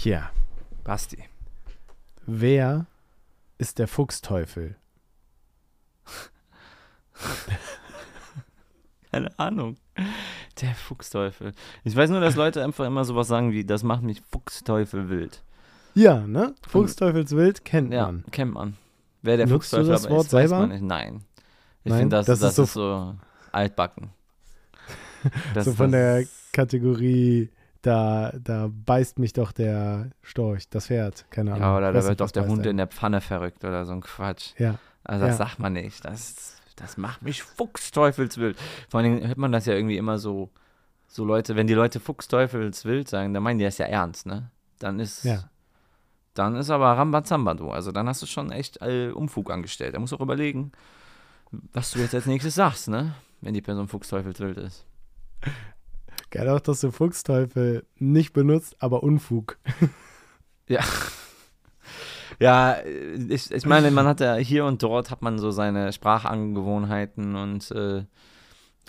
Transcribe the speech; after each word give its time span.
Pierre, 0.00 0.30
Basti. 0.84 1.18
wer 2.24 2.86
ist 3.58 3.78
der 3.80 3.88
Fuchsteufel? 3.88 4.76
Keine 9.10 9.36
Ahnung. 9.38 9.76
Der 10.60 10.74
Fuchsteufel. 10.76 11.52
Ich 11.82 11.96
weiß 11.96 12.10
nur, 12.10 12.20
dass 12.20 12.36
Leute 12.36 12.62
einfach 12.62 12.86
immer 12.86 13.04
sowas 13.04 13.26
sagen 13.26 13.50
wie, 13.52 13.64
das 13.64 13.82
macht 13.82 14.02
mich 14.02 14.22
Fuchsteufel 14.30 15.08
wild. 15.08 15.42
Ja, 15.94 16.20
ne? 16.26 16.54
Fuchsteufelswild 16.68 17.64
kennt 17.64 17.92
Ja, 17.92 18.06
man. 18.06 18.24
kennt 18.30 18.54
man. 18.54 18.76
Wer 19.22 19.36
der 19.38 19.46
Nutzt 19.48 19.72
du 19.72 19.78
Fuchsteufel 19.78 19.88
das 19.92 20.06
aber 20.06 20.14
Wort 20.16 20.26
ist, 20.26 20.32
weiß 20.32 20.48
selber? 20.50 20.60
man 20.66 20.70
nicht. 20.70 20.82
Nein. 20.84 21.24
Ich 21.82 21.92
finde, 21.92 22.16
das, 22.16 22.26
Das 22.26 22.38
das, 22.38 22.58
ist 22.58 22.72
so- 22.74 22.80
so 22.80 23.14
altbacken. 23.50 24.10
Das, 25.54 25.64
so 25.64 25.72
von 25.72 25.90
das- 25.90 26.00
der 26.00 26.26
Kategorie, 26.52 27.50
da, 27.82 28.32
da 28.42 28.68
beißt 28.72 29.18
mich 29.18 29.32
doch 29.32 29.52
der 29.52 30.10
Storch, 30.22 30.68
das 30.68 30.86
Pferd, 30.88 31.26
keine 31.30 31.52
Ahnung. 31.52 31.62
Ja, 31.62 31.76
oder 31.76 31.92
da 31.92 32.04
wird 32.04 32.20
doch 32.20 32.30
der 32.30 32.46
Hund 32.46 32.60
einen. 32.62 32.70
in 32.70 32.76
der 32.78 32.86
Pfanne 32.88 33.20
verrückt 33.20 33.64
oder 33.64 33.84
so 33.86 33.92
ein 33.92 34.00
Quatsch. 34.00 34.52
Ja, 34.58 34.78
Also 35.04 35.24
das 35.26 35.38
Ja. 35.38 35.46
sagt 35.46 35.58
man 35.58 35.72
nicht. 35.74 36.04
Das, 36.04 36.56
das 36.76 36.96
macht 36.96 37.22
mich 37.22 37.42
fuchsteufelswild. 37.42 38.58
Vor 38.88 39.00
allem 39.00 39.26
hört 39.26 39.38
man 39.38 39.52
das 39.52 39.66
ja 39.66 39.74
irgendwie 39.74 39.96
immer 39.96 40.18
so, 40.18 40.50
so 41.06 41.24
Leute, 41.24 41.56
wenn 41.56 41.66
die 41.66 41.74
Leute 41.74 42.00
fuchsteufelswild 42.00 43.08
sagen, 43.08 43.32
dann 43.32 43.42
meinen 43.42 43.58
die 43.58 43.64
das 43.64 43.78
ja 43.78 43.86
ernst, 43.86 44.26
ne? 44.26 44.50
Dann 44.80 45.00
ist, 45.00 45.24
ja. 45.24 45.48
dann 46.34 46.54
ist 46.56 46.70
aber 46.70 46.86
Rambazamba 46.92 47.54
du. 47.54 47.70
Also 47.70 47.90
dann 47.92 48.08
hast 48.08 48.22
du 48.22 48.26
schon 48.26 48.52
echt 48.52 48.80
äh, 48.82 49.10
Umfug 49.10 49.50
angestellt. 49.50 49.94
Da 49.94 49.98
musst 49.98 50.12
du 50.12 50.16
auch 50.16 50.20
überlegen, 50.20 50.72
was 51.72 51.92
du 51.92 52.00
jetzt 52.00 52.14
als 52.14 52.26
nächstes 52.26 52.54
sagst, 52.56 52.88
ne? 52.88 53.14
Wenn 53.40 53.54
die 53.54 53.62
Person 53.62 53.88
fuchsteufelswild 53.88 54.58
ist. 54.58 54.84
Geil 56.30 56.48
auch, 56.50 56.60
dass 56.60 56.80
du 56.80 56.90
Fuchsteufel 56.90 57.86
nicht 57.96 58.32
benutzt, 58.32 58.76
aber 58.80 59.02
Unfug. 59.02 59.58
Ja. 60.68 60.80
Ja, 62.40 62.76
ich, 63.30 63.50
ich 63.50 63.64
meine, 63.64 63.90
man 63.90 64.06
hat 64.06 64.20
ja 64.20 64.34
hier 64.34 64.66
und 64.66 64.82
dort 64.82 65.10
hat 65.10 65.22
man 65.22 65.38
so 65.38 65.50
seine 65.50 65.94
Sprachangewohnheiten 65.94 67.34
und 67.36 67.70
äh, 67.70 68.04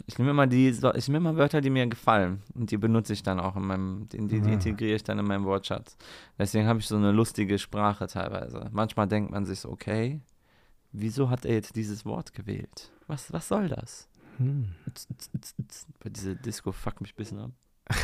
ich 0.06 0.18
nehme 0.18 0.32
immer 0.32 0.46
die, 0.46 0.68
ich 0.68 1.08
nehme 1.08 1.18
immer 1.30 1.38
Wörter, 1.38 1.62
die 1.62 1.70
mir 1.70 1.88
gefallen 1.88 2.44
und 2.54 2.70
die 2.72 2.78
benutze 2.78 3.14
ich 3.14 3.24
dann 3.24 3.40
auch 3.40 3.56
in 3.56 3.64
meinem, 3.66 4.10
die, 4.10 4.18
die, 4.28 4.42
die 4.42 4.50
Ah. 4.50 4.54
integriere 4.54 4.96
ich 4.98 5.04
dann 5.06 5.20
in 5.20 5.26
meinem 5.26 5.46
Wortschatz. 5.46 5.96
Deswegen 6.38 6.68
habe 6.68 6.80
ich 6.80 6.88
so 6.88 6.98
eine 6.98 7.14
lustige 7.14 7.58
Sprache 7.58 8.08
teilweise. 8.08 8.68
Manchmal 8.74 9.08
denkt 9.08 9.32
man 9.32 9.46
sich 9.46 9.62
so, 9.62 9.70
okay, 9.70 10.20
wieso 10.92 11.30
hat 11.30 11.46
er 11.46 11.54
jetzt 11.54 11.78
dieses 11.78 12.06
Wort 12.06 12.34
gewählt? 12.34 12.92
Was, 13.08 13.32
was 13.32 13.48
soll 13.48 13.70
das? 13.70 14.09
Hm. 14.40 14.74
Bei 16.00 16.10
diese 16.10 16.36
Disco 16.36 16.72
fuckt 16.72 17.02
mich 17.02 17.14
ein 17.14 17.18
bisschen 17.18 17.40
ab. 17.40 17.52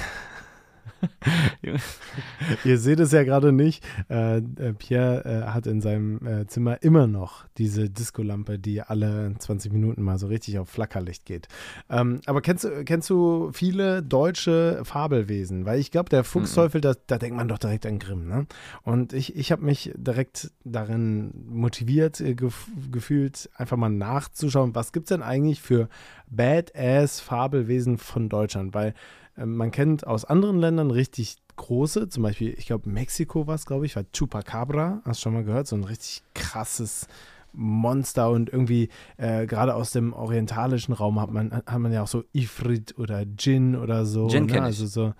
Ihr 2.63 2.77
seht 2.77 2.99
es 2.99 3.11
ja 3.11 3.23
gerade 3.23 3.51
nicht. 3.51 3.83
Äh, 4.09 4.37
äh, 4.37 4.73
Pierre 4.77 5.25
äh, 5.25 5.51
hat 5.51 5.67
in 5.67 5.81
seinem 5.81 6.25
äh, 6.25 6.47
Zimmer 6.47 6.81
immer 6.83 7.07
noch 7.07 7.45
diese 7.57 7.89
Diskolampe, 7.89 8.59
die 8.59 8.81
alle 8.81 9.33
20 9.37 9.71
Minuten 9.71 10.01
mal 10.01 10.17
so 10.17 10.27
richtig 10.27 10.59
auf 10.59 10.69
Flackerlicht 10.69 11.25
geht. 11.25 11.47
Ähm, 11.89 12.21
aber 12.25 12.41
kennst, 12.41 12.63
du- 12.63 12.83
kennst 12.85 13.09
du 13.09 13.51
viele 13.53 14.03
deutsche 14.03 14.81
Fabelwesen? 14.83 15.65
Weil 15.65 15.79
ich 15.79 15.91
glaube, 15.91 16.09
der 16.09 16.23
Fuchsteufel, 16.23 16.81
da, 16.81 16.93
da 17.07 17.17
denkt 17.17 17.37
man 17.37 17.47
doch 17.47 17.59
direkt 17.59 17.85
an 17.85 17.99
Grimm. 17.99 18.27
Ne? 18.27 18.45
Und 18.83 19.13
ich, 19.13 19.35
ich 19.35 19.51
habe 19.51 19.63
mich 19.63 19.91
direkt 19.95 20.51
darin 20.63 21.31
motiviert 21.49 22.19
äh, 22.21 22.35
gef 22.35 22.67
gefühlt, 22.91 23.49
einfach 23.55 23.77
mal 23.77 23.89
nachzuschauen, 23.89 24.75
was 24.75 24.91
gibt 24.91 25.05
es 25.05 25.09
denn 25.09 25.23
eigentlich 25.23 25.61
für 25.61 25.89
Badass-Fabelwesen 26.29 27.97
von 27.97 28.29
Deutschland? 28.29 28.73
Weil 28.73 28.93
man 29.37 29.71
kennt 29.71 30.07
aus 30.07 30.25
anderen 30.25 30.59
Ländern 30.59 30.91
richtig 30.91 31.37
große, 31.55 32.09
zum 32.09 32.23
Beispiel, 32.23 32.53
ich 32.57 32.65
glaube, 32.65 32.89
Mexiko 32.89 33.47
war 33.47 33.55
es, 33.55 33.65
glaube 33.65 33.85
ich, 33.85 33.95
war 33.95 34.03
Chupacabra, 34.11 35.01
hast 35.05 35.19
du 35.19 35.23
schon 35.23 35.33
mal 35.33 35.43
gehört? 35.43 35.67
So 35.67 35.75
ein 35.75 35.83
richtig 35.83 36.23
krasses 36.33 37.07
Monster 37.53 38.29
und 38.29 38.49
irgendwie 38.49 38.89
äh, 39.17 39.45
gerade 39.45 39.75
aus 39.75 39.91
dem 39.91 40.13
orientalischen 40.13 40.93
Raum 40.93 41.19
hat 41.19 41.31
man, 41.31 41.51
hat 41.53 41.79
man 41.79 41.91
ja 41.91 42.03
auch 42.03 42.07
so 42.07 42.23
Ifrit 42.33 42.97
oder 42.97 43.25
Djinn 43.25 43.75
oder 43.75 44.05
so. 44.05 44.27
Djinn 44.27 44.45
ne? 44.45 44.61
Also 44.61 44.85
so, 44.85 45.13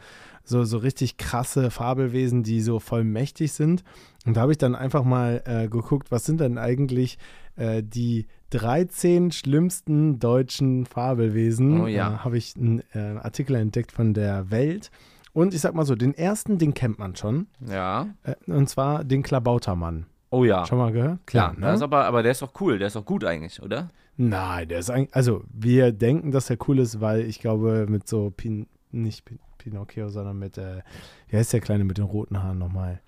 so, 0.44 0.64
so 0.64 0.78
richtig 0.78 1.18
krasse 1.18 1.72
Fabelwesen, 1.72 2.44
die 2.44 2.62
so 2.62 2.80
voll 2.80 3.04
mächtig 3.04 3.54
sind. 3.54 3.84
Und 4.26 4.36
da 4.36 4.42
habe 4.42 4.52
ich 4.52 4.58
dann 4.58 4.76
einfach 4.76 5.04
mal 5.04 5.44
äh, 5.46 5.68
geguckt, 5.68 6.12
was 6.12 6.26
sind 6.26 6.40
denn 6.40 6.58
eigentlich 6.58 7.18
äh, 7.56 7.82
die 7.84 8.28
13 8.52 9.32
schlimmsten 9.32 10.20
deutschen 10.20 10.86
Fabelwesen. 10.86 11.82
Oh 11.82 11.88
ja. 11.88 12.14
Äh, 12.14 12.18
habe 12.20 12.38
ich 12.38 12.56
einen 12.56 12.82
äh, 12.94 13.18
Artikel 13.22 13.56
entdeckt 13.56 13.92
von 13.92 14.14
der 14.14 14.50
Welt. 14.52 14.92
Und 15.34 15.54
ich 15.54 15.62
sag 15.62 15.74
mal 15.74 15.86
so, 15.86 15.96
den 15.96 16.14
ersten, 16.14 16.58
den 16.58 16.74
kennt 16.74 16.98
man 17.00 17.16
schon. 17.16 17.48
Ja. 17.68 18.08
Äh, 18.24 18.36
und 18.52 18.70
zwar 18.70 19.04
den 19.04 19.22
Klabautermann. 19.24 20.06
Oh 20.30 20.44
ja. 20.44 20.66
Schon 20.66 20.78
mal 20.78 20.92
gehört? 20.92 21.26
Klar, 21.28 21.50
Ja, 21.56 21.60
das 21.62 21.70
ne? 21.70 21.76
ist 21.76 21.82
aber, 21.82 22.06
aber 22.06 22.24
der 22.24 22.32
ist 22.32 22.44
auch 22.44 22.54
cool, 22.60 22.78
der 22.78 22.88
ist 22.88 22.96
auch 22.98 23.06
gut 23.06 23.24
eigentlich, 23.24 23.62
oder? 23.62 23.90
Nein, 24.18 24.70
der 24.70 24.80
ist 24.80 24.90
eigentlich, 24.90 25.14
also 25.16 25.44
wir 25.54 25.92
denken, 25.92 26.32
dass 26.32 26.50
er 26.50 26.58
cool 26.68 26.80
ist, 26.80 27.02
weil 27.02 27.22
ich 27.22 27.40
glaube, 27.40 27.86
mit 27.90 28.08
so, 28.08 28.32
Pin, 28.36 28.68
nicht 28.92 29.26
Pin, 29.26 29.40
Pinocchio, 29.58 30.08
sondern 30.10 30.40
mit, 30.40 30.58
äh, 30.58 30.82
wie 31.30 31.38
heißt 31.38 31.52
der 31.54 31.60
Kleine 31.60 31.84
mit 31.84 31.98
den 31.98 32.06
roten 32.06 32.42
Haaren 32.42 32.58
nochmal? 32.58 33.02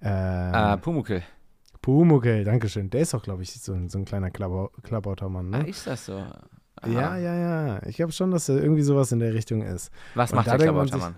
Ähm, 0.00 0.54
Ah, 0.54 0.76
Pumuckl. 0.76 1.22
Pumuckl, 1.82 2.44
dankeschön. 2.44 2.90
Der 2.90 3.00
ist 3.02 3.14
auch, 3.14 3.22
glaube 3.22 3.42
ich, 3.42 3.52
so 3.52 3.72
ein, 3.72 3.88
so 3.88 3.98
ein 3.98 4.04
kleiner 4.04 4.30
Klabau, 4.30 4.70
Klabautermann, 4.82 5.54
Ah, 5.54 5.58
ne? 5.62 5.68
ist 5.68 5.86
das 5.86 6.06
so? 6.06 6.12
Aha. 6.14 6.88
Ja, 6.90 7.16
ja, 7.16 7.34
ja. 7.34 7.82
Ich 7.86 7.96
glaube 7.96 8.12
schon, 8.12 8.30
dass 8.30 8.48
er 8.48 8.62
irgendwie 8.62 8.82
sowas 8.82 9.10
in 9.12 9.18
der 9.18 9.34
Richtung 9.34 9.62
ist. 9.62 9.90
Was 10.14 10.30
Und 10.32 10.36
macht 10.36 10.46
der 10.48 10.58
Klabautermann? 10.58 11.14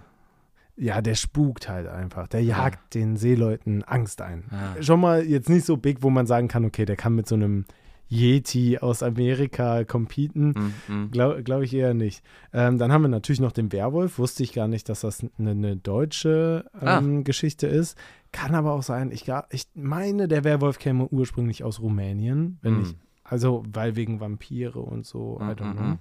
Ja, 0.76 1.02
der 1.02 1.14
spukt 1.14 1.68
halt 1.68 1.86
einfach. 1.88 2.26
Der 2.28 2.42
jagt 2.42 2.94
den 2.94 3.16
Seeleuten 3.18 3.82
Angst 3.84 4.22
ein. 4.22 4.44
Ah. 4.50 4.80
Schon 4.82 5.00
mal 5.00 5.22
jetzt 5.26 5.50
nicht 5.50 5.66
so 5.66 5.76
big, 5.76 6.02
wo 6.02 6.08
man 6.08 6.26
sagen 6.26 6.48
kann, 6.48 6.64
okay, 6.64 6.86
der 6.86 6.96
kann 6.96 7.14
mit 7.14 7.26
so 7.28 7.34
einem 7.34 7.66
Yeti 8.08 8.78
aus 8.78 9.02
Amerika 9.02 9.84
competen. 9.84 10.72
Mm, 10.88 10.92
mm. 10.92 11.10
Glaube 11.12 11.42
glaub 11.44 11.62
ich 11.62 11.74
eher 11.74 11.94
nicht. 11.94 12.24
Ähm, 12.52 12.78
dann 12.78 12.90
haben 12.92 13.02
wir 13.02 13.08
natürlich 13.08 13.40
noch 13.40 13.52
den 13.52 13.70
Werwolf. 13.72 14.18
Wusste 14.18 14.42
ich 14.42 14.52
gar 14.54 14.66
nicht, 14.68 14.88
dass 14.88 15.02
das 15.02 15.20
eine, 15.38 15.50
eine 15.50 15.76
deutsche 15.76 16.64
Ah. 16.72 16.98
ähm, 16.98 17.22
Geschichte 17.24 17.66
ist. 17.66 17.96
Kann 18.32 18.54
aber 18.54 18.72
auch 18.72 18.82
sein, 18.82 19.10
ich, 19.10 19.24
gar- 19.24 19.48
ich 19.50 19.64
meine, 19.74 20.28
der 20.28 20.44
Werwolf 20.44 20.78
käme 20.78 21.06
ursprünglich 21.08 21.64
aus 21.64 21.80
Rumänien. 21.80 22.58
Wenn 22.62 22.78
Mm. 22.78 22.82
ich, 22.82 22.96
also, 23.24 23.64
weil 23.72 23.96
wegen 23.96 24.20
Vampire 24.20 24.78
und 24.80 25.04
so, 25.04 25.38
I 25.40 25.44
don't 25.54 25.72
mm, 25.74 25.76
know. 25.76 25.82
mm. 25.94 25.98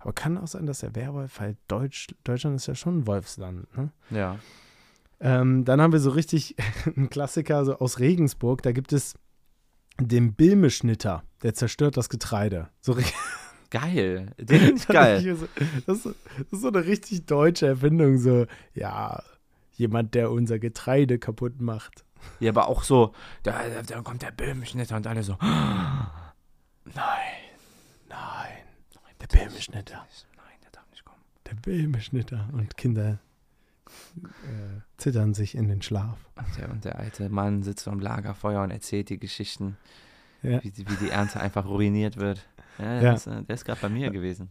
Aber 0.00 0.12
kann 0.12 0.38
auch 0.38 0.46
sein, 0.46 0.66
dass 0.66 0.80
der 0.80 0.94
Werwolf 0.94 1.40
halt 1.40 1.56
Deutsch, 1.68 2.08
Deutschland 2.24 2.56
ist 2.56 2.66
ja 2.66 2.74
schon 2.74 2.98
ein 3.00 3.06
Wolfsland, 3.06 3.66
ne? 3.76 3.90
Ja. 4.10 4.38
Ähm, 5.20 5.64
dann 5.64 5.80
haben 5.80 5.92
wir 5.92 5.98
so 6.00 6.10
richtig 6.10 6.54
einen 6.96 7.10
Klassiker 7.10 7.64
so 7.64 7.78
aus 7.78 7.98
Regensburg. 7.98 8.62
Da 8.62 8.70
gibt 8.72 8.92
es 8.92 9.16
den 10.00 10.34
Bilmeschnitter, 10.34 11.24
der 11.42 11.54
zerstört 11.54 11.96
das 11.96 12.08
Getreide. 12.08 12.68
So 12.80 12.96
Geil. 13.70 14.32
Den 14.38 14.60
finde 14.60 14.74
ich 14.80 14.86
geil. 14.88 15.36
Das 15.86 15.98
ist, 15.98 16.06
das 16.38 16.46
ist 16.52 16.60
so 16.62 16.68
eine 16.68 16.86
richtig 16.86 17.26
deutsche 17.26 17.66
Erfindung. 17.66 18.16
So, 18.18 18.46
ja, 18.74 19.22
jemand, 19.78 20.14
der 20.14 20.30
unser 20.30 20.58
Getreide 20.58 21.18
kaputt 21.18 21.60
macht. 21.60 22.04
Ja, 22.40 22.50
aber 22.50 22.68
auch 22.68 22.82
so, 22.82 23.14
da, 23.44 23.62
da, 23.86 24.02
kommt 24.02 24.22
der 24.22 24.32
Böhmschnitter 24.32 24.96
und 24.96 25.06
alle 25.06 25.22
so. 25.22 25.36
Nein, 26.84 26.94
nein, 28.08 28.58
der 29.20 29.26
Bilmeschnitter, 29.26 30.06
Nein, 30.36 30.46
der 30.64 30.70
darf 30.72 30.90
nicht 30.90 31.04
kommen. 31.04 31.20
der 31.46 31.54
Bilmeschnitter. 31.54 32.48
Und 32.52 32.76
Kinder 32.76 33.18
äh, 34.24 34.80
zittern 34.96 35.34
sich 35.34 35.54
in 35.54 35.68
den 35.68 35.82
Schlaf. 35.82 36.18
Und 36.36 36.56
der, 36.58 36.70
und 36.70 36.84
der 36.84 36.98
alte 36.98 37.28
Mann 37.28 37.62
sitzt 37.62 37.86
am 37.88 38.00
Lagerfeuer 38.00 38.62
und 38.62 38.70
erzählt 38.70 39.10
die 39.10 39.18
Geschichten, 39.18 39.76
Ja. 40.42 40.62
wie, 40.64 40.70
die- 40.70 40.88
wie 40.88 40.96
die 40.96 41.10
Ernte 41.10 41.40
einfach 41.40 41.66
ruiniert 41.66 42.16
wird. 42.16 42.46
Ja, 42.78 42.84
der 43.00 43.02
Ja. 43.02 43.12
ist, 43.14 43.26
äh, 43.26 43.42
der 43.42 43.54
ist 43.54 43.64
gerade 43.64 43.80
bei 43.80 43.88
mir 43.90 44.10
gewesen. 44.10 44.50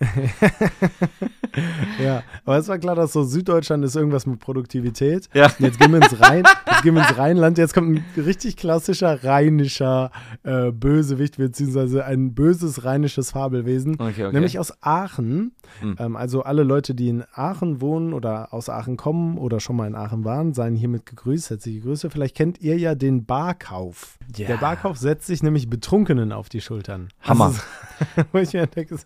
ja, 2.02 2.22
aber 2.44 2.58
es 2.58 2.68
war 2.68 2.78
klar, 2.78 2.94
dass 2.94 3.12
so 3.12 3.22
Süddeutschland 3.22 3.84
ist 3.84 3.96
irgendwas 3.96 4.26
mit 4.26 4.40
Produktivität. 4.40 5.28
Ja. 5.34 5.46
Und 5.46 5.60
Jetzt 5.60 5.80
gehen 5.80 5.92
wir 5.92 6.02
ins 6.02 6.20
Rhein, 6.20 6.44
jetzt 6.66 6.82
gehen 6.82 6.94
wir 6.94 7.02
ins 7.02 7.16
Rheinland. 7.16 7.58
Jetzt 7.58 7.72
kommt 7.72 7.96
ein 7.96 8.04
richtig 8.20 8.56
klassischer 8.56 9.24
rheinischer 9.24 10.10
äh, 10.42 10.70
Bösewicht, 10.70 11.36
beziehungsweise 11.36 12.04
ein 12.04 12.34
böses 12.34 12.84
rheinisches 12.84 13.30
Fabelwesen. 13.30 13.94
Okay, 13.94 14.24
okay. 14.24 14.32
Nämlich 14.32 14.58
aus 14.58 14.72
Aachen. 14.82 15.52
Hm. 15.80 15.96
Ähm, 15.98 16.16
also 16.16 16.42
alle 16.42 16.62
Leute, 16.62 16.94
die 16.94 17.08
in 17.08 17.24
Aachen 17.32 17.80
wohnen 17.80 18.12
oder 18.12 18.52
aus 18.52 18.68
Aachen 18.68 18.96
kommen 18.96 19.38
oder 19.38 19.60
schon 19.60 19.76
mal 19.76 19.86
in 19.86 19.94
Aachen 19.94 20.24
waren, 20.24 20.52
seien 20.52 20.74
hiermit 20.74 21.06
gegrüßt. 21.06 21.50
Herzliche 21.50 21.80
Grüße. 21.80 22.10
Vielleicht 22.10 22.36
kennt 22.36 22.60
ihr 22.60 22.76
ja 22.76 22.94
den 22.94 23.24
Barkauf. 23.24 24.18
Ja. 24.36 24.48
Der 24.48 24.56
Barkauf 24.56 24.98
setzt 24.98 25.26
sich 25.26 25.42
nämlich 25.42 25.70
Betrunkenen 25.70 26.32
auf 26.32 26.48
die 26.48 26.60
Schultern. 26.60 27.08
Hammer. 27.22 27.54
Wo 28.32 28.38
ich 28.38 28.52
mir 28.52 28.66
denke, 28.66 28.96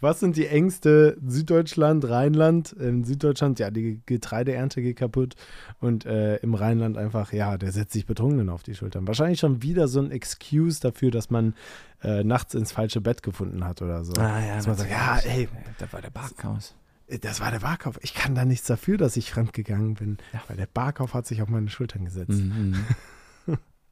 was 0.00 0.20
sind 0.20 0.36
die 0.36 0.46
Ängste 0.46 1.16
Süddeutschland, 1.26 2.08
Rheinland? 2.08 2.72
In 2.72 3.04
Süddeutschland, 3.04 3.58
ja, 3.58 3.70
die 3.70 4.00
Getreideernte 4.06 4.82
geht 4.82 4.96
kaputt. 4.96 5.34
Und 5.80 6.06
äh, 6.06 6.36
im 6.36 6.54
Rheinland 6.54 6.96
einfach, 6.98 7.32
ja, 7.32 7.56
der 7.58 7.72
setzt 7.72 7.92
sich 7.92 8.06
Betrunkenen 8.06 8.48
auf 8.48 8.62
die 8.62 8.74
Schultern. 8.74 9.06
Wahrscheinlich 9.06 9.40
schon 9.40 9.62
wieder 9.62 9.88
so 9.88 10.00
ein 10.00 10.10
Excuse 10.10 10.80
dafür, 10.80 11.10
dass 11.10 11.30
man 11.30 11.54
äh, 12.02 12.24
nachts 12.24 12.54
ins 12.54 12.72
falsche 12.72 13.00
Bett 13.00 13.22
gefunden 13.22 13.64
hat 13.64 13.82
oder 13.82 14.04
so. 14.04 14.12
Ah, 14.20 14.40
ja, 14.44 14.56
Dass 14.56 14.66
man 14.66 14.76
sagt, 14.76 14.90
ja, 14.90 15.18
ey, 15.24 15.48
Da 15.78 15.92
war 15.92 16.00
der 16.02 16.10
Barkhaus. 16.10 16.74
Das 17.22 17.40
war 17.40 17.52
der 17.52 17.60
Barkauf. 17.60 17.98
Ich 18.02 18.14
kann 18.14 18.34
da 18.34 18.44
nichts 18.44 18.66
dafür, 18.66 18.96
dass 18.98 19.16
ich 19.16 19.30
fremdgegangen 19.30 19.94
bin, 19.94 20.18
Ja. 20.32 20.42
weil 20.48 20.56
der 20.56 20.66
Barkauf 20.66 21.14
hat 21.14 21.24
sich 21.26 21.40
auf 21.40 21.48
meine 21.48 21.68
Schultern 21.68 22.04
gesetzt. 22.04 22.30
Mhm. 22.30 22.74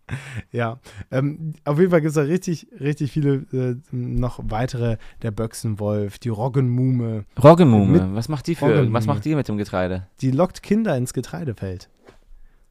Ja, 0.52 0.78
ähm, 1.10 1.54
auf 1.64 1.78
jeden 1.78 1.90
Fall 1.90 2.00
gibt 2.00 2.10
es 2.10 2.14
da 2.14 2.22
richtig, 2.22 2.66
richtig 2.78 3.10
viele 3.10 3.46
äh, 3.52 3.76
noch 3.90 4.38
weitere. 4.44 4.98
Der 5.22 5.30
Böchsenwolf, 5.30 6.18
die 6.18 6.28
Roggenmume, 6.28 7.24
Roggenmume, 7.42 7.92
Mit- 8.06 8.14
was 8.14 8.28
macht 8.28 8.46
die 8.46 8.54
für, 8.54 8.92
was 8.92 9.06
macht 9.06 9.24
die 9.24 9.34
mit 9.34 9.48
dem 9.48 9.56
Getreide? 9.56 10.06
die 10.20 10.30
lockt 10.30 10.62
Kinder 10.62 10.96
ins 10.96 11.12
Getreidefeld. 11.14 11.88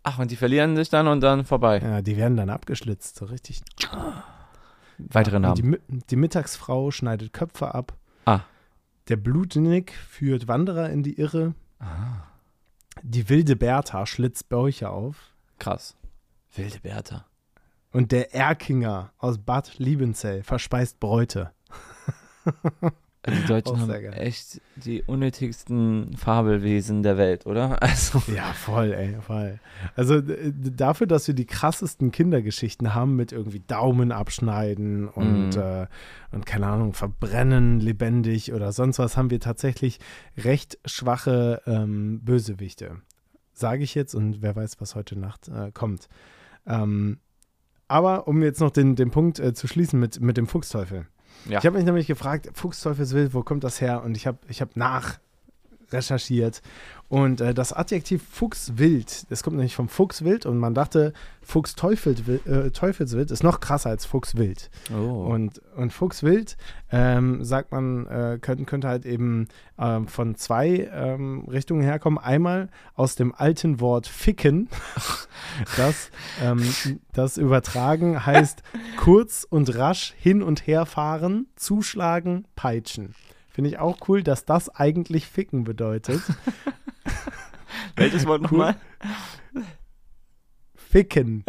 Ach, 0.04 0.20
und 0.20 0.32
die 0.32 0.36
verlieren 0.36 0.76
sich 0.76 0.90
dann 0.90 1.08
und 1.08 1.22
dann 1.22 1.46
vorbei. 1.46 1.80
Ja, 1.80 2.02
die 2.02 2.18
werden 2.18 2.36
dann 2.38 2.50
abgeschlitzt, 2.50 3.16
so 3.16 3.26
richtig. 3.26 3.62
Weitere 4.98 5.38
die, 5.38 5.42
Namen. 5.42 5.76
Mi- 5.76 5.80
die 6.10 6.16
Mittagsfrau 6.16 6.92
schneidet 6.92 7.34
Köpfe 7.34 7.74
ab. 7.74 7.94
Ah. 8.26 8.42
Der 9.10 9.16
Blutnick 9.18 9.92
führt 9.94 10.48
Wanderer 10.48 10.90
in 10.90 11.04
die 11.04 11.20
Irre. 11.20 11.56
Ah, 11.80 12.24
Die 13.02 13.28
wilde 13.30 13.56
Bertha 13.56 14.06
schlitzt 14.06 14.50
Bäuche 14.50 14.90
auf. 14.90 15.34
krass. 15.60 15.96
Wilde 16.56 16.80
Bertha. 16.82 17.26
Und 17.92 18.12
der 18.12 18.34
Erkinger 18.34 19.12
aus 19.20 19.38
Bad 19.38 19.78
Liebenzell 19.78 20.44
verspeist 20.44 21.00
Bräute. 21.00 21.52
Die 23.26 23.46
Deutschen 23.48 23.80
haben 23.80 23.88
geil. 23.88 24.14
echt 24.18 24.60
die 24.76 25.02
unnötigsten 25.04 26.14
Fabelwesen 26.18 27.04
der 27.04 27.18
Welt, 27.18 27.46
oder? 27.46 27.78
Also, 27.82 28.22
Ja, 28.36 28.52
voll, 28.52 28.92
ey, 28.92 29.16
voll. 29.22 29.62
Also 29.96 30.20
dafür, 30.22 31.08
dass 31.08 31.26
wir 31.28 31.34
die 31.34 31.46
krassesten 31.46 32.12
Kindergeschichten 32.12 32.94
haben 32.94 33.16
mit 33.16 33.32
irgendwie 33.32 33.62
Daumen 33.62 34.12
abschneiden 34.12 35.08
und, 35.08 35.52
Mhm. 35.52 35.62
äh, 35.62 35.88
und 36.32 36.46
keine 36.46 36.68
Ahnung, 36.68 36.94
verbrennen 36.94 37.80
lebendig 37.80 38.52
oder 38.52 38.74
sonst 38.74 39.00
was, 39.00 39.16
haben 39.16 39.30
wir 39.30 39.40
tatsächlich 39.40 40.00
recht 40.38 40.78
schwache 40.84 41.62
ähm, 41.66 42.20
Bösewichte. 42.26 42.98
Sage 43.54 43.84
ich 43.84 43.96
jetzt 43.96 44.16
und 44.16 44.42
wer 44.42 44.56
weiß, 44.58 44.82
was 44.82 44.96
heute 44.96 45.18
Nacht 45.18 45.48
äh, 45.48 45.72
kommt. 45.72 46.10
Ähm, 46.66 47.20
aber 47.88 48.28
um 48.28 48.42
jetzt 48.42 48.60
noch 48.60 48.72
den, 48.72 48.96
den 48.96 49.12
Punkt 49.12 49.40
äh, 49.40 49.54
zu 49.54 49.68
schließen 49.68 50.00
mit, 50.00 50.20
mit 50.20 50.38
dem 50.38 50.48
Fuchsteufel. 50.48 51.08
ja. 51.46 51.60
Ich 51.60 51.66
habe 51.66 51.78
mich 51.78 51.86
nämlich 51.86 52.08
gefragt, 52.08 52.50
Fuchsteufelswild, 52.54 53.34
wo 53.34 53.44
kommt 53.44 53.64
das 53.64 53.82
her? 53.82 54.04
Und 54.04 54.18
ich 54.18 54.26
habe 54.28 54.40
ich 54.48 54.62
hab 54.62 54.76
nach 54.76 55.20
recherchiert. 55.92 56.62
Und 57.14 57.42
äh, 57.42 57.54
das 57.54 57.74
Adjektiv 57.74 58.24
Fuchswild, 58.28 59.30
das 59.30 59.44
kommt 59.44 59.56
nämlich 59.56 59.76
vom 59.76 59.88
Fuchswild 59.88 60.48
und 60.48 60.58
man 60.58 60.74
dachte, 60.74 61.14
Fuchsteufelswild 61.44 62.48
äh, 62.48 62.72
Teufelswild 62.72 63.30
ist 63.30 63.44
noch 63.44 63.60
krasser 63.60 63.92
als 63.92 64.04
Fuchswild. 64.08 64.72
oh. 64.92 65.28
Und, 65.32 65.62
und 65.76 65.94
Fuchswild, 65.94 66.58
ähm, 66.92 67.44
sagt 67.44 67.72
man, 67.72 68.08
äh, 68.08 68.40
könnte, 68.42 68.66
könnte 68.66 68.88
halt 68.88 69.06
eben 69.06 69.48
ähm, 69.78 70.08
von 70.08 70.34
zwei 70.34 70.90
ähm, 70.92 71.46
Richtungen 71.48 71.84
herkommen. 71.84 72.18
Einmal 72.18 72.70
aus 72.96 73.14
dem 73.14 73.36
alten 73.36 73.80
Wort 73.80 74.08
ficken, 74.08 74.68
das, 75.78 76.10
ähm, 76.42 76.68
das 77.12 77.38
übertragen 77.38 78.26
heißt 78.26 78.64
kurz 78.98 79.46
und 79.48 79.76
rasch 79.76 80.16
hin 80.18 80.42
und 80.42 80.66
her 80.66 80.88
fahren, 80.88 81.46
zuschlagen, 81.58 82.48
peitschen. 82.56 83.14
Finde 83.54 83.70
ich 83.70 83.80
auch 83.80 83.98
cool, 84.10 84.24
dass 84.24 84.44
das 84.46 84.68
eigentlich 84.70 85.28
ficken 85.28 85.64
bedeutet. 85.64 86.22
Welches 87.96 88.26
Wort 88.26 88.42
nochmal? 88.42 88.76
Ficken. 90.76 91.44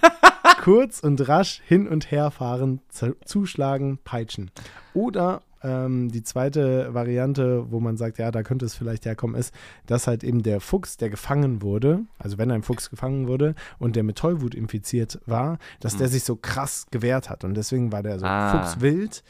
Kurz 0.62 1.00
und 1.00 1.28
rasch 1.28 1.60
hin 1.66 1.86
und 1.88 2.10
her 2.10 2.30
fahren, 2.30 2.80
zu- 2.88 3.16
zuschlagen, 3.24 3.98
peitschen. 4.02 4.50
Oder 4.94 5.42
ähm, 5.62 6.10
die 6.10 6.22
zweite 6.22 6.92
Variante, 6.94 7.70
wo 7.70 7.80
man 7.80 7.96
sagt, 7.96 8.18
ja, 8.18 8.30
da 8.30 8.42
könnte 8.42 8.64
es 8.64 8.74
vielleicht 8.74 9.04
herkommen, 9.04 9.36
ist, 9.36 9.54
dass 9.86 10.06
halt 10.06 10.24
eben 10.24 10.42
der 10.42 10.60
Fuchs, 10.60 10.96
der 10.96 11.10
gefangen 11.10 11.62
wurde, 11.62 12.00
also 12.18 12.38
wenn 12.38 12.50
ein 12.50 12.62
Fuchs 12.62 12.90
gefangen 12.90 13.28
wurde 13.28 13.54
und 13.78 13.94
der 13.94 14.02
mit 14.02 14.16
Tollwut 14.16 14.54
infiziert 14.54 15.20
war, 15.26 15.58
dass 15.80 15.96
der 15.96 16.06
Hm. 16.06 16.12
sich 16.12 16.24
so 16.24 16.34
krass 16.36 16.86
gewehrt 16.90 17.30
hat. 17.30 17.44
Und 17.44 17.54
deswegen 17.54 17.92
war 17.92 18.02
der 18.02 18.18
so 18.18 18.26
Ah. 18.26 18.50
fuchswild 18.64 19.22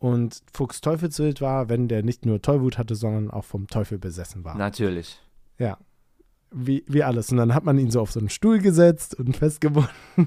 und 0.00 0.42
Fuchsteufelswild 0.52 1.40
war, 1.42 1.68
wenn 1.68 1.86
der 1.86 2.02
nicht 2.02 2.24
nur 2.26 2.40
Tollwut 2.42 2.78
hatte, 2.78 2.94
sondern 2.94 3.30
auch 3.30 3.44
vom 3.44 3.68
Teufel 3.68 3.98
besessen 3.98 4.44
war. 4.44 4.56
Natürlich. 4.56 5.20
Ja. 5.58 5.76
Wie, 6.50 6.82
wie 6.88 7.04
alles. 7.04 7.30
Und 7.30 7.36
dann 7.36 7.54
hat 7.54 7.64
man 7.64 7.78
ihn 7.78 7.90
so 7.92 8.00
auf 8.00 8.10
so 8.10 8.18
einen 8.18 8.30
Stuhl 8.30 8.58
gesetzt 8.58 9.14
und 9.14 9.36
festgebunden. 9.36 9.90
Und 10.16 10.26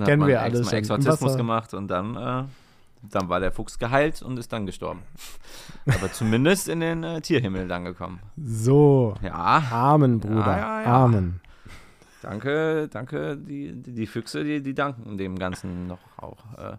dann 0.00 0.04
Kennen 0.04 0.26
wir 0.26 0.36
Ex- 0.36 0.42
alles. 0.42 0.72
Im 0.72 0.78
Exorzismus 0.78 1.36
gemacht 1.36 1.74
und 1.74 1.88
dann, 1.88 2.16
äh, 2.16 2.44
dann 3.10 3.28
war 3.28 3.38
der 3.38 3.52
Fuchs 3.52 3.78
geheilt 3.78 4.22
und 4.22 4.38
ist 4.38 4.50
dann 4.52 4.64
gestorben. 4.64 5.02
Aber 5.86 6.10
zumindest 6.10 6.68
in 6.68 6.80
den 6.80 7.04
äh, 7.04 7.20
Tierhimmel 7.20 7.68
dann 7.68 7.84
gekommen. 7.84 8.18
So. 8.42 9.14
Ja, 9.22 9.62
Amen, 9.70 10.20
Bruder. 10.20 10.36
Ja, 10.36 10.56
ja, 10.56 10.82
ja. 10.82 11.04
Amen. 11.04 11.40
danke, 12.22 12.88
danke. 12.90 13.36
Die, 13.36 13.72
die, 13.74 13.92
die 13.92 14.06
Füchse, 14.06 14.42
die, 14.42 14.62
die 14.62 14.74
danken 14.74 15.18
dem 15.18 15.38
Ganzen 15.38 15.86
noch 15.86 16.00
auch. 16.16 16.38
Äh, 16.56 16.76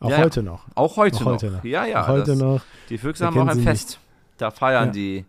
Auch 0.00 0.10
Ja. 0.10 0.18
heute 0.18 0.42
noch. 0.42 0.64
auch 0.74 0.96
heute 0.96 1.16
Auch 1.16 1.20
noch. 1.20 1.26
heute 1.32 1.50
noch. 1.50 1.64
Ja, 1.64 1.84
ja. 1.84 2.02
Auch 2.04 2.08
heute 2.08 2.36
noch. 2.36 2.60
Die 2.88 2.98
Füchse 2.98 3.26
haben 3.26 3.38
auch 3.38 3.46
ein 3.48 3.56
sie 3.58 3.62
Fest. 3.64 3.98
Da 4.36 4.50
feiern 4.50 4.86
Ja. 4.88 4.92
die, 4.92 5.24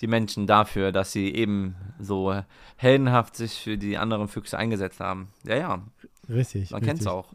die 0.00 0.06
Menschen 0.06 0.46
dafür, 0.46 0.92
dass 0.92 1.10
sie 1.12 1.34
eben 1.34 1.74
so 1.98 2.34
heldenhaft 2.76 3.36
sich 3.36 3.54
für 3.60 3.76
die 3.76 3.96
anderen 3.98 4.28
Füchse 4.28 4.56
eingesetzt 4.58 5.00
haben. 5.00 5.28
Ja, 5.44 5.56
ja, 5.56 5.82
Richtig. 6.28 6.70
man 6.70 6.82
kennt 6.82 7.00
es 7.00 7.06
auch. 7.06 7.26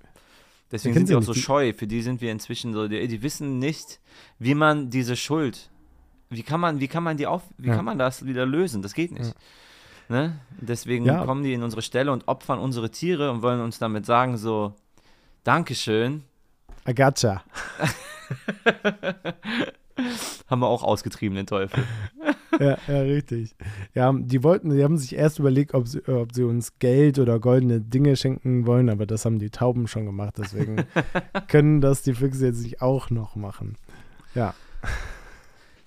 Deswegen 0.71 0.93
sind 0.93 1.09
die 1.09 1.15
auch 1.15 1.21
sie 1.21 1.25
so 1.25 1.31
nicht. 1.33 1.43
Scheu. 1.43 1.73
Für 1.73 1.87
die 1.87 2.01
sind 2.01 2.21
wir 2.21 2.31
inzwischen 2.31 2.73
so, 2.73 2.87
die, 2.87 3.07
die 3.07 3.21
wissen 3.23 3.57
nicht, 3.59 3.99
wie 4.37 4.53
man 4.55 4.89
diese 4.91 5.15
Schuld, 5.17 5.69
wie 6.29 6.43
kann 6.43 6.59
man, 6.59 6.79
wie 6.79 6.87
kann 6.87 7.03
man 7.03 7.17
die 7.17 7.25
auf, 7.27 7.41
wie 7.57 7.69
Ja. 7.69 7.75
kann 7.75 7.85
man 7.85 7.97
das 7.97 8.25
wieder 8.25 8.45
lösen? 8.45 8.81
Das 8.83 8.93
geht 8.93 9.11
nicht. 9.11 9.33
Ne? 10.09 10.39
Deswegen 10.61 11.05
Ja. 11.05 11.25
kommen 11.25 11.43
die 11.43 11.53
in 11.53 11.63
unsere 11.63 11.81
Stelle 11.81 12.11
und 12.11 12.27
opfern 12.27 12.59
unsere 12.59 12.89
Tiere 12.91 13.31
und 13.31 13.41
wollen 13.41 13.61
uns 13.61 13.79
damit 13.79 14.05
sagen, 14.05 14.37
so, 14.37 14.73
Dankeschön, 15.43 16.23
Agacha. 16.85 17.43
haben 20.47 20.61
wir 20.61 20.67
auch 20.67 20.83
ausgetrieben, 20.83 21.35
den 21.35 21.47
Teufel. 21.47 21.83
ja, 22.59 22.77
ja, 22.87 22.99
richtig. 23.01 23.55
Ja, 23.93 24.11
die 24.13 24.43
wollten, 24.43 24.69
die 24.71 24.83
haben 24.83 24.97
sich 24.97 25.15
erst 25.15 25.39
überlegt, 25.39 25.73
ob 25.73 25.87
sie, 25.87 26.05
ob 26.07 26.33
sie 26.33 26.43
uns 26.43 26.79
Geld 26.79 27.19
oder 27.19 27.39
goldene 27.39 27.81
Dinge 27.81 28.15
schenken 28.15 28.65
wollen, 28.65 28.89
aber 28.89 29.05
das 29.05 29.25
haben 29.25 29.39
die 29.39 29.49
Tauben 29.49 29.87
schon 29.87 30.05
gemacht, 30.05 30.35
deswegen 30.37 30.85
können 31.47 31.81
das 31.81 32.01
die 32.01 32.13
Füchse 32.13 32.47
jetzt 32.47 32.61
nicht 32.61 32.81
auch 32.81 33.09
noch 33.09 33.35
machen. 33.35 33.77
Ja. 34.35 34.53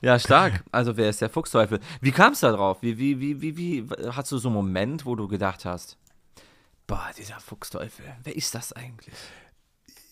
Ja, 0.01 0.19
stark. 0.19 0.65
Also 0.73 0.97
wer 0.97 1.09
ist 1.09 1.21
der 1.21 1.31
Fuchsteufel? 1.31 1.79
Wie 2.01 2.11
kam 2.11 2.33
es 2.33 2.41
da 2.41 2.51
drauf? 2.51 2.79
Wie, 2.81 2.99
wie, 2.99 3.21
wie, 3.21 3.41
wie, 3.41 3.57
wie, 3.57 3.87
hast 4.11 4.33
du 4.33 4.39
so 4.39 4.49
einen 4.49 4.57
Moment, 4.57 5.07
wo 5.07 5.15
du 5.15 5.29
gedacht 5.29 5.65
hast, 5.65 5.97
boah, 6.89 7.09
dieser 7.17 7.39
Fuchsteufel, 7.39 8.05
wer 8.25 8.37
ist 8.37 8.55
das 8.55 8.73
eigentlich? 8.73 9.15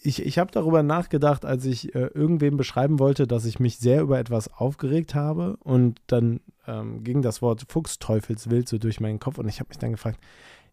Ich, 0.02 0.24
ich 0.24 0.38
habe 0.38 0.50
darüber 0.50 0.82
nachgedacht, 0.82 1.44
als 1.44 1.64
ich 1.66 1.94
äh, 1.94 2.06
irgendwem 2.14 2.56
beschreiben 2.56 2.98
wollte, 2.98 3.26
dass 3.26 3.44
ich 3.44 3.60
mich 3.60 3.78
sehr 3.78 4.00
über 4.02 4.18
etwas 4.18 4.52
aufgeregt 4.52 5.14
habe 5.14 5.56
und 5.58 6.00
dann 6.06 6.40
ähm, 6.66 7.04
ging 7.04 7.20
das 7.22 7.42
Wort 7.42 7.64
Fuchsteufelswild 7.68 8.68
so 8.68 8.78
durch 8.78 9.00
meinen 9.00 9.18
Kopf 9.18 9.38
und 9.38 9.48
ich 9.48 9.60
habe 9.60 9.68
mich 9.68 9.78
dann 9.78 9.92
gefragt, 9.92 10.18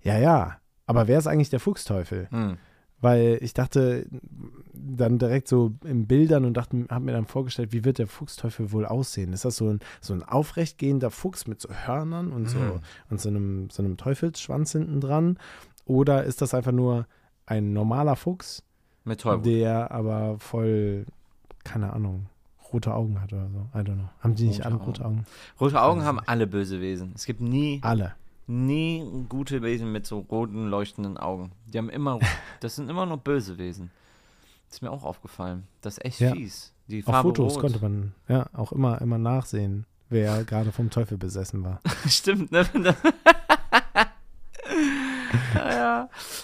ja, 0.02 0.18
ja, 0.18 0.58
aber 0.86 1.08
wer 1.08 1.20
ist 1.20 1.28
eigentlich 1.28 1.50
der 1.50 1.60
Fuchsteufel? 1.60 2.28
Hm. 2.32 2.58
Weil 3.00 3.38
ich 3.42 3.54
dachte 3.54 4.08
dann 4.74 5.20
direkt 5.20 5.48
so 5.48 5.74
in 5.84 6.08
Bildern 6.08 6.46
und 6.46 6.56
dachte, 6.56 6.86
habe 6.90 7.06
mir 7.06 7.12
dann 7.12 7.26
vorgestellt, 7.28 7.72
wie 7.72 7.86
wird 7.86 8.00
der 8.00 8.08
Fuchsteufel 8.08 8.72
wohl 8.72 8.86
aussehen? 8.88 9.34
Ist 9.34 9.46
das 9.46 9.58
so 9.58 9.70
ein, 9.70 9.80
so 10.02 10.14
ein 10.14 10.24
aufrechtgehender 10.24 11.12
Fuchs 11.12 11.46
mit 11.46 11.62
so 11.62 11.70
Hörnern 11.70 12.32
und 12.32 12.50
so, 12.50 12.58
Mhm. 12.58 12.80
und 13.12 13.22
so 13.22 13.30
einem, 13.30 13.70
so 13.70 13.84
einem 13.84 13.98
Teufelsschwanz 13.98 14.72
hinten 14.72 15.00
dran? 15.00 15.38
Oder 15.86 16.24
ist 16.24 16.42
das 16.42 16.56
einfach 16.56 16.72
nur 16.72 17.06
ein 17.46 17.72
normaler 17.72 18.16
Fuchs, 18.16 18.64
Mit 19.08 19.22
Teufel. 19.22 19.42
der 19.44 19.92
aber 19.92 20.38
voll, 20.40 21.06
keine 21.64 21.94
Ahnung, 21.94 22.28
rote 22.74 22.94
Augen 22.94 23.22
hat 23.22 23.32
oder 23.34 23.48
so? 23.50 23.68
I 23.74 23.82
don't 23.82 23.96
know. 23.96 24.10
Haben 24.22 24.36
die 24.36 24.48
nicht 24.48 24.60
Rote 24.60 24.66
alle 24.66 24.76
Augen. 24.76 24.86
rote 24.86 25.06
Augen? 25.06 25.26
Rote 25.60 25.82
Augen 25.82 26.04
haben 26.04 26.16
nicht. 26.18 26.30
alle 26.30 26.48
böse 26.48 26.82
Wesen. 26.82 27.14
Es 27.16 27.26
gibt 27.26 27.40
nie, 27.42 27.80
Alle. 27.84 28.14
nie 28.48 29.04
gute 29.30 29.62
Wesen 29.62 29.92
mit 29.92 30.06
so 30.06 30.20
roten, 30.20 30.68
leuchtenden 30.68 31.18
Augen. 31.18 31.52
Die 31.68 31.78
haben 31.78 31.90
immer, 31.90 32.20
das 32.60 32.76
sind 32.76 32.90
immer 32.90 33.06
nur 33.06 33.18
böse 33.18 33.58
Wesen. 33.58 33.90
ist 34.70 34.82
mir 34.82 34.92
auch 34.92 35.04
aufgefallen. 35.04 35.64
Das 35.82 35.98
ist 35.98 36.06
echt 36.06 36.20
Ja. 36.20 36.32
fies. 36.34 36.74
Die 36.88 37.00
Auf 37.00 37.06
Farbe 37.14 37.30
Fotos 37.30 37.54
rot. 37.56 37.62
konnte 37.62 37.80
man 37.82 38.14
ja 38.28 38.46
auch 38.54 38.72
immer, 38.74 39.02
immer 39.02 39.18
nachsehen, 39.18 39.86
wer 40.10 40.44
gerade 40.46 40.72
vom 40.72 40.90
Teufel 40.90 41.18
besessen 41.18 41.64
war. 41.64 41.80
Stimmt, 42.08 42.52
ne? 42.52 42.66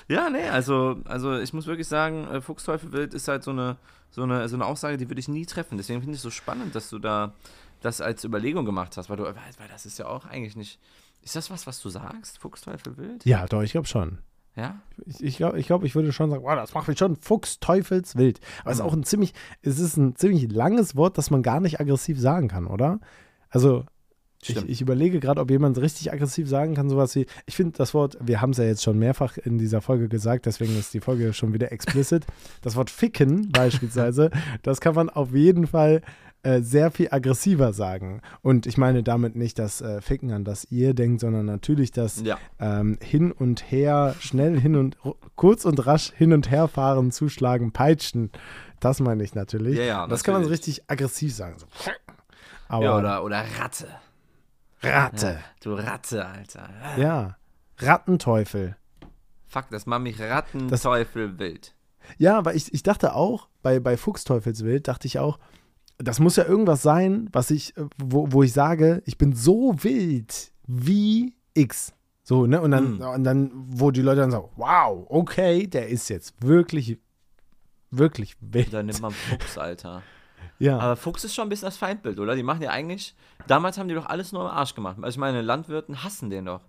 ja, 0.07 0.29
nee, 0.29 0.47
also, 0.49 0.97
also 1.05 1.37
ich 1.39 1.53
muss 1.53 1.67
wirklich 1.67 1.87
sagen, 1.87 2.27
äh, 2.27 2.41
Fuchsteufelwild 2.41 3.13
ist 3.13 3.27
halt 3.27 3.43
so 3.43 3.51
eine, 3.51 3.77
so 4.11 4.23
eine, 4.23 4.47
so 4.49 4.55
eine 4.55 4.65
Aussage, 4.65 4.97
die 4.97 5.09
würde 5.09 5.19
ich 5.19 5.27
nie 5.27 5.45
treffen. 5.45 5.77
Deswegen 5.77 5.99
finde 6.01 6.13
ich 6.13 6.19
es 6.19 6.23
so 6.23 6.29
spannend, 6.29 6.75
dass 6.75 6.89
du 6.89 6.99
da 6.99 7.33
das 7.81 7.99
als 8.01 8.23
Überlegung 8.23 8.65
gemacht 8.65 8.95
hast, 8.97 9.09
weil 9.09 9.17
du, 9.17 9.23
weil, 9.23 9.33
weil 9.33 9.67
das 9.69 9.85
ist 9.85 9.99
ja 9.99 10.05
auch 10.07 10.25
eigentlich 10.25 10.55
nicht. 10.55 10.79
Ist 11.21 11.35
das 11.35 11.49
was, 11.49 11.65
was 11.67 11.81
du 11.81 11.89
sagst? 11.89 12.37
Fuchsteufelwild? 12.39 13.25
Ja, 13.25 13.45
doch, 13.47 13.61
ich 13.61 13.71
glaube 13.71 13.87
schon. 13.87 14.19
Ja? 14.55 14.81
Ich, 15.05 15.23
ich 15.23 15.37
glaube, 15.37 15.59
ich, 15.59 15.65
glaub, 15.67 15.83
ich 15.83 15.95
würde 15.95 16.11
schon 16.13 16.29
sagen, 16.29 16.43
wow, 16.43 16.55
das 16.55 16.73
macht 16.73 16.87
mich 16.87 16.97
schon 16.99 17.15
fuchsteufelswild. 17.15 18.39
Aber 18.61 18.71
es 18.71 18.77
ist 18.77 18.83
Mhm. 18.83 18.89
auch 18.89 18.93
ein 18.93 19.03
ziemlich, 19.03 19.33
es 19.61 19.79
ist 19.79 19.97
ein 19.97 20.15
ziemlich 20.15 20.51
langes 20.51 20.95
Wort, 20.95 21.17
das 21.17 21.31
man 21.31 21.41
gar 21.43 21.59
nicht 21.59 21.79
aggressiv 21.79 22.19
sagen 22.19 22.49
kann, 22.49 22.67
oder? 22.67 22.99
Also, 23.49 23.85
Stimmt. 24.51 24.69
ich 24.69 24.81
überlege 24.81 25.19
gerade, 25.19 25.41
ob 25.41 25.49
jemand 25.49 25.77
richtig 25.79 26.11
aggressiv 26.11 26.47
sagen 26.49 26.75
kann, 26.75 26.89
sowas 26.89 27.15
wie, 27.15 27.25
ich 27.45 27.55
finde 27.55 27.77
das 27.77 27.93
Wort, 27.93 28.17
wir 28.21 28.41
haben 28.41 28.51
es 28.51 28.57
ja 28.57 28.65
jetzt 28.65 28.83
schon 28.83 28.99
mehrfach 28.99 29.37
in 29.37 29.57
dieser 29.57 29.81
Folge 29.81 30.07
gesagt, 30.07 30.45
deswegen 30.45 30.77
ist 30.77 30.93
die 30.93 30.99
Folge 30.99 31.33
schon 31.33 31.53
wieder 31.53 31.71
explicit. 31.71 32.25
Das 32.61 32.75
Wort 32.75 32.89
ficken 32.89 33.51
beispielsweise, 33.51 34.29
das 34.61 34.81
kann 34.81 34.95
man 34.95 35.09
auf 35.09 35.33
jeden 35.33 35.67
Fall 35.67 36.01
äh, 36.45 36.61
sehr 36.61 36.91
viel 36.91 37.07
aggressiver 37.09 37.71
sagen. 37.71 38.21
Und 38.41 38.65
ich 38.65 38.77
meine 38.77 39.01
damit 39.01 39.37
nicht 39.37 39.57
das 39.59 39.79
äh, 39.79 40.01
Ficken, 40.01 40.31
an 40.33 40.43
das 40.43 40.65
ihr 40.69 40.93
denkt, 40.93 41.21
sondern 41.21 41.45
natürlich 41.45 41.91
das 41.91 42.21
Ja. 42.21 42.37
ähm, 42.59 42.97
hin 43.01 43.31
und 43.31 43.71
her, 43.71 44.13
schnell 44.19 44.59
hin 44.59 44.75
und 44.75 44.97
kurz 45.35 45.63
und 45.63 45.85
rasch 45.87 46.11
hin 46.11 46.33
und 46.33 46.51
her 46.51 46.67
fahren, 46.67 47.11
zuschlagen, 47.11 47.71
peitschen. 47.71 48.29
Das 48.81 48.99
meine 48.99 49.23
ich 49.23 49.35
natürlich. 49.35 49.77
Ja, 49.77 49.83
ja, 49.85 50.07
das 50.07 50.25
kann 50.25 50.33
man 50.33 50.43
so 50.43 50.49
natürlich. 50.49 50.67
richtig 50.67 50.83
aggressiv 50.89 51.33
sagen. 51.33 51.55
So. 51.59 51.65
Aber 52.67 52.83
ja 52.83 52.97
oder, 52.97 53.23
oder 53.23 53.43
Ratte. 53.59 53.87
Ratte. 54.83 55.39
Du 55.61 55.73
Ratte, 55.73 56.25
Alter. 56.25 56.69
Ja. 56.97 57.37
Rattenteufel. 57.77 58.75
Fuck, 59.47 59.69
das 59.71 59.85
macht 59.85 60.01
mich 60.01 60.19
Rattenteufel 60.19 61.37
wild. 61.39 61.73
Ja, 62.17 62.37
aber 62.37 62.53
ich, 62.55 62.73
ich 62.73 62.83
dachte 62.83 63.13
auch, 63.15 63.47
bei, 63.61 63.79
bei 63.79 63.97
Fuchsteufelswild 63.97 64.87
dachte 64.87 65.07
ich 65.07 65.19
auch, 65.19 65.39
das 65.99 66.19
muss 66.19 66.35
ja 66.35 66.43
irgendwas 66.45 66.81
sein, 66.81 67.29
was 67.31 67.49
ich, 67.51 67.77
äh, 67.77 67.85
wo, 67.97 68.31
wo 68.31 68.43
ich 68.43 68.51
sage, 68.51 69.01
ich 69.05 69.17
bin 69.17 69.33
so 69.33 69.75
wild 69.83 70.51
wie 70.67 71.35
X. 71.53 71.93
So, 72.23 72.45
ne? 72.45 72.61
Und 72.61 72.71
dann, 72.71 72.95
Mhm. 72.95 73.01
und 73.01 73.23
dann, 73.23 73.51
wo 73.53 73.91
die 73.91 74.01
Leute 74.01 74.21
dann 74.21 74.31
sagen, 74.31 74.49
wow, 74.55 75.05
okay, 75.09 75.67
der 75.67 75.87
ist 75.89 76.09
jetzt 76.09 76.33
wirklich, 76.41 76.97
wirklich 77.91 78.35
wild. 78.41 78.73
Da 78.73 78.81
nimmt 78.83 79.01
man 79.01 79.11
Fuchs, 79.11 79.57
Alter. 79.57 80.01
Ja. 80.63 80.79
Aber 80.79 80.95
Fuchs 80.95 81.25
ist 81.25 81.35
schon 81.35 81.47
ein 81.47 81.49
bisschen 81.49 81.65
das 81.65 81.75
Feindbild, 81.75 82.19
oder? 82.19 82.35
Die 82.37 82.43
machen 82.43 82.61
ja 82.61 82.69
eigentlich. 82.69 83.15
Damals 83.47 83.77
haben 83.77 83.89
die 83.89 83.95
doch 83.95 84.05
alles 84.05 84.31
nur 84.31 84.43
im 84.43 84.47
Arsch 84.47 84.73
gemacht. 84.75 84.95
Also 85.01 85.09
ich 85.09 85.17
meine, 85.17 85.41
Landwirten 85.41 86.03
hassen 86.03 86.29
den 86.29 86.45
doch. 86.45 86.61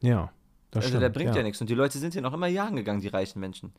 ja. 0.00 0.32
Das 0.72 0.86
also 0.86 0.88
stimmt, 0.88 1.02
der 1.04 1.08
bringt 1.10 1.30
ja. 1.30 1.36
ja 1.36 1.42
nichts. 1.44 1.60
Und 1.60 1.70
die 1.70 1.74
Leute 1.76 1.98
sind 1.98 2.14
hier 2.14 2.22
noch 2.22 2.34
immer 2.34 2.48
jagen 2.48 2.74
gegangen, 2.74 3.00
die 3.00 3.06
reichen 3.06 3.38
Menschen. 3.38 3.72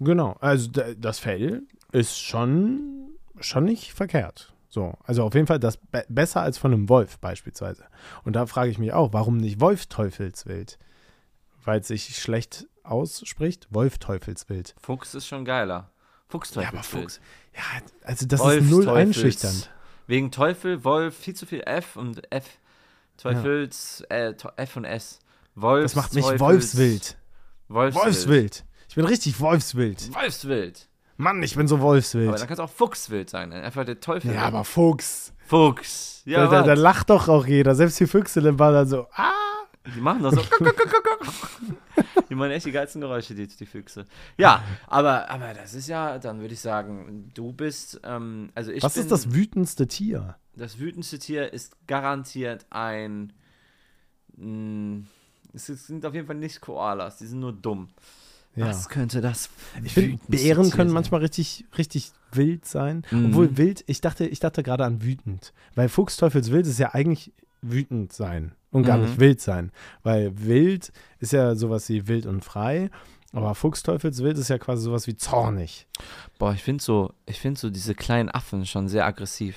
Genau, 0.00 0.34
also 0.40 0.70
das 0.70 1.18
Fell 1.18 1.64
ist 1.92 2.18
schon, 2.18 3.10
schon 3.38 3.64
nicht 3.64 3.92
verkehrt. 3.92 4.54
So, 4.70 4.94
also 5.04 5.24
auf 5.24 5.34
jeden 5.34 5.46
Fall 5.46 5.58
das 5.58 5.76
be 5.76 6.06
besser 6.08 6.40
als 6.40 6.56
von 6.56 6.72
einem 6.72 6.88
Wolf 6.88 7.18
beispielsweise. 7.18 7.84
Und 8.24 8.34
da 8.34 8.46
frage 8.46 8.70
ich 8.70 8.78
mich 8.78 8.94
auch, 8.94 9.12
warum 9.12 9.36
nicht 9.36 9.60
Wolfteufelswild? 9.60 10.78
Weil 11.64 11.80
es 11.80 11.88
sich 11.88 12.16
schlecht 12.16 12.66
ausspricht, 12.82 13.68
Wolfteufelswild. 13.70 14.74
Fuchs 14.80 15.14
ist 15.14 15.26
schon 15.26 15.44
geiler. 15.44 15.90
Fuchsteufel. 16.34 16.62
Ja, 16.64 16.68
aber 16.70 16.82
Fuchs, 16.82 17.20
ja, 17.54 17.62
also 18.02 18.26
das 18.26 18.40
ist 18.40 18.46
null 18.46 18.86
Wolfsteufels. 18.86 18.96
einschüchternd. 19.16 19.70
Wegen 20.08 20.30
Teufel, 20.32 20.82
Wolf, 20.82 21.16
viel 21.16 21.34
zu 21.34 21.46
viel 21.46 21.62
F 21.64 21.94
und 21.96 22.22
F. 22.32 22.44
Teufels, 23.16 24.00
äh, 24.08 24.34
Te- 24.34 24.52
F 24.56 24.76
und 24.76 24.84
S. 24.84 25.20
Wolfs, 25.54 25.92
Das 25.92 26.02
macht 26.02 26.14
mich 26.14 26.24
Teufels, 26.24 26.40
Wolfswild. 26.40 27.16
Wolfswild. 27.68 28.04
Wolfswild. 28.04 28.64
Ich 28.88 28.94
bin 28.96 29.04
richtig 29.04 29.38
Wolfswild. 29.38 30.12
Wolfswild. 30.14 30.88
Mann, 31.16 31.40
ich 31.44 31.54
bin 31.54 31.68
so 31.68 31.76
Aber 31.76 31.84
Wolfswild. 31.84 32.28
dann 32.32 32.40
kann 32.48 32.54
es 32.54 32.58
auch 32.58 32.70
Fuchswild 32.70 33.30
sein. 33.30 33.52
Einfach 33.52 33.84
der 33.84 34.00
Teufel. 34.00 34.34
Ja, 34.34 34.42
aber 34.42 34.64
Fuchs. 34.64 35.32
Fuchs. 35.46 36.22
Ja, 36.24 36.46
da, 36.46 36.50
da, 36.50 36.62
da 36.62 36.74
lacht 36.74 37.10
doch 37.10 37.28
auch 37.28 37.46
jeder. 37.46 37.76
Selbst 37.76 38.00
die 38.00 38.06
Füchse 38.08 38.40
dann 38.40 38.58
war 38.58 38.72
dann 38.72 38.88
so, 38.88 39.06
ah. 39.14 39.30
Die 39.94 40.00
machen 40.00 40.22
doch 40.22 40.32
so. 40.32 40.40
die 42.30 42.34
machen 42.34 42.50
echt 42.52 42.66
die 42.66 42.72
geilsten 42.72 43.00
Geräusche, 43.00 43.34
die, 43.34 43.46
die 43.46 43.66
Füchse. 43.66 44.06
Ja, 44.38 44.62
aber, 44.86 45.28
aber 45.30 45.52
das 45.54 45.74
ist 45.74 45.88
ja, 45.88 46.18
dann 46.18 46.40
würde 46.40 46.54
ich 46.54 46.60
sagen, 46.60 47.30
du 47.34 47.52
bist, 47.52 48.00
ähm, 48.04 48.50
also 48.54 48.70
ich 48.72 48.82
Was 48.82 48.94
bin, 48.94 49.02
ist 49.02 49.10
das 49.12 49.32
wütendste 49.34 49.86
Tier? 49.86 50.36
das 50.56 50.78
wütendste 50.78 51.18
Tier 51.18 51.52
ist 51.52 51.76
garantiert 51.86 52.64
ein, 52.70 53.32
mh, 54.36 55.02
es 55.52 55.68
ist- 55.68 55.86
sind 55.86 56.04
auf 56.06 56.14
jeden 56.14 56.26
Fall 56.26 56.36
nicht 56.36 56.60
Koalas, 56.60 57.18
die 57.18 57.26
sind 57.26 57.40
nur 57.40 57.52
dumm. 57.52 57.88
Ja. 58.56 58.68
Was 58.68 58.88
könnte 58.88 59.20
das 59.20 59.50
Ich 59.82 59.92
finde, 59.94 60.18
Bären 60.28 60.70
können 60.70 60.90
sein? 60.90 60.94
manchmal 60.94 61.20
richtig, 61.22 61.64
richtig 61.76 62.12
wild 62.30 62.64
sein. 62.66 63.02
Mhm. 63.10 63.26
Obwohl 63.26 63.56
wild, 63.56 63.82
ich 63.88 64.00
dachte, 64.00 64.26
ich 64.28 64.38
dachte 64.38 64.62
gerade 64.62 64.84
an 64.84 65.02
wütend. 65.02 65.52
Weil 65.74 65.88
Fuchsteufelswild 65.88 66.64
ist 66.64 66.78
ja 66.78 66.94
eigentlich 66.94 67.32
wütend 67.62 68.12
sein 68.12 68.52
und 68.74 68.82
gar 68.82 68.98
Mhm. 68.98 69.04
nicht 69.04 69.18
wild 69.20 69.40
sein. 69.40 69.72
Weil 70.02 70.32
wild 70.38 70.92
ist 71.20 71.32
ja 71.32 71.54
sowas 71.54 71.88
wie 71.88 72.06
wild 72.08 72.26
und 72.26 72.44
frei. 72.44 72.90
Aber 73.32 73.54
Fuchsteufelswild 73.54 74.38
ist 74.38 74.48
ja 74.48 74.58
quasi 74.58 74.82
sowas 74.84 75.06
wie 75.06 75.16
zornig. 75.16 75.86
Boah, 76.38 76.52
ich 76.52 76.62
finde 76.62 76.84
so, 76.84 77.12
ich 77.26 77.40
finde 77.40 77.58
so 77.58 77.70
diese 77.70 77.94
kleinen 77.94 78.28
Affen 78.28 78.64
schon 78.66 78.86
sehr 78.88 79.06
aggressiv. 79.06 79.56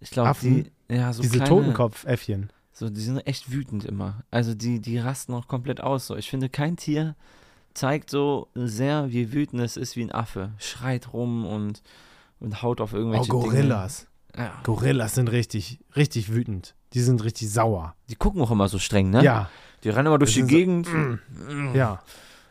Ich 0.00 0.10
glaube, 0.10 0.34
die, 0.40 0.70
ja, 0.88 1.12
so 1.12 1.22
Diese 1.22 1.42
Totenkopfäffchen. 1.44 2.50
So, 2.72 2.88
die 2.90 3.00
sind 3.00 3.18
echt 3.26 3.52
wütend 3.52 3.84
immer. 3.84 4.22
Also 4.30 4.54
die, 4.54 4.80
die 4.80 4.98
rasten 4.98 5.32
auch 5.34 5.46
komplett 5.46 5.80
aus. 5.80 6.06
So. 6.06 6.16
Ich 6.16 6.28
finde, 6.30 6.48
kein 6.48 6.76
Tier 6.76 7.14
zeigt 7.74 8.10
so 8.10 8.48
sehr, 8.54 9.10
wie 9.12 9.32
wütend 9.32 9.62
es 9.62 9.76
ist 9.76 9.96
wie 9.96 10.02
ein 10.02 10.12
Affe. 10.12 10.52
Schreit 10.58 11.12
rum 11.12 11.44
und, 11.46 11.82
und 12.40 12.62
haut 12.62 12.80
auf 12.80 12.92
Oh, 12.92 12.96
irgendwelche 12.96 13.28
Gorillas. 13.30 14.06
Dinge. 14.34 14.46
Ja. 14.46 14.60
Gorillas 14.64 15.14
sind 15.14 15.30
richtig, 15.30 15.78
richtig 15.94 16.32
wütend. 16.32 16.74
Die 16.94 17.00
sind 17.00 17.22
richtig 17.24 17.50
sauer. 17.50 17.94
Die 18.08 18.14
gucken 18.16 18.40
auch 18.40 18.50
immer 18.50 18.68
so 18.68 18.78
streng, 18.78 19.10
ne? 19.10 19.22
Ja, 19.22 19.50
Die 19.82 19.90
rennen 19.90 20.06
immer 20.06 20.18
durch 20.18 20.30
Das 20.30 20.46
die 20.46 20.54
sind 20.54 20.86
so- 20.86 20.92
Gegend. 20.92 21.18
ja. 21.74 22.00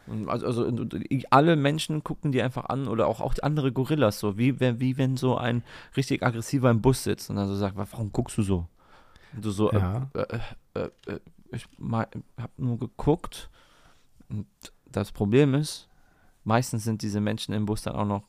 Und 0.06 0.28
also, 0.28 0.48
also 0.48 0.86
alle 1.30 1.56
Menschen 1.56 2.04
gucken 2.04 2.34
die 2.34 2.42
einfach 2.42 2.66
an 2.66 2.88
oder 2.90 3.08
auch, 3.08 3.22
auch 3.22 3.34
andere 3.42 3.72
Gorillas 3.72 4.20
so, 4.20 4.38
wie, 4.38 4.60
wenn- 4.60 4.80
wie 4.82 4.98
wenn 4.98 5.16
so 5.16 5.38
ein 5.38 5.64
richtig 5.96 6.24
aggressiver 6.24 6.70
im 6.70 6.82
Bus 6.82 7.04
sitzt 7.06 7.30
und 7.30 7.38
dann 7.38 7.48
so 7.48 7.56
sagt, 7.56 7.78
warum 7.78 8.12
guckst 8.12 8.38
du 8.38 8.44
so? 8.44 8.68
Und 9.34 9.46
du 9.46 9.52
so, 9.52 9.72
Ja. 9.72 10.10
äh, 10.14 10.20
äh, 10.20 10.40
äh, 11.08 11.12
äh, 11.14 11.20
ich 11.54 11.66
mal, 11.78 12.08
hab 12.38 12.52
nur 12.60 12.78
geguckt 12.78 13.50
und 14.30 14.46
das 14.92 15.12
Problem 15.12 15.54
ist, 15.56 15.88
meistens 16.44 16.84
sind 16.84 17.02
diese 17.02 17.22
Menschen 17.22 17.54
im 17.54 17.66
Bus 17.66 17.84
dann 17.84 17.96
auch 17.96 18.06
noch, 18.06 18.24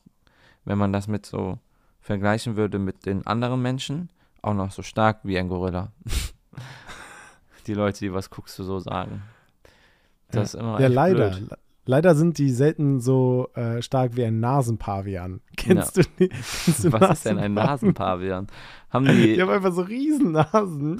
wenn 0.63 0.77
man 0.77 0.93
das 0.93 1.07
mit 1.07 1.25
so 1.25 1.59
vergleichen 1.99 2.55
würde 2.55 2.79
mit 2.79 3.05
den 3.05 3.27
anderen 3.27 3.61
Menschen, 3.61 4.09
auch 4.45 4.53
noch 4.53 4.71
so 4.71 4.81
stark 4.83 5.19
wie 5.23 5.37
ein 5.37 5.47
Gorilla. 5.49 5.91
die 7.67 7.73
Leute, 7.73 7.99
die 7.99 8.13
was 8.13 8.29
guckst 8.29 8.57
du 8.59 8.63
so 8.63 8.79
sagen. 8.79 9.23
Das 10.31 10.53
ist 10.53 10.59
immer 10.59 10.79
Ja, 10.79 10.87
leider. 10.87 11.31
blöd. 11.31 11.49
Leider 11.87 12.15
sind 12.15 12.39
die 12.39 12.49
selten 12.49 12.99
so 12.99 13.49
äh, 13.53 13.79
stark 13.83 14.15
wie 14.15 14.23
ein 14.25 14.39
Nasenpavian. 14.39 15.41
Kennst 15.57 15.97
du 15.97 16.01
die? 16.19 16.29
Kennst 16.29 16.83
du 16.83 16.91
Was 16.91 17.19
ist 17.19 17.25
denn 17.25 17.37
ein 17.37 17.53
Nasenpavian? 17.53 18.45
Nasenpavian? 18.45 18.47
Haben 18.89 19.05
die. 19.05 19.33
Die 19.35 19.41
haben 19.41 19.49
einfach 19.51 19.71
so 19.73 19.81
riesen 19.81 20.31
Nasen. 20.31 20.99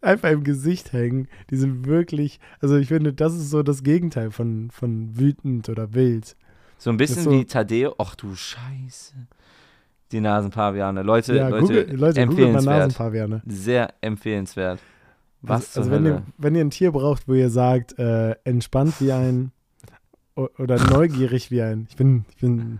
Einfach 0.00 0.30
im 0.30 0.42
Gesicht 0.44 0.92
hängen. 0.92 1.28
Die 1.50 1.56
sind 1.56 1.86
wirklich, 1.86 2.38
also 2.60 2.76
ich 2.76 2.88
finde, 2.88 3.12
das 3.12 3.34
ist 3.34 3.50
so 3.50 3.62
das 3.62 3.82
Gegenteil 3.82 4.30
von, 4.30 4.70
von 4.70 5.16
wütend 5.16 5.68
oder 5.68 5.94
wild. 5.94 6.36
So 6.76 6.90
ein 6.90 6.96
bisschen 6.98 7.22
so- 7.22 7.30
wie 7.30 7.44
Tadeo. 7.44 7.94
Ach 7.98 8.14
du 8.16 8.34
Scheiße. 8.34 9.14
Die 10.12 10.20
Nasenpaviane. 10.20 11.02
Leute, 11.02 11.36
ja, 11.36 11.48
Leute, 11.48 11.62
Google, 11.62 11.96
Leute, 11.96 12.20
empfehlenswert. 12.20 12.78
Nasenpaviane. 12.78 13.42
Sehr 13.46 13.92
empfehlenswert. 14.00 14.78
Was 15.42 15.76
also, 15.76 15.90
also 15.90 15.92
wenn, 15.92 16.06
ihr, 16.06 16.22
wenn 16.38 16.54
ihr 16.54 16.60
ein 16.62 16.70
Tier 16.70 16.92
braucht, 16.92 17.28
wo 17.28 17.34
ihr 17.34 17.50
sagt, 17.50 17.98
äh, 17.98 18.36
entspannt 18.44 19.00
wie 19.00 19.12
ein 19.12 19.52
oder 20.34 20.76
neugierig 20.90 21.50
wie 21.50 21.62
ein, 21.62 21.86
ich 21.88 21.96
bin, 21.96 22.24
ich 22.30 22.36
bin 22.36 22.78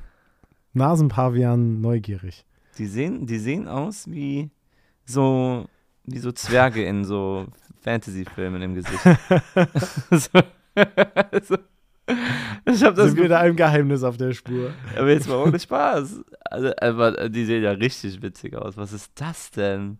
Nasenpavian 0.72 1.80
neugierig. 1.80 2.44
Die 2.78 2.86
sehen, 2.86 3.26
die 3.26 3.38
sehen 3.38 3.66
aus 3.66 4.10
wie 4.10 4.50
so, 5.04 5.66
wie 6.04 6.18
so 6.18 6.32
Zwerge 6.32 6.84
in 6.84 7.04
so 7.04 7.46
Fantasy-Filmen 7.80 8.62
im 8.62 8.74
Gesicht. 8.74 9.02
so, 10.10 10.40
so. 11.42 11.56
Ich 12.64 12.82
hab 12.82 12.94
das 12.94 13.10
Sind 13.10 13.18
wir 13.18 13.28
da 13.28 13.40
einem 13.40 13.56
Geheimnis 13.56 14.02
auf 14.02 14.16
der 14.16 14.32
Spur? 14.32 14.70
aber 14.96 15.10
jetzt 15.10 15.28
mal 15.28 15.36
ohne 15.36 15.58
Spaß. 15.58 16.20
Also, 16.44 16.70
aber 16.80 17.28
die 17.28 17.44
sehen 17.44 17.62
ja 17.62 17.72
richtig 17.72 18.22
witzig 18.22 18.56
aus. 18.56 18.76
Was 18.76 18.92
ist 18.92 19.12
das 19.16 19.50
denn? 19.50 19.98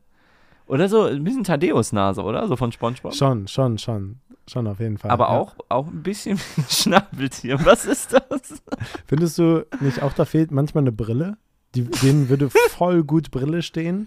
Oder 0.66 0.88
so 0.88 1.02
ein 1.02 1.22
bisschen 1.22 1.44
Tadeus 1.44 1.92
Nase, 1.92 2.22
oder? 2.22 2.46
So 2.48 2.56
von 2.56 2.72
Spongebob. 2.72 3.14
Schon, 3.14 3.46
schon, 3.48 3.78
schon. 3.78 4.16
Schon 4.48 4.66
auf 4.68 4.78
jeden 4.78 4.98
Fall. 4.98 5.10
Aber 5.10 5.24
ja. 5.24 5.30
auch, 5.30 5.56
auch 5.68 5.88
ein 5.88 6.02
bisschen 6.02 6.38
Schnabeltier. 6.68 7.64
Was 7.64 7.84
ist 7.84 8.12
das? 8.12 8.62
Findest 9.06 9.38
du 9.38 9.66
nicht 9.80 10.02
auch, 10.02 10.12
da 10.12 10.24
fehlt 10.24 10.50
manchmal 10.52 10.82
eine 10.82 10.92
Brille? 10.92 11.36
Die, 11.74 11.82
denen 11.84 12.28
würde 12.28 12.50
voll 12.70 13.02
gut 13.04 13.30
Brille 13.30 13.62
stehen. 13.62 14.06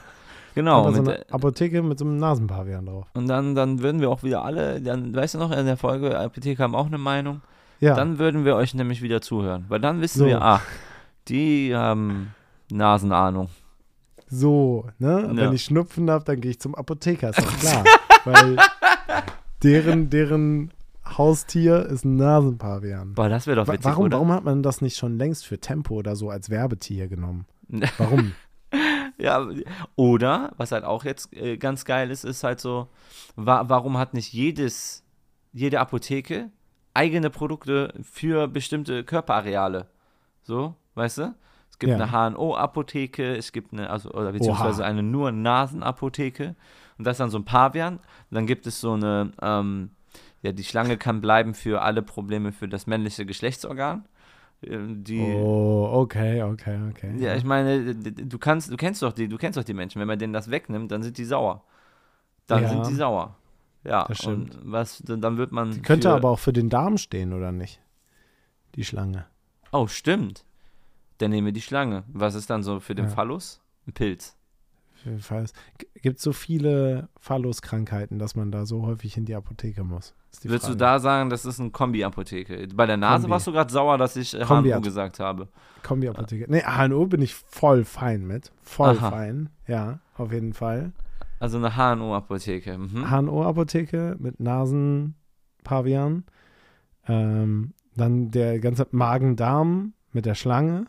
genau. 0.55 0.79
einfach 0.87 0.95
so 0.95 1.03
mit, 1.03 1.11
eine 1.17 1.29
Apotheke 1.31 1.83
mit 1.83 1.99
so 1.99 2.05
einem 2.05 2.17
Nasenpavian 2.17 2.87
drauf. 2.87 3.05
und 3.13 3.27
dann, 3.27 3.53
dann 3.53 3.83
würden 3.83 4.01
wir 4.01 4.09
auch 4.09 4.23
wieder 4.23 4.43
alle, 4.43 4.81
dann, 4.81 5.13
weißt 5.13 5.35
du 5.35 5.37
noch, 5.37 5.51
in 5.51 5.67
der 5.67 5.77
Folge, 5.77 6.17
Apotheker 6.17 6.63
haben 6.63 6.73
auch 6.73 6.87
eine 6.87 6.97
Meinung. 6.97 7.41
Ja, 7.79 7.95
Dann 7.95 8.19
würden 8.19 8.45
wir 8.45 8.55
euch 8.55 8.73
nämlich 8.73 9.01
wieder 9.01 9.21
zuhören. 9.21 9.65
Weil 9.69 9.79
dann 9.79 10.01
wissen 10.01 10.19
So. 10.19 10.25
wir, 10.25 10.41
ah, 10.41 10.61
die 11.27 11.73
haben 11.75 12.33
Nasenahnung. 12.71 13.49
so, 14.27 14.87
ne? 14.99 15.21
Ja. 15.21 15.35
Wenn 15.35 15.53
ich 15.53 15.63
Schnupfen 15.63 16.09
habe, 16.09 16.23
dann 16.25 16.41
gehe 16.41 16.51
ich 16.51 16.59
zum 16.59 16.75
Apotheker, 16.75 17.29
ist 17.29 17.39
doch 17.39 17.57
klar. 17.59 17.83
Weil 18.25 18.57
deren, 19.63 20.09
deren 20.09 20.71
Haustier 21.17 21.85
ist 21.87 22.05
ein 22.05 22.17
Nasenpavian. 22.17 23.13
Boah, 23.15 23.29
das 23.29 23.47
wäre 23.47 23.55
doch 23.55 23.67
witzig, 23.67 23.85
Warum, 23.85 24.05
oder? 24.05 24.17
warum 24.17 24.31
hat 24.31 24.43
man 24.43 24.61
das 24.61 24.81
nicht 24.81 24.97
schon 24.97 25.17
längst 25.17 25.45
für 25.45 25.59
Tempo 25.59 25.95
oder 25.95 26.15
so 26.15 26.29
als 26.29 26.49
Werbetier 26.49 27.07
genommen? 27.07 27.45
Warum? 27.97 28.33
Ja, 29.17 29.45
oder, 29.97 30.53
was 30.55 30.71
halt 30.71 30.85
auch 30.85 31.03
jetzt 31.03 31.33
äh, 31.35 31.57
ganz 31.57 31.83
geil 31.83 32.09
ist, 32.09 32.23
ist 32.23 32.43
halt 32.45 32.61
so, 32.61 32.87
wa 33.35 33.65
warum 33.67 33.97
hat 33.97 34.13
nicht 34.13 34.31
jedes, 34.31 35.03
jede 35.51 35.81
Apotheke 35.81 36.51
eigene 36.93 37.29
Produkte 37.29 37.93
für 38.03 38.47
bestimmte 38.47 39.03
Körperareale? 39.03 39.87
So, 40.43 40.75
weißt 40.95 41.19
du? 41.19 41.35
Es 41.69 41.77
gibt 41.79 41.91
Ja. 41.91 41.95
eine 41.97 42.11
HNO-Apotheke, 42.11 43.35
es 43.37 43.51
gibt 43.51 43.71
eine, 43.73 43.89
also, 43.89 44.11
oder 44.11 44.31
beziehungsweise 44.31 44.81
Oha. 44.81 44.89
eine 44.89 45.03
nur 45.03 45.31
Nasenapotheke 45.31 46.55
und 46.97 47.05
das 47.05 47.13
ist 47.15 47.19
dann 47.19 47.29
so 47.29 47.37
ein 47.39 47.45
Pavian. 47.45 47.95
Und 47.97 48.01
dann 48.31 48.45
gibt 48.47 48.67
es 48.67 48.81
so 48.81 48.93
eine, 48.93 49.31
ähm, 49.41 49.91
ja, 50.41 50.51
die 50.51 50.63
Schlange 50.63 50.97
kann 50.97 51.21
bleiben 51.21 51.53
für 51.53 51.81
alle 51.81 52.01
Probleme 52.01 52.51
für 52.51 52.67
das 52.67 52.87
männliche 52.87 53.25
Geschlechtsorgan. 53.25 54.05
Äh, 54.61 54.77
Die, 54.89 55.21
Oh, 55.21 55.89
okay, 55.93 56.41
okay, 56.43 56.79
okay. 56.89 57.15
ja, 57.17 57.35
ich 57.35 57.43
meine, 57.45 57.95
du 57.95 58.37
kannst, 58.39 58.71
du 58.71 58.75
kennst 58.75 59.01
doch 59.01 59.13
die, 59.13 59.27
du 59.29 59.37
kennst 59.37 59.57
doch 59.57 59.63
die 59.63 59.73
Menschen. 59.73 59.99
Wenn 60.01 60.07
man 60.07 60.19
denen 60.19 60.33
das 60.33 60.49
wegnimmt, 60.51 60.91
dann 60.91 61.03
sind 61.03 61.17
die 61.17 61.25
sauer. 61.25 61.63
Dann 62.47 62.63
Ja. 62.63 62.69
sind 62.69 62.87
die 62.87 62.95
sauer. 62.95 63.35
Ja, 63.89 64.05
Das 64.07 64.19
stimmt. 64.19 64.55
und 64.55 64.71
was, 64.71 65.01
dann 65.05 65.37
wird 65.37 65.51
man. 65.51 65.71
Die 65.71 65.81
könnte 65.81 66.09
für, 66.09 66.15
aber 66.15 66.29
auch 66.29 66.39
für 66.39 66.53
den 66.53 66.69
Darm 66.69 66.97
stehen, 66.97 67.33
oder 67.33 67.51
nicht? 67.51 67.81
Die 68.75 68.83
Schlange. 68.85 69.25
Oh, 69.71 69.87
stimmt. 69.87 70.45
Dann 71.17 71.31
nehmen 71.31 71.45
wir 71.47 71.53
die 71.53 71.61
Schlange. 71.61 72.03
Was 72.07 72.35
ist 72.35 72.49
dann 72.49 72.63
so 72.63 72.79
für 72.79 72.95
den 72.95 73.05
Ja. 73.05 73.11
Phallus? 73.11 73.61
Ein 73.87 73.93
Pilz. 73.93 74.35
Gibt 76.01 76.17
es 76.17 76.23
so 76.23 76.33
viele 76.33 77.07
Phalluskrankheiten, 77.19 78.19
dass 78.19 78.35
man 78.35 78.51
da 78.51 78.65
so 78.65 78.85
häufig 78.85 79.15
in 79.17 79.25
die 79.25 79.33
Apotheke 79.35 79.83
muss. 79.83 80.13
Die 80.43 80.49
Würdest 80.49 80.65
du 80.65 80.71
Frage. 80.73 80.77
da 80.77 80.99
sagen, 80.99 81.29
das 81.29 81.45
ist 81.45 81.59
eine 81.59 81.71
Kombi-Apotheke? 81.71 82.67
Bei 82.75 82.85
der 82.85 82.97
Nase 82.97 83.21
Kombi. 83.23 83.31
warst 83.31 83.47
du 83.47 83.51
gerade 83.53 83.71
sauer, 83.71 83.97
dass 83.97 84.15
ich 84.15 84.33
Kombi- 84.35 84.71
HNO 84.73 84.81
gesagt 84.81 85.19
habe. 85.19 85.47
Kombi-Apotheke. 85.83 86.45
Nee, 86.49 86.61
HNO 86.63 87.07
bin 87.07 87.21
ich 87.21 87.33
voll 87.33 87.85
fein 87.85 88.27
mit. 88.27 88.51
Voll 88.61 88.97
Aha. 88.97 89.09
fein. 89.09 89.49
Ja, 89.67 89.99
auf 90.17 90.31
jeden 90.33 90.53
Fall. 90.53 90.91
Also 91.39 91.57
eine 91.57 91.75
HNO-Apotheke. 91.75 92.77
Mhm. 92.77 93.09
HNO-Apotheke 93.09 94.17
mit 94.19 94.39
Nasenpavian. 94.39 96.25
Ähm, 97.07 97.73
dann 97.95 98.31
der 98.31 98.59
ganze 98.59 98.87
Magen-Darm 98.91 99.93
mit 100.11 100.25
der 100.25 100.35
Schlange. 100.35 100.85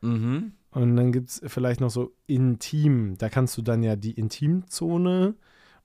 Mhm. 0.00 0.52
Und 0.70 0.96
dann 0.96 1.12
gibt 1.12 1.28
es 1.30 1.42
vielleicht 1.46 1.80
noch 1.80 1.90
so 1.90 2.12
Intim. 2.26 3.16
Da 3.18 3.28
kannst 3.28 3.56
du 3.56 3.62
dann 3.62 3.82
ja 3.82 3.96
die 3.96 4.12
Intimzone 4.12 5.34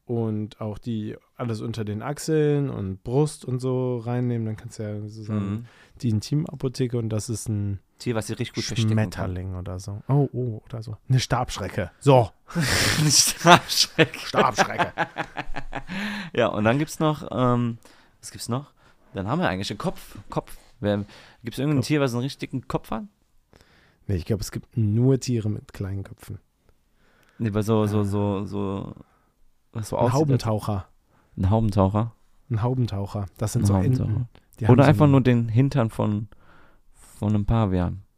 und 0.06 0.60
auch 0.60 0.78
die 0.78 1.16
alles 1.42 1.60
unter 1.62 1.84
den 1.84 2.02
Achseln 2.02 2.70
und 2.70 3.04
Brust 3.04 3.44
und 3.44 3.60
so 3.60 3.98
reinnehmen. 3.98 4.46
Dann 4.46 4.56
kannst 4.56 4.80
du 4.80 4.84
ja 4.84 5.00
sozusagen 5.02 5.52
Mhm. 5.52 5.66
die 6.02 6.10
Intimapotheke 6.10 6.98
und 6.98 7.10
das 7.10 7.28
ist 7.30 7.50
ein 7.50 7.80
Tier, 8.00 8.16
was 8.16 8.28
sie 8.28 8.34
richtig 8.34 8.68
gut. 8.68 8.78
Schmetterling 8.80 9.56
oder 9.56 9.78
so. 9.80 10.02
Oh, 10.08 10.28
oh, 10.34 10.62
oder 10.66 10.82
so. 10.82 10.98
Eine 11.10 11.20
Stabschrecke. 11.20 11.92
So, 12.00 12.30
Nicht 13.04 13.46
abschrecken. 13.46 14.20
Stabschrecke. 14.20 14.94
Ja, 16.34 16.48
und 16.48 16.64
dann 16.64 16.80
gibt's 16.80 17.00
noch, 17.00 17.28
ähm, 17.32 17.78
was 18.22 18.32
gibt's 18.32 18.48
noch? 18.48 18.72
Dann 19.14 19.28
haben 19.28 19.40
wir 19.42 19.50
eigentlich 19.50 19.70
einen 19.70 19.78
Kopf. 19.78 20.18
Kopf. 20.30 20.56
Wer- 20.80 21.04
Gibt's 21.44 21.60
irgendein 21.60 21.80
Kopf. 21.80 21.88
Tier, 21.88 22.00
was 22.00 22.14
einen 22.14 22.22
richtigen 22.24 22.68
Kopf 22.68 22.92
hat? 22.92 23.04
nee, 24.08 24.16
ich 24.16 24.26
glaube, 24.26 24.42
es 24.42 24.52
gibt 24.52 24.78
nur 24.78 25.20
Tiere 25.20 25.50
mit 25.50 25.74
kleinen 25.74 26.04
Köpfen. 26.04 26.40
Nee, 27.38 27.50
aber 27.50 27.64
so, 27.64 27.86
so, 27.88 28.04
so, 28.04 28.46
so, 28.46 28.96
was 29.74 29.90
so 29.90 29.98
aussieht. 29.98 30.14
Haubentaucher. 30.14 30.88
Ein 31.38 31.50
Haubentaucher. 31.50 32.14
Ein 32.50 32.62
Haubentaucher. 32.62 33.26
Das 33.38 33.54
sind 33.54 33.64
Ein 33.64 33.66
so 33.66 33.74
Haubentaucher. 33.76 34.10
Enten. 34.58 34.72
Oder 34.72 34.84
so 34.84 34.90
einfach 34.90 35.04
einen- 35.04 35.12
nur 35.12 35.22
den 35.22 35.48
Hintern 35.50 35.90
von, 35.90 36.28
von 36.94 37.30
einem 37.30 37.46
Pavian. 37.46 38.04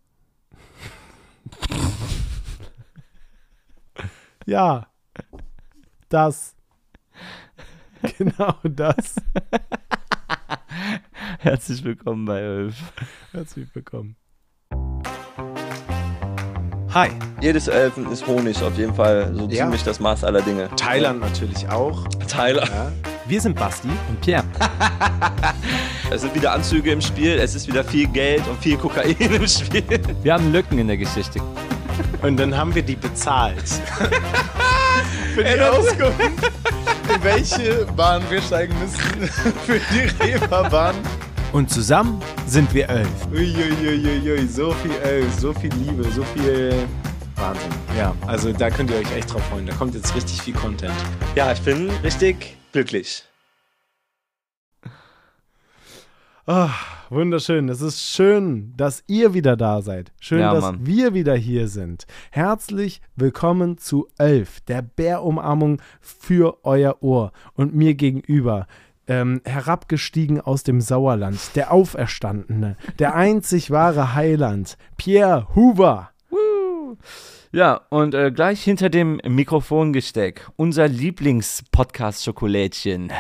Ja. 4.46 4.88
Das. 6.10 6.56
Genau 8.18 8.56
das. 8.64 9.16
Herzlich 11.40 11.82
willkommen 11.86 12.26
bei 12.26 12.40
Elf. 12.42 12.92
Herzlich 13.32 13.74
willkommen. 13.74 14.18
Hi, 16.94 17.10
Jedes 17.42 17.68
Elfen 17.68 18.12
ist 18.12 18.26
Honig, 18.28 18.62
auf 18.62 18.78
jeden 18.78 18.94
Fall 18.94 19.32
so 19.36 19.48
Ja. 19.50 19.64
ziemlich 19.64 19.84
das 19.84 20.00
Maß 20.00 20.24
aller 20.24 20.42
Dinge. 20.42 20.70
Thailand 20.76 21.22
natürlich 21.22 21.68
auch. 21.70 22.08
Thailand. 22.28 22.70
Ja. 22.70 22.92
Wir 23.26 23.42
sind 23.42 23.58
Basti. 23.58 23.90
Und 24.10 24.22
Pierre. 24.22 24.44
Es 26.12 26.22
sind 26.22 26.36
wieder 26.36 26.52
Anzüge 26.52 26.92
im 26.92 27.02
Spiel, 27.02 27.40
es 27.40 27.56
ist 27.56 27.68
wieder 27.68 27.84
viel 27.84 28.06
Geld 28.08 28.48
und 28.48 28.60
viel 28.62 28.78
Kokain 28.78 29.16
im 29.18 29.48
Spiel. 29.48 29.84
Wir 30.22 30.34
haben 30.36 30.52
Lücken 30.52 30.78
in 30.78 30.86
der 30.88 30.98
Geschichte. 30.98 31.40
Und 32.22 32.38
dann 32.38 32.56
haben 32.56 32.76
wir 32.76 32.84
die 32.84 32.96
bezahlt. 32.96 33.64
Für 35.34 35.44
die 35.44 35.60
Auskunft, 35.60 36.20
in 36.22 37.24
welche 37.24 37.86
Bahn 37.96 38.22
wir 38.30 38.42
steigen 38.44 38.76
müssen. 38.80 39.28
Für 39.66 39.80
die 39.92 40.24
Reeperbahn. 40.24 40.94
Und 41.54 41.70
zusammen 41.70 42.20
sind 42.48 42.74
wir 42.74 42.90
elf. 42.90 43.28
Uiuiuiui, 43.32 44.48
so 44.48 44.72
viel 44.72 44.92
elf, 45.04 45.32
so 45.40 45.54
viel 45.54 45.72
Liebe, 45.76 46.04
so 46.12 46.24
viel 46.24 46.74
Wahnsinn. 47.36 47.72
Ja, 47.98 48.16
also 48.26 48.52
da 48.52 48.70
könnt 48.72 48.90
ihr 48.90 48.98
euch 48.98 49.16
echt 49.16 49.32
drauf 49.32 49.44
freuen. 49.50 49.68
Da 49.68 49.74
kommt 49.76 49.94
jetzt 49.94 50.16
richtig 50.16 50.42
viel 50.42 50.56
Content. 50.56 50.94
Ja, 51.36 51.52
ich 51.52 51.62
bin 51.62 51.90
richtig 52.04 52.58
glücklich. 52.72 53.24
Ah, 56.48 56.72
wunderschön. 57.10 57.70
Es 57.70 57.82
ist 57.82 58.02
schön, 58.02 58.74
dass 58.76 59.04
ihr 59.08 59.34
wieder 59.36 59.56
da 59.56 59.82
seid. 59.84 60.12
Schön, 60.20 60.40
Ja, 60.40 60.54
dass 60.56 60.64
Mann. 60.64 60.86
wir 60.86 61.14
wieder 61.14 61.36
hier 61.36 61.68
sind. 61.68 62.06
Herzlich 62.32 63.00
willkommen 63.16 63.78
zu 63.78 64.08
Elf, 64.18 64.60
der 64.62 64.82
Bärumarmung 64.82 65.80
für 66.02 66.58
euer 66.66 66.98
Ohr 67.02 67.32
und 67.54 67.76
mir 67.76 67.94
gegenüber. 67.94 68.68
Ähm, 69.06 69.42
herabgestiegen 69.44 70.40
aus 70.40 70.64
dem 70.64 70.80
Sauerland, 70.80 71.38
der 71.56 71.74
Auferstandene, 71.74 72.78
der 73.00 73.16
einzig 73.16 73.70
wahre 73.70 74.16
Heiland, 74.16 74.78
Pierre 74.96 75.50
Hoover. 75.56 76.12
Ja, 77.52 77.82
und 77.90 78.16
äh, 78.16 78.32
gleich 78.32 78.64
hinter 78.64 78.90
dem 78.90 79.20
Mikrofongesteck 79.28 80.50
unser 80.56 80.88
Lieblings-Podcast-Schokolädchen, 80.88 83.12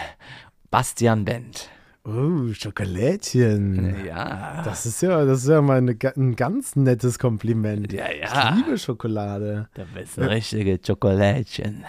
Bastian 0.71 1.25
Bent. 1.25 1.69
Oh, 2.05 2.51
Schokolädchen. 2.51 4.05
Ja. 4.05 4.61
Das 4.65 4.85
ist 4.85 5.01
ja, 5.01 5.23
das 5.23 5.43
ist 5.43 5.49
ja 5.49 5.61
mal 5.61 5.77
eine, 5.77 5.97
ein 6.17 6.35
ganz 6.35 6.75
nettes 6.75 7.17
Kompliment. 7.17 7.93
Ja, 7.93 8.11
ja. 8.11 8.49
Ich 8.49 8.65
liebe 8.65 8.77
Schokolade. 8.77 9.69
Da 9.73 9.83
bist 9.93 10.17
du 10.17 10.29
richtige 10.29 10.79
Schokolädchen. 10.85 11.85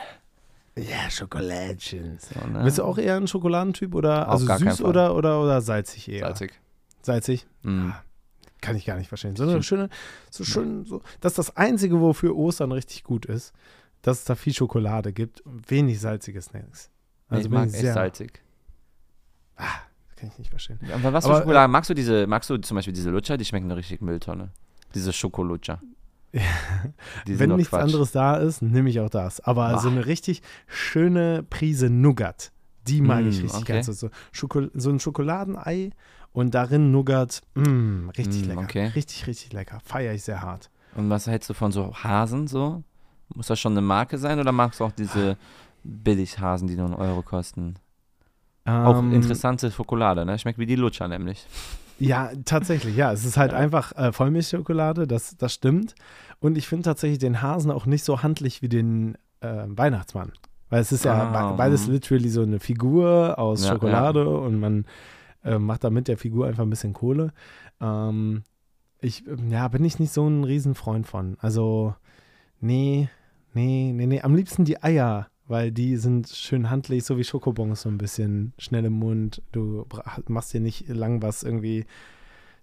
Ja, 0.76 1.08
Schokolädchen. 1.08 2.18
So, 2.18 2.46
ne? 2.46 2.64
Bist 2.64 2.78
du 2.78 2.82
auch 2.84 2.98
eher 2.98 3.16
ein 3.16 3.28
Schokoladentyp 3.28 3.94
oder 3.94 4.28
Auf 4.28 4.48
also 4.48 4.64
süß 4.64 4.82
oder, 4.82 5.14
oder, 5.14 5.40
oder 5.40 5.60
salzig 5.60 6.08
eher? 6.08 6.26
Salzig. 6.26 6.52
Salzig? 7.02 7.46
Mm. 7.62 7.90
Kann 8.60 8.76
ich 8.76 8.84
gar 8.86 8.96
nicht 8.96 9.08
verstehen. 9.08 9.36
So 9.36 9.44
eine 9.44 9.62
schöne, 9.62 9.88
so 10.30 10.42
schön, 10.42 10.84
so. 10.86 11.02
Das 11.20 11.32
ist 11.32 11.38
das 11.38 11.56
Einzige, 11.56 12.00
wofür 12.00 12.34
Ostern 12.34 12.72
richtig 12.72 13.04
gut 13.04 13.26
ist, 13.26 13.52
dass 14.02 14.20
es 14.20 14.24
da 14.24 14.34
viel 14.34 14.54
Schokolade 14.54 15.12
gibt 15.12 15.42
und 15.42 15.70
wenig 15.70 16.00
salzige 16.00 16.40
Snacks. 16.40 16.90
Also 17.28 17.36
Also 17.36 17.48
ich 17.48 17.52
mag 17.54 17.68
ich 17.68 17.74
echt 17.74 17.82
sehr, 17.82 17.92
salzig. 17.94 18.42
kann 19.56 20.30
ich 20.30 20.38
nicht 20.38 20.50
verstehen. 20.50 20.78
Aber 20.92 21.12
was 21.12 21.24
für 21.24 21.30
Aber, 21.30 21.38
äh, 21.40 21.42
Schokolade? 21.42 21.68
magst 21.70 21.90
du 21.90 21.94
diese, 21.94 22.26
magst 22.26 22.50
du 22.50 22.56
zum 22.56 22.74
Beispiel 22.74 22.94
diese 22.94 23.10
Lutscher? 23.10 23.36
Die 23.36 23.44
schmecken 23.44 23.66
eine 23.66 23.76
richtig 23.76 24.00
Mülltonne. 24.00 24.50
Diese 24.94 25.12
Schokolutscher. 25.12 25.80
Wenn 27.26 27.54
nichts 27.56 27.70
Quatsch. 27.70 27.82
anderes 27.82 28.12
da 28.12 28.36
ist, 28.36 28.62
nehme 28.62 28.90
ich 28.90 29.00
auch 29.00 29.10
das. 29.10 29.40
Aber 29.40 29.68
Boah. 29.70 29.78
so 29.78 29.88
eine 29.88 30.06
richtig 30.06 30.42
schöne 30.66 31.42
Prise 31.48 31.90
Nougat, 31.90 32.52
die 32.88 33.00
mag 33.00 33.24
ich 33.24 33.38
Mm, 33.38 33.42
richtig 33.42 33.62
okay. 33.62 33.72
gern. 33.72 33.82
So, 33.84 33.92
so, 33.92 34.90
ein 34.90 35.00
Schokoladenei 35.00 35.90
und 36.32 36.54
darin 36.54 36.90
Nougat, 36.90 37.42
mm, 37.54 38.08
richtig 38.16 38.44
Mm, 38.44 38.48
lecker. 38.48 38.62
okay. 38.64 38.86
Richtig, 38.94 39.26
richtig 39.26 39.52
lecker. 39.52 39.78
Feiere 39.84 40.14
ich 40.14 40.22
sehr 40.24 40.42
hart. 40.42 40.70
Und 40.96 41.10
was 41.10 41.26
hältst 41.26 41.48
du 41.50 41.54
von 41.54 41.72
so 41.72 41.94
Hasen 41.94 42.46
so? 42.46 42.82
Muss 43.34 43.46
das 43.46 43.58
schon 43.58 43.72
eine 43.72 43.80
Marke 43.80 44.18
sein 44.18 44.38
oder 44.38 44.52
magst 44.52 44.80
du 44.80 44.84
auch 44.84 44.92
diese 44.92 45.36
Billighasen, 45.82 46.68
die 46.68 46.76
nur 46.76 46.86
einen 46.86 46.94
Euro 46.94 47.22
kosten? 47.22 47.74
Auch 48.64 49.00
Ähm, 49.00 49.12
interessante 49.12 49.70
Schokolade, 49.70 50.24
ne? 50.24 50.38
Schmeckt 50.38 50.58
wie 50.58 50.66
die 50.66 50.76
Lutscher 50.76 51.08
nämlich. 51.08 51.46
Ja, 51.98 52.30
tatsächlich, 52.44 52.96
ja. 52.96 53.12
Es 53.12 53.24
ist 53.24 53.36
halt 53.36 53.54
einfach 53.54 53.92
äh, 53.96 54.12
Vollmilchschokolade, 54.12 55.06
das, 55.06 55.36
das 55.36 55.54
stimmt. 55.54 55.94
Und 56.40 56.58
ich 56.58 56.66
finde 56.66 56.82
tatsächlich 56.84 57.18
den 57.18 57.40
Hasen 57.40 57.70
auch 57.70 57.86
nicht 57.86 58.04
so 58.04 58.22
handlich 58.22 58.62
wie 58.62 58.68
den 58.68 59.16
äh, 59.40 59.64
Weihnachtsmann. 59.66 60.32
Weil 60.70 60.80
es 60.80 60.92
ist 60.92 61.04
ja 61.04 61.24
Ah, 61.24 61.50
be- 61.52 61.56
beides 61.58 61.86
mhm. 61.86 61.94
literally 61.94 62.28
so 62.28 62.42
eine 62.42 62.58
Figur 62.58 63.38
aus 63.38 63.64
Ja, 63.64 63.70
Schokolade 63.70 64.28
und 64.28 64.58
man 64.58 64.86
äh, 65.44 65.58
macht 65.58 65.84
da 65.84 65.90
mit 65.90 66.08
der 66.08 66.18
Figur 66.18 66.46
einfach 66.46 66.62
ein 66.64 66.70
bisschen 66.70 66.92
Kohle. 66.94 67.32
Ähm, 67.80 68.42
ich, 69.00 69.26
ähm, 69.28 69.50
ja, 69.50 69.68
bin 69.68 69.84
ich 69.84 69.98
nicht 69.98 70.12
so 70.12 70.26
ein 70.26 70.42
Riesenfreund 70.44 71.06
von. 71.06 71.36
Also, 71.40 71.94
nee, 72.60 73.08
nee, 73.52 73.92
nee, 73.94 74.06
nee. 74.06 74.20
Am 74.22 74.34
liebsten 74.34 74.64
die 74.64 74.82
Eier, 74.82 75.28
weil 75.46 75.70
die 75.72 75.96
sind 75.96 76.28
schön 76.28 76.70
handlich, 76.70 77.04
so 77.04 77.18
wie 77.18 77.24
Schokobons, 77.24 77.82
so 77.82 77.88
ein 77.88 77.98
bisschen 77.98 78.52
schnell 78.58 78.84
im 78.86 78.94
Mund. 78.94 79.42
Du 79.52 79.86
machst 80.28 80.52
dir 80.54 80.60
nicht 80.60 80.88
lang 80.88 81.22
was 81.22 81.42
irgendwie 81.42 81.84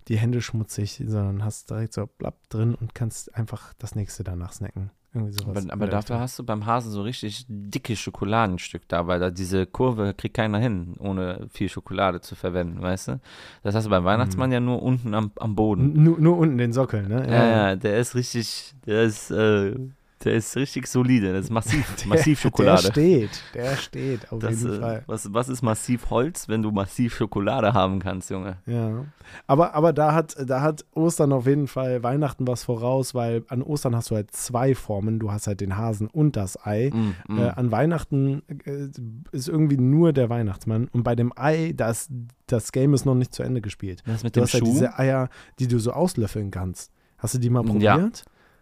die 0.07 0.17
Hände 0.17 0.41
schmutzig, 0.41 1.01
sondern 1.05 1.45
hast 1.45 1.69
direkt 1.69 1.93
so 1.93 2.07
blapp 2.17 2.49
drin 2.49 2.73
und 2.75 2.95
kannst 2.95 3.35
einfach 3.35 3.73
das 3.77 3.93
nächste 3.95 4.23
danach 4.23 4.51
snacken. 4.53 4.89
Irgendwie 5.13 5.33
sowas. 5.33 5.65
Aber, 5.65 5.73
aber 5.73 5.85
dafür 5.91 6.19
hast 6.19 6.39
du 6.39 6.43
beim 6.45 6.65
Hasen 6.65 6.89
so 6.91 7.01
richtig 7.01 7.45
dicke 7.49 7.95
Schokoladenstück 7.97 8.87
da, 8.87 9.07
weil 9.07 9.19
da 9.19 9.29
diese 9.29 9.65
Kurve 9.65 10.13
kriegt 10.13 10.37
keiner 10.37 10.57
hin, 10.57 10.95
ohne 10.99 11.47
viel 11.51 11.67
Schokolade 11.67 12.21
zu 12.21 12.33
verwenden, 12.35 12.81
weißt 12.81 13.09
du? 13.09 13.19
Das 13.61 13.75
hast 13.75 13.85
du 13.85 13.89
beim 13.89 14.05
Weihnachtsmann 14.05 14.51
ja 14.53 14.61
nur 14.61 14.81
unten 14.81 15.13
am, 15.13 15.31
am 15.35 15.53
Boden. 15.55 15.95
N- 15.97 16.03
Nur, 16.03 16.19
nur 16.19 16.37
unten 16.37 16.57
den 16.57 16.71
Sockel, 16.71 17.07
ne? 17.07 17.27
Ja, 17.29 17.45
ja, 17.45 17.75
der 17.75 17.99
ist 17.99 18.15
richtig, 18.15 18.73
der 18.85 19.03
ist, 19.03 19.31
äh, 19.31 19.75
der 20.23 20.33
ist 20.33 20.55
richtig 20.55 20.87
solide. 20.87 21.33
Das 21.33 21.45
ist 21.45 21.49
massiv, 21.51 21.85
massiv 22.05 22.41
Der 22.41 22.49
Schokolade. 22.49 22.87
steht, 22.91 23.29
der 23.53 23.75
steht 23.75 24.31
auf 24.31 24.39
Das, 24.39 24.61
jeden 24.61 24.75
äh, 24.75 24.79
Fall. 24.79 25.03
was, 25.07 25.33
was 25.33 25.49
ist 25.49 25.61
massiv 25.61 26.09
Holz, 26.09 26.47
wenn 26.47 26.61
du 26.61 26.71
massiv 26.71 27.15
Schokolade 27.15 27.73
haben 27.73 27.99
kannst, 27.99 28.29
Junge? 28.29 28.57
Ja. 28.65 29.05
Aber, 29.47 29.73
aber 29.75 29.93
da, 29.93 30.13
hat, 30.13 30.35
da 30.45 30.61
hat 30.61 30.85
Ostern 30.93 31.31
auf 31.33 31.47
jeden 31.47 31.67
Fall 31.67 32.03
Weihnachten 32.03 32.47
was 32.47 32.63
voraus, 32.63 33.13
weil 33.15 33.43
an 33.47 33.61
Ostern 33.61 33.95
hast 33.95 34.11
du 34.11 34.15
halt 34.15 34.31
zwei 34.31 34.75
Formen. 34.75 35.19
Du 35.19 35.31
hast 35.31 35.47
halt 35.47 35.61
den 35.61 35.77
Hasen 35.77 36.07
und 36.07 36.35
das 36.35 36.65
Ei. 36.65 36.91
Mm, 36.93 37.15
mm. 37.33 37.39
Äh, 37.39 37.49
an 37.49 37.71
Weihnachten 37.71 38.41
äh, 38.65 38.89
ist 39.31 39.47
irgendwie 39.47 39.77
nur 39.77 40.13
der 40.13 40.29
Weihnachtsmann. 40.29 40.87
Und 40.91 41.03
bei 41.03 41.15
dem 41.15 41.31
Ei, 41.35 41.73
das, 41.75 42.09
das 42.47 42.71
Game 42.71 42.93
ist 42.93 43.05
noch 43.05 43.15
nicht 43.15 43.33
zu 43.33 43.43
Ende 43.43 43.61
gespielt. 43.61 44.03
das 44.05 44.23
mit 44.23 44.35
Du 44.35 44.41
dem 44.41 44.43
hast 44.43 44.53
halt 44.53 44.65
Schuh? 44.65 44.71
diese 44.71 44.97
Eier, 44.99 45.29
die 45.59 45.67
du 45.67 45.79
so 45.79 45.91
auslöffeln 45.91 46.51
kannst. 46.51 46.91
Hast 47.17 47.35
du 47.35 47.39
die 47.39 47.49
mal 47.49 47.63
Ja. 47.79 47.97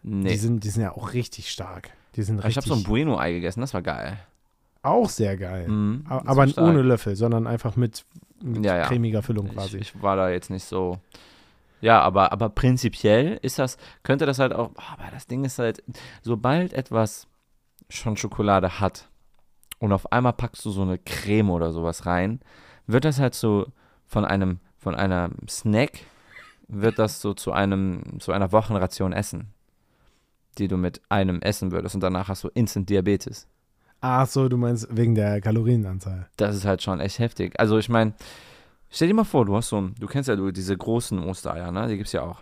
Nee. 0.03 0.29
Die, 0.29 0.37
sind, 0.37 0.63
die 0.63 0.69
sind 0.69 0.83
ja 0.83 0.91
auch 0.93 1.13
richtig 1.13 1.49
stark. 1.51 1.89
Die 2.15 2.23
sind 2.23 2.39
ich 2.39 2.45
richtig, 2.45 2.57
habe 2.57 2.67
so 2.67 2.73
ein 2.75 2.83
Bueno-Ei 2.83 3.33
gegessen, 3.33 3.61
das 3.61 3.73
war 3.73 3.81
geil. 3.81 4.17
auch 4.81 5.09
sehr 5.09 5.37
geil. 5.37 5.67
Das 6.09 6.25
aber 6.25 6.47
stark. 6.47 6.67
ohne 6.67 6.81
Löffel, 6.81 7.15
sondern 7.15 7.47
einfach 7.47 7.75
mit, 7.75 8.05
mit 8.41 8.65
Ja, 8.65 8.77
ja. 8.77 8.85
cremiger 8.87 9.21
Füllung 9.21 9.47
Ich, 9.47 9.53
quasi. 9.53 9.77
ich 9.77 10.01
war 10.01 10.15
da 10.15 10.29
jetzt 10.29 10.49
nicht 10.49 10.63
so. 10.63 10.97
Ja, 11.81 12.01
aber, 12.01 12.31
aber 12.33 12.49
prinzipiell 12.49 13.39
ist 13.41 13.57
das, 13.59 13.77
könnte 14.03 14.25
das 14.25 14.39
halt 14.39 14.53
auch, 14.53 14.71
aber 14.75 15.11
das 15.13 15.27
Ding 15.27 15.45
ist 15.45 15.59
halt, 15.59 15.81
sobald 16.21 16.73
etwas 16.73 17.27
schon 17.89 18.17
Schokolade 18.17 18.79
hat 18.81 19.07
und 19.79 19.93
auf 19.93 20.11
einmal 20.11 20.33
packst 20.33 20.65
du 20.65 20.71
so 20.71 20.81
eine 20.81 20.97
Creme 20.97 21.51
oder 21.51 21.71
sowas 21.71 22.05
rein, 22.05 22.41
wird 22.85 23.05
das 23.05 23.19
halt 23.19 23.33
so 23.33 23.65
von 24.07 24.25
einem, 24.25 24.59
von 24.77 24.93
einer 24.93 25.29
Snack, 25.49 25.91
wird 26.67 26.99
das 26.99 27.21
so 27.21 27.33
zu 27.33 27.53
einem, 27.53 28.19
zu 28.19 28.33
einer 28.33 28.51
Wochenration 28.51 29.13
Essen, 29.13 29.53
die 30.57 30.67
du 30.67 30.77
mit 30.77 31.01
einem 31.09 31.41
essen 31.41 31.71
würdest 31.71 31.95
und 31.95 32.01
danach 32.01 32.27
hast 32.27 32.43
du 32.43 32.49
Instant 32.53 32.89
Diabetes. 32.89 33.47
Ach 34.01 34.25
so, 34.27 34.47
du 34.49 34.57
meinst 34.57 34.87
wegen 34.91 35.13
der 35.15 35.41
Kalorienanzahl. 35.41 36.27
Das 36.37 36.55
ist 36.55 36.65
halt 36.65 36.81
schon 36.81 36.99
echt 36.99 37.19
heftig. 37.19 37.59
Also 37.59 37.77
ich 37.77 37.89
meine, 37.89 38.13
stell 38.89 39.09
dir 39.09 39.13
mal 39.13 39.25
vor, 39.25 39.45
du 39.45 39.55
hast 39.55 39.69
so, 39.69 39.77
ein- 39.81 39.95
du 39.99 40.07
kennst 40.07 40.29
ja 40.29 40.35
du, 40.35 40.51
diese 40.51 40.75
großen 40.77 41.19
Ostereier, 41.19 41.71
ne? 41.71 41.87
Die 41.87 41.97
gibt's 41.97 42.13
ja 42.13 42.21
auch. 42.23 42.41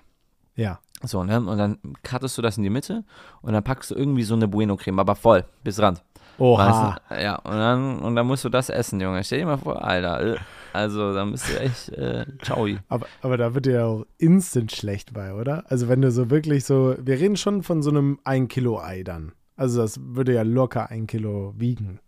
Ja. 0.55 0.79
So, 1.03 1.23
ne? 1.23 1.37
Und 1.39 1.57
dann 1.57 1.77
cuttest 2.03 2.37
du 2.37 2.41
das 2.41 2.57
in 2.57 2.63
die 2.63 2.69
Mitte 2.69 3.03
und 3.41 3.53
dann 3.53 3.63
packst 3.63 3.91
du 3.91 3.95
irgendwie 3.95 4.23
so 4.23 4.35
eine 4.35 4.47
Bueno-Creme, 4.47 4.99
aber 4.99 5.15
voll, 5.15 5.45
bis 5.63 5.79
Rand. 5.79 6.03
Oha. 6.39 6.99
Weißt 7.09 7.19
du? 7.19 7.23
Ja, 7.23 7.35
und 7.37 7.51
dann, 7.57 7.99
und 7.99 8.15
dann 8.15 8.27
musst 8.27 8.45
du 8.45 8.49
das 8.49 8.69
essen, 8.69 8.99
Junge. 9.01 9.23
Stell 9.23 9.39
dir 9.39 9.45
mal 9.47 9.57
vor, 9.57 9.83
Alter. 9.83 10.37
Also, 10.77 11.11
dann 11.11 11.31
bist 11.31 11.49
du 11.49 11.59
echt, 11.59 11.89
äh, 11.89 12.27
ciao. 12.43 12.67
Aber, 12.87 13.07
aber 13.23 13.35
da 13.35 13.55
wird 13.55 13.65
dir 13.65 13.73
ja 13.73 13.85
auch 13.85 14.05
instant 14.19 14.71
schlecht 14.71 15.11
bei, 15.11 15.33
oder? 15.33 15.63
Also 15.69 15.87
wenn 15.87 16.03
du 16.03 16.11
so 16.11 16.29
wirklich 16.29 16.65
so, 16.65 16.95
wir 16.99 17.19
reden 17.19 17.35
schon 17.35 17.63
von 17.63 17.81
so 17.81 17.89
einem 17.89 18.19
1 18.25 18.47
Kilo 18.49 18.79
Ei 18.79 19.01
dann. 19.01 19.31
Also 19.55 19.81
das 19.81 19.99
würde 19.99 20.35
ja 20.35 20.43
locker 20.43 20.91
ein 20.91 21.07
Kilo 21.07 21.55
wiegen. 21.57 21.99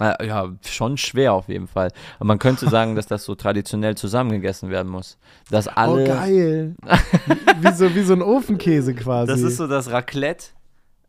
Äh, 0.00 0.26
ja, 0.26 0.52
schon 0.66 0.96
schwer 0.96 1.32
auf 1.32 1.48
jeden 1.48 1.68
Fall. 1.68 1.92
Aber 2.16 2.26
man 2.26 2.40
könnte 2.40 2.68
sagen, 2.70 2.96
dass 2.96 3.06
das 3.06 3.24
so 3.24 3.36
traditionell 3.36 3.96
zusammengegessen 3.96 4.68
werden 4.68 4.90
muss. 4.90 5.16
Dass 5.48 5.68
alle. 5.68 6.02
oh 6.02 6.06
geil. 6.06 6.74
wie, 7.60 7.72
so, 7.72 7.94
wie 7.94 8.02
so 8.02 8.14
ein 8.14 8.22
Ofenkäse 8.22 8.94
quasi. 8.96 9.30
Das 9.30 9.42
ist 9.42 9.58
so 9.58 9.68
das 9.68 9.92
Raclette 9.92 10.46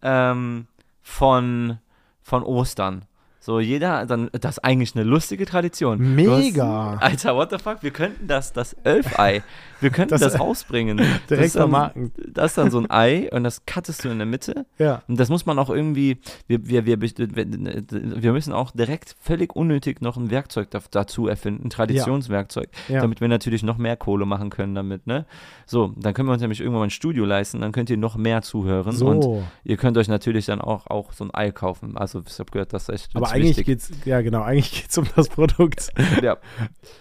ähm, 0.03 0.67
von, 1.01 1.79
von 2.21 2.43
Ostern. 2.43 3.05
So, 3.49 3.59
jeder, 3.59 4.05
dann, 4.05 4.29
das 4.39 4.57
ist 4.57 4.63
eigentlich 4.63 4.95
eine 4.95 5.03
lustige 5.03 5.43
Tradition. 5.47 6.13
Mega. 6.13 6.99
Hast, 7.01 7.25
Alter, 7.25 7.35
what 7.35 7.49
the 7.49 7.57
fuck? 7.57 7.81
Wir 7.81 7.89
könnten 7.89 8.27
das, 8.27 8.53
das 8.53 8.73
Elfei, 8.83 9.41
wir 9.81 9.89
könnten 9.89 10.11
Das- 10.11 10.21
das, 10.21 10.39
rausbringen. 10.39 10.97
das 10.97 11.07
Direkt 11.27 11.55
dann, 11.55 11.61
vermarkten. 11.61 12.11
Das 12.31 12.51
ist 12.51 12.59
dann 12.59 12.69
so 12.69 12.77
ein 12.79 12.91
Ei 12.91 13.27
und 13.31 13.43
das 13.43 13.65
cuttest 13.65 14.05
du 14.05 14.09
in 14.09 14.19
der 14.19 14.27
Mitte. 14.27 14.67
Ja. 14.77 15.01
Und 15.07 15.19
das 15.19 15.29
muss 15.29 15.47
man 15.47 15.57
auch 15.57 15.71
irgendwie, 15.71 16.19
wir, 16.45 16.67
wir, 16.67 16.85
wir, 16.85 17.01
wir 17.01 18.33
müssen 18.33 18.53
auch 18.53 18.69
direkt 18.69 19.15
völlig 19.19 19.55
unnötig 19.55 19.99
noch 19.99 20.15
ein 20.17 20.29
Werkzeug 20.29 20.69
da, 20.69 20.79
dazu 20.91 21.27
erfinden, 21.27 21.65
ein 21.65 21.69
Traditionswerkzeug, 21.71 22.69
Ja. 22.87 23.01
damit 23.01 23.19
wir 23.19 23.29
natürlich 23.29 23.63
noch 23.63 23.79
mehr 23.79 23.97
Kohle 23.97 24.27
machen 24.27 24.51
können 24.51 24.75
damit, 24.75 25.07
ne? 25.07 25.25
So, 25.65 25.91
dann 25.97 26.13
können 26.13 26.27
wir 26.29 26.33
uns 26.33 26.41
nämlich 26.41 26.61
irgendwann 26.61 26.83
ein 26.83 26.89
Studio 26.91 27.25
leisten, 27.25 27.61
dann 27.61 27.71
könnt 27.71 27.89
ihr 27.89 27.97
noch 27.97 28.15
mehr 28.15 28.43
zuhören 28.43 29.01
und 29.01 29.23
So. 29.23 29.43
ihr 29.63 29.77
könnt 29.77 29.97
euch 29.97 30.07
natürlich 30.07 30.45
dann 30.45 30.61
auch, 30.61 30.85
auch 30.85 31.13
so 31.13 31.23
ein 31.23 31.33
Ei 31.33 31.49
kaufen. 31.51 31.97
Also 31.97 32.21
ich 32.27 32.37
habe 32.39 32.51
gehört, 32.51 32.73
das 32.73 32.83
ist 32.83 32.89
echt 32.89 33.15
Aber 33.15 33.25
eigentlich 33.41 33.57
wichtig. 33.57 33.65
geht's, 33.65 33.91
ja 34.05 34.21
genau, 34.21 34.41
eigentlich 34.41 34.71
geht's 34.81 34.97
um 34.97 35.05
das 35.15 35.29
Produkt. 35.29 35.89
ja. 36.21 36.37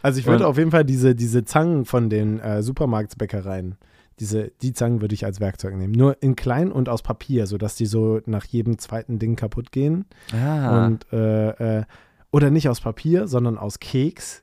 Also 0.03 0.21
ich 0.21 0.27
würde 0.27 0.47
auf 0.47 0.59
jeden 0.59 0.71
Fall 0.71 0.85
diese, 0.85 1.15
diese 1.15 1.45
Zangen 1.45 1.85
von 1.85 2.09
den 2.11 2.41
äh, 2.41 2.63
Supermarktbäckereien, 2.63 3.77
diese, 4.21 4.51
die 4.63 4.73
Zangen 4.73 5.01
würde 5.01 5.15
ich 5.15 5.25
als 5.25 5.39
Werkzeug 5.41 5.77
nehmen. 5.77 5.93
Nur 5.93 6.21
in 6.23 6.35
klein 6.37 6.73
und 6.73 6.89
aus 6.89 7.03
Papier, 7.03 7.47
sodass 7.47 7.77
die 7.77 7.87
so 7.87 8.21
nach 8.27 8.45
jedem 8.45 8.79
zweiten 8.79 9.19
Ding 9.19 9.37
kaputt 9.37 9.71
gehen. 9.73 10.07
Ah, 10.33 10.87
Und 10.87 11.07
äh, 11.13 11.79
äh, 11.81 11.85
oder 12.31 12.51
nicht 12.51 12.69
aus 12.69 12.81
Papier, 12.81 13.29
sondern 13.29 13.57
aus 13.59 13.79
Keks. 13.79 14.43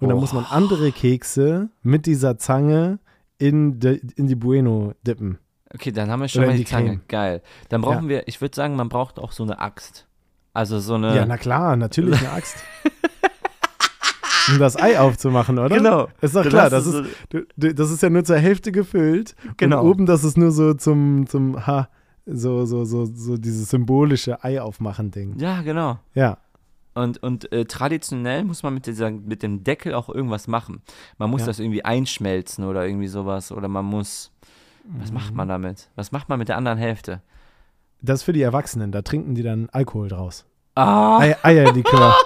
Und 0.00 0.08
dann 0.08 0.18
Oh. 0.18 0.20
muss 0.20 0.32
man 0.32 0.44
andere 0.44 0.90
Kekse 0.92 1.70
mit 1.82 2.06
dieser 2.06 2.38
Zange 2.38 2.98
in, 3.38 3.78
de, 3.78 4.00
in 4.16 4.26
die 4.26 4.34
Bueno 4.34 4.94
dippen. 5.06 5.38
okay, 5.72 5.92
dann 5.92 6.10
haben 6.10 6.20
wir 6.20 6.28
schon 6.28 6.40
Oder 6.42 6.48
mal 6.50 6.56
die 6.56 6.64
die 6.64 6.70
Zange. 6.70 7.00
Geil. 7.08 7.40
Dann 7.68 7.82
brauchen 7.82 8.08
wir, 8.08 8.26
ich 8.26 8.40
würde 8.40 8.54
sagen, 8.56 8.74
man 8.74 8.88
braucht 8.88 9.18
auch 9.20 9.30
so 9.32 9.44
eine 9.44 9.60
Axt. 9.60 10.07
Also 10.58 10.80
so 10.80 10.94
eine. 10.94 11.14
Ja, 11.14 11.24
na 11.24 11.36
klar, 11.36 11.76
natürlich 11.76 12.18
eine 12.18 12.32
Axt. 12.32 12.56
um 14.50 14.58
das 14.58 14.76
Ei 14.76 14.98
aufzumachen, 14.98 15.56
oder? 15.58 15.76
Genau. 15.76 16.08
Ist 16.20 16.34
doch 16.34 16.44
klar, 16.44 16.68
das 16.68 16.84
ist, 16.86 17.04
du, 17.28 17.46
du, 17.56 17.72
das 17.74 17.90
ist 17.92 18.02
ja 18.02 18.10
nur 18.10 18.24
zur 18.24 18.38
Hälfte 18.38 18.72
gefüllt. 18.72 19.36
Genau. 19.56 19.82
Und 19.82 19.88
oben, 19.88 20.06
das 20.06 20.24
ist 20.24 20.36
nur 20.36 20.50
so 20.50 20.74
zum, 20.74 21.28
zum 21.28 21.64
ha, 21.64 21.88
so, 22.26 22.64
so, 22.64 22.84
so, 22.84 23.04
so 23.06 23.36
dieses 23.36 23.70
symbolische 23.70 24.42
Ei 24.42 24.60
aufmachen 24.60 25.12
Ding. 25.12 25.38
Ja, 25.38 25.62
genau. 25.62 26.00
Ja. 26.14 26.38
Und, 26.94 27.22
und 27.22 27.52
äh, 27.52 27.64
traditionell 27.66 28.42
muss 28.42 28.64
man 28.64 28.74
mit, 28.74 28.86
dieser, 28.86 29.12
mit 29.12 29.44
dem 29.44 29.62
Deckel 29.62 29.94
auch 29.94 30.08
irgendwas 30.08 30.48
machen. 30.48 30.82
Man 31.18 31.30
muss 31.30 31.42
Ja. 31.42 31.46
das 31.48 31.60
irgendwie 31.60 31.84
einschmelzen 31.84 32.64
oder 32.64 32.84
irgendwie 32.84 33.06
sowas. 33.06 33.52
Oder 33.52 33.68
man 33.68 33.84
muss. 33.84 34.32
Was 34.98 35.12
macht 35.12 35.30
Mhm. 35.30 35.36
man 35.36 35.48
damit? 35.48 35.88
Was 35.94 36.10
macht 36.10 36.28
man 36.28 36.38
mit 36.40 36.48
der 36.48 36.56
anderen 36.56 36.78
Hälfte? 36.78 37.20
Das 38.00 38.20
ist 38.20 38.22
für 38.24 38.32
die 38.32 38.42
Erwachsenen, 38.42 38.90
da 38.92 39.02
trinken 39.02 39.34
die 39.34 39.42
dann 39.42 39.68
Alkohol 39.70 40.08
draus. 40.08 40.46
Ah! 40.78 41.18
Ei, 41.18 41.34
Eierlikör. 41.42 42.14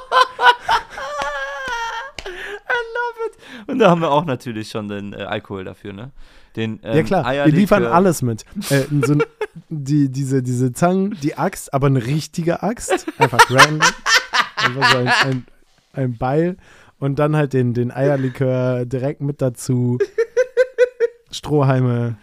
Und 3.67 3.79
da 3.79 3.89
haben 3.89 4.03
wir 4.03 4.11
auch 4.11 4.27
natürlich 4.27 4.69
schon 4.69 4.89
den 4.89 5.15
äh, 5.15 5.23
Alkohol 5.23 5.65
dafür, 5.65 5.95
ne? 5.95 6.11
Den, 6.55 6.79
ähm, 6.83 6.97
ja 6.99 7.03
klar, 7.03 7.25
wir 7.25 7.31
Eierlikör. 7.31 7.59
liefern 7.59 7.87
alles 7.87 8.21
mit. 8.21 8.45
Äh, 8.69 8.83
so 9.07 9.15
ein, 9.15 9.23
die, 9.71 10.11
diese, 10.11 10.43
diese 10.43 10.75
Zangen, 10.75 11.17
die 11.23 11.39
Axt, 11.39 11.73
aber 11.73 11.87
eine 11.87 12.05
richtige 12.05 12.63
Axt. 12.63 13.07
Einfach 13.17 13.41
random. 13.49 13.89
Einfach 14.57 14.91
so 14.91 14.99
ein, 14.99 15.09
ein, 15.09 15.47
ein 15.95 16.19
Beil. 16.19 16.59
Und 16.99 17.19
dann 17.19 17.35
halt 17.35 17.55
den, 17.55 17.73
den 17.73 17.91
Eierlikör 17.91 18.85
direkt 18.85 19.23
mit 19.23 19.41
dazu. 19.41 19.97
Strohhalme, 21.31 22.19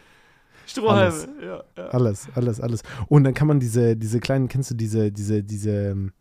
Strohhalme. 0.68 1.02
alles. 1.02 1.28
Ja, 1.42 1.64
ja. 1.76 1.88
alles, 1.90 2.28
alles, 2.36 2.62
alles. 2.62 2.84
Und 3.08 3.24
dann 3.24 3.34
kann 3.34 3.48
man 3.48 3.60
diese, 3.60 3.98
diese 3.98 4.20
kleinen, 4.20 4.48
kennst 4.48 4.70
du 4.70 4.76
diese, 4.76 5.12
diese, 5.12 5.42
diese, 5.42 5.72
ähm, 5.72 6.12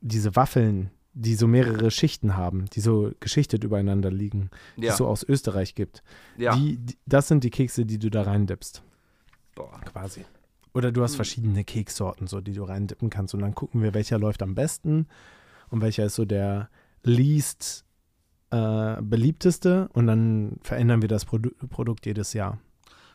diese 0.00 0.34
Waffeln, 0.36 0.90
die 1.12 1.34
so 1.34 1.46
mehrere 1.46 1.90
Schichten 1.90 2.36
haben, 2.36 2.66
die 2.72 2.80
so 2.80 3.12
geschichtet 3.20 3.64
übereinander 3.64 4.10
liegen, 4.10 4.50
die 4.76 4.84
Ja. 4.84 4.92
es 4.92 4.98
so 4.98 5.06
aus 5.06 5.22
Österreich 5.22 5.74
gibt. 5.74 6.02
ja. 6.36 6.54
Die, 6.56 6.76
die, 6.78 6.96
das 7.06 7.28
sind 7.28 7.44
die 7.44 7.50
Kekse, 7.50 7.84
die 7.84 7.98
du 7.98 8.10
da 8.10 8.22
reindippst. 8.22 8.82
Boah. 9.54 9.80
quasi. 9.84 10.24
Oder 10.72 10.92
du 10.92 11.02
hast 11.02 11.16
verschiedene 11.16 11.64
Keksorten, 11.64 12.28
so, 12.28 12.40
die 12.40 12.52
du 12.52 12.62
reindippen 12.62 13.10
kannst. 13.10 13.34
Und 13.34 13.40
dann 13.40 13.54
gucken 13.56 13.82
wir, 13.82 13.92
welcher 13.92 14.18
läuft 14.20 14.40
am 14.42 14.54
besten 14.54 15.06
und 15.68 15.80
welcher 15.82 16.04
ist 16.04 16.14
so 16.14 16.24
der 16.24 16.70
least 17.02 17.84
äh, 18.50 19.02
beliebteste. 19.02 19.88
Und 19.92 20.06
dann 20.06 20.58
verändern 20.62 21.02
wir 21.02 21.08
das 21.08 21.24
Produ 21.24 21.50
Produkt 21.68 22.06
jedes 22.06 22.32
Jahr. 22.34 22.58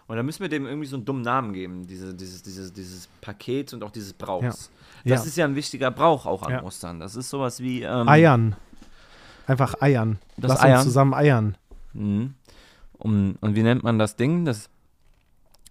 Und 0.08 0.16
dann 0.18 0.26
müssen 0.26 0.42
wir 0.42 0.50
dem 0.50 0.66
irgendwie 0.68 0.88
so 0.88 0.98
einen 0.98 1.06
dummen 1.06 1.24
Namen 1.24 1.54
geben, 1.54 1.88
diese, 1.88 2.14
dieses, 2.14 2.44
dieses, 2.44 2.72
dieses 2.74 3.08
Paket 3.22 3.74
und 3.74 3.84
auch 3.84 3.90
dieses 3.92 4.14
Brauchs. 4.14 4.44
Ja. 5.04 5.14
Das 5.16 5.24
Ja. 5.24 5.28
ist 5.28 5.38
ja 5.38 5.46
ein 5.46 5.56
wichtiger 5.56 5.90
Brauch 5.92 6.26
auch 6.28 6.44
an 6.44 6.52
Ja. 6.52 6.64
Ostern. 6.64 7.00
Das 7.00 7.16
ist 7.16 7.30
sowas 7.30 7.60
wie. 7.60 7.82
Ähm, 7.82 8.08
Eiern. 8.08 8.56
Einfach 9.48 9.82
Eiern. 9.82 10.20
Das 10.38 10.50
Lass 10.50 10.62
Eiern. 10.62 10.76
uns 10.78 10.84
zusammen 10.86 11.14
eiern. 11.14 11.58
Mhm. 11.94 12.34
Und, 12.98 13.38
und 13.42 13.56
wie 13.56 13.64
nennt 13.64 13.84
man 13.84 14.00
das 14.00 14.16
Ding? 14.16 14.46
Das, 14.46 14.70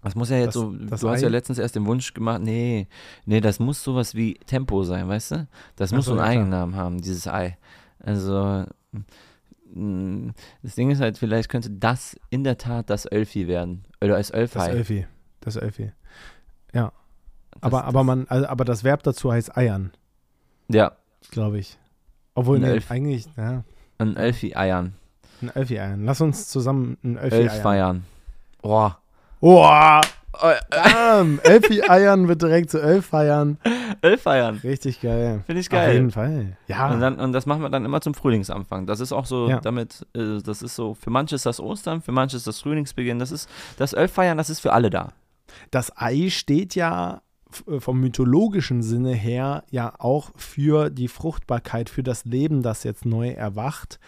das 0.03 0.15
muss 0.15 0.29
ja 0.29 0.37
jetzt 0.37 0.55
Das- 0.55 0.61
so. 0.61 0.73
das 0.73 1.01
du 1.01 1.09
hast 1.09 1.19
Ei? 1.19 1.23
ja 1.23 1.29
letztens 1.29 1.57
erst 1.57 1.75
den 1.75 1.85
Wunsch 1.85 2.13
gemacht. 2.13 2.41
Nee, 2.41 2.87
nee, 3.25 3.41
das 3.41 3.59
muss 3.59 3.83
sowas 3.83 4.15
wie 4.15 4.35
Tempo 4.45 4.83
sein, 4.83 5.07
weißt 5.07 5.31
du? 5.31 5.47
Das 5.75 5.91
muss 5.91 6.05
so, 6.05 6.11
einen 6.11 6.19
ja, 6.19 6.23
klar. 6.25 6.33
Eigennamen 6.41 6.75
haben, 6.75 7.01
dieses 7.01 7.27
Ei. 7.27 7.57
Also. 7.99 8.65
Mh, 9.75 10.33
Das 10.63 10.73
Ding 10.75 10.89
ist 10.89 10.99
halt, 11.01 11.17
vielleicht 11.17 11.49
könnte 11.49 11.69
das 11.69 12.17
in 12.31 12.43
der 12.43 12.57
Tat 12.57 12.89
das 12.89 13.05
Ölfi 13.11 13.47
werden. 13.47 13.83
Oder 14.01 14.15
als 14.15 14.29
Das 14.29 14.39
Ölfei. 14.39 14.67
Elfi. 14.69 15.05
Das 15.41 15.55
Elfi. 15.57 15.91
Das- 16.73 16.91
Aber, 17.61 17.85
aber, 17.85 18.03
man, 18.03 18.25
also, 18.27 18.47
aber 18.47 18.65
das 18.65 18.83
Verb 18.83 19.03
dazu 19.03 19.31
heißt 19.31 19.55
eiern, 19.55 19.91
Ja, 20.67 20.91
glaube 21.31 21.57
ich. 21.59 21.77
Obwohl, 22.33 22.57
Ein 22.57 22.63
Elf. 22.65 22.91
eigentlich, 22.91 23.27
ja, 23.37 23.63
ein 23.97 24.17
Ölfi-Eiern. 24.17 24.93
ein 25.41 25.49
Elfi 25.55 25.79
eiern. 25.79 26.03
Lass 26.03 26.19
uns 26.19 26.49
zusammen 26.49 26.97
ein 27.03 27.15
Elfi 27.17 27.35
Elf 27.37 27.51
eiern. 27.53 27.61
feiern. 27.61 28.05
Boah. 28.61 28.99
Boah! 29.39 30.01
Bam! 30.69 31.39
Elfi 31.43 31.81
eiern 31.87 32.27
wird 32.27 32.41
direkt 32.41 32.69
zu 32.69 32.81
elf 32.81 33.05
feiern. 33.07 33.57
Elf 34.01 34.21
feiern. 34.23 34.59
Richtig 34.63 35.01
geil. 35.01 35.43
Finde 35.45 35.61
ich 35.61 35.67
Auf 35.67 35.71
geil. 35.71 35.93
jeden 35.93 36.11
Fall. 36.11 36.57
Ja. 36.67 36.91
Und, 36.91 36.99
dann, 36.99 37.19
und 37.19 37.33
das 37.33 37.45
machen 37.45 37.61
wir 37.61 37.69
dann 37.69 37.85
immer 37.85 38.01
zum 38.01 38.13
Frühlingsanfang. 38.13 38.85
Das 38.85 38.99
ist 38.99 39.11
auch 39.11 39.25
so, 39.25 39.49
Ja. 39.49 39.59
damit, 39.59 40.05
äh, 40.15 40.41
das 40.43 40.61
ist 40.61 40.75
so, 40.75 40.93
für 40.93 41.09
manche 41.09 41.35
ist 41.35 41.45
das 41.45 41.59
Ostern, 41.59 42.01
für 42.01 42.11
manche 42.11 42.37
ist 42.37 42.47
das 42.47 42.59
Frühlingsbeginn. 42.61 43.19
Das 43.19 43.31
ist, 43.31 43.49
das 43.77 43.93
Elffeiern, 43.93 44.37
das 44.37 44.49
ist 44.49 44.59
für 44.59 44.73
alle 44.73 44.89
da. 44.89 45.09
das 45.71 45.91
Ei 45.97 46.29
steht 46.29 46.75
ja 46.75 47.21
äh, 47.67 47.79
vom 47.79 47.99
mythologischen 48.01 48.81
Sinne 48.83 49.13
her 49.13 49.63
ja 49.71 49.93
auch 49.99 50.31
für 50.35 50.89
die 50.89 51.07
Fruchtbarkeit, 51.07 51.89
für 51.89 52.03
das 52.03 52.25
Leben, 52.25 52.61
das 52.61 52.83
jetzt 52.83 53.05
neu 53.05 53.29
erwacht. 53.29 53.99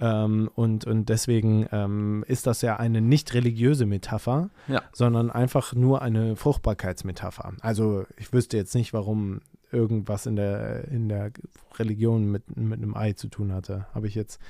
Ähm, 0.00 0.50
und, 0.54 0.86
und 0.86 1.08
deswegen 1.08 1.66
ähm, 1.70 2.24
ist 2.26 2.46
das 2.46 2.62
ja 2.62 2.76
eine 2.76 3.00
nicht 3.00 3.32
religiöse 3.34 3.86
Metapher, 3.86 4.50
Ja. 4.66 4.82
sondern 4.92 5.30
einfach 5.30 5.72
nur 5.74 6.02
eine 6.02 6.36
Fruchtbarkeitsmetapher. 6.36 7.52
Also 7.60 8.04
ich 8.16 8.32
wüsste 8.32 8.56
jetzt 8.56 8.74
nicht, 8.74 8.92
warum 8.92 9.40
irgendwas 9.70 10.26
in 10.26 10.36
der, 10.36 10.88
in 10.88 11.08
der 11.08 11.30
Religion 11.78 12.30
mit, 12.30 12.56
mit 12.56 12.80
einem 12.80 12.96
Ei 12.96 13.12
zu 13.12 13.28
tun 13.28 13.52
hatte. 13.52 13.86
Habe 13.94 14.06
ich 14.06 14.14
jetzt 14.14 14.40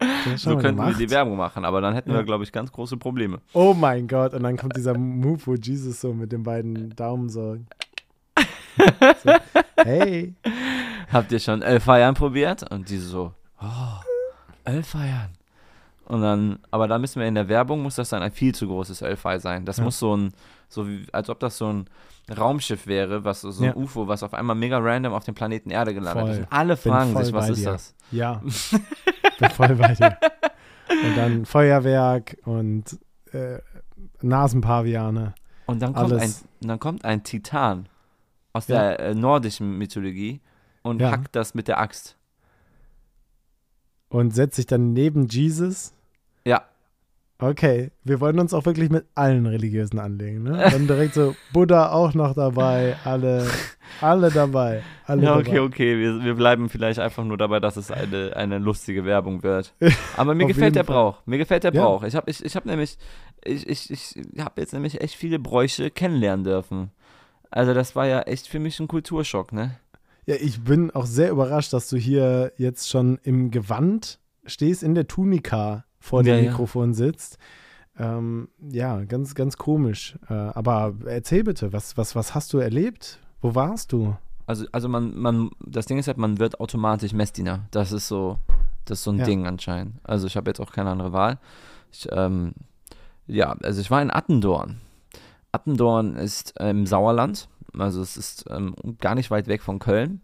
schon 0.00 0.13
So 0.36 0.50
könnten 0.56 0.62
wir 0.78 0.84
gemacht? 0.86 1.00
die 1.00 1.10
Werbung 1.10 1.36
machen, 1.36 1.64
aber 1.64 1.80
dann 1.80 1.94
hätten 1.94 2.10
Ja. 2.10 2.16
wir, 2.16 2.24
glaube 2.24 2.44
ich, 2.44 2.52
ganz 2.52 2.70
große 2.72 2.96
Probleme. 2.96 3.40
Oh 3.52 3.74
mein 3.74 4.06
Gott, 4.08 4.34
und 4.34 4.42
dann 4.42 4.56
kommt 4.56 4.76
dieser 4.76 4.96
Move, 4.96 5.40
wo 5.44 5.54
Jesus 5.54 6.00
so 6.00 6.12
mit 6.12 6.32
den 6.32 6.42
beiden 6.42 6.94
Daumen 6.96 7.28
so, 7.28 7.56
so 9.22 9.32
hey, 9.84 10.34
Habt 11.12 11.30
ihr 11.32 11.38
schon 11.38 11.62
Elffeiern 11.62 12.14
probiert? 12.14 12.68
Und 12.72 12.88
die 12.88 12.98
so, 12.98 13.32
oh, 13.60 13.66
Elffeiern. 14.64 15.30
Und 16.06 16.20
dann, 16.22 16.58
aber 16.70 16.86
da 16.88 16.98
müssen 16.98 17.20
wir 17.20 17.26
in 17.28 17.34
der 17.34 17.48
Werbung, 17.48 17.82
muss 17.82 17.94
das 17.94 18.10
dann 18.10 18.22
ein 18.22 18.32
viel 18.32 18.54
zu 18.54 18.66
großes 18.66 19.00
Elfei 19.02 19.38
sein. 19.38 19.64
Das 19.64 19.78
Ja. 19.78 19.84
muss 19.84 19.98
so 19.98 20.16
ein, 20.16 20.32
so 20.68 20.86
wie, 20.88 21.06
als 21.12 21.30
ob 21.30 21.40
das 21.40 21.56
so 21.56 21.72
ein 21.72 21.86
Raumschiff 22.36 22.86
wäre, 22.86 23.24
was 23.24 23.42
so 23.42 23.48
ein 23.50 23.64
Ja. 23.64 23.74
UFO, 23.76 24.06
was 24.08 24.22
auf 24.22 24.34
einmal 24.34 24.56
mega 24.56 24.78
random 24.78 25.12
auf 25.14 25.24
dem 25.24 25.34
Planeten 25.34 25.70
Erde 25.70 25.94
gelandet 25.94 26.22
Voll. 26.24 26.30
ist. 26.32 26.38
Und 26.40 26.46
alle 26.52 26.76
fragen 26.76 27.16
sich, 27.16 27.32
was 27.32 27.48
ist 27.50 27.60
dir. 27.60 27.70
das? 27.72 27.94
ja, 28.10 28.42
bin 29.38 29.50
voll 29.50 29.74
bei 29.76 29.94
dir. 29.94 30.16
Und 30.88 31.16
dann 31.16 31.44
Feuerwerk 31.46 32.36
und 32.44 32.98
äh, 33.32 33.58
Nasenpaviane. 34.22 35.34
Und 35.66 35.80
dann 35.80 35.94
kommt, 35.94 36.12
ein, 36.12 36.34
dann 36.60 36.78
kommt 36.78 37.04
ein 37.04 37.22
Titan 37.24 37.88
aus 38.52 38.68
Ja. 38.68 38.78
der 38.96 39.00
äh, 39.00 39.14
nordischen 39.14 39.78
Mythologie 39.78 40.40
und 40.82 41.00
Ja. 41.00 41.10
hackt 41.10 41.34
das 41.34 41.54
mit 41.54 41.68
der 41.68 41.78
Axt. 41.78 42.16
Und 44.08 44.34
setzt 44.34 44.56
sich 44.56 44.66
dann 44.66 44.92
neben 44.92 45.26
Jesus. 45.26 45.92
Ja. 46.44 46.62
Okay, 47.40 47.90
wir 48.04 48.20
wollen 48.20 48.38
uns 48.38 48.54
auch 48.54 48.64
wirklich 48.64 48.90
mit 48.90 49.06
allen 49.16 49.44
Religiösen 49.46 49.98
anlegen, 49.98 50.44
ne? 50.44 50.68
Dann 50.70 50.86
direkt 50.86 51.14
so 51.14 51.34
Buddha 51.52 51.90
auch 51.90 52.14
noch 52.14 52.32
dabei, 52.34 52.96
alle, 53.04 53.44
alle 54.00 54.30
dabei. 54.30 54.82
Alle 55.04 55.24
Ja, 55.24 55.34
okay, 55.36 55.44
dabei. 55.56 55.60
okay. 55.62 55.98
Wir, 55.98 56.22
wir 56.24 56.34
bleiben 56.34 56.68
vielleicht 56.68 57.00
einfach 57.00 57.24
nur 57.24 57.36
dabei, 57.36 57.58
dass 57.58 57.76
es 57.76 57.90
eine, 57.90 58.36
eine 58.36 58.58
lustige 58.58 59.04
Werbung 59.04 59.42
wird. 59.42 59.74
Aber 60.16 60.34
mir 60.36 60.46
gefällt 60.46 60.76
der 60.76 60.84
Fall. 60.84 60.94
Brauch. 60.94 61.26
Mir 61.26 61.38
gefällt 61.38 61.64
der 61.64 61.74
Ja. 61.74 61.82
Brauch. 61.82 62.04
Ich 62.04 62.14
habe 62.14 62.30
ich, 62.30 62.42
ich 62.44 62.54
hab 62.54 62.66
nämlich, 62.66 62.96
ich, 63.44 63.68
ich, 63.68 63.90
ich 63.90 64.16
habe 64.38 64.60
jetzt 64.60 64.72
nämlich 64.72 65.00
echt 65.00 65.16
viele 65.16 65.40
Bräuche 65.40 65.90
kennenlernen 65.90 66.44
dürfen. 66.44 66.92
Also 67.50 67.74
das 67.74 67.96
war 67.96 68.06
ja 68.06 68.20
echt 68.22 68.46
für 68.46 68.60
mich 68.60 68.78
ein 68.78 68.88
Kulturschock, 68.88 69.52
ne? 69.52 69.76
Ja, 70.26 70.36
ich 70.36 70.62
bin 70.62 70.92
auch 70.92 71.06
sehr 71.06 71.30
überrascht, 71.30 71.72
dass 71.72 71.88
du 71.88 71.96
hier 71.96 72.52
jetzt 72.56 72.88
schon 72.88 73.18
im 73.24 73.50
Gewand 73.50 74.20
stehst, 74.46 74.82
in 74.84 74.94
der 74.94 75.06
Tunika 75.08 75.84
vor 76.04 76.22
dem 76.22 76.34
Ja, 76.34 76.40
ja. 76.40 76.50
Mikrofon 76.50 76.92
sitzt. 76.92 77.38
Ähm, 77.98 78.48
ja, 78.60 79.02
ganz, 79.04 79.34
ganz 79.34 79.56
komisch. 79.56 80.18
Äh, 80.28 80.34
aber 80.34 80.92
erzähl 81.06 81.44
bitte, 81.44 81.72
was, 81.72 81.96
was, 81.96 82.14
was 82.14 82.34
hast 82.34 82.52
du 82.52 82.58
erlebt? 82.58 83.18
Wo 83.40 83.54
warst 83.54 83.92
du? 83.92 84.14
Also, 84.46 84.66
also 84.72 84.88
man, 84.90 85.16
man, 85.16 85.50
das 85.60 85.86
Ding 85.86 85.98
ist 85.98 86.06
halt, 86.06 86.18
man 86.18 86.38
wird 86.38 86.60
automatisch 86.60 87.14
Messdiener. 87.14 87.66
Das 87.70 87.90
ist 87.92 88.08
so, 88.08 88.38
das 88.84 88.98
ist 88.98 89.04
so 89.04 89.12
ein 89.12 89.18
Ja. 89.18 89.24
Ding 89.24 89.46
anscheinend. 89.46 89.94
Also 90.02 90.26
ich 90.26 90.36
habe 90.36 90.50
jetzt 90.50 90.60
auch 90.60 90.72
keine 90.72 90.90
andere 90.90 91.12
Wahl. 91.12 91.38
Ich, 91.90 92.06
ähm, 92.12 92.52
ja, 93.26 93.56
also 93.62 93.80
ich 93.80 93.90
war 93.90 94.02
in 94.02 94.10
Attendorn. 94.10 94.80
Attendorn 95.52 96.16
ist 96.16 96.60
äh, 96.60 96.68
im 96.68 96.84
Sauerland, 96.84 97.48
also 97.78 98.02
es 98.02 98.18
ist 98.18 98.44
ähm, 98.50 98.74
gar 99.00 99.14
nicht 99.14 99.30
weit 99.30 99.46
weg 99.46 99.62
von 99.62 99.78
Köln. 99.78 100.20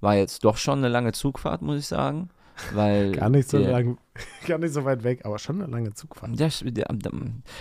War 0.00 0.14
jetzt 0.14 0.44
doch 0.44 0.56
schon 0.56 0.78
eine 0.78 0.88
lange 0.88 1.12
Zugfahrt, 1.12 1.60
muss 1.60 1.78
ich 1.78 1.86
sagen. 1.86 2.30
Weil 2.74 3.12
Gar 3.12 3.28
nicht 3.30 3.48
so 3.48 3.58
der- 3.58 3.70
lang, 3.70 3.98
gar 4.46 4.58
nicht 4.58 4.72
so 4.74 4.84
weit 4.84 5.04
weg, 5.04 5.20
aber 5.24 5.38
schon 5.38 5.62
eine 5.62 5.70
lange 5.70 5.92
Zugfahrt. 5.94 6.38
Ja, 6.38 6.48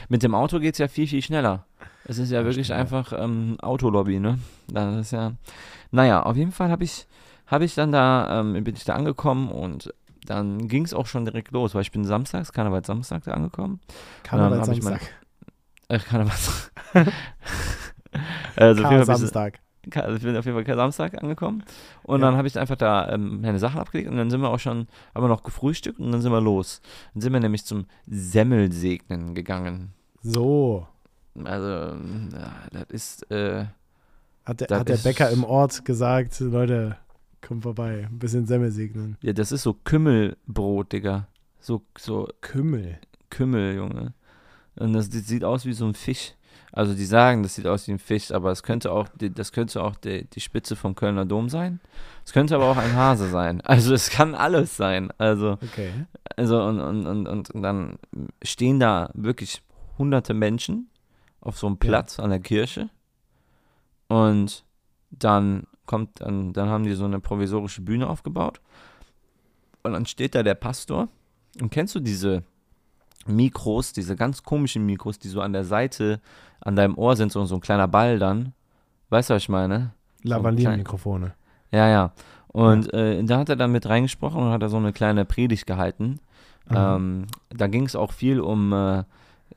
mit 0.10 0.24
dem 0.24 0.36
Auto 0.36 0.60
geht 0.60 0.74
es 0.76 0.80
ja 0.80 0.88
viel, 0.88 1.08
viel 1.08 1.22
schneller. 1.22 1.66
Es 2.06 2.18
ist 2.18 2.32
ja 2.32 2.40
Ja, 2.40 2.46
wirklich 2.46 2.70
ja. 2.70 2.78
einfach 2.78 3.14
ähm, 3.18 3.58
Autolobby, 3.62 4.20
ne? 4.20 4.40
Das 4.68 4.96
ist 4.96 5.12
ja. 5.12 5.34
Naja, 5.92 6.24
auf 6.24 6.36
jeden 6.38 6.52
Fall 6.52 6.70
habe 6.72 6.84
ich, 6.84 7.06
hab 7.48 7.62
ich 7.62 7.76
dann 7.76 7.92
da, 7.92 8.40
ähm, 8.40 8.64
bin 8.64 8.76
ich 8.76 8.86
da 8.86 8.96
angekommen 8.96 9.50
und 9.52 9.94
dann 10.26 10.68
ging 10.68 10.84
es 10.86 10.94
auch 10.94 11.06
schon 11.06 11.26
direkt 11.26 11.52
los, 11.52 11.76
weil 11.76 11.82
ich 11.84 11.92
bin 11.92 12.04
samstags, 12.06 12.52
Karneval 12.52 12.84
Samstag 12.86 13.24
da 13.24 13.32
angekommen. 13.32 13.80
Karneval 14.24 14.52
Dann 14.60 14.68
hab 14.68 14.76
ich 14.76 14.84
Samstag. 14.84 15.10
Ich 15.90 16.04
kann 16.04 16.28
was. 16.28 16.70
also, 18.58 18.84
bis- 18.90 19.06
Samstag. 19.06 19.60
Also 19.96 20.16
ich 20.18 20.24
bin 20.24 20.36
auf 20.36 20.46
jeden 20.46 20.64
Fall 20.66 20.76
Samstag 20.76 21.22
angekommen 21.22 21.64
und 22.04 22.22
Ja. 22.22 22.28
dann 22.28 22.38
habe 22.38 22.48
ich 22.48 22.58
einfach 22.60 22.76
da 22.76 23.10
ähm, 23.12 23.42
meine 23.42 23.60
Sachen 23.60 23.80
abgelegt 23.80 24.10
und 24.10 24.18
dann 24.18 24.30
sind 24.30 24.42
wir 24.42 24.50
auch 24.50 24.60
schon, 24.60 24.88
haben 25.16 25.24
wir 25.24 25.28
noch 25.30 25.44
gefrühstückt 25.44 26.00
und 26.00 26.12
dann 26.12 26.22
sind 26.22 26.32
wir 26.32 26.42
los. 26.42 26.82
Dann 27.14 27.22
sind 27.22 27.34
wir 27.34 27.40
nämlich 27.40 27.66
zum 27.66 27.86
Semmelsegnen 28.08 29.36
gegangen. 29.36 29.94
So. 30.22 30.88
Also, 31.44 31.68
ja, 31.68 32.54
das 32.72 32.86
ist, 32.90 33.32
äh, 33.32 33.66
Hat 34.46 34.62
der, 34.62 34.80
hat 34.80 34.90
der 34.90 34.98
Bäcker 34.98 35.30
im 35.30 35.44
Ort 35.44 35.86
gesagt, 35.86 36.40
Leute, 36.40 36.98
kommt 37.42 37.64
vorbei, 37.64 38.08
ein 38.10 38.18
bisschen 38.20 38.48
Semmel 38.48 38.72
segnen. 38.72 39.18
ja, 39.22 39.34
das 39.34 39.52
ist 39.52 39.64
so 39.64 39.74
Kümmelbrot, 39.74 40.92
Digga. 40.94 41.28
So, 41.60 41.82
so 41.98 42.28
Kümmel. 42.42 42.98
Kümmel, 43.30 43.76
Junge. 43.76 44.14
Und 44.78 44.94
das, 44.94 45.10
das 45.10 45.28
sieht 45.28 45.44
aus 45.44 45.66
wie 45.66 45.74
so 45.74 45.86
ein 45.86 45.94
Fisch. 45.94 46.34
Also 46.78 46.94
die 46.94 47.06
sagen, 47.06 47.42
das 47.42 47.56
sieht 47.56 47.66
aus 47.66 47.88
wie 47.88 47.94
ein 47.94 47.98
Fisch, 47.98 48.32
aber 48.32 48.52
es 48.52 48.62
könnte 48.62 48.92
auch, 48.92 49.08
das 49.18 49.52
könnte 49.52 49.82
auch 49.82 49.96
die, 49.96 50.26
die 50.26 50.40
Spitze 50.40 50.76
vom 50.76 50.94
Kölner 50.94 51.26
Dom 51.26 51.50
sein. 51.50 51.80
Es 52.24 52.34
könnte 52.34 52.54
aber 52.54 52.66
auch 52.66 52.78
ein 52.78 52.94
Hase 52.94 53.30
sein. 53.30 53.62
Also 53.66 53.96
es 53.96 54.12
kann 54.12 54.36
alles 54.36 54.78
sein. 54.78 55.10
Also 55.18 55.54
Okay. 55.54 55.92
Also 56.36 56.62
und, 56.62 56.80
und, 56.80 57.08
und, 57.08 57.50
und, 57.50 57.62
dann 57.64 57.98
stehen 58.44 58.80
da 58.80 59.10
wirklich 59.16 59.64
hunderte 59.98 60.36
Menschen 60.36 60.92
auf 61.42 61.58
so 61.58 61.66
einem 61.66 61.80
Ja. 61.82 61.88
Platz 61.90 62.20
an 62.20 62.30
der 62.30 62.42
Kirche. 62.42 62.90
Und 64.08 64.64
dann 65.10 65.64
kommt, 65.88 66.22
dann, 66.22 66.54
dann 66.54 66.70
haben 66.70 66.84
die 66.84 66.94
so 66.94 67.06
eine 67.06 67.20
provisorische 67.20 67.82
Bühne 67.82 68.08
aufgebaut. 68.08 68.62
Und 69.82 69.94
dann 69.94 70.06
steht 70.06 70.36
da 70.36 70.44
der 70.44 70.54
Pastor. 70.54 71.08
Und 71.60 71.72
kennst 71.72 71.96
du 71.96 72.00
diese 72.00 72.44
Mikros, 73.28 73.94
diese 73.94 74.16
ganz 74.16 74.44
komischen 74.44 74.86
Mikros, 74.86 75.20
die 75.20 75.28
so 75.28 75.42
an 75.42 75.54
der 75.54 75.64
Seite 75.64 76.20
an 76.62 76.76
deinem 76.76 76.98
Ohr 76.98 77.16
sind, 77.16 77.32
so, 77.32 77.46
so 77.46 77.56
ein 77.56 77.62
kleiner 77.62 77.88
Ball 77.88 78.20
dann? 78.20 78.54
Weißt 79.10 79.30
du, 79.30 79.36
was 79.36 79.44
ich 79.44 79.50
meine? 79.50 79.92
Lavalier-Mikrofone. 80.24 81.34
Ja, 81.72 81.88
ja. 81.88 82.14
Und 82.48 82.94
äh, 82.94 83.24
da 83.24 83.40
hat 83.40 83.50
er 83.50 83.56
dann 83.56 83.72
mit 83.72 83.88
reingesprochen 83.88 84.42
und 84.42 84.52
hat 84.52 84.62
er 84.62 84.70
so 84.70 84.78
eine 84.78 84.94
kleine 84.94 85.26
Predigt 85.26 85.68
gehalten. 85.68 86.20
Ähm, 86.70 87.28
da 87.50 87.68
ging 87.68 87.86
es 87.86 87.96
auch 87.96 88.12
viel 88.12 88.40
um, 88.40 88.74
äh, 88.74 89.04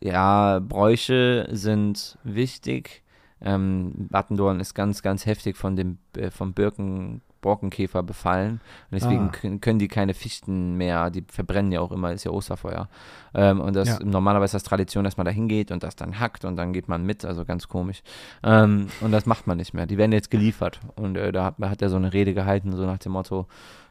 ja, 0.01 0.61
Bräuche 0.61 1.49
sind 1.51 2.19
wichtig. 2.23 3.03
Ähm, 3.41 4.09
Battendorn 4.11 4.61
ist 4.61 4.75
ganz, 4.75 5.03
ganz 5.03 5.27
heftig 5.27 5.57
von 5.57 5.77
dem 5.77 5.99
äh, 6.17 6.31
vom 6.31 6.53
Birken, 6.53 7.23
Borkenkäfer 7.41 8.03
befallen. 8.03 8.61
Und 8.91 9.01
deswegen 9.01 9.31
Ah. 9.31 9.57
können, 9.61 9.79
die 9.79 9.89
keine 9.89 10.15
Fichten 10.15 10.77
mehr, 10.77 11.11
die 11.11 11.25
verbrennen 11.27 11.73
ja 11.73 11.81
auch 11.81 11.93
immer, 11.93 12.13
ist 12.13 12.25
ja 12.25 12.31
Osterfeuer. 12.31 12.89
Ähm, 13.35 13.61
und 13.61 13.75
das 13.77 13.89
Ja. 13.89 13.99
normalerweise 14.05 14.57
ist 14.57 14.65
das 14.65 14.69
Tradition, 14.69 15.05
dass 15.05 15.17
man 15.17 15.25
da 15.27 15.33
hingeht 15.33 15.71
und 15.71 15.83
das 15.83 15.97
dann 15.97 16.19
hackt 16.21 16.45
und 16.45 16.57
dann 16.57 16.73
geht 16.73 16.89
man 16.89 17.05
mit, 17.05 17.25
also 17.25 17.45
ganz 17.45 17.69
komisch. 17.69 18.03
Ähm, 18.43 18.89
und 19.01 19.13
das 19.13 19.27
macht 19.27 19.47
man 19.47 19.57
nicht 19.57 19.75
mehr. 19.75 19.87
Die 19.87 19.99
werden 19.99 20.13
jetzt 20.13 20.31
geliefert. 20.31 20.81
Und 20.97 21.17
äh, 21.17 21.33
da 21.33 21.45
hat, 21.47 21.59
hat 21.61 21.83
er 21.83 21.89
so 21.91 21.97
eine 21.97 22.13
Rede 22.13 22.35
gehalten, 22.35 22.73
so 22.77 22.85
nach 22.87 22.99
dem 22.99 23.13
Motto, 23.13 23.47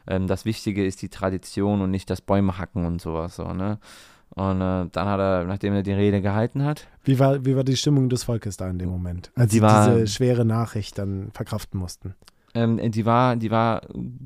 ähm, 0.06 0.26
das 0.26 0.44
Wichtige 0.44 0.84
ist 0.86 1.02
die 1.02 1.08
Tradition 1.08 1.80
und 1.82 1.90
nicht 1.90 2.08
das 2.10 2.20
Bäume 2.20 2.58
hacken 2.58 2.84
und 2.86 3.00
sowas. 3.00 3.36
So, 3.36 3.52
ne? 3.52 3.78
Und 4.36 4.60
äh, 4.60 4.86
dann 4.92 5.08
hat 5.08 5.18
er, 5.18 5.44
nachdem 5.44 5.74
er 5.74 5.82
die 5.82 5.92
Rede 5.92 6.20
gehalten 6.22 6.64
hat, 6.64 6.86
Wie 7.02 7.18
war, 7.18 7.44
wie 7.44 7.56
war 7.56 7.64
die 7.64 7.76
Stimmung 7.76 8.08
des 8.08 8.22
Volkes 8.22 8.56
da 8.56 8.70
in 8.70 8.78
dem 8.78 8.88
Moment, 8.88 9.32
als 9.34 9.50
Die 9.50 9.56
sie 9.56 9.62
war- 9.62 9.90
diese 9.90 10.06
schwere 10.06 10.44
Nachricht 10.44 10.98
dann 10.98 11.30
verkraften 11.32 11.80
mussten? 11.80 12.14
Ähm, 12.54 12.90
die, 12.90 13.06
war, 13.06 13.36
die 13.36 13.50
war 13.50 13.82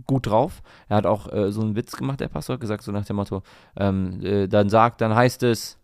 gut 0.06 0.26
drauf. 0.26 0.62
Er 0.88 0.96
hat 0.98 1.06
auch 1.06 1.30
äh, 1.32 1.52
so 1.52 1.60
einen 1.60 1.76
Witz 1.76 1.96
gemacht, 1.96 2.20
der 2.20 2.28
Pastor, 2.28 2.54
hat 2.54 2.60
gesagt, 2.60 2.82
so 2.82 2.92
nach 2.92 3.04
dem 3.04 3.16
Motto, 3.16 3.42
ähm, 3.76 4.20
äh, 4.22 4.46
dann 4.48 4.68
sagt, 4.68 5.00
dann 5.00 5.14
heißt 5.14 5.42
es, 5.42 5.78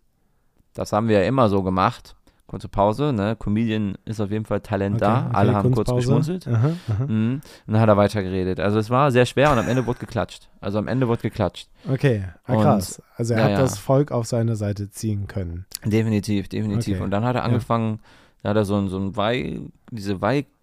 das 0.73 0.93
haben 0.93 1.07
wir 1.07 1.19
ja 1.21 1.27
immer 1.27 1.49
so 1.49 1.63
gemacht. 1.63 2.15
Kurze 2.47 2.67
Pause, 2.67 3.13
ne? 3.13 3.37
Comedian 3.39 3.95
ist 4.03 4.19
auf 4.19 4.29
jeden 4.29 4.43
Fall 4.43 4.59
Talent 4.59 5.01
da. 5.01 5.27
okay, 5.27 5.35
Alle 5.37 5.53
haben 5.55 5.71
kurz 5.71 5.89
geschmunzelt. 5.89 6.45
Aha, 6.49 6.71
aha. 6.89 7.05
Mhm. 7.05 7.39
Und 7.65 7.73
dann 7.73 7.79
hat 7.79 7.87
er 7.87 7.95
weiter 7.95 8.21
geredet. 8.23 8.59
Also 8.59 8.77
es 8.77 8.89
war 8.89 9.09
sehr 9.09 9.25
schwer 9.25 9.53
und 9.53 9.57
am 9.57 9.69
Ende 9.69 9.85
wurde 9.87 9.99
geklatscht. 9.99 10.49
Also 10.59 10.77
am 10.77 10.89
Ende 10.89 11.07
wurde 11.07 11.21
geklatscht. 11.21 11.69
Okay, 11.89 12.25
ah, 12.45 12.53
Und- 12.53 12.61
krass. 12.63 13.01
Also 13.15 13.35
er 13.35 13.39
ja, 13.39 13.45
hat 13.45 13.51
ja. 13.51 13.59
das 13.59 13.77
Volk 13.77 14.11
auf 14.11 14.25
seine 14.27 14.57
Seite 14.57 14.89
ziehen 14.89 15.27
können. 15.27 15.65
Definitiv, 15.85 16.49
definitiv. 16.49 16.95
Okay. 16.95 17.03
Und 17.05 17.11
dann 17.11 17.23
hat 17.23 17.35
er 17.37 17.41
Ja. 17.43 17.45
angefangen, 17.45 17.99
da 18.43 18.49
hat 18.49 18.57
er 18.57 18.65
so 18.65 18.75
ein, 18.75 18.89
so 18.89 18.97
ein 18.99 19.15
Weih, 19.15 19.61
diese 19.89 20.19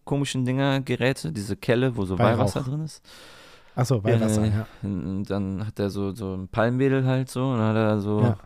Weih-komischen 0.08 0.44
Dinger, 0.44 0.80
Geräte, 0.80 1.32
diese 1.32 1.56
Kelle, 1.56 1.96
wo 1.96 2.04
so. 2.04 2.18
Weihwasser 2.18 2.62
drin 2.62 2.82
ist. 2.84 3.02
Achso, 3.74 4.02
Weihwasser, 4.02 4.44
Äh, 4.44 4.48
ja. 4.50 4.66
Und 4.82 5.24
dann 5.26 5.66
hat 5.66 5.78
er 5.78 5.90
so, 5.90 6.12
so 6.14 6.34
ein 6.34 6.48
Palmwedel 6.48 7.06
halt 7.06 7.28
so 7.30 7.44
und 7.50 7.58
dann 7.58 7.68
hat 7.68 7.76
er 7.76 8.00
so, 8.00 8.22
Ja. 8.22 8.36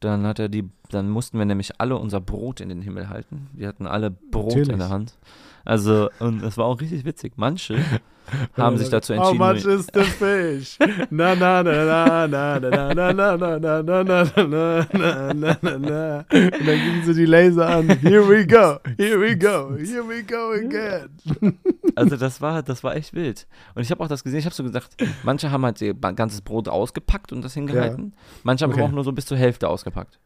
dann 0.00 0.24
hat 0.26 0.38
er 0.38 0.48
die, 0.48 0.68
dann 0.90 1.10
mussten 1.10 1.38
wir 1.38 1.44
nämlich 1.44 1.80
alle 1.80 1.96
unser 1.96 2.20
Brot 2.20 2.60
in 2.60 2.68
den 2.68 2.80
Himmel 2.82 3.08
halten. 3.08 3.48
Wir 3.52 3.68
hatten 3.68 3.86
alle 3.86 4.10
Brot 4.10 4.46
Natürlich. 4.48 4.68
in 4.70 4.78
der 4.78 4.88
Hand. 4.90 5.18
Also, 5.64 6.08
und 6.20 6.42
es 6.42 6.56
war 6.56 6.64
auch 6.66 6.80
richtig 6.80 7.04
witzig. 7.04 7.32
Manche 7.36 7.76
haben 8.56 8.76
sich 8.78 8.88
dazu 8.88 9.14
How 9.16 9.32
entschieden, 9.32 9.46
much 9.46 9.64
is 9.64 9.86
the 9.92 10.02
fish? 10.04 10.78
Na 11.10 11.34
na 11.34 11.62
na 11.62 12.26
na 12.26 12.26
na 12.26 12.58
na 12.58 12.92
na 12.94 13.12
na 13.12 13.36
na 13.36 13.58
na 13.58 13.58
na 13.58 13.82
na 13.82 14.02
na 14.04 14.44
na 14.44 14.84
na 14.92 15.56
na 15.62 15.78
na 15.78 16.24
Und 16.30 16.66
dann 16.66 16.78
gingen 16.78 17.02
so 17.04 17.12
die 17.12 17.24
Laser 17.26 17.66
an. 17.66 17.88
Here 18.00 18.26
we 18.28 18.46
go, 18.46 18.78
here 18.96 19.20
we 19.20 19.34
go, 19.36 19.76
here 19.76 20.02
we 20.06 20.22
go 20.22 20.52
again. 20.52 21.58
Also 21.96 22.16
das 22.16 22.40
war, 22.40 22.62
das 22.62 22.84
war 22.84 22.94
echt 22.96 23.12
wild. 23.14 23.46
Und 23.74 23.82
ich 23.82 23.90
habe 23.90 24.02
auch 24.04 24.08
das 24.08 24.22
gesehen, 24.24 24.38
ich 24.40 24.44
habe 24.44 24.54
so 24.54 24.62
gesagt, 24.62 24.96
manche 25.22 25.50
haben 25.50 25.64
halt 25.64 25.80
ihr 25.80 25.94
ganzes 25.94 26.40
Brot 26.42 26.68
ausgepackt 26.68 27.32
und 27.32 27.42
das 27.44 27.54
hingehalten. 27.54 28.14
Manche 28.42 28.64
haben 28.64 28.72
Okay. 28.72 28.82
auch 28.82 28.90
nur 28.90 29.04
so 29.04 29.12
bis 29.12 29.26
zur 29.26 29.36
Hälfte 29.36 29.68
ausgepackt. 29.68 30.18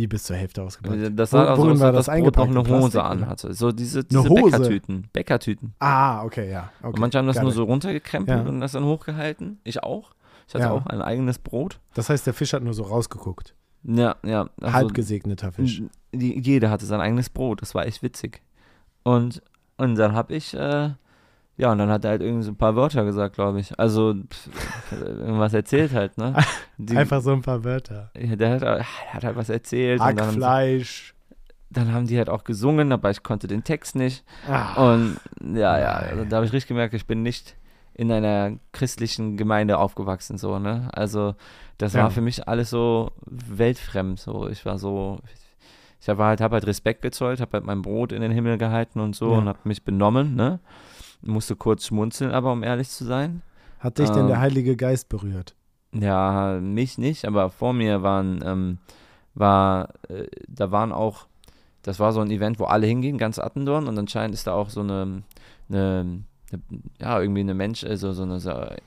Wie 0.00 0.06
bis 0.06 0.24
zur 0.24 0.36
Hälfte 0.36 0.62
ausgepackt? 0.62 1.12
Das 1.18 1.30
Wo- 1.30 1.36
sah 1.36 1.44
also 1.50 1.78
war 1.78 1.92
das 1.92 2.06
das 2.06 2.16
Brot 2.18 2.36
noch 2.36 2.44
eine 2.46 2.52
In 2.52 2.56
Hose 2.58 2.68
Plastik, 2.70 2.94
oder? 3.00 3.04
anhatte. 3.10 3.52
So 3.52 3.70
diese, 3.70 4.02
diese? 4.02 4.30
Bäckertüten. 4.30 5.08
Bäckertüten. 5.12 5.74
Ah, 5.78 6.24
okay, 6.24 6.50
ja. 6.50 6.70
Okay, 6.80 6.86
und 6.94 6.98
manche 7.00 7.18
haben 7.18 7.26
das 7.26 7.38
nur 7.42 7.52
so 7.52 7.64
runtergekrempelt 7.64 8.44
Ja. 8.44 8.48
und 8.48 8.60
das 8.62 8.72
dann 8.72 8.84
hochgehalten. 8.86 9.58
Ich 9.62 9.82
auch. 9.82 10.12
Ich 10.48 10.54
hatte 10.54 10.64
Ja. 10.64 10.70
auch 10.70 10.86
ein 10.86 11.02
eigenes 11.02 11.38
Brot. 11.38 11.80
Das 11.92 12.08
heißt, 12.08 12.26
der 12.26 12.32
Fisch 12.32 12.54
hat 12.54 12.62
nur 12.62 12.72
so 12.72 12.84
rausgeguckt. 12.84 13.54
Ja, 13.82 14.16
ja. 14.24 14.48
also- 14.62 14.72
Halb 14.72 14.94
gesegneter 14.94 15.52
Fisch. 15.52 15.82
Jeder 16.12 16.70
hatte 16.70 16.86
sein 16.86 17.02
eigenes 17.02 17.28
Brot. 17.28 17.60
Das 17.60 17.74
war 17.74 17.84
echt 17.84 18.02
witzig. 18.02 18.40
Und, 19.02 19.42
und 19.76 19.96
dann 19.96 20.14
habe 20.14 20.34
ich, 20.34 20.54
äh, 20.54 20.92
ja, 21.60 21.70
und 21.72 21.78
dann 21.78 21.90
hat 21.90 22.04
er 22.04 22.12
halt 22.12 22.22
irgendwie 22.22 22.42
so 22.44 22.50
ein 22.52 22.56
paar 22.56 22.74
Wörter 22.76 23.04
gesagt, 23.04 23.34
glaube 23.34 23.60
ich. 23.60 23.78
Also, 23.78 24.14
pff, 24.14 24.48
irgendwas 24.92 25.52
erzählt 25.54 25.92
halt, 25.92 26.16
ne? 26.18 26.34
Die, 26.78 26.96
Einfach 26.96 27.20
so 27.20 27.32
ein 27.32 27.42
paar 27.42 27.62
Wörter. 27.64 28.10
ja, 28.18 28.34
der 28.36 28.50
hat, 28.60 28.84
hat 29.12 29.24
halt 29.24 29.36
was 29.36 29.48
erzählt. 29.50 30.00
Und 30.00 30.06
dann 30.16 30.26
Hackfleisch. 30.28 31.14
dann 31.70 31.92
haben 31.92 32.06
die 32.06 32.16
halt 32.16 32.30
auch 32.30 32.44
gesungen, 32.44 32.90
aber 32.92 33.10
ich 33.10 33.22
konnte 33.22 33.46
den 33.46 33.62
Text 33.64 33.94
nicht. 33.94 34.24
Ah, 34.48 34.92
Und 34.94 35.18
ja, 35.54 35.78
ja, 35.78 35.92
also, 35.92 36.24
da 36.24 36.36
habe 36.36 36.46
ich 36.46 36.52
richtig 36.52 36.68
gemerkt, 36.68 36.94
ich 36.94 37.06
bin 37.06 37.22
nicht 37.22 37.56
in 37.94 38.10
einer 38.10 38.52
christlichen 38.72 39.36
Gemeinde 39.36 39.76
aufgewachsen, 39.76 40.38
so, 40.38 40.58
ne? 40.58 40.88
Also, 40.92 41.34
das 41.76 41.92
Ja. 41.92 42.04
war 42.04 42.10
für 42.10 42.22
mich 42.22 42.48
alles 42.48 42.70
so 42.70 43.10
weltfremd, 43.26 44.18
so. 44.18 44.48
Ich 44.48 44.64
war 44.64 44.78
so, 44.78 45.18
ich 46.00 46.08
habe 46.08 46.24
halt, 46.24 46.40
hab 46.40 46.52
halt 46.52 46.66
Respekt 46.66 47.02
gezollt, 47.02 47.40
habe 47.42 47.52
halt 47.58 47.64
mein 47.66 47.82
Brot 47.82 48.12
in 48.12 48.22
den 48.22 48.32
Himmel 48.32 48.56
gehalten 48.56 49.00
und 49.00 49.14
so 49.14 49.32
Ja. 49.32 49.38
und 49.38 49.48
habe 49.48 49.58
mich 49.64 49.84
benommen, 49.84 50.34
ne? 50.34 50.60
Musste 51.22 51.56
kurz 51.56 51.86
schmunzeln, 51.86 52.32
aber 52.32 52.52
um 52.52 52.62
ehrlich 52.62 52.88
zu 52.88 53.04
sein. 53.04 53.42
hat 53.78 53.98
dich 53.98 54.08
denn 54.10 54.26
der 54.26 54.36
ähm, 54.36 54.42
Heilige 54.42 54.76
Geist 54.76 55.08
berührt? 55.08 55.54
Ja, 55.92 56.58
mich 56.60 56.98
nicht, 56.98 57.24
aber 57.24 57.50
vor 57.50 57.72
mir 57.72 58.02
waren, 58.02 58.42
ähm, 58.44 58.78
war, 59.34 59.90
äh, 60.08 60.26
da 60.48 60.70
waren 60.70 60.92
auch, 60.92 61.26
das 61.82 61.98
war 61.98 62.12
so 62.12 62.20
ein 62.20 62.30
Event, 62.30 62.58
wo 62.58 62.64
alle 62.64 62.86
hingehen, 62.86 63.18
ganz 63.18 63.38
Attendorn 63.38 63.88
und 63.88 63.98
anscheinend 63.98 64.34
ist 64.34 64.46
da 64.46 64.52
auch 64.52 64.70
so 64.70 64.80
eine, 64.80 65.22
eine, 65.68 66.22
eine 66.52 66.62
ja, 67.00 67.20
irgendwie 67.20 67.40
eine 67.40 67.54
Mensch, 67.54 67.84
also 67.84 68.12
so 68.12 68.22
eine, 68.22 68.40
so 68.40 68.50
eine, 68.50 68.78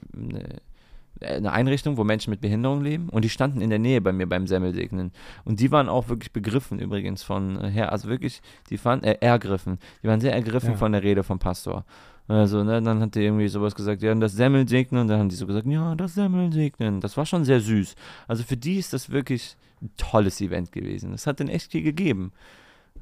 eine 1.22 1.52
Einrichtung, 1.52 1.98
wo 1.98 2.04
Menschen 2.04 2.32
mit 2.32 2.42
Behinderung 2.42 2.82
leben 2.82 3.10
und 3.10 3.24
die 3.24 3.30
standen 3.30 3.62
in 3.62 3.70
der 3.70 3.80
Nähe 3.80 4.02
bei 4.02 4.12
mir 4.12 4.28
beim 4.28 4.48
Semmelsegnen 4.48 5.12
und 5.46 5.60
die 5.60 5.72
waren 5.72 5.88
auch 5.90 6.10
wirklich 6.10 6.32
begriffen 6.34 6.80
übrigens 6.80 7.24
von 7.24 7.62
äh, 7.62 7.70
her, 7.70 7.92
also 7.92 8.10
wirklich, 8.10 8.42
die 8.70 8.78
fanden, 8.78 9.06
äh, 9.06 9.18
ergriffen, 9.22 9.80
die 10.02 10.08
waren 10.08 10.20
sehr 10.20 10.34
ergriffen 10.34 10.72
Ja. 10.72 10.78
von 10.78 10.92
der 10.92 11.04
Rede 11.04 11.24
vom 11.24 11.40
Pastor. 11.40 11.86
Also, 12.28 12.64
ne, 12.64 12.82
dann 12.82 13.02
hat 13.02 13.16
der 13.16 13.24
irgendwie 13.24 13.50
sowas 13.50 13.76
gesagt, 13.76 14.02
ja, 14.02 14.16
das 14.16 14.32
Semmel 14.32 14.66
segnen, 14.68 15.02
und 15.02 15.08
dann 15.10 15.20
haben 15.20 15.30
die 15.30 15.36
so 15.36 15.46
gesagt, 15.46 15.68
ja, 15.68 15.94
das 15.96 16.14
Semmel 16.16 16.54
segnen. 16.54 17.02
Das 17.02 17.18
war 17.18 17.26
schon 17.26 17.44
sehr 17.44 17.60
süß. 17.60 17.96
Also 18.30 18.44
für 18.44 18.56
die 18.56 18.78
ist 18.80 18.94
das 18.94 19.10
wirklich 19.10 19.58
ein 19.82 19.92
tolles 19.98 20.40
Event 20.40 20.72
gewesen. 20.72 21.12
Das 21.12 21.28
hat 21.28 21.40
denen 21.42 21.50
echt 21.50 21.74
viel 21.74 21.84
gegeben. 21.84 22.32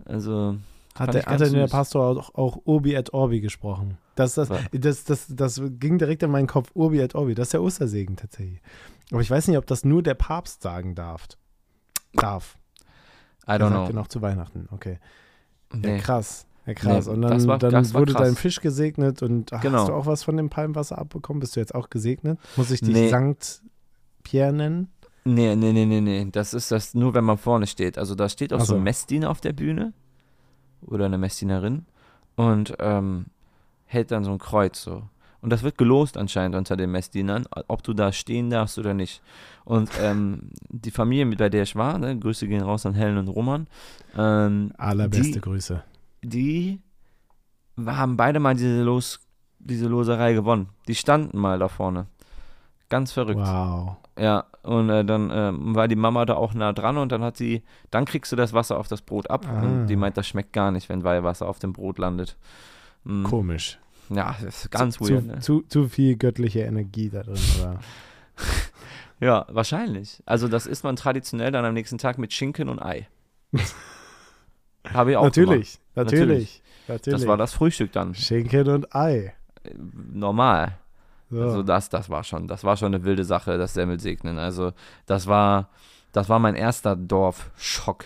Also, 0.06 0.58
Hat 0.96 1.14
der, 1.14 1.26
hat 1.26 1.40
denn 1.40 1.54
der. 1.54 1.68
Pastor 1.68 2.06
auch, 2.06 2.36
auch 2.36 2.62
Urbi 2.66 2.94
et 2.96 3.14
Orbi 3.14 3.40
gesprochen? 3.42 3.98
Das, 4.16 4.34
das, 4.36 4.50
das, 4.72 5.04
das, 5.06 5.28
das 5.30 5.62
ging 5.80 5.98
direkt 5.98 6.22
in 6.24 6.32
meinen 6.32 6.48
Kopf, 6.48 6.70
Urbi 6.74 7.00
et 7.00 7.16
Orbi. 7.16 7.34
Das 7.34 7.48
ist 7.48 7.54
der 7.54 7.62
Ostersegen 7.64 8.18
tatsächlich. 8.18 8.62
Aber 9.12 9.22
ich 9.22 9.32
weiß 9.32 9.48
nicht, 9.48 9.58
ob 9.58 9.66
das 9.66 9.86
nur 9.86 10.04
der 10.04 10.16
Papst 10.16 10.62
sagen 10.62 10.96
darf. 10.96 11.28
Darf. 12.14 12.58
I 13.48 13.52
don't 13.52 13.72
ja 13.72 13.86
know. 13.88 13.90
noch 13.94 14.08
zu 14.08 14.22
Weihnachten. 14.22 14.68
Okay. 14.72 15.00
Ja, 15.74 15.80
Nee. 15.80 15.98
krass. 16.00 16.46
Ja, 16.66 16.74
krass. 16.74 17.08
Nee, 17.08 17.14
und 17.14 17.22
dann, 17.22 17.48
war- 17.48 17.58
dann 17.58 17.94
wurde 17.94 18.14
dein 18.14 18.36
Fisch 18.36 18.60
gesegnet 18.60 19.24
und 19.24 19.50
Genau. 19.62 19.80
hast 19.80 19.88
du 19.90 19.94
auch 19.94 20.06
was 20.06 20.24
von 20.24 20.38
dem 20.38 20.50
Palmwasser 20.50 20.98
abbekommen? 20.98 21.40
Bist 21.40 21.56
du 21.56 21.60
jetzt 21.60 21.74
auch 21.74 21.90
gesegnet? 21.90 22.38
Muss 22.58 22.70
ich 22.70 22.82
dich 22.82 22.94
Nee. 22.94 23.10
Sankt 23.10 23.62
Pierre 24.24 24.54
nennen? 24.54 24.90
Nee, 25.24 25.56
nee, 25.56 25.72
nee, 25.72 25.86
nee, 25.86 26.02
nee. 26.02 26.28
Das 26.32 26.54
ist 26.54 26.72
das 26.72 26.94
nur, 26.94 27.14
wenn 27.14 27.24
man 27.24 27.38
vorne 27.38 27.66
steht. 27.68 27.98
Also 27.98 28.14
da 28.16 28.28
steht 28.30 28.54
auch 28.54 28.58
Ach 28.58 28.66
so 28.66 28.74
so. 28.74 28.76
ein 28.76 28.84
Messdiener 28.84 29.30
auf 29.30 29.40
der 29.42 29.54
Bühne 29.54 29.94
oder 30.86 31.06
eine 31.06 31.18
Messdienerin 31.18 31.86
und 32.36 32.76
ähm, 32.80 33.26
hält 33.86 34.12
dann 34.12 34.24
so 34.24 34.32
ein 34.32 34.38
Kreuz 34.40 34.82
so. 34.82 35.04
Und 35.42 35.50
das 35.50 35.64
wird 35.64 35.78
gelost 35.78 36.18
anscheinend 36.18 36.56
unter 36.56 36.78
den 36.78 36.92
Messdienern, 36.92 37.46
ob 37.68 37.82
du 37.82 37.94
da 37.94 38.12
stehen 38.12 38.52
darfst 38.52 38.78
oder 38.78 38.94
nicht. 38.94 39.22
Und 39.66 39.90
ähm, 40.00 40.52
die 40.70 40.92
Familie, 40.92 41.26
mit 41.26 41.40
bei 41.40 41.50
der 41.50 41.64
ich 41.64 41.76
war, 41.76 41.98
ne, 41.98 42.18
Grüße 42.18 42.48
gehen 42.48 42.62
raus 42.62 42.86
an 42.86 42.94
Helen 42.94 43.18
und 43.18 43.28
Roman, 43.28 43.66
ähm, 44.16 44.72
Allerbeste 44.78 45.34
Die- 45.34 45.42
Grüße. 45.42 45.84
die 46.22 46.80
haben 47.84 48.18
beide 48.18 48.40
mal 48.40 48.54
diese, 48.54 48.84
Los, 48.84 49.20
diese 49.58 49.88
Loserei 49.88 50.34
gewonnen. 50.34 50.70
Die 50.88 50.94
standen 50.96 51.38
mal 51.40 51.58
da 51.58 51.68
vorne. 51.70 52.06
Ganz 52.92 53.14
verrückt. 53.14 53.40
Wow. 53.40 53.96
Ja, 54.20 54.44
und 54.64 54.90
äh, 54.90 55.06
dann 55.06 55.32
ähm, 55.34 55.74
war 55.74 55.88
die 55.88 55.96
Mama 55.96 56.26
da 56.26 56.36
auch 56.36 56.54
nah 56.54 56.74
dran 56.74 56.98
und 56.98 57.12
dann 57.14 57.24
hat 57.24 57.38
sie, 57.38 57.64
dann 57.90 58.04
kriegst 58.04 58.32
du 58.34 58.36
das 58.36 58.52
Wasser 58.54 58.78
auf 58.78 58.90
das 58.90 59.02
Brot 59.02 59.30
ab. 59.30 59.48
Ah. 59.48 59.62
Und 59.62 59.88
die 59.88 59.96
meint, 59.96 60.18
das 60.18 60.28
schmeckt 60.28 60.52
gar 60.52 60.72
nicht, 60.72 60.90
wenn 60.90 61.06
Weihwasser 61.06 61.48
auf 61.48 61.58
dem 61.60 61.72
Brot 61.72 61.98
landet. 62.00 62.36
Mhm. 63.06 63.24
Komisch. 63.24 63.80
Ja, 64.10 64.36
das 64.44 64.66
ist 64.66 64.72
ganz 64.72 64.96
zu, 64.98 65.08
weird. 65.10 65.22
Zu, 65.24 65.28
Ne? 65.28 65.40
zu, 65.40 65.62
zu 65.62 65.88
viel 65.88 66.18
göttliche 66.18 66.60
Energie 66.60 67.10
da 67.10 67.24
drin. 67.24 67.40
Oder? 67.60 67.80
Ja, 69.22 69.46
wahrscheinlich. 69.50 70.22
Also 70.26 70.48
das 70.48 70.66
isst 70.66 70.84
man 70.84 70.96
traditionell 70.96 71.52
dann 71.52 71.64
am 71.64 71.76
nächsten 71.76 72.00
Tag 72.00 72.18
mit 72.18 72.34
Schinken 72.34 72.68
und 72.68 72.82
Ei. 72.82 73.08
Habe 74.94 75.12
ich 75.12 75.18
auch 75.18 75.24
natürlich, 75.26 75.80
Natürlich. 75.94 76.20
natürlich, 76.20 76.64
natürlich. 76.88 77.20
Das 77.20 77.28
war 77.28 77.38
das 77.38 77.54
Frühstück 77.54 77.92
dann. 77.92 78.16
Schinken 78.16 78.68
und 78.68 78.96
Ei. 78.96 79.36
Äh, 79.64 79.76
Normal. 80.12 80.80
So. 81.32 81.42
Also 81.42 81.64
das, 81.64 81.90
das 81.90 82.10
war 82.10 82.24
schon, 82.24 82.48
das 82.48 82.64
war 82.64 82.76
schon 82.76 82.94
eine 82.94 83.04
wilde 83.06 83.24
Sache, 83.24 83.58
das 83.58 83.74
Semmelsegnen. 83.74 84.38
Also 84.38 84.74
das 85.06 85.28
war, 85.28 85.70
das 86.12 86.28
war 86.28 86.40
mein 86.40 86.56
erster 86.56 86.96
Dorfschock. 86.96 88.06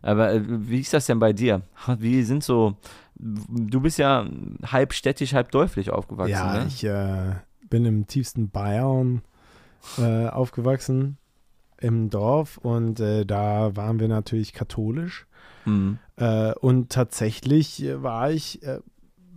Aber 0.00 0.32
äh, 0.32 0.42
wie 0.46 0.80
ist 0.80 0.94
das 0.94 1.06
denn 1.06 1.18
bei 1.18 1.34
dir? 1.34 1.62
Wie 1.98 2.22
sind 2.22 2.42
so, 2.42 2.76
du 3.14 3.80
bist 3.80 3.98
ja 3.98 4.26
halb 4.64 4.94
städtisch, 4.94 5.34
halb 5.34 5.50
dörflich 5.50 5.90
aufgewachsen, 5.90 6.32
ja, 6.32 6.54
ne? 6.54 6.66
ich 6.66 6.82
äh, 6.84 7.34
bin 7.68 7.84
im 7.84 8.06
tiefsten 8.06 8.48
Bayern 8.48 9.20
äh, 9.98 10.26
aufgewachsen, 10.26 11.18
im 11.78 12.08
Dorf. 12.08 12.56
Und 12.56 13.00
äh, 13.00 13.26
da 13.26 13.76
waren 13.76 14.00
wir 14.00 14.08
natürlich 14.08 14.54
katholisch. 14.54 15.26
Mhm. 15.66 15.98
Äh, 16.16 16.54
und 16.54 16.90
tatsächlich 16.90 17.84
äh, 17.84 18.02
war 18.02 18.30
ich 18.30 18.60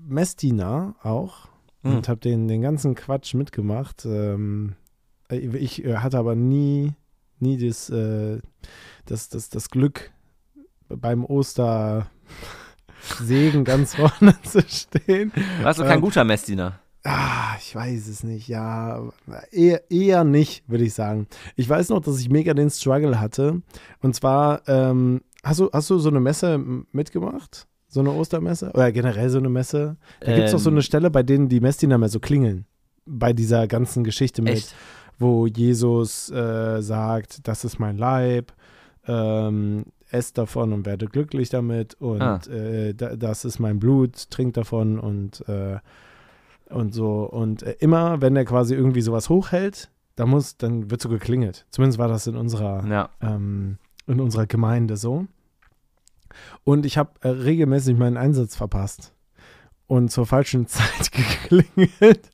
Messdiener 0.05 0.95
auch 1.03 1.52
Mhm. 1.83 1.95
und 1.97 2.07
habe 2.09 2.19
den, 2.19 2.47
den 2.47 2.61
ganzen 2.61 2.95
Quatsch 2.95 3.33
mitgemacht. 3.33 4.05
Ähm, 4.05 4.75
äh, 5.29 5.37
ich 5.37 5.83
äh, 5.85 5.97
hatte 5.97 6.17
aber 6.17 6.35
nie, 6.35 6.93
nie 7.39 7.57
das, 7.57 7.89
äh, 7.89 8.39
das, 9.05 9.29
das, 9.29 9.49
das 9.49 9.69
Glück, 9.69 10.11
beim 10.89 11.25
Ostersegen 11.25 12.07
ganz 13.65 13.95
vorne 13.95 14.35
zu 14.43 14.61
stehen. 14.67 15.31
Warst 15.61 15.79
du 15.79 15.83
kein 15.83 15.95
Ähm, 15.97 16.01
guter 16.01 16.23
Messdiener? 16.23 16.79
Ah, 17.05 17.55
ich 17.59 17.75
weiß 17.75 18.07
es 18.07 18.23
nicht, 18.23 18.47
ja. 18.47 19.11
Eher, 19.51 19.91
eher 19.91 20.23
nicht, 20.23 20.63
würde 20.69 20.85
ich 20.85 20.93
sagen. 20.93 21.27
Ich 21.57 21.67
weiß 21.67 21.89
noch, 21.89 21.99
dass 21.99 22.17
ich 22.21 22.29
mega 22.29 22.53
den 22.53 22.69
Struggle 22.69 23.19
hatte. 23.19 23.61
Und 24.01 24.15
zwar, 24.15 24.61
ähm, 24.69 25.21
hast, 25.43 25.59
du, 25.59 25.69
hast 25.73 25.89
du 25.89 25.99
so 25.99 26.07
eine 26.07 26.21
Messe 26.21 26.57
mitgemacht? 26.93 27.67
So 27.93 27.99
eine 27.99 28.11
Ostermesse? 28.11 28.71
Oder 28.73 28.91
generell 28.91 29.29
so 29.29 29.37
eine 29.37 29.49
Messe? 29.49 29.97
Da 30.19 30.33
gibt 30.33 30.45
es 30.47 30.51
doch 30.51 30.59
so 30.59 30.69
Ähm, 30.69 30.75
eine 30.75 30.81
Stelle, 30.81 31.11
bei 31.11 31.21
denen 31.21 31.47
die 31.47 31.59
Messdiener 31.59 31.97
mehr 31.99 32.09
so 32.09 32.19
klingeln. 32.19 32.65
Bei 33.05 33.33
dieser 33.33 33.67
ganzen 33.67 34.03
Geschichte 34.03 34.41
mit, 34.41 34.53
Echt? 34.53 34.75
wo 35.19 35.45
Jesus 35.45 36.31
äh, 36.31 36.81
sagt, 36.81 37.47
das 37.47 37.63
ist 37.65 37.77
mein 37.79 37.97
Leib, 37.97 38.51
ähm, 39.07 39.85
esst 40.09 40.37
davon 40.37 40.73
und 40.73 40.85
werde 40.85 41.05
glücklich 41.07 41.49
damit 41.49 41.95
und 42.01 42.21
Ah. 42.21 42.39
äh, 42.49 42.93
da, 42.93 43.15
das 43.15 43.45
ist 43.45 43.59
mein 43.59 43.79
Blut, 43.79 44.29
trinkt 44.31 44.57
davon 44.57 44.99
und, 44.99 45.47
äh, 45.47 45.77
und 46.69 46.93
so. 46.93 47.23
Und 47.29 47.61
äh, 47.63 47.75
immer, 47.79 48.21
wenn 48.21 48.35
er 48.35 48.45
quasi 48.45 48.73
irgendwie 48.73 49.01
sowas 49.01 49.29
hochhält, 49.29 49.91
da 50.15 50.25
muss, 50.25 50.57
dann 50.57 50.89
wird 50.91 51.01
so 51.01 51.09
geklingelt. 51.09 51.65
Zumindest 51.69 51.99
war 51.99 52.07
das 52.07 52.25
in 52.27 52.35
unserer 52.35 52.85
Ja. 52.87 53.09
ähm, 53.21 53.77
in 54.07 54.19
unserer 54.19 54.45
Gemeinde 54.47 54.97
so. 54.97 55.27
Und 56.63 56.85
ich 56.85 56.97
habe 56.97 57.11
äh, 57.21 57.29
regelmäßig 57.29 57.97
meinen 57.97 58.17
Einsatz 58.17 58.55
verpasst 58.55 59.13
und 59.87 60.09
zur 60.09 60.25
falschen 60.25 60.67
Zeit 60.67 61.11
geklingelt 61.11 62.29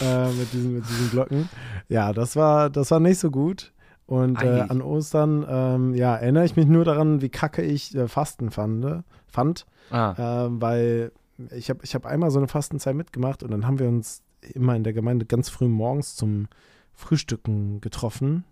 äh, 0.00 0.28
mit, 0.32 0.52
diesen, 0.52 0.74
mit 0.74 0.88
diesen 0.88 1.10
Glocken. 1.10 1.48
Ja, 1.88 2.12
das 2.12 2.36
war, 2.36 2.70
das 2.70 2.90
war 2.90 3.00
nicht 3.00 3.18
so 3.18 3.30
gut. 3.30 3.72
Und 4.06 4.42
äh, 4.42 4.60
an 4.68 4.82
Ostern, 4.82 5.46
ähm, 5.48 5.94
ja, 5.94 6.16
erinnere 6.16 6.44
ich 6.44 6.56
mich 6.56 6.66
nur 6.66 6.84
daran, 6.84 7.22
wie 7.22 7.28
kacke 7.28 7.62
ich 7.62 7.94
äh, 7.94 8.08
Fasten 8.08 8.50
fand, 8.50 9.04
fand 9.26 9.66
Ah, 9.90 10.46
ähm, 10.46 10.60
weil 10.60 11.12
ich 11.54 11.70
habe 11.70 11.80
ich 11.82 11.94
hab 11.94 12.06
einmal 12.06 12.30
so 12.30 12.38
eine 12.38 12.48
Fastenzeit 12.48 12.94
mitgemacht 12.94 13.42
und 13.42 13.50
dann 13.50 13.66
haben 13.66 13.78
wir 13.78 13.88
uns 13.88 14.22
immer 14.54 14.74
in 14.74 14.84
der 14.84 14.92
Gemeinde 14.92 15.26
ganz 15.26 15.48
früh 15.48 15.68
morgens 15.68 16.16
zum 16.16 16.48
Frühstücken 16.94 17.80
getroffen. 17.80 18.44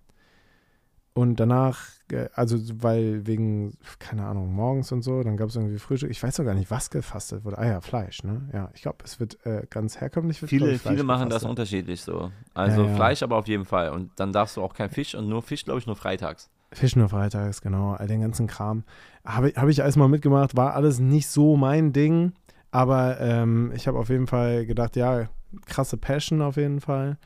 Und 1.20 1.38
danach, 1.38 1.78
äh, 2.10 2.30
also 2.34 2.56
weil 2.82 3.26
wegen, 3.26 3.74
keine 3.98 4.24
Ahnung, 4.24 4.54
morgens 4.54 4.90
und 4.90 5.02
so, 5.02 5.22
dann 5.22 5.36
gab 5.36 5.50
es 5.50 5.56
irgendwie 5.56 5.78
Frühstück. 5.78 6.10
Ich 6.10 6.22
weiß 6.22 6.38
noch 6.38 6.46
gar 6.46 6.54
nicht, 6.54 6.70
was 6.70 6.88
gefastet 6.88 7.44
wurde. 7.44 7.58
Ah 7.58 7.66
ja, 7.66 7.80
Fleisch, 7.82 8.24
ne? 8.24 8.48
Ja, 8.54 8.70
ich 8.72 8.80
glaube, 8.80 9.04
es 9.04 9.20
wird 9.20 9.44
äh, 9.44 9.66
ganz 9.68 10.00
herkömmlich. 10.00 10.40
Wird, 10.40 10.48
viele, 10.48 10.72
ich, 10.72 10.80
viele 10.80 11.02
machen 11.02 11.28
das 11.28 11.42
gefastet. 11.42 11.50
unterschiedlich 11.50 12.00
so. 12.00 12.32
Also 12.54 12.84
Ja, 12.84 12.88
ja. 12.88 12.96
Fleisch 12.96 13.22
aber 13.22 13.36
auf 13.36 13.48
jeden 13.48 13.66
Fall. 13.66 13.90
Und 13.90 14.12
dann 14.16 14.32
darfst 14.32 14.56
du 14.56 14.62
auch 14.62 14.72
kein 14.72 14.88
Fisch 14.88 15.14
und 15.14 15.28
nur 15.28 15.42
Fisch, 15.42 15.66
glaube 15.66 15.78
ich, 15.78 15.86
nur 15.86 15.94
freitags. 15.94 16.48
Fisch 16.72 16.96
nur 16.96 17.10
freitags, 17.10 17.60
genau, 17.60 17.92
all 17.92 18.06
den 18.06 18.22
ganzen 18.22 18.46
Kram. 18.46 18.84
Habe 19.26 19.52
hab 19.56 19.68
ich 19.68 19.82
alles 19.82 19.96
mal 19.96 20.08
mitgemacht, 20.08 20.56
war 20.56 20.74
alles 20.74 21.00
nicht 21.00 21.28
so 21.28 21.58
mein 21.58 21.92
Ding, 21.92 22.32
aber 22.70 23.20
ähm, 23.20 23.72
ich 23.74 23.86
habe 23.88 23.98
auf 23.98 24.08
jeden 24.08 24.26
Fall 24.26 24.64
gedacht, 24.64 24.96
ja, 24.96 25.28
krasse 25.66 25.98
Passion 25.98 26.40
auf 26.40 26.56
jeden 26.56 26.80
Fall, 26.80 27.18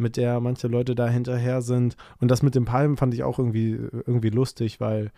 mit 0.00 0.16
der 0.16 0.40
manche 0.40 0.68
Leute 0.68 0.94
da 0.94 1.08
hinterher 1.08 1.62
sind. 1.62 1.96
Und 2.20 2.30
das 2.30 2.42
mit 2.42 2.54
den 2.54 2.64
Palmen 2.64 2.96
fand 2.96 3.14
ich 3.14 3.22
auch 3.22 3.38
irgendwie, 3.38 3.78
irgendwie 4.06 4.30
lustig, 4.30 4.80
weil, 4.80 5.10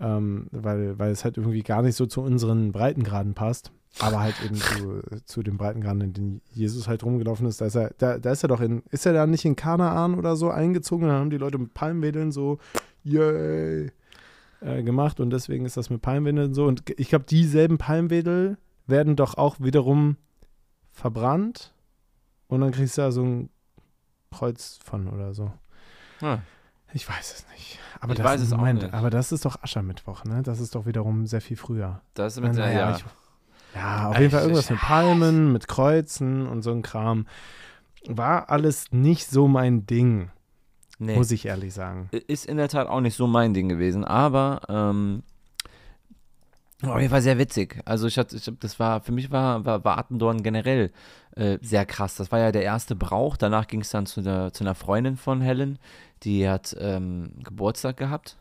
ähm, 0.00 0.46
weil, 0.50 0.98
weil 0.98 1.10
es 1.10 1.24
halt 1.24 1.36
irgendwie 1.36 1.62
gar 1.62 1.82
nicht 1.82 1.96
so 1.96 2.06
zu 2.06 2.20
unseren 2.20 2.72
Breitengraden 2.72 3.34
passt. 3.34 3.72
Aber 4.00 4.20
halt 4.20 4.34
eben 4.44 4.56
zu, 4.56 5.02
zu 5.24 5.42
den 5.42 5.56
Breitengraden, 5.56 6.02
in 6.02 6.12
denen 6.12 6.40
Jesus 6.52 6.88
halt 6.88 7.04
rumgelaufen 7.04 7.46
ist. 7.46 7.60
Da 7.60 7.66
ist 7.66 7.74
er, 7.74 7.92
da, 7.98 8.18
da 8.18 8.32
ist 8.32 8.44
er 8.44 8.48
doch 8.48 8.60
in, 8.60 8.82
ist 8.90 9.06
er 9.06 9.12
da 9.12 9.26
nicht 9.26 9.44
in 9.44 9.56
Kanaan 9.56 10.14
oder 10.14 10.36
so 10.36 10.50
eingezogen? 10.50 11.08
Da 11.08 11.14
haben 11.14 11.30
die 11.30 11.38
Leute 11.38 11.58
mit 11.58 11.74
Palmwedeln 11.74 12.30
so, 12.30 12.58
yay, 13.02 13.90
äh, 14.60 14.82
gemacht. 14.82 15.20
Und 15.20 15.30
deswegen 15.30 15.64
ist 15.64 15.76
das 15.76 15.90
mit 15.90 16.02
Palmwedeln 16.02 16.54
so. 16.54 16.66
Und 16.66 16.82
ich 16.98 17.08
glaube, 17.08 17.24
dieselben 17.24 17.78
Palmwedel 17.78 18.58
werden 18.86 19.16
doch 19.16 19.36
auch 19.36 19.56
wiederum 19.60 20.16
verbrannt. 20.90 21.72
Und 22.48 22.60
dann 22.60 22.72
kriegst 22.72 22.98
du 22.98 23.02
da 23.02 23.12
so 23.12 23.22
ein 23.22 23.50
Kreuz 24.32 24.78
von 24.84 25.08
oder 25.08 25.34
so. 25.34 25.52
Ah. 26.20 26.38
Ich 26.92 27.08
weiß 27.08 27.34
es 27.34 27.46
nicht. 27.52 27.78
Aber 28.00 28.12
Ich 28.12 28.18
das, 28.18 28.26
weiß 28.26 28.40
es 28.40 28.52
auch 28.52 28.58
Moment, 28.58 28.82
nicht. 28.82 28.94
Aber 28.94 29.10
das 29.10 29.32
ist 29.32 29.44
doch 29.44 29.62
Aschermittwoch, 29.62 30.24
ne? 30.24 30.42
Das 30.42 30.60
ist 30.60 30.74
doch 30.74 30.86
wiederum 30.86 31.26
sehr 31.26 31.40
viel 31.40 31.56
früher. 31.56 32.00
Das 32.14 32.36
ist 32.36 32.42
mit, 32.42 32.54
Na, 32.54 32.66
äh, 32.66 32.74
ja, 32.74 32.90
ja. 32.90 32.96
ich- 32.96 33.04
Ja, 33.74 34.08
auf 34.08 34.14
Ja, 34.14 34.20
jeden 34.20 34.30
Fall 34.30 34.40
ich- 34.40 34.44
irgendwas 34.44 34.64
ich- 34.64 34.70
mit 34.70 34.80
Palmen, 34.80 35.52
mit 35.52 35.68
Kreuzen 35.68 36.46
und 36.46 36.62
so 36.62 36.70
ein 36.72 36.80
Kram. 36.82 37.26
War 38.06 38.48
alles 38.48 38.86
nicht 38.92 39.28
so 39.28 39.46
mein 39.48 39.84
Ding, 39.84 40.30
nee. 40.98 41.14
muss 41.16 41.30
ich 41.30 41.44
ehrlich 41.44 41.74
sagen. 41.74 42.08
Ist 42.10 42.46
in 42.46 42.56
der 42.56 42.68
Tat 42.68 42.88
auch 42.88 43.00
nicht 43.00 43.16
so 43.16 43.26
mein 43.26 43.52
Ding 43.52 43.68
gewesen, 43.68 44.04
aber 44.04 44.62
ähm, 44.70 45.22
auf 46.82 46.98
jeden 46.98 47.10
Fall 47.10 47.22
sehr 47.22 47.38
witzig. 47.38 47.80
Also 47.84 48.06
ich 48.06 48.18
hatte, 48.18 48.36
ich 48.36 48.46
hab, 48.46 48.60
das 48.60 48.78
war, 48.78 49.00
für 49.00 49.12
mich 49.12 49.30
war, 49.30 49.64
war, 49.64 49.84
war 49.84 49.98
Attendorn 49.98 50.42
generell 50.42 50.92
äh, 51.34 51.58
sehr 51.60 51.84
krass. 51.84 52.16
Das 52.16 52.30
war 52.30 52.38
ja 52.38 52.52
der 52.52 52.62
erste 52.62 52.94
Brauch. 52.94 53.36
Danach 53.36 53.66
ging 53.66 53.80
es 53.80 53.90
dann 53.90 54.06
zu, 54.06 54.22
der, 54.22 54.52
zu 54.52 54.64
einer 54.64 54.74
Freundin 54.74 55.16
von 55.16 55.40
Helen, 55.40 55.78
die 56.22 56.48
hat 56.48 56.76
ähm, 56.78 57.32
Geburtstag 57.42 57.96
gehabt. 57.96 58.36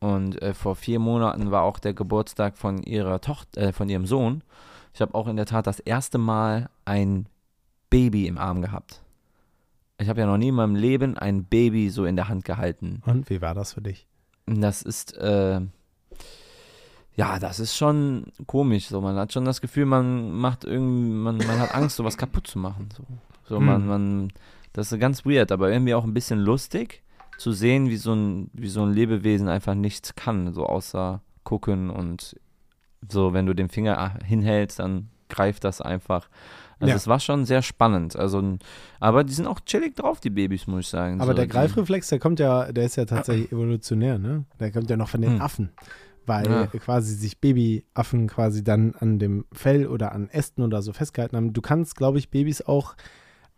Und 0.00 0.42
äh, 0.42 0.52
vor 0.52 0.76
vier 0.76 0.98
Monaten 0.98 1.50
war 1.50 1.62
auch 1.62 1.78
der 1.78 1.94
Geburtstag 1.94 2.58
von 2.58 2.82
ihrer 2.82 3.22
Tochter, 3.22 3.60
äh, 3.60 3.72
von 3.72 3.88
ihrem 3.88 4.06
Sohn. 4.06 4.42
Ich 4.92 5.00
habe 5.00 5.14
auch 5.14 5.26
in 5.26 5.36
der 5.36 5.46
Tat 5.46 5.66
das 5.66 5.80
erste 5.80 6.18
Mal 6.18 6.68
ein 6.84 7.26
Baby 7.88 8.26
im 8.26 8.36
Arm 8.36 8.60
gehabt. 8.60 9.02
Ich 9.98 10.08
habe 10.08 10.20
ja 10.20 10.26
noch 10.26 10.36
nie 10.36 10.48
in 10.48 10.54
meinem 10.54 10.74
Leben 10.74 11.16
ein 11.16 11.44
Baby 11.44 11.88
so 11.88 12.04
in 12.04 12.16
der 12.16 12.28
Hand 12.28 12.44
gehalten. 12.44 13.02
Und 13.06 13.30
wie 13.30 13.40
war 13.40 13.54
das 13.54 13.72
für 13.72 13.80
dich? 13.80 14.06
Das 14.46 14.82
ist, 14.82 15.16
äh, 15.16 15.60
ja, 17.16 17.38
das 17.38 17.60
ist 17.60 17.76
schon 17.76 18.24
komisch. 18.46 18.86
So, 18.88 19.00
man 19.00 19.16
hat 19.16 19.32
schon 19.32 19.44
das 19.44 19.60
Gefühl, 19.60 19.86
man 19.86 20.32
macht 20.32 20.64
irgendwie, 20.64 21.10
man, 21.14 21.36
man 21.38 21.58
hat 21.60 21.74
Angst, 21.74 21.96
sowas 21.96 22.16
kaputt 22.16 22.46
zu 22.46 22.58
machen. 22.58 22.88
So, 22.96 23.04
so 23.44 23.60
man, 23.60 23.82
Hm. 23.82 23.86
man, 23.88 24.32
das 24.72 24.90
ist 24.92 24.98
ganz 24.98 25.24
weird, 25.24 25.52
aber 25.52 25.70
irgendwie 25.70 25.94
auch 25.94 26.04
ein 26.04 26.14
bisschen 26.14 26.40
lustig 26.40 27.02
zu 27.38 27.52
sehen, 27.52 27.88
wie 27.90 27.96
so 27.96 28.12
ein, 28.14 28.50
wie 28.52 28.68
so 28.68 28.82
ein 28.82 28.92
Lebewesen 28.92 29.48
einfach 29.48 29.74
nichts 29.74 30.14
kann, 30.14 30.52
so 30.52 30.66
außer 30.66 31.20
gucken 31.44 31.90
und 31.90 32.36
so, 33.08 33.32
wenn 33.32 33.46
du 33.46 33.54
den 33.54 33.68
Finger 33.68 34.14
hinhältst, 34.24 34.78
dann 34.78 35.10
greift 35.28 35.64
das 35.64 35.80
einfach. 35.80 36.28
Also 36.80 36.90
Ja. 36.90 36.96
es 36.96 37.06
war 37.06 37.20
schon 37.20 37.44
sehr 37.44 37.62
spannend. 37.62 38.16
Also, 38.16 38.42
aber 39.00 39.24
die 39.24 39.32
sind 39.32 39.46
auch 39.46 39.60
chillig 39.60 39.94
drauf, 39.94 40.20
die 40.20 40.30
Babys, 40.30 40.66
muss 40.66 40.80
ich 40.80 40.88
sagen. 40.88 41.20
Aber 41.20 41.32
so, 41.32 41.36
der 41.36 41.46
Greifreflex, 41.46 42.08
der 42.08 42.18
kommt 42.18 42.40
ja, 42.40 42.72
der 42.72 42.84
ist 42.86 42.96
ja 42.96 43.04
tatsächlich 43.04 43.52
evolutionär, 43.52 44.18
ne? 44.18 44.44
Der 44.58 44.72
kommt 44.72 44.88
ja 44.90 44.96
noch 44.96 45.08
von 45.08 45.20
den 45.22 45.34
Hm. 45.34 45.40
Affen. 45.42 45.70
Weil 46.26 46.46
Ja. 46.50 46.66
quasi 46.66 47.14
sich 47.14 47.40
Babyaffen 47.40 48.28
quasi 48.28 48.64
dann 48.64 48.94
an 48.94 49.18
dem 49.18 49.44
Fell 49.52 49.86
oder 49.86 50.12
an 50.12 50.30
Ästen 50.30 50.62
oder 50.62 50.80
so 50.82 50.92
festgehalten 50.92 51.36
haben. 51.36 51.52
Du 51.52 51.60
kannst, 51.60 51.96
glaube 51.96 52.18
ich, 52.18 52.30
Babys 52.30 52.62
auch 52.62 52.94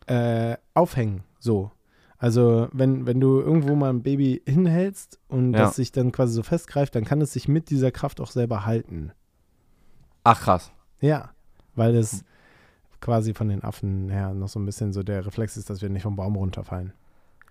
äh, 0.08 0.56
aufhängen, 0.74 1.22
so. 1.38 1.70
Also 2.18 2.68
wenn, 2.72 3.06
wenn 3.06 3.20
du 3.20 3.40
irgendwo 3.40 3.74
mal 3.74 3.90
ein 3.90 4.02
Baby 4.02 4.40
hinhältst 4.46 5.18
und 5.28 5.52
Ja. 5.52 5.60
das 5.60 5.76
sich 5.76 5.92
dann 5.92 6.12
quasi 6.12 6.32
so 6.32 6.42
festgreift, 6.42 6.94
dann 6.94 7.04
kann 7.04 7.20
es 7.20 7.32
sich 7.32 7.46
mit 7.48 7.70
dieser 7.70 7.90
Kraft 7.90 8.20
auch 8.20 8.30
selber 8.30 8.64
halten. 8.64 9.12
Ach 10.24 10.40
krass. 10.40 10.72
Ja, 11.00 11.30
weil 11.74 11.94
es 11.94 12.24
quasi 13.00 13.34
von 13.34 13.48
den 13.48 13.62
Affen 13.62 14.08
her 14.08 14.32
noch 14.32 14.48
so 14.48 14.58
ein 14.58 14.64
bisschen 14.66 14.92
so 14.92 15.02
der 15.02 15.26
Reflex 15.26 15.56
ist, 15.56 15.68
dass 15.70 15.82
wir 15.82 15.88
nicht 15.90 16.02
vom 16.04 16.16
Baum 16.16 16.36
runterfallen. 16.36 16.92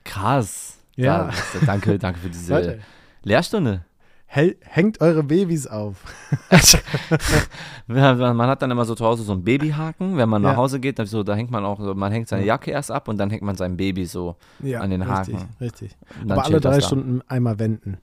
Krass. 0.04 0.78
Ja. 0.96 1.26
Das- 1.28 1.66
danke, 1.66 2.00
danke 2.00 2.20
für 2.20 2.30
diese 2.30 2.52
Leute, 2.54 2.80
Lehrstunde. 3.24 3.86
Hängt 4.28 5.00
eure 5.02 5.24
Babys 5.24 5.66
auf. 5.68 6.04
Man 7.88 8.48
hat 8.48 8.62
dann 8.62 8.72
immer 8.72 8.84
so 8.86 8.96
zu 8.96 9.06
Hause 9.06 9.24
so 9.24 9.32
einen 9.34 9.44
Babyhaken, 9.44 10.18
wenn 10.18 10.28
man 10.28 10.44
Ja. 10.44 10.50
nach 10.50 10.58
Hause 10.58 10.80
geht, 10.80 11.00
dann 11.00 11.06
so, 11.06 11.24
da 11.24 11.36
hängt 11.36 11.52
man 11.52 11.64
auch, 11.64 11.80
man 11.96 12.12
hängt 12.12 12.28
seine 12.28 12.42
Ja. 12.44 12.56
Jacke 12.56 12.72
erst 12.72 12.92
ab 12.92 13.08
und 13.08 13.18
dann 13.18 13.30
hängt 13.30 13.44
man 13.44 13.56
sein 13.56 13.78
Baby 13.78 14.06
so 14.06 14.36
Ja, 14.60 14.82
an 14.82 14.90
den 14.90 15.02
richtig, 15.04 15.36
Haken. 15.36 15.50
Richtig. 15.62 15.96
Und 16.22 16.30
dann 16.30 16.38
Aber 16.40 16.46
alle 16.48 16.60
drei. 16.60 16.82
Stunden 16.82 17.22
einmal 17.28 17.60
wenden. 17.60 17.98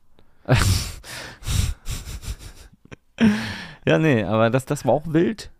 Ja, 3.84 3.98
nee, 3.98 4.22
aber 4.24 4.50
das, 4.50 4.64
das 4.64 4.84
war 4.84 4.92
auch 4.94 5.02
wild. 5.06 5.50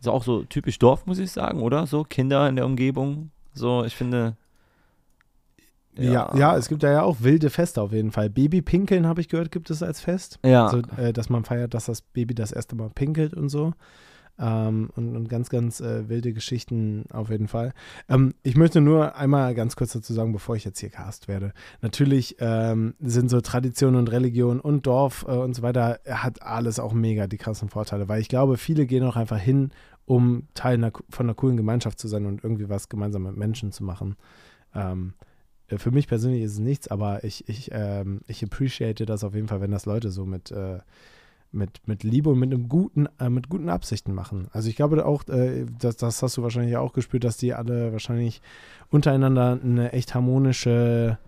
So 0.00 0.12
auch 0.12 0.22
so 0.24 0.42
typisch 0.44 0.78
Dorf, 0.78 1.06
muss 1.06 1.18
ich 1.18 1.30
sagen, 1.32 1.62
oder? 1.62 1.86
So 1.86 2.04
Kinder 2.04 2.48
in 2.48 2.56
der 2.56 2.66
Umgebung. 2.66 3.30
So, 3.54 3.84
ich 3.84 3.94
finde. 3.96 4.36
Ja. 5.98 6.34
ja, 6.36 6.56
es 6.56 6.68
gibt 6.68 6.82
da 6.82 6.90
ja 6.90 7.02
auch 7.02 7.16
wilde 7.20 7.50
Feste 7.50 7.82
auf 7.82 7.92
jeden 7.92 8.12
Fall. 8.12 8.30
Babypinkeln, 8.30 9.06
habe 9.06 9.20
ich 9.20 9.28
gehört, 9.28 9.50
gibt 9.50 9.70
es 9.70 9.82
als 9.82 10.00
Fest. 10.00 10.38
Ja. 10.44 10.68
So, 10.68 10.82
äh, 10.96 11.12
dass 11.12 11.28
man 11.28 11.44
feiert, 11.44 11.74
dass 11.74 11.86
das 11.86 12.02
Baby 12.02 12.34
das 12.34 12.52
erste 12.52 12.76
Mal 12.76 12.90
pinkelt 12.90 13.34
und 13.34 13.48
so. 13.48 13.72
Ähm, 14.40 14.90
und, 14.94 15.16
und 15.16 15.28
ganz, 15.28 15.48
ganz 15.48 15.80
äh, 15.80 16.08
wilde 16.08 16.32
Geschichten 16.32 17.06
auf 17.12 17.30
jeden 17.30 17.48
Fall. 17.48 17.72
Ähm, 18.08 18.34
ich 18.44 18.56
möchte 18.56 18.80
nur 18.80 19.16
einmal 19.16 19.52
ganz 19.56 19.74
kurz 19.74 19.92
dazu 19.92 20.12
sagen, 20.12 20.32
bevor 20.32 20.54
ich 20.54 20.64
jetzt 20.64 20.78
hier 20.78 20.90
cast 20.90 21.26
werde. 21.26 21.52
Natürlich 21.80 22.36
ähm, 22.38 22.94
sind 23.00 23.30
so 23.30 23.40
Tradition 23.40 23.96
und 23.96 24.12
Religion 24.12 24.60
und 24.60 24.86
Dorf 24.86 25.24
äh, 25.26 25.32
und 25.32 25.54
so 25.54 25.62
weiter, 25.62 25.98
hat 26.08 26.42
alles 26.42 26.78
auch 26.78 26.92
mega 26.92 27.26
die 27.26 27.36
krassen 27.36 27.68
Vorteile, 27.68 28.08
weil 28.08 28.20
ich 28.20 28.28
glaube, 28.28 28.58
viele 28.58 28.86
gehen 28.86 29.02
auch 29.02 29.16
einfach 29.16 29.38
hin, 29.38 29.70
um 30.04 30.46
Teil 30.54 30.74
einer, 30.74 30.92
von 31.10 31.26
einer 31.26 31.34
coolen 31.34 31.56
Gemeinschaft 31.56 31.98
zu 31.98 32.06
sein 32.06 32.24
und 32.24 32.44
irgendwie 32.44 32.68
was 32.68 32.88
gemeinsam 32.88 33.24
mit 33.24 33.36
Menschen 33.36 33.72
zu 33.72 33.82
machen. 33.82 34.14
Ähm, 34.72 35.14
äh, 35.20 35.27
für 35.76 35.90
mich 35.90 36.08
persönlich 36.08 36.42
ist 36.42 36.52
es 36.54 36.58
nichts, 36.60 36.88
aber 36.88 37.24
ich, 37.24 37.48
ich, 37.48 37.70
ähm, 37.72 38.20
ich 38.26 38.42
appreciate 38.42 39.04
das 39.04 39.22
auf 39.24 39.34
jeden 39.34 39.48
Fall, 39.48 39.60
wenn 39.60 39.70
das 39.70 39.84
Leute 39.86 40.10
so 40.10 40.24
mit, 40.24 40.50
äh, 40.50 40.78
mit, 41.52 41.86
mit 41.86 42.02
Liebe 42.04 42.30
und 42.30 42.38
mit 42.38 42.52
einem 42.52 42.68
guten, 42.68 43.06
äh, 43.18 43.28
mit 43.28 43.48
guten 43.48 43.68
Absichten 43.68 44.14
machen. 44.14 44.48
Also 44.52 44.68
ich 44.68 44.76
glaube 44.76 45.04
auch, 45.04 45.26
äh, 45.28 45.66
das, 45.78 45.96
das 45.96 46.22
hast 46.22 46.36
du 46.36 46.42
wahrscheinlich 46.42 46.76
auch 46.76 46.92
gespürt, 46.92 47.24
dass 47.24 47.36
die 47.36 47.52
alle 47.54 47.92
wahrscheinlich 47.92 48.40
untereinander 48.90 49.58
eine 49.62 49.92
echt 49.92 50.14
harmonische, 50.14 51.18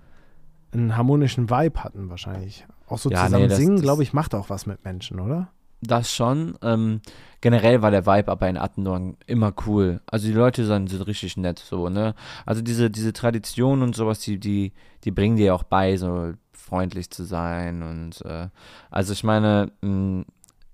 einen 0.72 0.96
harmonischen 0.96 1.50
Vibe 1.50 1.82
hatten 1.84 2.08
wahrscheinlich. 2.10 2.66
Auch 2.86 2.98
so 2.98 3.10
Ja, 3.10 3.20
nee, 3.20 3.26
zusammen 3.26 3.48
das- 3.48 3.58
singen, 3.58 3.80
glaube 3.80 4.02
ich, 4.02 4.12
macht 4.12 4.34
auch 4.34 4.50
was 4.50 4.66
mit 4.66 4.84
Menschen, 4.84 5.20
oder? 5.20 5.48
Das 5.82 6.12
schon. 6.12 6.58
Ähm, 6.62 7.00
generell 7.40 7.82
war 7.82 7.90
der 7.90 8.06
Vibe 8.06 8.30
aber 8.30 8.48
in 8.48 8.58
Attendorn 8.58 9.16
immer 9.26 9.52
cool. 9.66 10.00
Also 10.06 10.26
die 10.26 10.34
Leute 10.34 10.66
sind, 10.66 10.88
sind 10.88 11.06
richtig 11.06 11.36
nett, 11.36 11.58
so, 11.58 11.88
ne? 11.88 12.14
Also 12.44 12.60
diese, 12.62 12.90
diese 12.90 13.12
Tradition 13.12 13.82
und 13.82 13.96
sowas, 13.96 14.20
die, 14.20 14.38
die, 14.38 14.72
die 15.04 15.10
bringen 15.10 15.36
dir 15.36 15.54
auch 15.54 15.62
bei, 15.62 15.96
so 15.96 16.34
freundlich 16.52 17.10
zu 17.10 17.24
sein 17.24 17.82
und 17.82 18.22
äh, 18.24 18.48
also 18.90 19.12
ich 19.12 19.24
meine, 19.24 19.72
mh, 19.80 20.24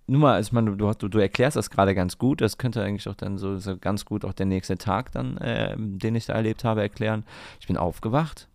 nur 0.09 0.21
mal, 0.21 0.41
ich 0.41 0.53
meine, 0.53 0.77
du, 0.77 0.93
du, 0.93 1.09
du 1.09 1.19
erklärst 1.19 1.57
das 1.57 1.71
gerade 1.71 1.95
ganz 1.95 2.19
gut, 2.19 2.41
das 2.41 2.59
könnte 2.59 2.83
eigentlich 2.83 3.09
auch 3.09 3.15
dann 3.15 3.39
so, 3.39 3.59
so 3.59 3.77
ganz 3.77 4.05
gut 4.05 4.25
auch 4.25 4.33
der 4.33 4.47
nächste 4.47 4.79
Tag 4.79 5.13
dann, 5.13 5.37
äh, 5.39 5.75
den 5.79 6.15
ich 6.15 6.27
da 6.27 6.35
erlebt 6.35 6.65
habe, 6.65 6.83
erklären. 6.83 7.25
Ich 7.61 7.67
bin 7.67 7.77
aufgewacht, 7.77 8.49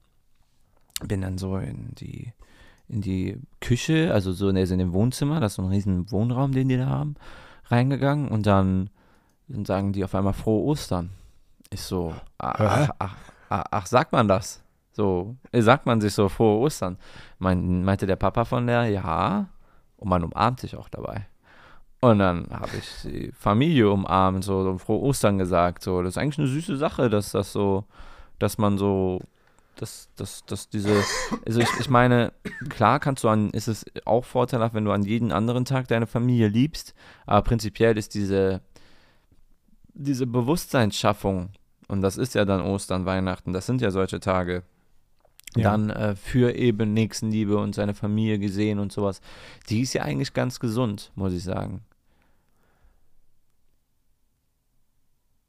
bin 1.04 1.22
dann 1.22 1.38
so 1.38 1.58
in 1.58 1.96
die 1.96 2.34
in 2.92 3.02
die 3.02 3.40
Küche, 3.62 4.14
also 4.14 4.34
so 4.34 4.50
in, 4.50 4.56
der- 4.56 4.70
in 4.70 4.80
dem 4.80 4.94
Wohnzimmer, 4.94 5.40
das 5.40 5.54
ist 5.54 5.56
so 5.56 5.62
ein 5.62 5.70
riesen 5.70 6.12
Wohnraum, 6.12 6.52
den 6.52 6.68
die 6.68 6.78
da 6.78 6.88
haben, 6.88 7.16
reingegangen 7.66 8.28
und 8.28 8.46
dann, 8.46 8.90
dann 9.48 9.66
sagen 9.66 9.94
die 9.94 10.04
auf 10.04 10.14
einmal 10.14 10.34
frohe 10.34 10.66
Ostern. 10.66 11.10
Ich 11.70 11.82
so, 11.82 12.14
ach, 12.38 12.60
ach, 12.60 12.90
ach, 13.00 13.16
ach, 13.50 13.64
ach 13.72 13.86
sagt 13.86 14.12
man 14.12 14.28
das? 14.28 14.62
So, 14.92 15.36
äh, 15.54 15.62
sagt 15.62 15.86
man 15.86 16.02
sich 16.02 16.14
so 16.14 16.28
frohe 16.28 16.60
Ostern? 16.60 16.98
Mein, 17.40 17.84
meinte 17.86 18.06
der 18.06 18.18
Papa 18.18 18.44
von 18.44 18.68
der, 18.68 18.88
ja, 18.88 19.48
und 19.96 20.10
man 20.10 20.24
umarmt 20.24 20.60
sich 20.60 20.76
auch 20.76 20.90
dabei. 20.90 21.28
Und 22.02 22.20
dann 22.20 22.48
habe 22.52 22.72
ich 22.78 22.90
die 23.10 23.32
Familie 23.32 23.90
umarmt, 23.90 24.44
so 24.44 24.60
und 24.60 24.80
frohe 24.80 25.02
Ostern 25.02 25.38
gesagt. 25.38 25.84
So, 25.84 26.02
das 26.02 26.16
ist 26.16 26.18
eigentlich 26.18 26.40
eine 26.40 26.48
süße 26.48 26.76
Sache, 26.76 27.10
dass 27.10 27.32
das 27.32 27.54
so, 27.54 27.86
dass 28.40 28.58
man 28.58 28.78
so 28.78 29.22
dass, 29.76 30.10
dass, 30.16 30.46
dass 30.46 30.70
diese, 30.70 31.04
also 31.46 31.60
ich, 31.60 31.70
ich 31.80 31.90
meine, 31.90 32.34
klar 32.70 33.00
kannst 33.00 33.24
du 33.24 33.30
an, 33.30 33.50
ist 33.52 33.68
es 33.68 33.86
auch 34.06 34.26
vorteilhaft, 34.26 34.74
wenn 34.76 34.86
du 34.86 34.92
an 34.92 35.04
jeden 35.04 35.32
anderen 35.32 35.66
Tag 35.66 35.88
deine 35.88 36.08
Familie 36.08 36.48
liebst, 36.48 36.94
aber 37.26 37.42
prinzipiell 37.42 37.98
ist 37.98 38.14
diese, 38.14 38.62
diese 39.94 40.28
Bewusstseinsschaffung, 40.28 41.50
und 41.88 42.02
das 42.02 42.18
ist 42.18 42.36
ja 42.36 42.46
dann 42.46 42.62
Ostern, 42.62 43.06
Weihnachten, 43.06 43.54
das 43.54 43.66
sind 43.66 43.82
ja 43.82 43.92
solche 43.92 44.20
Tage, 44.20 44.64
Ja. 45.56 45.64
dann 45.72 45.90
äh, 45.90 46.16
für 46.16 46.56
eben 46.56 46.94
Nächstenliebe 46.94 47.58
und 47.58 47.76
seine 47.76 47.94
Familie 47.94 48.40
gesehen 48.40 48.80
und 48.80 48.92
sowas, 48.92 49.20
die 49.70 49.82
ist 49.82 49.94
ja 49.94 50.04
eigentlich 50.04 50.34
ganz 50.34 50.60
gesund, 50.60 51.12
muss 51.16 51.34
ich 51.34 51.44
sagen. 51.44 51.82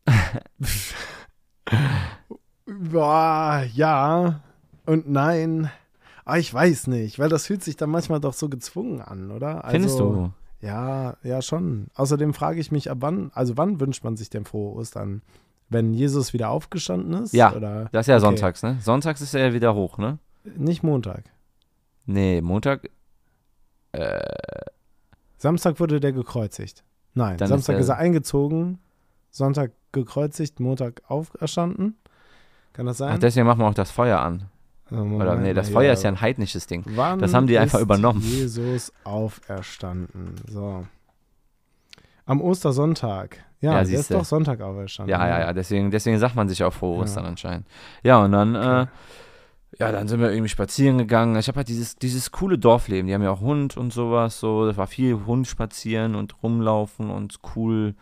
Boah, 2.67 3.65
ja 3.73 4.41
und 4.87 5.09
nein. 5.11 5.71
Aber 6.25 6.39
ich 6.39 6.53
weiß 6.53 6.87
nicht, 6.87 7.19
weil 7.19 7.29
das 7.29 7.47
fühlt 7.47 7.65
sich 7.65 7.77
dann 7.77 7.91
manchmal 7.91 8.21
doch 8.21 8.33
so 8.33 8.49
gezwungen 8.49 9.01
an, 9.01 9.31
oder? 9.31 9.65
Findest 9.69 9.95
also, 10.01 10.13
du? 10.15 10.67
Ja, 10.67 11.17
ja, 11.25 11.43
schon. 11.43 11.89
Außerdem 11.95 12.35
frage 12.35 12.61
ich 12.61 12.71
mich, 12.71 12.91
ab 12.91 12.99
wann, 13.01 13.33
also 13.35 13.57
wann 13.57 13.81
wünscht 13.81 14.05
man 14.05 14.17
sich 14.17 14.31
denn 14.31 14.45
frohe 14.45 14.77
Ostern? 14.77 15.23
Wenn 15.69 15.93
Jesus 15.95 16.33
wieder 16.33 16.51
aufgestanden 16.51 17.25
ist? 17.25 17.33
Ja, 17.33 17.53
Oder? 17.55 17.89
Das 17.93 18.03
ist 18.05 18.09
ja 18.09 18.17
Okay. 18.17 18.27
sonntags, 18.27 18.63
ne? 18.63 18.79
Sonntags 18.81 19.21
ist 19.21 19.35
er 19.35 19.47
ja 19.49 19.53
wieder 19.55 19.75
hoch, 19.75 19.99
ne? 19.99 20.19
Nicht 20.45 20.83
Montag. 20.83 21.25
Nee, 22.07 22.41
Montag, 22.43 22.89
Samstag 25.39 25.81
wurde 25.81 25.99
der 26.01 26.13
gekreuzigt. 26.13 26.85
Nein, 27.15 27.39
Samstag 27.39 27.75
ist 27.77 27.83
ist 27.83 27.89
er- 27.89 27.97
er 27.97 28.01
eingezogen, 28.01 28.79
Sonntag 29.31 29.73
gekreuzigt, 29.93 30.61
Montag 30.61 31.03
auferstanden. 31.09 31.97
Kann 32.73 32.87
das 32.87 32.99
sein? 32.99 33.13
ach, 33.15 33.19
deswegen 33.19 33.47
machen 33.47 33.61
wir 33.61 33.67
auch 33.67 33.75
das 33.75 33.91
Feuer 33.91 34.21
an. 34.21 34.45
Oder 34.91 35.05
Moment 35.05 35.43
nee, 35.43 35.55
das 35.55 35.71
Feuer 35.71 35.85
hier. 35.85 35.93
ist 35.95 36.03
ja 36.03 36.11
ein 36.11 36.21
heidnisches 36.21 36.67
Ding. 36.67 36.85
Wann 36.87 37.19
Das 37.19 37.33
haben 37.33 37.47
die 37.47 37.59
einfach 37.59 37.81
übernommen. 37.81 38.21
Jesus 38.21 38.93
auferstanden. 39.05 40.35
So. 40.49 40.87
Am 42.27 42.41
Ostersonntag. 42.41 43.39
Ja, 43.61 43.75
Ja, 43.79 43.85
der 43.85 44.01
ist 44.01 44.11
doch 44.11 44.25
Sonntag 44.25 44.61
auferstanden. 44.61 45.11
Ja, 45.11 45.27
ja, 45.27 45.41
ja, 45.41 45.53
deswegen, 45.53 45.91
deswegen 45.91 46.19
sagt 46.19 46.35
man 46.37 46.49
sich 46.49 46.63
auch 46.65 46.73
frohe 46.73 46.97
Ja. 46.97 47.03
Ostern 47.05 47.25
anscheinend. 47.27 47.67
Ja, 48.03 48.23
und 48.25 48.33
dann, 48.33 48.57
Okay. 48.57 48.83
äh, 48.83 48.87
ja, 49.79 49.93
dann 49.93 50.09
sind 50.09 50.21
wir 50.21 50.31
irgendwie 50.31 50.49
spazieren 50.51 50.99
gegangen. 50.99 51.37
Ich 51.37 51.49
habe 51.49 51.57
halt 51.57 51.69
dieses, 51.69 51.97
dieses 51.97 52.31
coole 52.31 52.59
Dorfleben. 52.59 53.07
Die 53.07 53.15
haben 53.15 53.23
ja 53.23 53.31
auch 53.31 53.41
Hund 53.41 53.77
und 53.77 53.93
sowas. 53.93 54.39
So, 54.41 54.67
das 54.67 54.77
war 54.77 54.87
viel 54.87 55.25
Hund 55.27 55.47
spazieren 55.47 56.15
und 56.15 56.43
rumlaufen 56.43 57.09
und 57.11 57.39
cool 57.57 57.95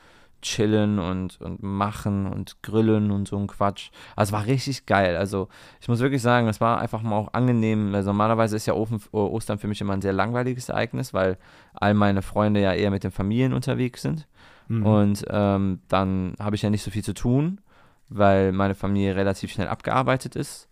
chillen 0.42 0.98
und, 0.98 1.40
und 1.40 1.62
machen 1.62 2.26
und 2.26 2.62
grillen 2.62 3.10
und 3.10 3.28
so 3.28 3.38
ein 3.38 3.46
Quatsch. 3.46 3.90
Also 4.16 4.30
es 4.30 4.32
war 4.32 4.46
richtig 4.46 4.86
geil. 4.86 5.16
Also 5.16 5.48
ich 5.80 5.88
muss 5.88 6.00
wirklich 6.00 6.22
sagen, 6.22 6.48
es 6.48 6.60
war 6.60 6.78
einfach 6.78 7.02
mal 7.02 7.16
auch 7.16 7.32
angenehm. 7.32 7.94
Also 7.94 8.10
normalerweise 8.10 8.56
ist 8.56 8.66
ja 8.66 8.74
Ofen, 8.74 9.00
Ostern 9.12 9.58
für 9.58 9.68
mich 9.68 9.80
immer 9.80 9.94
ein 9.94 10.02
sehr 10.02 10.12
langweiliges 10.12 10.68
Ereignis, 10.68 11.14
weil 11.14 11.38
all 11.74 11.94
meine 11.94 12.22
Freunde 12.22 12.60
ja 12.60 12.72
eher 12.72 12.90
mit 12.90 13.04
den 13.04 13.10
Familien 13.10 13.52
unterwegs 13.52 14.02
sind. 14.02 14.26
Mhm. 14.68 14.86
Und 14.86 15.24
ähm, 15.28 15.80
dann 15.88 16.34
habe 16.38 16.56
ich 16.56 16.62
ja 16.62 16.70
nicht 16.70 16.82
so 16.82 16.90
viel 16.90 17.04
zu 17.04 17.14
tun, 17.14 17.60
weil 18.08 18.52
meine 18.52 18.74
Familie 18.74 19.16
relativ 19.16 19.50
schnell 19.52 19.68
abgearbeitet 19.68 20.36
ist. 20.36 20.68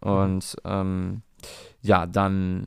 Und 0.00 0.56
ähm, 0.64 1.22
ja, 1.80 2.06
dann, 2.06 2.66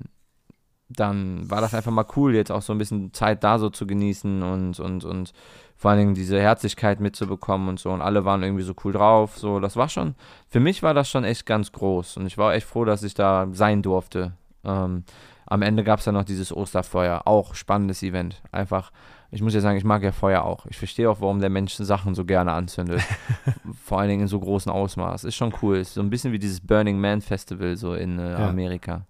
dann 0.88 1.50
war 1.50 1.62
das 1.62 1.74
einfach 1.74 1.91
mal 1.91 2.06
cool, 2.16 2.36
jetzt 2.36 2.52
auch 2.52 2.62
so 2.62 2.74
ein 2.74 2.80
bisschen 2.80 3.14
Zeit 3.14 3.43
da 3.43 3.60
so 3.60 3.70
zu 3.70 3.86
genießen 3.86 4.41
und, 4.41 4.80
und, 4.80 5.04
und 5.04 5.34
vor 5.80 5.92
allen 5.92 6.00
Dingen 6.02 6.14
diese 6.14 6.38
Herzlichkeit 6.42 7.00
mitzubekommen 7.00 7.70
und 7.70 7.80
so. 7.80 7.90
Und 7.90 8.02
alle 8.02 8.26
waren 8.26 8.44
irgendwie 8.44 8.64
so 8.64 8.74
cool 8.84 8.92
drauf. 8.92 9.38
So, 9.38 9.62
das 9.62 9.78
war 9.78 9.88
schon, 9.88 10.14
für 10.50 10.60
mich 10.60 10.84
war 10.84 10.94
das 10.94 11.10
schon 11.10 11.24
echt 11.24 11.46
ganz 11.46 11.72
groß. 11.72 12.18
Und 12.18 12.28
ich 12.28 12.38
war 12.38 12.54
echt 12.54 12.68
froh, 12.68 12.84
dass 12.84 13.02
ich 13.02 13.14
da 13.14 13.48
sein 13.54 13.82
durfte. 13.82 14.34
Ähm, 14.66 15.06
am 15.46 15.62
Ende 15.62 15.86
gab 15.86 16.00
es 16.00 16.06
dann 16.06 16.16
noch 16.16 16.26
dieses 16.26 16.54
Osterfeuer. 16.54 17.22
Auch 17.24 17.56
spannendes 17.56 18.04
Event. 18.04 18.42
Einfach, 18.52 18.92
ich 19.32 19.42
muss 19.42 19.54
ja 19.54 19.62
sagen, 19.62 19.78
ich 19.78 19.86
mag 19.86 20.04
ja 20.04 20.12
Feuer 20.12 20.44
auch. 20.44 20.66
Ich 20.66 20.78
verstehe 20.78 21.10
auch, 21.10 21.22
warum 21.22 21.40
der 21.40 21.50
Mensch 21.50 21.76
Sachen 21.76 22.14
so 22.14 22.26
gerne 22.26 22.52
anzündet. 22.52 23.02
Vor 23.86 24.02
allen 24.02 24.10
Dingen 24.10 24.24
in 24.24 24.28
so 24.28 24.42
großem 24.42 24.74
Ausmaß. 24.74 25.24
Ist 25.24 25.36
schon 25.38 25.54
cool. 25.62 25.78
Ist 25.78 25.94
so 25.94 26.02
ein 26.02 26.10
bisschen 26.10 26.34
wie 26.34 26.40
dieses 26.40 26.60
Burning 26.60 27.00
Man 27.00 27.22
Festival 27.22 27.78
so 27.78 27.94
in 27.94 28.20
äh, 28.20 28.32
Ja. 28.34 28.50
Amerika. 28.50 29.06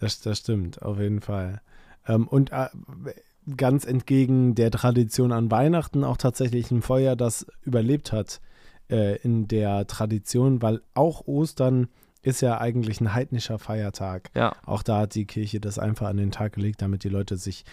Das, 0.00 0.20
das 0.20 0.38
stimmt, 0.38 0.82
auf 0.82 0.98
jeden 0.98 1.20
Fall. 1.20 1.60
Ähm, 2.08 2.26
und 2.26 2.50
äh, 2.50 2.66
ganz 3.56 3.84
entgegen 3.84 4.54
der 4.54 4.70
Tradition 4.70 5.32
an 5.32 5.50
Weihnachten 5.50 6.04
auch 6.04 6.16
tatsächlich 6.16 6.70
ein 6.70 6.82
Feuer, 6.82 7.16
das 7.16 7.46
überlebt 7.62 8.12
hat 8.12 8.40
äh, 8.90 9.16
in 9.22 9.48
der 9.48 9.86
Tradition, 9.86 10.62
weil 10.62 10.80
auch 10.94 11.26
Ostern 11.26 11.88
ist 12.22 12.42
ja 12.42 12.60
eigentlich 12.60 13.00
ein 13.00 13.14
heidnischer 13.14 13.58
Feiertag. 13.58 14.30
Ja. 14.34 14.54
Auch 14.66 14.82
da 14.82 15.00
hat 15.00 15.14
die 15.14 15.24
Kirche 15.24 15.58
das 15.60 15.78
einfach 15.78 16.08
an 16.08 16.18
den 16.18 16.30
Tag 16.30 16.52
gelegt, 16.52 16.82
damit 16.82 17.02
die 17.04 17.08
Leute 17.08 17.36
sich 17.38 17.64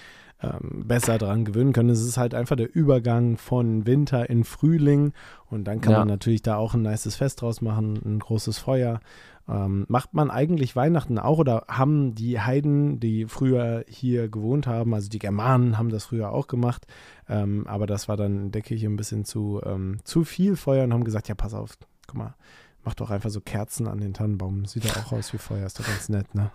ähm, 0.41 0.83
besser 0.87 1.17
daran 1.17 1.43
gewöhnen 1.43 1.73
können. 1.73 1.89
Es 1.89 2.01
ist 2.01 2.17
halt 2.17 2.33
einfach 2.33 2.55
der 2.55 2.73
Übergang 2.73 3.37
von 3.37 3.85
Winter 3.85 4.29
in 4.29 4.43
Frühling 4.45 5.11
und 5.49 5.65
dann 5.65 5.81
kann 5.81 5.93
Ja. 5.93 5.99
man 5.99 6.07
natürlich 6.07 6.43
da 6.43 6.55
auch 6.55 6.75
ein 6.75 6.81
nices 6.83 7.15
Fest 7.15 7.41
draus 7.41 7.59
machen, 7.61 7.99
ein 8.05 8.19
großes 8.19 8.57
Feuer. 8.57 9.01
Ähm, 9.49 9.85
macht 9.87 10.13
man 10.13 10.29
eigentlich 10.29 10.75
Weihnachten 10.75 11.17
auch 11.17 11.39
oder 11.39 11.63
haben 11.69 12.15
die 12.15 12.41
Heiden, 12.41 12.99
die 12.99 13.25
früher 13.27 13.85
hier 13.87 14.27
gewohnt 14.27 14.67
haben, 14.67 14.93
also 14.93 15.07
die 15.07 15.19
Germanen 15.19 15.77
haben 15.77 15.89
das 15.89 16.05
früher 16.05 16.31
auch 16.31 16.47
gemacht, 16.47 16.85
ähm, 17.29 17.65
aber 17.65 17.87
das 17.87 18.09
war 18.09 18.17
dann 18.17 18.37
in 18.37 18.51
der 18.51 18.61
Kirche 18.61 18.87
ein 18.87 18.97
bisschen 18.97 19.23
zu, 19.23 19.61
ähm, 19.65 19.99
zu 20.03 20.25
viel 20.25 20.57
Feuer 20.57 20.83
und 20.83 20.93
haben 20.93 21.05
gesagt, 21.05 21.29
ja 21.29 21.35
pass 21.35 21.53
auf, 21.53 21.77
guck 22.07 22.17
mal, 22.17 22.35
mach 22.83 22.93
doch 22.93 23.09
einfach 23.09 23.29
so 23.29 23.39
Kerzen 23.39 23.87
an 23.87 23.99
den 23.99 24.13
Tannenbaum, 24.13 24.65
sieht 24.65 24.83
doch 24.83 24.97
auch 24.97 25.13
aus 25.13 25.31
wie 25.31 25.37
Feuer, 25.37 25.65
ist 25.65 25.79
doch 25.79 25.87
ganz 25.87 26.09
nett, 26.09 26.35
ne? 26.35 26.51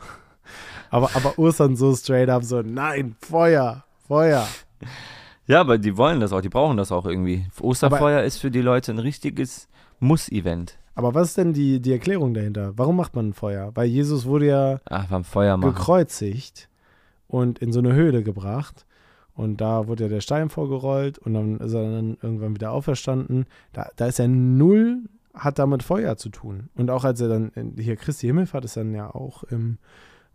Aber, 0.90 1.10
aber 1.14 1.38
Ostern 1.38 1.76
so 1.76 1.94
straight 1.94 2.28
up 2.28 2.44
so, 2.44 2.60
nein, 2.60 3.16
Feuer, 3.20 3.84
Feuer. 4.06 4.46
Ja, 5.46 5.60
aber 5.60 5.78
die 5.78 5.96
wollen 5.96 6.20
das 6.20 6.32
auch, 6.32 6.40
die 6.40 6.48
brauchen 6.48 6.76
das 6.76 6.92
auch 6.92 7.06
irgendwie. 7.06 7.46
Osterfeuer 7.60 8.22
ist 8.22 8.38
für 8.38 8.50
die 8.50 8.60
Leute 8.60 8.92
ein 8.92 8.98
richtiges 8.98 9.68
Muss-Event. 9.98 10.78
Aber 10.94 11.14
was 11.14 11.28
ist 11.28 11.38
denn 11.38 11.52
die, 11.52 11.80
die 11.80 11.92
Erklärung 11.92 12.34
dahinter? 12.34 12.72
Warum 12.76 12.96
macht 12.96 13.14
man 13.14 13.30
ein 13.30 13.32
Feuer? 13.32 13.70
Weil 13.74 13.86
Jesus 13.86 14.26
wurde 14.26 14.46
ja 14.46 14.80
Ach, 14.84 15.06
beim 15.06 15.24
Feuer 15.24 15.56
machen. 15.56 15.74
gekreuzigt 15.74 16.68
und 17.28 17.58
in 17.60 17.72
so 17.72 17.78
eine 17.78 17.94
Höhle 17.94 18.22
gebracht. 18.22 18.86
Und 19.34 19.62
da 19.62 19.88
wurde 19.88 20.04
ja 20.04 20.08
der 20.10 20.20
Stein 20.20 20.50
vorgerollt 20.50 21.18
und 21.18 21.32
dann 21.32 21.58
ist 21.58 21.72
er 21.72 21.90
dann 21.90 22.18
irgendwann 22.20 22.54
wieder 22.54 22.72
auferstanden. 22.72 23.46
Da, 23.72 23.88
da 23.96 24.06
ist 24.06 24.20
er 24.20 24.28
null, 24.28 25.04
hat 25.32 25.58
damit 25.58 25.82
Feuer 25.82 26.16
zu 26.18 26.28
tun. 26.28 26.68
Und 26.74 26.90
auch 26.90 27.04
als 27.04 27.20
er 27.22 27.28
dann, 27.28 27.52
hier 27.78 27.96
Christi 27.96 28.26
Himmelfahrt 28.26 28.66
ist 28.66 28.76
dann 28.76 28.94
ja 28.94 29.12
auch 29.12 29.44
im 29.44 29.78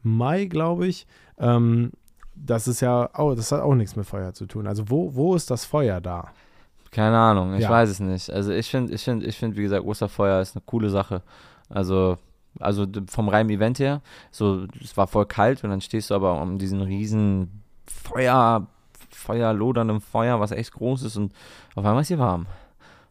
Mai, 0.01 0.45
glaube 0.45 0.87
ich. 0.87 1.05
Ähm, 1.37 1.91
das 2.33 2.67
ist 2.67 2.81
ja, 2.81 3.09
auch, 3.13 3.35
das 3.35 3.51
hat 3.51 3.61
auch 3.61 3.75
nichts 3.75 3.95
mit 3.95 4.07
Feuer 4.07 4.33
zu 4.33 4.47
tun. 4.47 4.65
Also 4.65 4.89
wo, 4.89 5.13
wo 5.13 5.35
ist 5.35 5.51
das 5.51 5.65
Feuer 5.65 6.01
da? 6.01 6.31
Keine 6.91 7.17
Ahnung, 7.17 7.53
ich 7.55 7.61
Ja. 7.63 7.69
weiß 7.69 7.89
es 7.89 7.99
nicht. 7.99 8.29
Also 8.29 8.51
ich 8.51 8.69
finde, 8.69 8.93
ich 8.93 9.03
finde, 9.03 9.25
ich 9.25 9.37
finde, 9.37 9.57
wie 9.57 9.61
gesagt, 9.63 9.85
Osterfeuer 9.85 10.41
ist 10.41 10.55
eine 10.55 10.63
coole 10.65 10.89
Sache. 10.89 11.21
Also, 11.69 12.17
also 12.59 12.85
vom 13.09 13.29
reinen 13.29 13.49
Event 13.49 13.79
her, 13.79 14.01
so, 14.31 14.65
es 14.83 14.95
war 14.97 15.07
voll 15.07 15.25
kalt 15.25 15.63
und 15.63 15.69
dann 15.69 15.81
stehst 15.81 16.09
du 16.09 16.15
aber 16.15 16.41
um 16.41 16.57
diesen 16.57 16.81
riesen 16.81 17.63
Feuer, 17.85 18.65
Feuerloderndem 19.09 20.01
Feuer, 20.01 20.39
was 20.39 20.51
echt 20.51 20.71
groß 20.73 21.03
ist 21.03 21.17
und 21.17 21.33
auf 21.75 21.85
einmal 21.85 22.01
ist 22.01 22.09
dir 22.09 22.19
warm. 22.19 22.45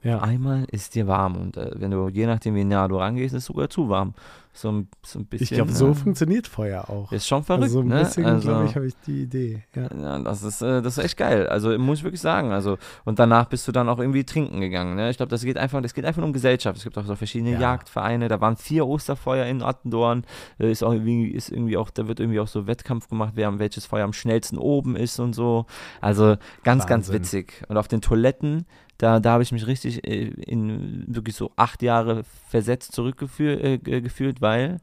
Ja. 0.07 0.21
Einmal 0.21 0.65
ist 0.71 0.95
dir 0.95 1.07
warm 1.07 1.37
und 1.37 1.57
äh, 1.57 1.71
wenn 1.75 1.91
du, 1.91 2.09
je 2.09 2.27
nachdem 2.27 2.55
wie 2.55 2.65
nah 2.65 2.87
du 2.89 2.97
rangehst, 2.97 3.35
ist 3.35 3.43
es 3.43 3.47
sogar 3.47 3.69
zu 3.69 3.89
warm. 3.89 4.15
So 4.53 4.73
ein, 4.73 4.89
so 5.05 5.19
ein 5.19 5.27
bisschen. 5.27 5.45
Ich 5.45 5.51
glaube, 5.51 5.73
so 5.73 5.91
äh, 5.91 5.95
funktioniert 5.95 6.47
Feuer 6.47 6.89
auch. 6.89 7.13
Ist 7.13 7.27
schon 7.27 7.45
verrückt, 7.45 7.65
also 7.65 7.75
so 7.75 7.81
ein 7.81 7.89
ne? 7.89 7.99
bisschen, 7.99 8.25
also, 8.25 8.49
glaube 8.49 8.65
ich, 8.65 8.75
habe 8.75 8.87
ich 8.87 8.95
die 9.07 9.25
Idee. 9.25 9.65
Ja. 9.75 9.89
ja, 9.95 10.19
das 10.21 10.43
ist, 10.43 10.63
äh, 10.63 10.81
das 10.81 10.97
ist 10.97 11.05
echt 11.05 11.19
geil. 11.19 11.47
Also 11.49 11.77
muss 11.79 11.99
ich 11.99 12.05
wirklich 12.05 12.23
sagen. 12.23 12.53
Also 12.53 12.79
und 13.05 13.19
danach 13.19 13.51
bist 13.51 13.69
du 13.69 13.73
dann 13.73 13.87
auch 13.91 13.99
irgendwie 13.99 14.25
trinken 14.25 14.63
gegangen. 14.63 14.97
Ne? 14.97 15.11
Ich 15.11 15.19
glaube, 15.19 15.29
das 15.29 15.43
geht 15.45 15.59
einfach, 15.59 15.83
das 15.83 15.93
geht 15.93 16.07
einfach 16.07 16.23
um 16.23 16.33
Gesellschaft. 16.33 16.79
Es 16.79 16.85
gibt 16.85 16.97
auch 16.97 17.05
so 17.05 17.15
verschiedene 17.17 17.53
Ja. 17.53 17.61
Jagdvereine. 17.61 18.29
Da 18.29 18.41
waren 18.41 18.57
vier 18.57 18.87
Osterfeuer 18.87 19.45
in 19.45 19.61
Attendorn. 19.61 20.25
Äh, 20.59 20.71
Ist 20.71 20.83
auch 20.83 20.93
irgendwie, 20.93 21.29
ist 21.29 21.51
irgendwie 21.51 21.77
auch, 21.77 21.91
da 21.91 22.09
wird 22.09 22.21
irgendwie 22.21 22.41
auch 22.41 22.49
so 22.49 22.67
Wettkampf 22.67 23.09
gemacht, 23.09 23.33
wer 23.35 23.49
am 23.49 23.59
welches 23.59 23.85
Feuer 23.85 24.05
am 24.05 24.15
schnellsten 24.15 24.57
oben 24.57 24.97
ist 24.97 25.21
und 25.21 25.35
so. 25.35 25.67
Also 26.01 26.37
ganz, 26.65 26.87
ganz 26.87 27.09
Wahnsinn. 27.09 27.15
witzig. 27.15 27.63
Und 27.69 27.77
auf 27.77 27.89
den 27.89 28.01
Toiletten, 28.01 28.65
da, 28.99 29.21
da 29.21 29.33
habe 29.33 29.43
ich 29.43 29.53
mich 29.53 29.67
richtig 29.67 30.07
äh, 30.07 30.29
in 30.29 31.05
wirklich 31.07 31.37
so 31.37 31.53
acht 31.57 31.83
Jahre 31.83 32.25
versetzt 32.49 32.93
zurückgefühlt, 32.93 33.63
äh, 33.63 34.01
gefühlt, 34.01 34.41
weil 34.41 34.81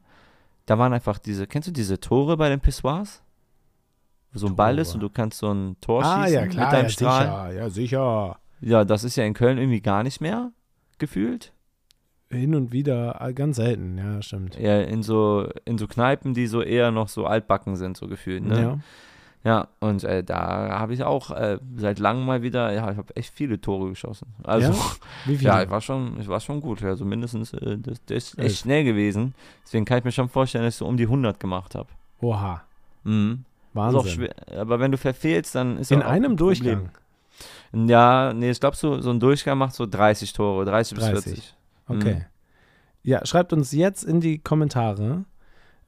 da 0.66 0.78
waren 0.78 0.92
einfach 0.92 1.18
diese, 1.18 1.46
kennst 1.46 1.68
du 1.68 1.72
diese 1.72 2.00
Tore 2.00 2.36
bei 2.36 2.48
den 2.48 2.60
Pissoirs? 2.60 3.22
Wo 4.32 4.38
so 4.38 4.46
ein 4.46 4.56
Ball 4.56 4.78
ist 4.78 4.88
Tore. 4.88 4.96
und 4.96 5.00
du 5.02 5.08
kannst 5.10 5.38
so 5.38 5.52
ein 5.52 5.76
Tor 5.80 6.02
Ah, 6.04 6.24
schießen 6.24 6.34
ja, 6.34 6.46
klar, 6.46 6.64
mit 6.66 6.72
deinem 6.72 6.84
ja, 6.84 6.88
Strahl. 6.90 7.50
sicher, 7.50 7.52
ja, 7.62 7.70
sicher. 7.70 8.38
Ja, 8.60 8.84
das 8.84 9.04
ist 9.04 9.16
ja 9.16 9.24
in 9.24 9.34
Köln 9.34 9.58
irgendwie 9.58 9.80
gar 9.80 10.02
nicht 10.02 10.20
mehr 10.20 10.52
gefühlt. 10.98 11.52
Hin 12.30 12.54
und 12.54 12.72
wieder, 12.72 13.20
äh, 13.20 13.32
ganz 13.34 13.56
selten, 13.56 13.98
ja, 13.98 14.22
stimmt. 14.22 14.58
Ja, 14.58 14.80
in 14.80 15.02
so, 15.02 15.48
in 15.64 15.76
so 15.78 15.86
Kneipen, 15.86 16.34
die 16.34 16.46
so 16.46 16.62
eher 16.62 16.90
noch 16.90 17.08
so 17.08 17.26
altbacken 17.26 17.76
sind, 17.76 17.96
so 17.96 18.08
gefühlt. 18.08 18.44
Ne? 18.44 18.60
Ja. 18.60 18.78
Ja, 19.44 19.68
und 19.80 20.02
äh, 20.04 20.24
da 20.24 20.78
habe 20.80 20.94
ich 20.94 21.04
auch 21.04 21.30
äh, 21.30 21.58
seit 21.76 21.98
langem 21.98 22.24
mal 22.24 22.40
wieder, 22.42 22.72
ja, 22.72 22.90
ich 22.90 22.96
habe 22.96 23.14
echt 23.14 23.32
viele 23.34 23.60
Tore 23.60 23.90
geschossen. 23.90 24.28
Also, 24.42 24.72
Ja? 24.72 24.78
Wie 25.26 25.36
viel? 25.36 25.46
ja, 25.46 25.62
ich 25.62 25.68
war 25.70 25.82
schon, 25.82 26.18
ich 26.18 26.28
war 26.28 26.40
schon 26.40 26.62
gut. 26.62 26.82
Also 26.82 27.04
mindestens, 27.04 27.52
äh, 27.52 27.76
das, 27.78 28.02
das 28.06 28.16
ist 28.16 28.38
Elf. 28.38 28.46
echt 28.48 28.58
schnell 28.60 28.84
gewesen. 28.84 29.34
Deswegen 29.64 29.84
kann 29.84 29.98
ich 29.98 30.04
mir 30.04 30.12
schon 30.12 30.30
vorstellen, 30.30 30.64
dass 30.64 30.74
ich 30.74 30.78
so 30.78 30.86
um 30.86 30.96
die 30.96 31.04
100 31.04 31.38
gemacht 31.38 31.74
habe. 31.74 31.88
Oha, 32.20 32.62
Mhm. 33.04 33.44
Wahnsinn. 33.74 34.06
schwer, 34.06 34.34
aber 34.56 34.80
wenn 34.80 34.92
du 34.92 34.96
verfehlst, 34.98 35.54
dann 35.56 35.76
ist 35.78 35.90
In 35.92 36.00
einem 36.00 36.32
ein 36.32 36.36
Durchgang. 36.38 36.88
Ja, 37.72 38.32
nee, 38.32 38.50
ich 38.50 38.60
glaube, 38.60 38.76
so, 38.76 39.00
so 39.00 39.10
ein 39.10 39.18
Durchgang 39.20 39.58
macht 39.58 39.74
so 39.74 39.84
30 39.84 40.32
Tore, 40.32 40.64
30 40.64 40.96
bis 40.96 41.04
30. 41.06 41.22
40. 41.34 41.54
Okay. 41.88 42.14
Mhm. 42.14 42.24
Ja, 43.02 43.26
schreibt 43.26 43.52
uns 43.52 43.72
jetzt 43.72 44.04
in 44.04 44.20
die 44.20 44.38
Kommentare 44.38 45.24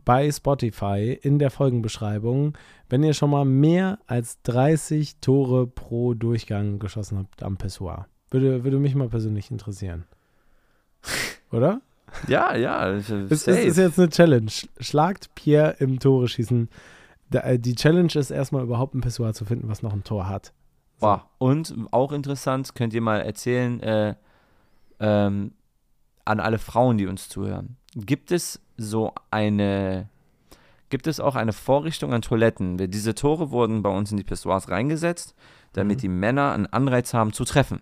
bei 0.06 0.30
Spotify 0.32 1.18
in 1.20 1.38
der 1.38 1.50
Folgenbeschreibung, 1.50 2.56
wenn 2.88 3.02
ihr 3.02 3.12
schon 3.12 3.28
mal 3.28 3.44
mehr 3.44 3.98
als 4.06 4.40
30 4.44 5.18
Tore 5.20 5.66
pro 5.66 6.14
Durchgang 6.14 6.78
geschossen 6.78 7.18
habt 7.18 7.42
am 7.42 7.58
Pessoir. 7.58 8.06
Würde, 8.30 8.64
würde 8.64 8.78
mich 8.78 8.94
mal 8.94 9.08
persönlich 9.10 9.50
interessieren. 9.50 10.04
Oder? 11.52 11.80
Ja, 12.28 12.54
ja, 12.56 12.96
ich- 12.96 13.10
Es, 13.10 13.44
safe. 13.44 13.58
ist 13.60 13.76
jetzt 13.76 13.98
eine 13.98 14.08
Challenge. 14.08 14.50
Schlagt 14.80 15.34
Pierre 15.34 15.76
im 15.80 15.98
Tore 15.98 16.28
schießen. 16.28 16.68
Äh, 17.32 17.58
die 17.58 17.74
Challenge 17.74 18.12
ist 18.14 18.30
erstmal 18.30 18.62
überhaupt 18.62 18.94
ein 18.94 19.00
Pessoir 19.00 19.34
zu 19.34 19.44
finden, 19.44 19.68
was 19.68 19.82
noch 19.82 19.92
ein 19.92 20.04
Tor 20.04 20.28
hat. 20.28 20.52
So. 20.98 21.06
Boah, 21.06 21.28
und 21.38 21.74
auch 21.90 22.12
interessant, 22.12 22.74
könnt 22.74 22.94
ihr 22.94 23.00
mal 23.02 23.20
erzählen 23.20 23.80
äh, 23.80 24.14
ähm, 25.00 25.52
an 26.24 26.40
alle 26.40 26.58
Frauen, 26.58 26.96
die 26.96 27.06
uns 27.06 27.28
zuhören. 27.28 27.76
Gibt 27.96 28.30
es 28.30 28.60
so 28.76 29.12
eine, 29.30 30.08
gibt 30.90 31.06
es 31.06 31.20
auch 31.20 31.34
eine 31.34 31.52
Vorrichtung 31.52 32.12
an 32.12 32.22
Toiletten? 32.22 32.76
Diese 32.90 33.14
Tore 33.14 33.50
wurden 33.50 33.82
bei 33.82 33.90
uns 33.90 34.10
in 34.10 34.16
die 34.16 34.24
Pissoirs 34.24 34.68
reingesetzt, 34.70 35.34
damit 35.72 35.98
Mhm. 35.98 36.00
die 36.00 36.08
Männer 36.08 36.52
einen 36.52 36.66
Anreiz 36.66 37.14
haben 37.14 37.32
zu 37.32 37.44
treffen. 37.44 37.80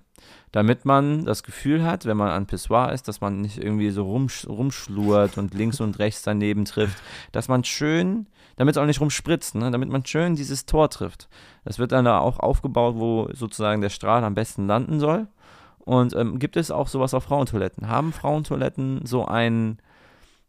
Damit 0.53 0.85
man 0.85 1.25
das 1.25 1.43
Gefühl 1.43 1.85
hat, 1.85 2.07
wenn 2.07 2.17
man 2.17 2.31
an 2.31 2.47
Pissoir 2.47 2.93
ist, 2.93 3.09
dass 3.09 3.21
man 3.21 3.41
nicht 3.41 3.59
irgendwie 3.59 3.91
so 3.91 4.05
rumsch 4.05 4.47
rumschlurt 4.47 5.37
und 5.37 5.53
links 5.53 5.81
und 5.81 5.99
rechts 5.99 6.23
daneben 6.23 6.65
trifft, 6.65 6.97
dass 7.33 7.49
man 7.49 7.65
schön, 7.65 8.27
damit 8.57 8.77
es 8.77 8.83
auch 8.83 8.87
nicht 8.87 9.01
rumspritzt, 9.01 9.57
ne? 9.57 9.71
damit 9.71 9.89
man 9.89 10.07
schön 10.07 10.37
dieses 10.37 10.65
Tor 10.65 10.91
trifft. 10.91 11.29
Das 11.65 11.79
wird 11.79 11.93
dann 11.93 12.05
da 12.05 12.21
auch 12.21 12.39
aufgebaut, 12.39 12.95
wo 12.97 13.29
sozusagen 13.33 13.81
der 13.81 13.91
Strahl 13.91 14.25
am 14.25 14.35
besten 14.35 14.67
landen 14.67 15.01
soll. 15.01 15.27
Und 15.79 16.15
ähm, 16.15 16.39
gibt 16.39 16.57
es 16.57 16.71
auch 16.71 16.89
sowas 16.89 17.15
auf 17.15 17.25
Frauentoiletten? 17.25 17.89
Haben 17.89 18.13
Frauentoiletten 18.13 19.05
so 19.05 19.27
ein, 19.27 19.79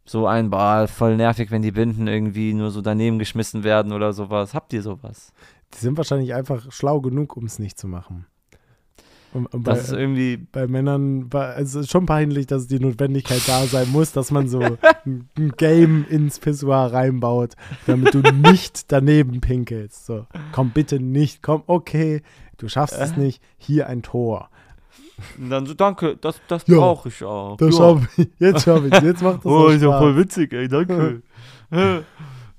so 0.06 0.26
ein, 0.26 0.50
boah, 0.50 0.86
voll 0.88 1.16
nervig, 1.16 1.50
wenn 1.50 1.62
die 1.62 1.72
Binden 1.72 2.06
irgendwie 2.06 2.54
nur 2.54 2.70
so 2.70 2.80
daneben 2.80 3.18
geschmissen 3.18 3.64
werden 3.64 3.92
oder 3.92 4.12
sowas? 4.12 4.54
Habt 4.54 4.72
ihr 4.72 4.82
sowas? 4.82 5.32
Die 5.74 5.78
sind 5.78 5.96
wahrscheinlich 5.96 6.34
einfach 6.34 6.70
schlau 6.70 7.00
genug, 7.00 7.36
um 7.36 7.44
es 7.44 7.58
nicht 7.58 7.78
zu 7.78 7.88
machen. 7.88 8.26
Und, 9.32 9.52
und 9.52 9.64
bei, 9.64 9.72
Das 9.72 9.88
ist 9.88 9.92
irgendwie, 9.92 10.36
bei 10.36 10.66
Männern 10.66 11.28
also 11.30 11.80
es 11.80 11.86
ist 11.86 11.90
schon 11.90 12.06
peinlich, 12.06 12.46
dass 12.46 12.68
die 12.68 12.78
Notwendigkeit 12.78 13.42
da 13.46 13.64
sein 13.66 13.90
muss, 13.90 14.12
dass 14.12 14.30
man 14.30 14.48
so 14.48 14.60
ein, 15.04 15.28
ein 15.36 15.52
Game 15.56 16.06
ins 16.08 16.38
Pissoir 16.38 16.92
reinbaut, 16.92 17.54
damit 17.86 18.14
du 18.14 18.20
nicht 18.32 18.90
daneben 18.92 19.40
pinkelst. 19.40 20.06
So, 20.06 20.26
komm 20.52 20.70
bitte 20.70 21.00
nicht, 21.00 21.42
komm, 21.42 21.62
okay, 21.66 22.22
du 22.56 22.68
schaffst 22.68 22.98
es 22.98 23.16
nicht, 23.16 23.42
hier 23.58 23.88
ein 23.88 24.02
Tor. 24.02 24.48
Und 25.38 25.50
dann 25.50 25.66
so, 25.66 25.74
danke, 25.74 26.16
das, 26.16 26.40
das 26.48 26.66
Ja, 26.66 26.76
brauche 26.78 27.08
ich 27.08 27.22
auch. 27.24 27.56
Das 27.56 27.76
Ja. 27.78 27.96
schaff 27.98 28.18
ich, 28.18 28.28
jetzt 28.38 28.64
schaff 28.64 28.84
ich, 28.84 29.02
jetzt 29.02 29.22
macht 29.22 29.38
das 29.44 29.46
Oh, 29.46 29.68
ist 29.68 29.82
ja 29.82 29.98
voll 29.98 30.16
witzig, 30.16 30.52
ey, 30.52 30.68
danke. 30.68 31.22
hey, 31.70 32.02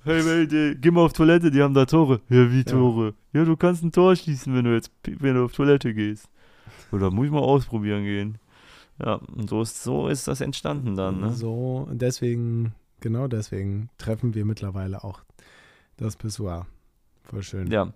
hey, 0.04 0.76
geh 0.76 0.92
mal 0.92 1.02
auf 1.02 1.14
Toilette, 1.14 1.52
die 1.52 1.62
haben 1.62 1.74
da 1.74 1.86
Tore. 1.86 2.22
Ja, 2.30 2.52
wie 2.52 2.64
Tore? 2.64 3.14
Ja, 3.34 3.44
du 3.46 3.56
kannst 3.56 3.84
ein 3.84 3.92
Tor 3.92 4.16
schießen, 4.16 4.54
wenn 4.56 4.66
du 4.66 4.74
jetzt, 4.74 4.92
wenn 5.06 5.36
du 5.36 5.46
auf 5.46 5.52
Toilette 5.54 5.94
gehst. 5.94 6.30
Oder 6.92 7.12
muss 7.12 7.26
ich 7.26 7.32
mal 7.32 7.40
ausprobieren 7.40 8.04
gehen. 8.04 8.38
Ja, 9.04 9.16
und 9.36 9.50
so 9.50 9.62
ist, 9.62 9.84
so 9.84 10.08
ist 10.08 10.28
das 10.28 10.42
entstanden 10.42 10.96
dann, 10.96 11.20
ne? 11.20 11.34
So, 11.34 11.86
und 11.90 12.02
deswegen, 12.02 12.74
genau 13.00 13.28
deswegen 13.28 13.90
treffen 13.98 14.34
wir 14.34 14.44
mittlerweile 14.46 15.04
auch 15.04 15.22
Das 15.98 16.16
Pissoir. 16.16 16.66
Voll 17.24 17.44
schön. 17.44 17.70
Ja. 17.70 17.92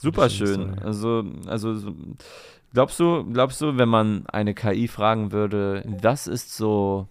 Super 0.00 0.30
schön. 0.30 0.78
Also, 0.80 1.24
also 1.46 1.74
so- 1.74 1.94
glaubst 2.72 2.98
du, 3.00 3.24
glaubst 3.24 3.60
du, 3.60 3.76
wenn 3.78 3.88
man 3.88 4.26
eine 4.26 4.54
KI 4.54 4.88
fragen 4.88 5.32
würde, 5.32 5.82
was 6.02 6.26
ist 6.26 6.56
so, 6.56 7.06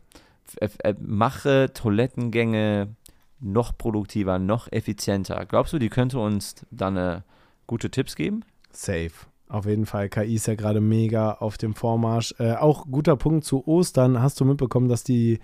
f- 0.59 0.77
f- 0.83 0.95
mache 0.99 1.71
Toilettengänge 1.73 2.95
noch 3.39 3.77
produktiver, 3.77 4.39
noch 4.39 4.71
effizienter? 4.71 5.45
Glaubst 5.45 5.73
du, 5.73 5.79
die 5.79 5.89
könnte 5.89 6.19
uns 6.19 6.55
dann 6.71 6.97
äh, 6.97 7.21
gute 7.67 7.89
Tipps 7.91 8.15
geben? 8.15 8.43
Safe. 8.71 9.11
Auf 9.47 9.65
jeden 9.65 9.85
Fall. 9.87 10.09
KI 10.09 10.35
ist 10.35 10.45
ja 10.47 10.53
gerade 10.55 10.79
mega 10.79 11.31
auf 11.33 11.57
dem 11.57 11.73
Vormarsch. 11.73 12.35
Äh, 12.37 12.53
auch 12.53 12.85
guter 12.89 13.15
Punkt 13.15 13.45
zu 13.45 13.65
Ostern. 13.67 14.21
Hast 14.21 14.39
du 14.39 14.45
mitbekommen, 14.45 14.89
dass 14.89 15.03
die 15.03 15.39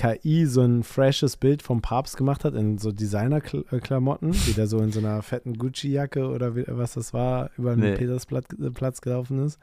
KI 0.00 0.46
so 0.46 0.62
ein 0.62 0.82
freshes 0.82 1.36
Bild 1.36 1.62
vom 1.62 1.82
Papst 1.82 2.16
gemacht 2.16 2.44
hat 2.44 2.54
in 2.54 2.78
so 2.78 2.90
Designer-Klamotten, 2.90 4.32
wie 4.46 4.52
der 4.54 4.66
so 4.66 4.78
in 4.78 4.92
so 4.92 5.00
einer 5.00 5.20
fetten 5.22 5.58
Gucci-Jacke 5.58 6.28
oder 6.28 6.56
wie, 6.56 6.64
was 6.68 6.94
das 6.94 7.12
war, 7.12 7.50
über 7.58 7.74
den 7.76 7.80
Nee. 7.80 7.96
Petersplatz 7.96 8.48
äh, 8.98 9.02
gelaufen 9.02 9.44
ist. 9.44 9.58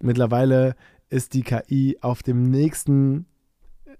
Mittlerweile 0.00 0.76
ist 1.10 1.34
die 1.34 1.42
KI 1.42 1.98
auf 2.00 2.22
dem 2.22 2.50
nächsten 2.50 3.26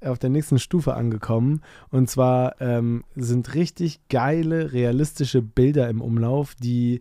auf 0.00 0.20
der 0.20 0.30
nächsten 0.30 0.60
Stufe 0.60 0.94
angekommen. 0.94 1.62
Und 1.90 2.08
zwar 2.08 2.60
ähm, 2.60 3.02
sind 3.16 3.54
richtig 3.54 4.06
geile, 4.08 4.72
realistische 4.72 5.42
Bilder 5.42 5.88
im 5.88 6.00
Umlauf, 6.00 6.54
die 6.54 7.00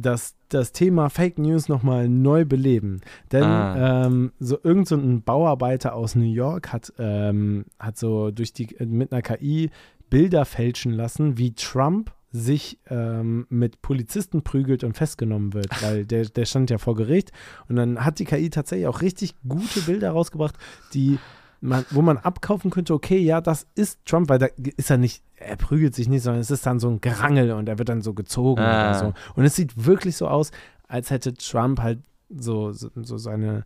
das, 0.00 0.34
das 0.48 0.72
Thema 0.72 1.08
Fake 1.10 1.38
News 1.38 1.68
nochmal 1.68 2.08
neu 2.08 2.44
beleben. 2.44 3.00
Denn 3.32 3.44
Ah. 3.44 4.06
ähm, 4.06 4.32
so 4.38 4.58
irgend 4.62 4.88
so 4.88 4.96
ein 4.96 5.22
Bauarbeiter 5.22 5.94
aus 5.94 6.14
New 6.14 6.30
York 6.30 6.72
hat, 6.72 6.92
ähm, 6.98 7.64
hat 7.78 7.98
so 7.98 8.30
durch 8.30 8.52
die 8.52 8.68
mit 8.84 9.12
einer 9.12 9.22
KI 9.22 9.70
Bilder 10.10 10.44
fälschen 10.44 10.92
lassen, 10.92 11.36
wie 11.38 11.52
Trump 11.54 12.12
sich 12.30 12.78
ähm, 12.90 13.46
mit 13.48 13.80
Polizisten 13.80 14.42
prügelt 14.42 14.84
und 14.84 14.96
festgenommen 14.96 15.54
wird, 15.54 15.70
weil 15.82 16.04
der, 16.06 16.26
der 16.26 16.44
stand 16.44 16.70
ja 16.70 16.78
vor 16.78 16.94
Gericht 16.94 17.32
und 17.68 17.76
dann 17.76 18.04
hat 18.04 18.18
die 18.18 18.24
KI 18.24 18.50
tatsächlich 18.50 18.86
auch 18.86 19.00
richtig 19.00 19.34
gute 19.48 19.80
Bilder 19.80 20.10
rausgebracht, 20.10 20.54
die 20.92 21.18
man, 21.60 21.84
wo 21.90 22.02
man 22.02 22.18
abkaufen 22.18 22.70
könnte, 22.70 22.94
okay, 22.94 23.18
ja, 23.18 23.40
das 23.40 23.66
ist 23.74 23.98
Trump, 24.06 24.28
weil 24.28 24.38
da 24.38 24.46
ist 24.76 24.90
er 24.90 24.96
nicht, 24.98 25.22
er 25.36 25.56
prügelt 25.56 25.94
sich 25.94 26.08
nicht, 26.08 26.22
sondern 26.22 26.40
es 26.40 26.50
ist 26.50 26.64
dann 26.66 26.78
so 26.78 26.88
ein 26.88 27.00
Gerangel 27.00 27.52
und 27.52 27.68
er 27.68 27.78
wird 27.78 27.88
dann 27.88 28.02
so 28.02 28.14
gezogen 28.14 28.60
Ah. 28.60 28.90
oder 28.90 28.98
so. 28.98 29.14
Und 29.34 29.44
es 29.44 29.56
sieht 29.56 29.84
wirklich 29.86 30.16
so 30.16 30.28
aus, 30.28 30.50
als 30.86 31.10
hätte 31.10 31.34
Trump 31.34 31.80
halt 31.80 31.98
so, 32.30 32.72
so, 32.72 32.90
so 32.94 33.18
seine, 33.18 33.64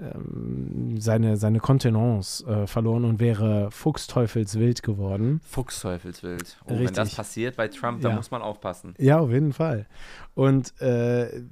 ähm, 0.00 1.00
seine, 1.00 1.36
seine 1.36 1.58
Kontenance 1.58 2.46
äh, 2.46 2.66
verloren 2.66 3.04
und 3.04 3.18
wäre 3.20 3.70
fuchsteufelswild 3.70 4.82
geworden. 4.82 5.40
Fuchsteufelswild. 5.44 6.56
Oh, 6.64 6.70
wenn 6.70 6.76
Richtig. 6.78 6.96
das 6.96 7.14
passiert 7.14 7.56
bei 7.56 7.68
Trump, 7.68 8.02
Ja. 8.02 8.14
muss 8.14 8.30
man 8.30 8.42
aufpassen. 8.42 8.94
Ja, 8.98 9.18
auf 9.18 9.30
jeden 9.30 9.52
Fall. 9.52 9.86
Und 10.34 10.80
äh, 10.80 11.42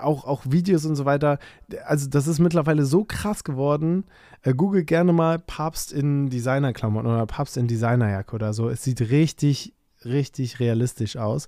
auch, 0.00 0.24
auch 0.24 0.42
Videos 0.48 0.84
und 0.86 0.96
so 0.96 1.04
weiter. 1.04 1.38
Also, 1.86 2.08
das 2.08 2.26
ist 2.26 2.40
mittlerweile 2.40 2.84
so 2.84 3.04
krass 3.04 3.44
geworden. 3.44 4.04
Äh, 4.42 4.54
Google 4.54 4.84
gerne 4.84 5.12
mal 5.12 5.38
Papst 5.38 5.92
in 5.92 6.30
Designerklamotten 6.30 7.08
oder 7.10 7.26
Papst 7.26 7.56
in 7.56 7.68
Designerjacke 7.68 8.34
oder 8.34 8.52
so. 8.52 8.68
Es 8.68 8.82
sieht 8.82 9.00
richtig, 9.02 9.72
richtig 10.04 10.58
realistisch 10.58 11.16
aus. 11.16 11.46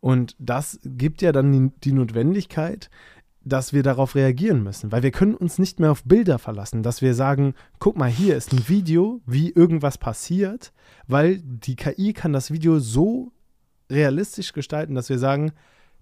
Und 0.00 0.36
das 0.38 0.78
gibt 0.84 1.22
ja 1.22 1.32
dann 1.32 1.52
die, 1.52 1.72
die 1.82 1.92
Notwendigkeit, 1.92 2.90
dass 3.46 3.72
wir 3.72 3.84
darauf 3.84 4.16
reagieren 4.16 4.62
müssen, 4.62 4.90
weil 4.90 5.04
wir 5.04 5.12
können 5.12 5.34
uns 5.34 5.58
nicht 5.58 5.78
mehr 5.78 5.92
auf 5.92 6.02
Bilder 6.02 6.38
verlassen, 6.38 6.82
dass 6.82 7.00
wir 7.00 7.14
sagen, 7.14 7.54
guck 7.78 7.96
mal, 7.96 8.10
hier 8.10 8.36
ist 8.36 8.52
ein 8.52 8.68
Video, 8.68 9.20
wie 9.24 9.50
irgendwas 9.50 9.98
passiert, 9.98 10.72
weil 11.06 11.40
die 11.42 11.76
KI 11.76 12.12
kann 12.12 12.32
das 12.32 12.50
Video 12.50 12.80
so 12.80 13.32
realistisch 13.88 14.52
gestalten, 14.52 14.96
dass 14.96 15.08
wir 15.08 15.20
sagen, 15.20 15.52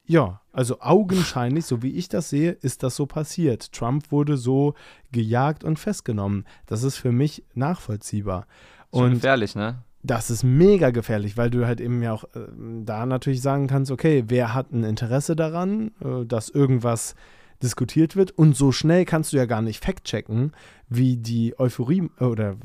ja, 0.07 0.41
also 0.53 0.81
augenscheinlich, 0.81 1.67
so 1.67 1.83
wie 1.83 1.93
ich 1.93 2.09
das 2.09 2.31
sehe, 2.31 2.53
ist 2.53 2.83
das 2.83 2.97
so 2.97 3.07
passiert. 3.07 3.73
Trump 3.73 4.11
wurde 4.11 4.37
so 4.37 4.75
gejagt 5.13 5.65
und 5.65 5.79
festgenommen. 5.79 6.47
Das 6.67 6.83
ist 6.83 6.97
für 6.97 7.13
mich 7.13 7.45
nachvollziehbar. 7.55 8.47
Und 8.91 9.15
gefährlich, 9.15 9.55
ne? 9.55 9.83
Das 10.05 10.31
ist 10.31 10.45
mega 10.45 10.91
gefährlich, 10.91 11.37
weil 11.37 11.51
du 11.51 11.67
halt 11.67 11.81
eben 11.81 12.03
ja 12.03 12.13
auch 12.13 12.25
äh, 12.35 12.41
da 12.85 13.07
natürlich 13.07 13.41
sagen 13.41 13.67
kannst, 13.67 13.91
okay, 13.91 14.25
wer 14.29 14.55
hat 14.55 14.71
ein 14.71 14.85
Interesse 14.85 15.35
daran, 15.35 15.93
äh, 16.05 16.27
dass 16.27 16.51
irgendwas 16.51 17.15
diskutiert 17.63 18.15
wird 18.15 18.33
und 18.33 18.55
so 18.55 18.71
schnell 18.71 19.07
kannst 19.07 19.33
du 19.33 19.39
ja 19.39 19.47
gar 19.47 19.63
nicht 19.63 19.83
fact-checken, 19.83 20.53
wie 20.91 21.17
die 21.17 21.59
Euphorie 21.59 22.11
äh, 22.21 22.25
oder 22.25 22.57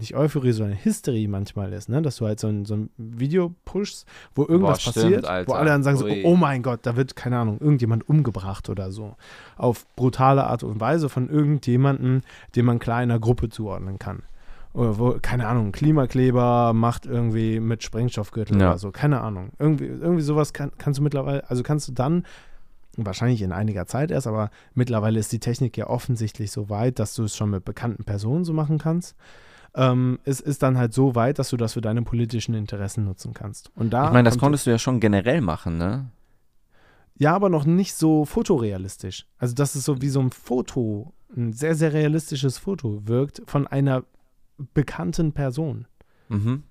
nicht 0.00 0.16
Euphorie, 0.16 0.50
sondern 0.50 0.84
Hysterie 0.84 1.28
manchmal 1.28 1.72
ist, 1.72 1.88
ne? 1.88 2.02
dass 2.02 2.16
du 2.16 2.26
halt 2.26 2.40
so 2.40 2.48
ein, 2.48 2.64
so 2.64 2.74
ein 2.74 2.90
Video 2.96 3.54
pushst, 3.64 4.04
wo 4.34 4.44
irgendwas 4.44 4.82
stimmt, 4.82 4.94
passiert, 4.96 5.22
wo 5.22 5.28
Alter. 5.28 5.54
alle 5.54 5.70
dann 5.70 5.84
sagen 5.84 5.96
so, 5.96 6.08
oh 6.24 6.34
mein 6.34 6.64
Gott, 6.64 6.80
da 6.82 6.96
wird, 6.96 7.14
keine 7.14 7.38
Ahnung, 7.38 7.60
irgendjemand 7.60 8.08
umgebracht 8.08 8.68
oder 8.68 8.90
so. 8.90 9.14
Auf 9.56 9.86
brutale 9.94 10.44
Art 10.44 10.64
und 10.64 10.80
Weise 10.80 11.08
von 11.08 11.28
irgendjemandem, 11.28 12.22
den 12.56 12.64
man 12.64 12.80
klar 12.80 12.98
einer 12.98 13.20
Gruppe 13.20 13.48
zuordnen 13.48 14.00
kann. 14.00 14.24
Oder 14.72 14.98
wo, 14.98 15.16
keine 15.20 15.48
Ahnung, 15.48 15.72
Klimakleber 15.72 16.72
macht 16.72 17.04
irgendwie 17.06 17.58
mit 17.60 17.82
Sprengstoffgürtel 17.82 18.60
Ja. 18.60 18.68
oder 18.70 18.78
so, 18.78 18.90
keine 18.92 19.20
Ahnung. 19.20 19.50
Irgendwie, 19.58 19.86
irgendwie 19.86 20.22
sowas 20.22 20.52
kann, 20.52 20.70
kannst 20.78 20.98
du 20.98 21.02
mittlerweile, 21.02 21.48
also 21.50 21.62
kannst 21.62 21.88
du 21.88 21.92
dann, 21.92 22.24
wahrscheinlich 22.96 23.42
in 23.42 23.52
einiger 23.52 23.86
Zeit 23.86 24.10
erst, 24.10 24.26
aber 24.26 24.50
mittlerweile 24.74 25.18
ist 25.18 25.32
die 25.32 25.38
Technik 25.40 25.76
ja 25.76 25.88
offensichtlich 25.88 26.50
so 26.52 26.68
weit, 26.70 26.98
dass 26.98 27.14
du 27.14 27.24
es 27.24 27.36
schon 27.36 27.50
mit 27.50 27.64
bekannten 27.64 28.04
Personen 28.04 28.44
so 28.44 28.52
machen 28.52 28.78
kannst. 28.78 29.16
Ähm, 29.74 30.18
es 30.24 30.40
ist 30.40 30.62
dann 30.62 30.76
halt 30.76 30.92
so 30.92 31.14
weit, 31.14 31.38
dass 31.38 31.50
du 31.50 31.56
das 31.56 31.74
für 31.74 31.80
deine 31.80 32.02
politischen 32.02 32.54
Interessen 32.54 33.04
nutzen 33.04 33.32
kannst. 33.34 33.70
Und 33.76 33.90
da 33.92 34.06
Ich 34.06 34.12
meine, 34.12 34.28
das 34.28 34.38
konntest 34.38 34.66
du 34.66 34.70
ja 34.70 34.78
schon 34.78 34.98
generell 35.00 35.40
machen, 35.40 35.78
ne? 35.78 36.06
ja, 37.16 37.34
aber 37.34 37.48
noch 37.50 37.64
nicht 37.66 37.94
so 37.94 38.24
fotorealistisch. 38.24 39.26
Also, 39.38 39.54
dass 39.54 39.74
es 39.74 39.84
so 39.84 40.00
wie 40.00 40.08
so 40.08 40.20
ein 40.20 40.30
Foto, 40.30 41.12
ein 41.36 41.52
sehr, 41.52 41.74
sehr 41.74 41.92
realistisches 41.92 42.56
Foto 42.58 43.06
wirkt 43.06 43.42
von 43.46 43.66
einer 43.66 44.04
bekannten 44.74 45.32
Person. 45.32 45.86
Mhm. 46.28 46.62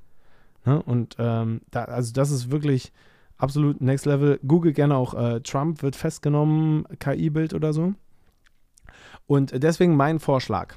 Ne? 0.65 0.81
Und 0.83 1.15
ähm, 1.19 1.61
da, 1.71 1.85
also 1.85 2.13
das 2.13 2.31
ist 2.31 2.51
wirklich 2.51 2.91
absolut 3.37 3.81
next 3.81 4.05
level. 4.05 4.39
Google 4.45 4.73
gerne 4.73 4.95
auch 4.95 5.13
äh, 5.13 5.39
Trump 5.41 5.81
wird 5.81 5.95
festgenommen, 5.95 6.85
KI-Bild 6.99 7.53
oder 7.53 7.73
so. 7.73 7.93
Und 9.27 9.63
deswegen 9.63 9.95
mein 9.95 10.19
Vorschlag. 10.19 10.75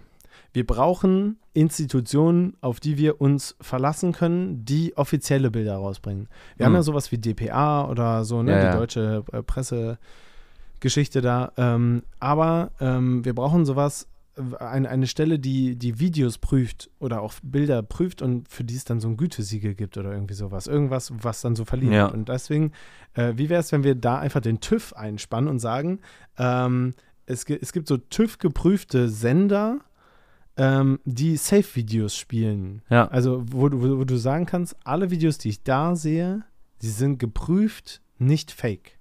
Wir 0.53 0.67
brauchen 0.67 1.39
Institutionen, 1.55 2.57
auf 2.61 2.79
die 2.79 2.99
wir 2.99 3.21
uns 3.21 3.57
verlassen 3.61 4.13
können, 4.13 4.65
die 4.65 4.97
offizielle 4.97 5.51
Bilder 5.51 5.77
rausbringen. 5.77 6.29
Wir 6.57 6.67
haben 6.67 6.73
Hm. 6.73 6.77
ja 6.79 6.83
sowas 6.83 7.11
wie 7.11 7.19
DPA 7.19 7.89
oder 7.89 8.25
so, 8.25 8.43
ne, 8.43 8.53
Ja, 8.53 8.59
die 8.61 8.65
ja. 8.67 8.77
deutsche 8.77 9.25
äh, 9.33 9.43
Pressegeschichte 9.43 11.23
da. 11.23 11.53
Ähm, 11.57 12.03
aber 12.21 12.71
ähm, 12.81 13.25
wir 13.25 13.35
brauchen 13.35 13.65
sowas, 13.65 14.09
äh, 14.37 14.57
eine, 14.65 14.89
eine 14.89 15.07
Stelle, 15.07 15.39
die 15.39 15.77
die 15.77 15.99
Videos 15.99 16.39
prüft 16.39 16.91
oder 16.99 17.21
auch 17.23 17.35
Bilder 17.43 17.83
prüft 17.83 18.23
und 18.23 18.49
für 18.49 18.65
die 18.65 18.77
es 18.77 18.85
dann 18.85 19.01
so 19.01 19.09
ein 19.09 19.17
Gütesiegel 19.17 19.75
gibt 19.75 19.97
oder 19.99 20.13
irgendwie 20.13 20.35
sowas. 20.35 20.67
Irgendwas, 20.67 21.13
was 21.23 21.41
dann 21.43 21.57
so 21.57 21.65
verliehen 21.65 21.93
Ja. 21.93 22.05
wird. 22.05 22.15
Und 22.15 22.29
deswegen, 22.29 22.73
äh, 23.15 23.33
wie 23.37 23.49
wäre 23.49 23.61
es, 23.61 23.73
wenn 23.73 23.85
wir 23.85 23.95
da 23.95 24.19
einfach 24.19 24.41
den 24.41 24.61
TÜV 24.61 24.93
einspannen 24.95 25.49
und 25.51 25.59
sagen, 25.59 26.01
ähm, 26.39 26.95
es, 27.27 27.45
es 27.45 27.73
gibt 27.73 27.89
so 27.89 27.97
TÜV-geprüfte 27.99 29.09
Sender, 29.09 29.79
ähm, 30.57 30.99
die 31.05 31.37
Safe-Videos 31.37 32.15
spielen. 32.17 32.83
Ja. 32.91 33.09
Also, 33.09 33.43
wo, 33.47 33.69
du- 33.69 33.81
wo, 33.81 33.99
wo 34.01 34.05
du 34.05 34.17
sagen 34.19 34.45
kannst, 34.47 34.77
alle 34.85 35.11
Videos, 35.11 35.39
die 35.39 35.49
ich 35.49 35.63
da 35.63 35.97
sehe, 35.97 36.45
die 36.83 36.89
sind 36.91 37.19
geprüft, 37.19 38.03
nicht 38.19 38.51
fake. 38.53 38.99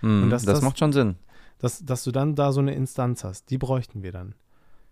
Mhm. 0.00 0.24
Und 0.24 0.30
das, 0.30 0.44
das- 0.44 0.54
das- 0.56 0.64
macht 0.64 0.78
schon 0.78 0.92
Sinn. 0.92 1.16
Dass, 1.58 1.84
dass 1.84 2.04
du 2.04 2.10
dann 2.10 2.34
da 2.34 2.52
so 2.52 2.60
eine 2.60 2.74
Instanz 2.74 3.24
hast. 3.24 3.50
Die 3.50 3.58
bräuchten 3.58 4.02
wir 4.02 4.12
dann. 4.12 4.34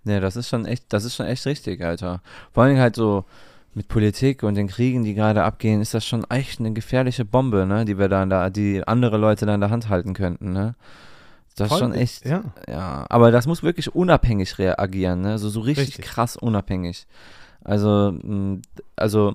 Ja, 0.04 0.20
das 0.20 0.36
ist 0.36 0.48
schon 0.48 0.66
echt, 0.66 0.84
das 0.92 1.04
ist 1.04 1.14
schon 1.16 1.26
echt 1.26 1.46
richtig, 1.46 1.82
Alter. 1.82 2.20
Vor 2.52 2.64
allem 2.64 2.78
halt 2.78 2.96
so 2.96 3.24
mit 3.74 3.88
Politik 3.88 4.42
und 4.42 4.54
den 4.54 4.68
Kriegen, 4.68 5.04
die 5.04 5.14
gerade 5.14 5.44
abgehen, 5.44 5.80
ist 5.80 5.94
das 5.94 6.04
schon 6.04 6.24
echt 6.30 6.60
eine 6.60 6.72
gefährliche 6.72 7.24
Bombe, 7.24 7.64
ne, 7.66 7.84
die 7.84 7.98
wir 7.98 8.08
da 8.08 8.22
in 8.22 8.30
der, 8.30 8.50
die 8.50 8.86
andere 8.86 9.16
Leute 9.16 9.46
da 9.46 9.54
in 9.54 9.60
der 9.60 9.70
Hand 9.70 9.88
halten 9.88 10.12
könnten, 10.14 10.52
ne? 10.52 10.74
Das 11.56 11.66
ist 11.66 11.72
Voll, 11.72 11.78
schon 11.80 11.92
echt, 11.94 12.24
Ja. 12.26 12.42
ja, 12.68 13.06
aber 13.10 13.30
das 13.30 13.46
muss 13.46 13.62
wirklich 13.62 13.94
unabhängig 13.94 14.58
reagieren, 14.58 15.20
ne? 15.20 15.38
So, 15.38 15.48
so 15.50 15.60
richtig, 15.60 15.88
Richtig. 15.88 16.04
krass 16.04 16.36
unabhängig. 16.36 17.06
Also, 17.64 18.12
mh, 18.22 18.58
also 18.96 19.34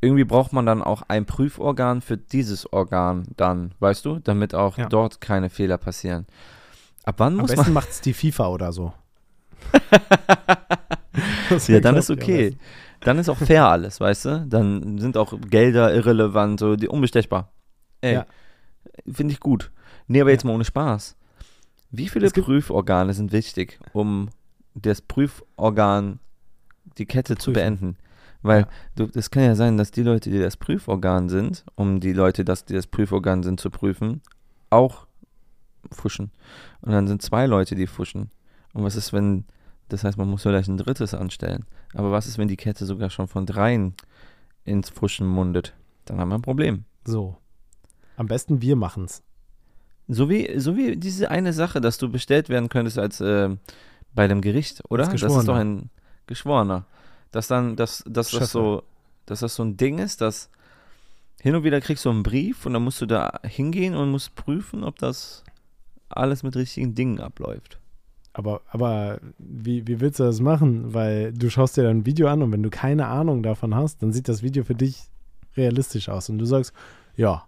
irgendwie 0.00 0.24
braucht 0.24 0.52
man 0.52 0.64
dann 0.66 0.82
auch 0.82 1.02
ein 1.08 1.26
Prüforgan 1.26 2.00
für 2.00 2.16
dieses 2.16 2.70
Organ 2.72 3.28
dann, 3.36 3.72
weißt 3.80 4.04
du, 4.06 4.18
damit 4.18 4.54
auch 4.54 4.76
Ja. 4.78 4.86
dort 4.88 5.20
keine 5.20 5.50
Fehler 5.50 5.76
passieren. 5.78 6.26
Ab 7.04 7.16
wann 7.18 7.34
Am 7.34 7.40
muss 7.40 7.50
man 7.50 7.58
besten 7.58 7.72
macht 7.74 7.90
es 7.90 8.00
die 8.00 8.14
FIFA 8.14 8.48
oder 8.48 8.72
so. 8.72 8.92
Ja, 11.66 11.80
dann 11.80 11.96
ist 11.96 12.10
okay. 12.10 12.56
Dann 13.00 13.18
ist 13.18 13.28
auch 13.28 13.36
fair 13.38 13.66
alles, 13.66 13.98
weißt 14.00 14.24
du? 14.26 14.46
Dann 14.48 14.98
sind 14.98 15.16
auch 15.16 15.34
Gelder 15.48 15.92
irrelevant, 15.94 16.60
so 16.60 16.76
die 16.76 16.86
unbestechbar. 16.88 17.50
Ey, 18.00 18.14
Ja. 18.14 18.26
finde 19.10 19.32
ich 19.32 19.40
gut. 19.40 19.70
Nee, 20.06 20.20
aber 20.20 20.30
jetzt 20.30 20.42
Ja. 20.44 20.48
mal 20.48 20.54
ohne 20.54 20.64
Spaß. 20.64 21.16
Wie 21.90 22.08
viele 22.08 22.26
Es 22.26 22.32
Prüforgane 22.32 23.12
sind 23.14 23.32
wichtig, 23.32 23.80
um 23.92 24.28
das 24.74 25.00
Prüforgan 25.02 26.20
die 26.98 27.06
Kette 27.06 27.36
zu 27.36 27.50
Prüfen. 27.52 27.54
beenden? 27.54 27.96
Weil 28.42 28.66
du, 28.96 29.06
das 29.06 29.30
kann 29.30 29.42
ja 29.42 29.54
sein, 29.54 29.76
dass 29.76 29.90
die 29.90 30.02
Leute, 30.02 30.30
die 30.30 30.38
das 30.38 30.56
Prüforgan 30.56 31.28
sind, 31.28 31.64
um 31.74 32.00
die 32.00 32.12
Leute, 32.12 32.44
dass 32.44 32.64
die 32.64 32.74
das 32.74 32.86
Prüforgan 32.86 33.42
sind, 33.42 33.60
zu 33.60 33.70
prüfen, 33.70 34.22
auch 34.70 35.06
fuschen. 35.90 36.30
Und 36.80 36.92
dann 36.92 37.08
sind 37.08 37.22
zwei 37.22 37.46
Leute, 37.46 37.74
die 37.74 37.86
fuschen. 37.86 38.30
Und 38.72 38.84
was 38.84 38.96
ist, 38.96 39.12
wenn, 39.12 39.44
das 39.88 40.04
heißt, 40.04 40.18
man 40.18 40.28
muss 40.28 40.42
vielleicht 40.42 40.68
ein 40.68 40.76
drittes 40.76 41.14
anstellen. 41.14 41.64
Aber 41.94 42.12
was 42.12 42.26
ist, 42.26 42.38
wenn 42.38 42.48
die 42.48 42.56
Kette 42.56 42.86
sogar 42.86 43.10
schon 43.10 43.28
von 43.28 43.46
dreien 43.46 43.94
ins 44.64 44.90
Fuschen 44.90 45.26
mundet? 45.26 45.74
Dann 46.04 46.18
haben 46.18 46.28
wir 46.28 46.36
ein 46.36 46.42
Problem. 46.42 46.84
So. 47.04 47.36
Am 48.16 48.26
besten 48.26 48.62
wir 48.62 48.76
machen's. 48.76 49.22
So 50.08 50.28
wie, 50.28 50.58
so 50.58 50.76
wie 50.76 50.96
diese 50.96 51.30
eine 51.30 51.52
Sache, 51.52 51.80
dass 51.80 51.98
du 51.98 52.10
bestellt 52.10 52.48
werden 52.48 52.68
könntest 52.68 52.98
als 52.98 53.20
äh, 53.20 53.56
bei 54.14 54.26
dem 54.26 54.40
Gericht, 54.40 54.82
oder? 54.88 55.04
Das 55.04 55.14
ist 55.14 55.48
doch 55.48 55.56
ein 55.56 55.90
Geschworener. 56.26 56.86
Dass 57.30 57.46
dann, 57.46 57.76
dass, 57.76 58.02
dass 58.06 58.30
Schöffe. 58.30 58.40
das 58.40 58.52
so, 58.52 58.82
dass 59.26 59.40
das 59.40 59.54
so 59.54 59.62
ein 59.62 59.76
Ding 59.76 59.98
ist, 59.98 60.20
dass 60.20 60.50
hin 61.40 61.54
und 61.54 61.64
wieder 61.64 61.80
kriegst 61.80 62.04
du 62.04 62.10
einen 62.10 62.22
Brief 62.22 62.66
und 62.66 62.74
dann 62.74 62.82
musst 62.82 63.00
du 63.00 63.06
da 63.06 63.40
hingehen 63.44 63.94
und 63.94 64.10
musst 64.10 64.34
prüfen, 64.34 64.84
ob 64.84 64.98
das 64.98 65.44
alles 66.08 66.42
mit 66.42 66.56
richtigen 66.56 66.94
Dingen 66.94 67.20
abläuft. 67.20 67.79
Aber, 68.32 68.60
aber 68.68 69.20
wie, 69.38 69.86
wie 69.86 70.00
willst 70.00 70.20
du 70.20 70.24
das 70.24 70.40
machen? 70.40 70.94
Weil 70.94 71.32
du 71.32 71.50
schaust 71.50 71.76
dir 71.76 71.82
dann 71.82 71.98
ein 71.98 72.06
Video 72.06 72.28
an 72.28 72.42
und 72.42 72.52
wenn 72.52 72.62
du 72.62 72.70
keine 72.70 73.06
Ahnung 73.06 73.42
davon 73.42 73.74
hast, 73.74 74.02
dann 74.02 74.12
sieht 74.12 74.28
das 74.28 74.42
Video 74.42 74.62
für 74.64 74.74
dich 74.76 75.02
realistisch 75.56 76.08
aus. 76.08 76.28
Und 76.28 76.38
du 76.38 76.44
sagst, 76.44 76.72
ja, 77.16 77.44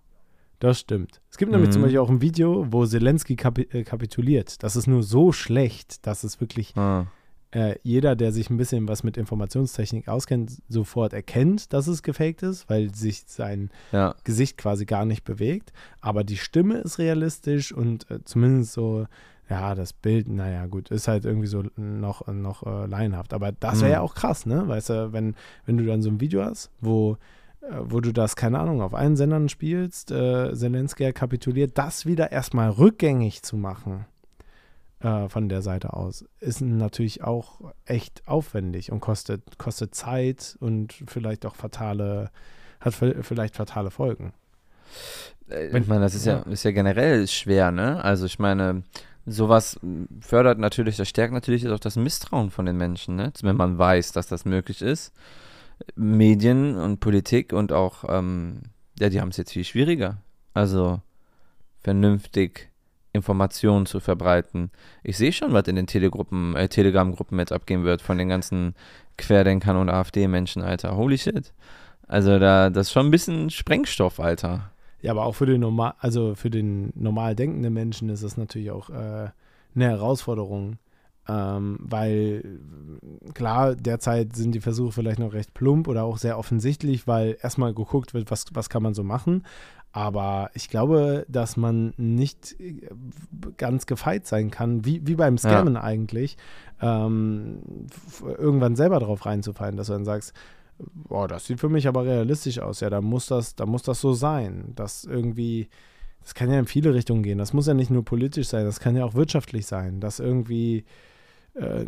das 0.58 0.80
stimmt. 0.80 1.20
Es 1.30 1.38
gibt 1.38 1.50
nämlich 1.52 1.68
Mhm. 1.68 1.72
zum 1.72 1.82
Beispiel 1.82 1.98
auch 2.00 2.10
ein 2.10 2.20
Video, 2.20 2.66
wo 2.70 2.84
Zelensky 2.84 3.36
kapi 3.36 3.62
äh, 3.70 3.84
kapituliert. 3.84 4.62
Das 4.62 4.74
ist 4.76 4.86
nur 4.86 5.02
so 5.02 5.30
schlecht, 5.32 6.06
dass 6.06 6.24
es 6.24 6.40
wirklich 6.40 6.76
Ah, 6.76 7.06
äh, 7.52 7.76
jeder, 7.82 8.16
der 8.16 8.32
sich 8.32 8.48
ein 8.50 8.56
bisschen 8.56 8.88
was 8.88 9.02
mit 9.04 9.16
Informationstechnik 9.16 10.08
auskennt, 10.08 10.62
sofort 10.68 11.12
erkennt, 11.12 11.72
dass 11.72 11.86
es 11.86 12.02
gefaked 12.02 12.42
ist, 12.42 12.68
weil 12.70 12.94
sich 12.94 13.24
sein 13.26 13.70
ja, 13.92 14.14
Gesicht 14.24 14.56
quasi 14.56 14.84
gar 14.86 15.04
nicht 15.04 15.22
bewegt. 15.24 15.72
Aber 16.00 16.24
die 16.24 16.38
Stimme 16.38 16.78
ist 16.78 16.98
realistisch 16.98 17.72
und 17.72 18.10
äh, 18.10 18.24
zumindest 18.24 18.72
so, 18.72 19.06
ja, 19.52 19.74
das 19.74 19.92
Bild, 19.92 20.28
naja, 20.28 20.66
gut, 20.66 20.90
ist 20.90 21.08
halt 21.08 21.24
irgendwie 21.26 21.46
so 21.46 21.62
noch, 21.76 22.26
noch 22.26 22.62
äh, 22.66 22.86
laienhaft. 22.86 23.34
Aber 23.34 23.52
das 23.52 23.80
wäre 23.80 23.86
Mhm. 23.88 23.92
ja 23.92 24.00
auch 24.00 24.14
krass, 24.14 24.46
ne? 24.46 24.66
Weißt 24.66 24.88
du, 24.90 25.12
wenn, 25.12 25.34
wenn 25.66 25.76
du 25.76 25.84
dann 25.84 26.00
so 26.00 26.08
ein 26.10 26.20
Video 26.20 26.42
hast, 26.44 26.70
wo, 26.80 27.18
äh, 27.60 27.66
wo 27.80 28.00
du 28.00 28.12
das, 28.12 28.34
keine 28.34 28.58
Ahnung, 28.58 28.80
auf 28.80 28.94
allen 28.94 29.16
Sendern 29.16 29.48
spielst, 29.48 30.10
äh, 30.10 30.54
Zelensky 30.54 31.12
kapituliert, 31.12 31.76
das 31.76 32.06
wieder 32.06 32.32
erstmal 32.32 32.70
rückgängig 32.70 33.42
zu 33.42 33.56
machen 33.58 34.06
äh, 35.00 35.28
von 35.28 35.48
der 35.48 35.60
Seite 35.60 35.92
aus, 35.92 36.24
ist 36.40 36.60
natürlich 36.62 37.22
auch 37.22 37.60
echt 37.84 38.22
aufwendig 38.26 38.90
und 38.90 39.00
kostet, 39.00 39.58
kostet 39.58 39.94
Zeit 39.94 40.56
und 40.60 40.94
vielleicht 41.06 41.44
auch 41.44 41.56
fatale, 41.56 42.30
hat 42.80 42.94
vi- 42.94 43.22
vielleicht 43.22 43.56
fatale 43.56 43.90
Folgen. 43.90 44.32
Äh, 45.50 45.76
ich 45.78 45.86
meine, 45.88 46.00
das 46.02 46.14
ist 46.14 46.24
ja, 46.26 46.42
ja. 46.46 46.52
ist 46.52 46.62
ja 46.64 46.70
generell 46.70 47.26
schwer, 47.28 47.70
ne? 47.72 48.02
Also 48.04 48.26
ich 48.26 48.38
meine, 48.38 48.82
sowas 49.26 49.78
fördert 50.20 50.58
natürlich, 50.58 50.96
das 50.96 51.08
stärkt 51.08 51.32
natürlich 51.32 51.68
auch 51.68 51.78
das 51.78 51.96
Misstrauen 51.96 52.50
von 52.50 52.66
den 52.66 52.76
Menschen, 52.76 53.16
ne? 53.16 53.32
Wenn 53.42 53.56
man 53.56 53.78
weiß, 53.78 54.12
dass 54.12 54.26
das 54.26 54.44
möglich 54.44 54.82
ist. 54.82 55.12
Medien 55.94 56.76
und 56.76 57.00
Politik 57.00 57.52
und 57.52 57.72
auch, 57.72 58.04
ähm, 58.08 58.62
ja, 58.98 59.08
die 59.08 59.20
haben 59.20 59.30
es 59.30 59.36
jetzt 59.36 59.52
viel 59.52 59.64
schwieriger. 59.64 60.18
Also 60.54 61.00
vernünftig 61.80 62.70
Informationen 63.12 63.86
zu 63.86 64.00
verbreiten. 64.00 64.70
Ich 65.02 65.16
sehe 65.16 65.32
schon, 65.32 65.52
was 65.52 65.68
in 65.68 65.76
den 65.76 65.86
Telegruppen, 65.86 66.56
äh, 66.56 66.68
Telegram-Gruppen 66.68 67.38
jetzt 67.38 67.52
abgehen 67.52 67.84
wird 67.84 68.00
von 68.00 68.18
den 68.18 68.28
ganzen 68.28 68.74
Querdenkern 69.18 69.76
und 69.76 69.90
AfD-Menschen, 69.90 70.62
Alter. 70.62 70.96
Holy 70.96 71.18
shit. 71.18 71.52
Also 72.06 72.38
da, 72.38 72.70
das 72.70 72.88
ist 72.88 72.92
schon 72.92 73.06
ein 73.06 73.10
bisschen 73.10 73.50
Sprengstoff, 73.50 74.20
Alter. 74.20 74.70
Ja, 75.02 75.10
aber 75.10 75.24
auch 75.24 75.34
für 75.34 75.46
den 75.46 75.60
normal, 75.60 75.94
also 75.98 76.34
für 76.34 76.50
den 76.50 76.92
normal 76.94 77.34
denkenden 77.36 77.74
Menschen 77.74 78.08
ist 78.08 78.22
das 78.22 78.36
natürlich 78.36 78.70
auch 78.70 78.88
äh, 78.88 79.30
eine 79.74 79.84
Herausforderung. 79.88 80.78
Ähm, 81.28 81.78
weil 81.80 82.58
klar, 83.32 83.76
derzeit 83.76 84.34
sind 84.34 84.56
die 84.56 84.60
Versuche 84.60 84.90
vielleicht 84.90 85.20
noch 85.20 85.34
recht 85.34 85.54
plump 85.54 85.86
oder 85.86 86.02
auch 86.02 86.18
sehr 86.18 86.36
offensichtlich, 86.36 87.06
weil 87.06 87.36
erstmal 87.40 87.74
geguckt 87.74 88.12
wird, 88.12 88.30
was, 88.32 88.46
was 88.54 88.68
kann 88.68 88.82
man 88.82 88.94
so 88.94 89.04
machen. 89.04 89.44
Aber 89.92 90.50
ich 90.54 90.68
glaube, 90.68 91.26
dass 91.28 91.56
man 91.56 91.92
nicht 91.96 92.58
äh, 92.58 92.80
ganz 93.56 93.86
gefeit 93.86 94.26
sein 94.26 94.50
kann, 94.50 94.84
wie, 94.84 95.06
wie 95.06 95.14
beim 95.14 95.38
Scammen 95.38 95.76
eigentlich, 95.76 96.38
ähm, 96.80 97.58
irgendwann 98.24 98.74
selber 98.74 98.98
drauf 98.98 99.26
reinzufallen, 99.26 99.76
dass 99.76 99.88
du 99.88 99.92
dann 99.92 100.04
sagst, 100.04 100.32
boah, 100.94 101.28
das 101.28 101.46
sieht 101.46 101.60
für 101.60 101.68
mich 101.68 101.86
aber 101.88 102.04
realistisch 102.04 102.58
aus. 102.58 102.80
Ja, 102.80 102.90
da 102.90 103.00
muss 103.00 103.26
das, 103.26 103.54
da 103.54 103.66
muss 103.66 103.82
das 103.82 104.00
so 104.00 104.12
sein. 104.12 104.72
Das 104.74 105.04
irgendwie, 105.04 105.68
das 106.22 106.34
kann 106.34 106.50
ja 106.50 106.58
in 106.58 106.66
viele 106.66 106.94
Richtungen 106.94 107.22
gehen. 107.22 107.38
Das 107.38 107.52
muss 107.52 107.66
ja 107.66 107.74
nicht 107.74 107.90
nur 107.90 108.04
politisch 108.04 108.48
sein, 108.48 108.64
das 108.64 108.80
kann 108.80 108.96
ja 108.96 109.04
auch 109.04 109.14
wirtschaftlich 109.14 109.66
sein, 109.66 110.00
dass 110.00 110.18
irgendwie 110.20 110.84
äh, 111.54 111.84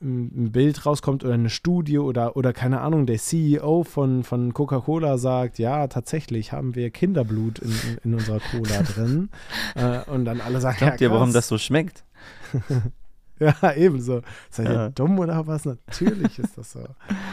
ein 0.00 0.52
Bild 0.52 0.86
rauskommt 0.86 1.22
oder 1.24 1.34
eine 1.34 1.50
Studie 1.50 1.98
oder, 1.98 2.34
oder 2.36 2.52
keine 2.54 2.80
Ahnung, 2.80 3.04
der 3.06 3.18
CEO 3.18 3.84
von, 3.84 4.24
von 4.24 4.54
Coca-Cola 4.54 5.18
sagt, 5.18 5.58
ja, 5.58 5.86
tatsächlich 5.88 6.52
haben 6.52 6.74
wir 6.74 6.90
Kinderblut 6.90 7.58
in, 7.58 7.70
in, 7.70 7.98
in 8.04 8.14
unserer 8.14 8.40
Cola 8.40 8.82
drin. 8.94 9.28
Äh, 9.74 10.08
und 10.10 10.24
dann 10.24 10.40
alle 10.40 10.60
sagen, 10.60 10.78
Glaubt 10.78 11.00
ja, 11.00 11.08
ihr, 11.08 11.12
warum 11.12 11.32
das 11.32 11.48
so 11.48 11.58
schmeckt? 11.58 12.04
Ja, 13.40 13.72
ebenso. 13.74 14.20
Seid 14.50 14.68
ihr 14.68 14.72
Ja. 14.74 14.88
dumm 14.90 15.18
oder 15.18 15.44
was? 15.48 15.64
Natürlich 15.64 16.38
ist 16.38 16.56
das 16.56 16.72
so. 16.72 16.80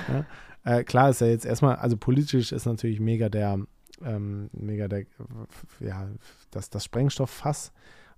Ja? 0.08 0.26
Äh, 0.64 0.84
klar 0.84 1.10
ist 1.10 1.22
ja 1.22 1.28
jetzt 1.28 1.46
erstmal, 1.46 1.76
also 1.78 1.98
politisch 1.98 2.52
ist 2.52 2.66
natürlich 2.66 3.00
mega 3.00 3.30
der, 3.30 3.60
ähm, 4.04 4.50
mega 4.54 4.88
der, 4.88 5.06
ja, 5.80 6.08
das, 6.52 6.70
das 6.70 6.84
Sprengstofffass 6.86 7.72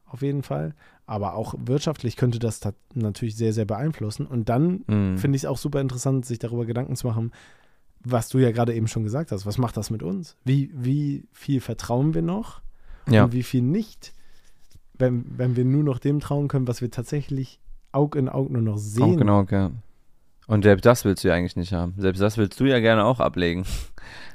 auf 0.05 0.21
jeden 0.21 0.43
Fall. 0.43 0.73
Aber 1.05 1.35
auch 1.35 1.55
wirtschaftlich 1.57 2.15
könnte 2.15 2.39
das 2.39 2.61
natürlich 2.93 3.35
sehr, 3.35 3.53
sehr 3.53 3.65
beeinflussen. 3.65 4.25
Und 4.25 4.49
dann 4.49 4.83
Mhm. 4.87 5.17
finde 5.17 5.35
ich 5.35 5.43
es 5.43 5.45
auch 5.45 5.57
super 5.57 5.81
interessant, 5.81 6.25
sich 6.25 6.39
darüber 6.39 6.65
Gedanken 6.65 6.95
zu 6.95 7.07
machen, 7.07 7.31
was 8.03 8.29
du 8.29 8.39
ja 8.39 8.51
gerade 8.51 8.73
eben 8.73 8.87
schon 8.87 9.03
gesagt 9.03 9.31
hast. 9.31 9.45
Was 9.45 9.57
macht 9.57 9.77
das 9.77 9.89
mit 9.89 10.03
uns? 10.03 10.35
Wie, 10.43 10.71
wie 10.73 11.25
viel 11.31 11.61
vertrauen 11.61 12.13
wir 12.13 12.21
noch 12.21 12.61
ja. 13.09 13.25
und 13.25 13.33
wie 13.33 13.43
viel 13.43 13.61
nicht? 13.61 14.13
Wenn, 14.97 15.25
wenn 15.37 15.55
wir 15.55 15.65
nur 15.65 15.83
noch 15.83 15.99
dem 15.99 16.19
trauen 16.19 16.47
können, 16.47 16.67
was 16.67 16.81
wir 16.81 16.91
tatsächlich 16.91 17.59
Aug 17.91 18.15
in 18.15 18.29
Aug 18.29 18.49
nur 18.51 18.61
noch 18.61 18.77
sehen. 18.77 19.03
Auch 19.03 19.17
genau, 19.17 19.43
ja. 19.49 19.71
Und 20.51 20.63
selbst 20.63 20.85
das 20.85 21.05
willst 21.05 21.23
du 21.23 21.29
ja 21.29 21.33
eigentlich 21.35 21.55
nicht 21.55 21.71
haben. 21.73 21.93
Selbst 21.97 22.21
das 22.21 22.37
willst 22.37 22.59
du 22.59 22.65
ja 22.65 22.79
gerne 22.79 23.05
auch 23.05 23.19
ablegen. 23.19 23.65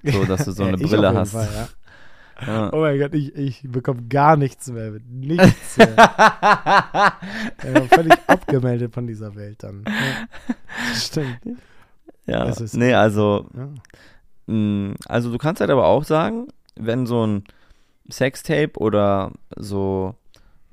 So, 0.02 0.24
dass 0.24 0.44
du 0.44 0.52
so 0.52 0.62
Ja, 0.62 0.68
eine 0.68 0.76
Brille 0.78 1.12
hast. 1.14 1.32
Fall, 1.32 1.48
ja. 1.54 1.68
Ja. 2.46 2.72
Oh 2.72 2.80
mein 2.80 2.98
Gott, 2.98 3.12
ich, 3.14 3.34
ich 3.34 3.62
bekomme 3.64 4.02
gar 4.08 4.36
nichts 4.36 4.70
mehr 4.70 4.90
mit. 4.92 5.08
Nichts 5.10 5.76
mehr. 5.78 5.96
ich 7.58 7.72
bin 7.72 7.88
völlig 7.88 8.12
abgemeldet 8.26 8.92
von 8.94 9.06
dieser 9.06 9.34
Welt 9.34 9.62
dann. 9.64 9.84
Ja. 9.86 10.94
Stimmt. 10.94 11.40
ja. 12.26 12.44
Ist- 12.44 12.76
nee, 12.76 12.92
also, 12.94 13.48
Ja. 13.56 13.68
mh, 14.54 14.94
also 15.06 15.32
du 15.32 15.38
kannst 15.38 15.60
halt 15.60 15.70
aber 15.70 15.86
auch 15.86 16.04
sagen, 16.04 16.48
wenn 16.76 17.06
so 17.06 17.26
ein 17.26 17.44
Sextape 18.10 18.78
oder 18.78 19.32
so 19.56 20.14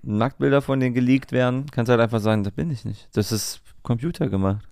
Nacktbilder 0.03 0.61
von 0.61 0.79
dir 0.81 0.91
geleakt 0.91 1.31
werden, 1.31 1.65
kannst 1.71 1.87
du 1.89 1.91
halt 1.93 2.01
einfach 2.01 2.19
sagen, 2.19 2.43
das 2.43 2.53
bin 2.53 2.69
ich 2.71 2.83
nicht. 2.85 3.07
Das 3.13 3.31
ist 3.31 3.61
Computer 3.83 4.27
gemacht. 4.29 4.67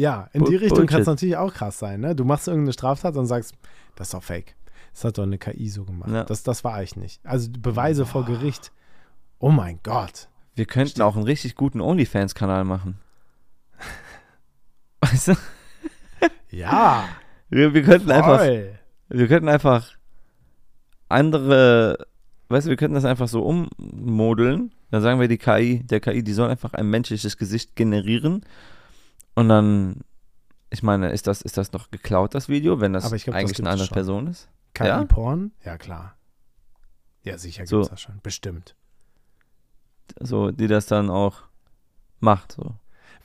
Ja, 0.00 0.30
in 0.32 0.46
die 0.46 0.56
Richtung 0.56 0.86
kann 0.86 1.02
es 1.02 1.06
natürlich 1.06 1.36
auch 1.36 1.52
krass 1.52 1.78
sein. 1.78 2.00
Ne? 2.00 2.16
Du 2.16 2.24
machst 2.24 2.48
irgendeine 2.48 2.72
Straftat 2.72 3.16
und 3.18 3.26
sagst, 3.26 3.54
das 3.96 4.06
ist 4.08 4.14
doch 4.14 4.22
fake. 4.22 4.56
Das 4.94 5.04
hat 5.04 5.18
doch 5.18 5.24
eine 5.24 5.36
KI 5.36 5.68
so 5.68 5.84
gemacht. 5.84 6.10
Ja. 6.10 6.24
Das, 6.24 6.42
das 6.42 6.64
war 6.64 6.82
ich 6.82 6.96
nicht. 6.96 7.20
Also 7.22 7.50
Beweise 7.52 8.06
vor 8.06 8.24
Gericht. 8.24 8.72
Oh 9.40 9.50
mein 9.50 9.78
Gott. 9.82 10.28
Wir 10.54 10.64
könnten 10.64 11.02
auch 11.02 11.16
einen 11.16 11.24
richtig 11.24 11.54
guten 11.54 11.82
OnlyFans-Kanal 11.82 12.64
machen. 12.64 12.98
Weißt 15.02 15.28
du? 15.28 15.34
Ja, 16.48 17.06
Wir, 17.50 17.74
wir 17.74 17.82
könnten 17.82 18.10
einfach 18.10 18.38
voll. 18.38 18.78
Wir 19.10 19.28
könnten 19.28 19.48
einfach 19.48 19.96
andere, 21.10 22.06
weißt 22.48 22.66
du, 22.66 22.70
wir 22.70 22.76
könnten 22.76 22.94
das 22.94 23.04
einfach 23.04 23.28
so 23.28 23.42
ummodeln. 23.42 24.72
Dann 24.90 25.02
sagen 25.02 25.20
wir 25.20 25.28
die 25.28 25.38
KI, 25.38 25.82
der 25.84 26.00
KI, 26.00 26.22
die 26.22 26.32
soll 26.32 26.48
einfach 26.48 26.72
ein 26.72 26.88
menschliches 26.88 27.36
Gesicht 27.36 27.76
generieren. 27.76 28.44
Und 29.34 29.48
dann, 29.48 30.00
ich 30.70 30.82
meine, 30.82 31.10
ist 31.10 31.26
das, 31.26 31.42
ist 31.42 31.56
das 31.56 31.72
noch 31.72 31.90
geklaut, 31.90 32.34
das 32.34 32.48
Video, 32.48 32.80
wenn 32.80 32.92
das 32.92 33.04
glaub, 33.04 33.12
das 33.14 33.34
eigentlich 33.34 33.56
gibt 33.56 33.60
eine 33.60 33.70
andere 33.70 33.86
schon. 33.86 33.94
Person 33.94 34.26
ist? 34.26 34.48
Ja? 34.78 35.00
KI-Porn? 35.00 35.52
Ja, 35.64 35.76
klar. 35.78 36.16
Ja, 37.22 37.38
sicher 37.38 37.66
So. 37.66 37.76
gibt 37.78 37.84
es 37.86 37.90
das 37.90 38.00
schon. 38.00 38.20
Bestimmt. 38.22 38.74
So, 40.18 40.50
die 40.50 40.66
das 40.66 40.86
dann 40.86 41.10
auch 41.10 41.42
macht. 42.18 42.52
So. 42.52 42.74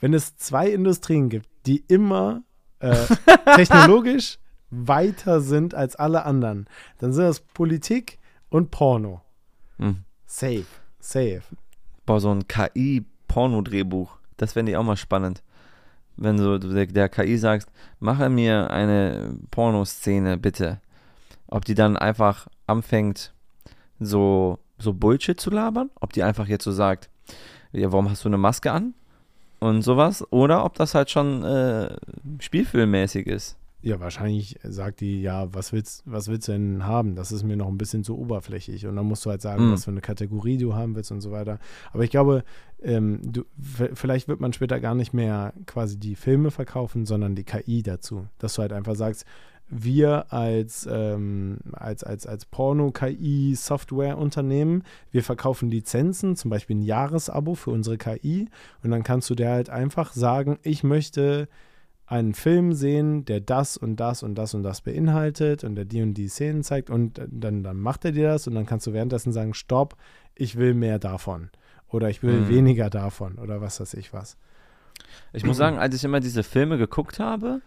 wenn 0.00 0.14
es 0.14 0.36
zwei 0.36 0.68
Industrien 0.70 1.28
gibt, 1.28 1.48
die 1.66 1.78
immer 1.88 2.42
äh, 2.80 2.94
technologisch 3.56 4.38
weiter 4.70 5.40
sind 5.40 5.74
als 5.74 5.96
alle 5.96 6.24
anderen, 6.24 6.66
dann 6.98 7.12
sind 7.12 7.24
das 7.24 7.40
Politik 7.40 8.18
und 8.48 8.70
Porno. 8.70 9.22
Hm. 9.78 10.04
Safe. 10.26 10.66
Safe. 11.00 11.42
Boah, 12.04 12.20
so 12.20 12.30
ein 12.30 12.46
KI-Porno-Drehbuch, 12.46 14.18
das 14.36 14.52
fände 14.52 14.72
ich 14.72 14.76
auch 14.76 14.84
mal 14.84 14.96
spannend. 14.96 15.42
Wenn 16.16 16.36
du 16.36 16.58
der, 16.58 16.86
der 16.86 17.08
KI 17.08 17.36
sagst, 17.36 17.70
mache 18.00 18.28
mir 18.28 18.70
eine 18.70 19.36
Pornoszene 19.50 20.36
bitte, 20.36 20.80
ob 21.48 21.64
die 21.64 21.74
dann 21.74 21.96
einfach 21.96 22.48
anfängt, 22.66 23.32
so, 23.98 24.58
so 24.78 24.92
Bullshit 24.92 25.40
zu 25.40 25.50
labern, 25.50 25.90
ob 26.00 26.12
die 26.12 26.22
einfach 26.22 26.48
jetzt 26.48 26.64
so 26.64 26.72
sagt, 26.72 27.08
ja, 27.72 27.92
warum 27.92 28.10
hast 28.10 28.24
du 28.24 28.28
eine 28.28 28.38
Maske 28.38 28.72
an? 28.72 28.94
Und 29.58 29.82
sowas, 29.82 30.24
oder 30.32 30.64
ob 30.64 30.74
das 30.74 30.94
halt 30.94 31.10
schon 31.10 31.42
äh, 31.42 31.96
spielfilmmäßig 32.40 33.26
ist. 33.26 33.56
Ja, 33.82 34.00
wahrscheinlich 34.00 34.58
sagt 34.64 35.00
die, 35.00 35.22
ja, 35.22 35.52
was 35.54 35.72
willst, 35.72 36.02
was 36.06 36.26
willst 36.28 36.48
du 36.48 36.52
denn 36.52 36.84
haben? 36.84 37.14
Das 37.14 37.30
ist 37.30 37.44
mir 37.44 37.56
noch 37.56 37.68
ein 37.68 37.78
bisschen 37.78 38.02
zu 38.02 38.18
oberflächlich. 38.18 38.86
Und 38.86 38.96
dann 38.96 39.06
musst 39.06 39.24
du 39.24 39.30
halt 39.30 39.42
sagen, 39.42 39.68
Mm. 39.68 39.72
was 39.72 39.84
für 39.84 39.92
eine 39.92 40.00
Kategorie 40.00 40.56
du 40.56 40.74
haben 40.74 40.96
willst 40.96 41.12
und 41.12 41.20
so 41.20 41.30
weiter. 41.30 41.58
Aber 41.92 42.02
ich 42.02 42.10
glaube, 42.10 42.42
ähm, 42.82 43.20
du, 43.22 43.44
vielleicht 43.94 44.28
wird 44.28 44.40
man 44.40 44.52
später 44.52 44.80
gar 44.80 44.94
nicht 44.94 45.12
mehr 45.12 45.52
quasi 45.66 45.98
die 45.98 46.16
Filme 46.16 46.50
verkaufen, 46.50 47.06
sondern 47.06 47.34
die 47.36 47.44
KI 47.44 47.82
dazu. 47.82 48.26
Dass 48.38 48.54
du 48.54 48.62
halt 48.62 48.72
einfach 48.72 48.96
sagst, 48.96 49.24
wir 49.68 50.32
als, 50.32 50.88
ähm, 50.90 51.58
als, 51.72 52.02
als, 52.04 52.26
als 52.26 52.44
Porno-KI-Software-Unternehmen, 52.46 54.82
wir 55.10 55.22
verkaufen 55.22 55.70
Lizenzen, 55.70 56.36
zum 56.36 56.50
Beispiel 56.50 56.76
ein 56.76 56.82
Jahresabo 56.82 57.54
für 57.54 57.70
unsere 57.70 57.98
KI. 57.98 58.48
Und 58.82 58.90
dann 58.90 59.02
kannst 59.02 59.28
du 59.30 59.34
dir 59.34 59.50
halt 59.50 59.70
einfach 59.70 60.12
sagen, 60.12 60.58
ich 60.62 60.84
möchte 60.84 61.48
einen 62.06 62.34
Film 62.34 62.72
sehen, 62.72 63.24
der 63.24 63.40
das 63.40 63.76
und 63.76 63.96
das 63.96 64.22
und 64.22 64.36
das 64.36 64.54
und 64.54 64.62
das 64.62 64.80
beinhaltet 64.80 65.64
und 65.64 65.74
der 65.74 65.84
die 65.84 66.02
und 66.02 66.14
die 66.14 66.28
Szenen 66.28 66.62
zeigt 66.62 66.88
und 66.88 67.20
dann, 67.28 67.62
dann 67.62 67.78
macht 67.78 68.04
er 68.04 68.12
dir 68.12 68.28
das 68.28 68.46
und 68.46 68.54
dann 68.54 68.64
kannst 68.66 68.86
du 68.86 68.92
währenddessen 68.92 69.32
sagen, 69.32 69.54
stopp, 69.54 69.96
ich 70.34 70.56
will 70.56 70.74
mehr 70.74 70.98
davon 70.98 71.50
oder 71.88 72.08
ich 72.08 72.22
will 72.22 72.42
Mhm. 72.42 72.48
weniger 72.48 72.90
davon 72.90 73.38
oder 73.38 73.60
was 73.60 73.80
weiß 73.80 73.94
ich 73.94 74.12
was. 74.12 74.36
Ich 75.32 75.44
muss 75.44 75.56
sagen, 75.56 75.78
als 75.78 75.94
ich 75.94 76.04
immer 76.04 76.20
diese 76.20 76.42
Filme 76.42 76.78
geguckt 76.78 77.18
habe, 77.18 77.60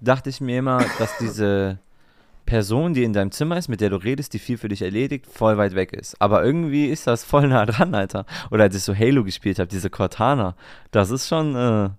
dachte 0.00 0.30
ich 0.30 0.40
mir 0.40 0.58
immer, 0.58 0.78
dass 0.98 1.18
diese 1.18 1.78
Person, 2.46 2.94
die 2.94 3.04
in 3.04 3.12
deinem 3.12 3.30
Zimmer 3.30 3.58
ist, 3.58 3.68
mit 3.68 3.80
der 3.80 3.90
du 3.90 3.96
redest, 3.96 4.32
die 4.32 4.38
viel 4.38 4.56
für 4.58 4.68
dich 4.68 4.82
erledigt, 4.82 5.26
voll 5.26 5.56
weit 5.58 5.74
weg 5.74 5.92
ist. 5.92 6.20
Aber 6.20 6.42
irgendwie 6.44 6.86
ist 6.86 7.06
das 7.06 7.22
voll 7.22 7.46
nah 7.48 7.66
dran, 7.66 7.94
Alter. 7.94 8.24
Oder 8.50 8.64
als 8.64 8.74
ich 8.74 8.82
so 8.82 8.94
Halo 8.96 9.22
gespielt 9.22 9.58
habe, 9.58 9.68
diese 9.68 9.90
Cortana, 9.90 10.56
das 10.90 11.10
ist 11.10 11.28
schon, 11.28 11.54
äh, 11.54 11.90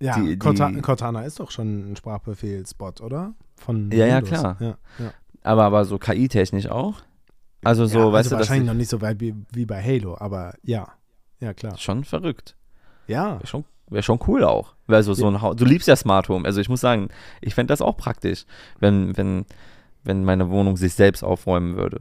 Ja, 0.00 0.18
Die- 0.18 0.38
Corta 0.38 0.70
die- 0.70 0.80
Cortana 0.80 1.22
ist 1.24 1.40
doch 1.40 1.50
schon 1.50 1.92
ein 1.92 1.96
Sprachbefehlsbot, 1.96 3.00
oder? 3.00 3.34
Von 3.56 3.90
Ja, 3.92 4.06
ja, 4.06 4.16
Windows. 4.16 4.28
klar. 4.40 4.56
Ja, 4.60 4.74
ja. 4.98 5.12
aber, 5.42 5.64
aber 5.64 5.84
so 5.84 5.98
KI-technisch 5.98 6.68
auch. 6.68 7.02
Also 7.62 7.84
so, 7.84 7.98
ja, 7.98 8.04
weißt 8.06 8.14
also 8.14 8.30
du, 8.30 8.38
wahrscheinlich 8.38 8.66
noch 8.66 8.74
nicht 8.74 8.88
so 8.88 9.02
weit 9.02 9.20
wie, 9.20 9.34
wie 9.52 9.66
bei 9.66 9.82
Halo, 9.82 10.16
aber 10.18 10.54
ja. 10.62 10.88
Ja, 11.40 11.52
klar. 11.54 11.76
schon 11.76 12.04
verrückt. 12.04 12.56
Ja, 13.06 13.34
Wäre 13.34 13.46
schon, 13.46 13.64
wär 13.90 14.02
schon 14.02 14.18
cool 14.26 14.44
auch. 14.44 14.74
Also 14.86 15.12
so 15.14 15.28
ein 15.30 15.56
du 15.56 15.64
liebst 15.64 15.88
ja 15.88 15.96
Smart 15.96 16.28
Home. 16.28 16.46
Also 16.46 16.60
ich 16.60 16.68
muss 16.70 16.80
sagen, 16.80 17.08
ich 17.42 17.54
fände 17.54 17.72
das 17.72 17.82
auch 17.82 17.96
praktisch, 17.96 18.44
wenn, 18.78 19.16
wenn, 19.16 19.44
wenn 20.04 20.24
meine 20.24 20.48
Wohnung 20.50 20.76
sich 20.78 20.94
selbst 20.94 21.22
aufräumen 21.22 21.76
würde. 21.76 22.00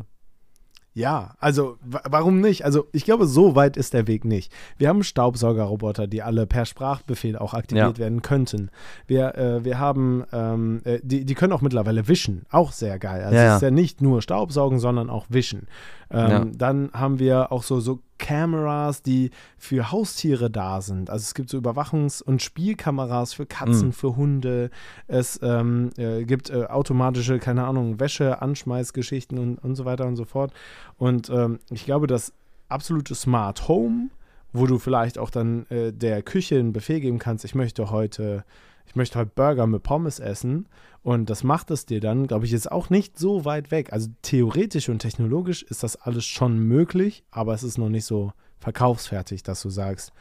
Ja, 1.00 1.36
also 1.40 1.78
wa- 1.82 2.02
warum 2.10 2.42
nicht? 2.42 2.66
Also 2.66 2.88
ich 2.92 3.06
glaube, 3.06 3.26
so 3.26 3.56
weit 3.56 3.78
ist 3.78 3.94
der 3.94 4.06
Weg 4.08 4.26
nicht. 4.26 4.52
Wir 4.78 4.90
haben 4.90 5.02
Staubsaugerroboter, 5.04 6.08
die 6.08 6.22
alle 6.22 6.46
per 6.46 6.66
Sprachbefehl 6.66 7.38
auch 7.38 7.54
aktiviert 7.54 7.98
Ja. 7.98 8.04
werden 8.04 8.22
könnten. 8.22 8.70
Wir, 9.08 9.36
äh, 9.36 9.64
wir 9.64 9.80
haben, 9.80 10.26
ähm, 10.34 10.82
äh, 10.84 11.00
die, 11.02 11.24
die 11.24 11.36
können 11.36 11.54
auch 11.54 11.62
mittlerweile 11.62 12.08
wischen, 12.10 12.44
auch 12.52 12.74
sehr 12.74 13.00
geil. 13.00 13.24
Also 13.24 13.36
Ja, 13.36 13.48
es 13.52 13.56
ist 13.56 13.62
ja 13.62 13.72
nicht 13.72 14.02
nur 14.02 14.22
Staubsaugen, 14.22 14.80
sondern 14.80 15.10
auch 15.10 15.26
wischen. 15.30 15.68
Ähm. 16.12 16.58
Dann 16.58 16.90
haben 16.94 17.20
wir 17.20 17.52
auch 17.52 17.64
so, 17.64 17.80
so 17.80 18.00
Kameras, 18.20 19.02
die 19.02 19.32
für 19.58 19.92
Haustiere 19.92 20.52
da 20.52 20.82
sind. 20.82 21.10
Also 21.10 21.24
es 21.24 21.34
gibt 21.34 21.50
so 21.50 21.58
Überwachungs- 21.58 22.22
und 22.22 22.42
Spielkameras 22.44 23.34
für 23.34 23.48
Katzen, 23.48 23.88
Mhm. 23.88 23.94
für 23.94 24.16
Hunde. 24.16 24.70
Es 25.08 25.40
ähm, 25.42 25.90
äh, 25.98 26.24
gibt 26.26 26.52
äh, 26.52 26.66
automatische, 26.66 27.40
keine 27.40 27.66
Ahnung, 27.66 28.00
Wäsche, 28.00 28.42
Anschmeißgeschichten 28.42 29.40
und, 29.40 29.58
und 29.58 29.76
so 29.76 29.86
weiter 29.86 30.06
und 30.06 30.16
so 30.16 30.26
fort. 30.26 30.54
Und 30.98 31.30
ähm, 31.30 31.60
ich 31.72 31.86
glaube, 31.86 32.06
das 32.06 32.34
absolute 32.68 33.16
Smart 33.16 33.68
Home, 33.68 34.10
wo 34.54 34.68
du 34.68 34.78
vielleicht 34.78 35.18
auch 35.18 35.30
dann 35.32 35.66
äh, 35.70 35.92
der 35.92 36.22
Küche 36.22 36.60
einen 36.60 36.74
Befehl 36.74 37.00
geben 37.00 37.20
kannst, 37.20 37.46
ich 37.46 37.56
möchte 37.56 37.90
heute, 37.90 38.44
ich 38.86 38.96
möchte 38.96 39.18
heute 39.18 39.32
Burger 39.34 39.66
mit 39.68 39.84
Pommes 39.84 40.20
essen 40.20 40.68
und 41.10 41.28
das 41.32 41.44
macht 41.44 41.72
es 41.72 41.88
dir 41.88 42.00
dann, 42.02 42.28
glaube 42.28 42.46
ich, 42.46 42.54
ist 42.54 42.72
auch 42.72 42.92
nicht 42.92 43.18
so 43.18 43.44
weit 43.44 43.72
weg. 43.72 43.92
Also 43.94 44.10
theoretisch 44.22 44.90
und 44.90 45.00
technologisch 45.00 45.64
ist 45.64 45.82
das 45.82 45.96
alles 45.96 46.24
schon 46.24 46.60
möglich, 46.60 47.24
aber 47.32 47.56
es 47.56 47.64
ist 47.64 47.80
noch 47.80 47.90
nicht 47.90 48.06
so 48.06 48.32
verkaufsfertig, 48.60 49.42
dass 49.42 49.64
du 49.64 49.72
sagst, 49.72 50.12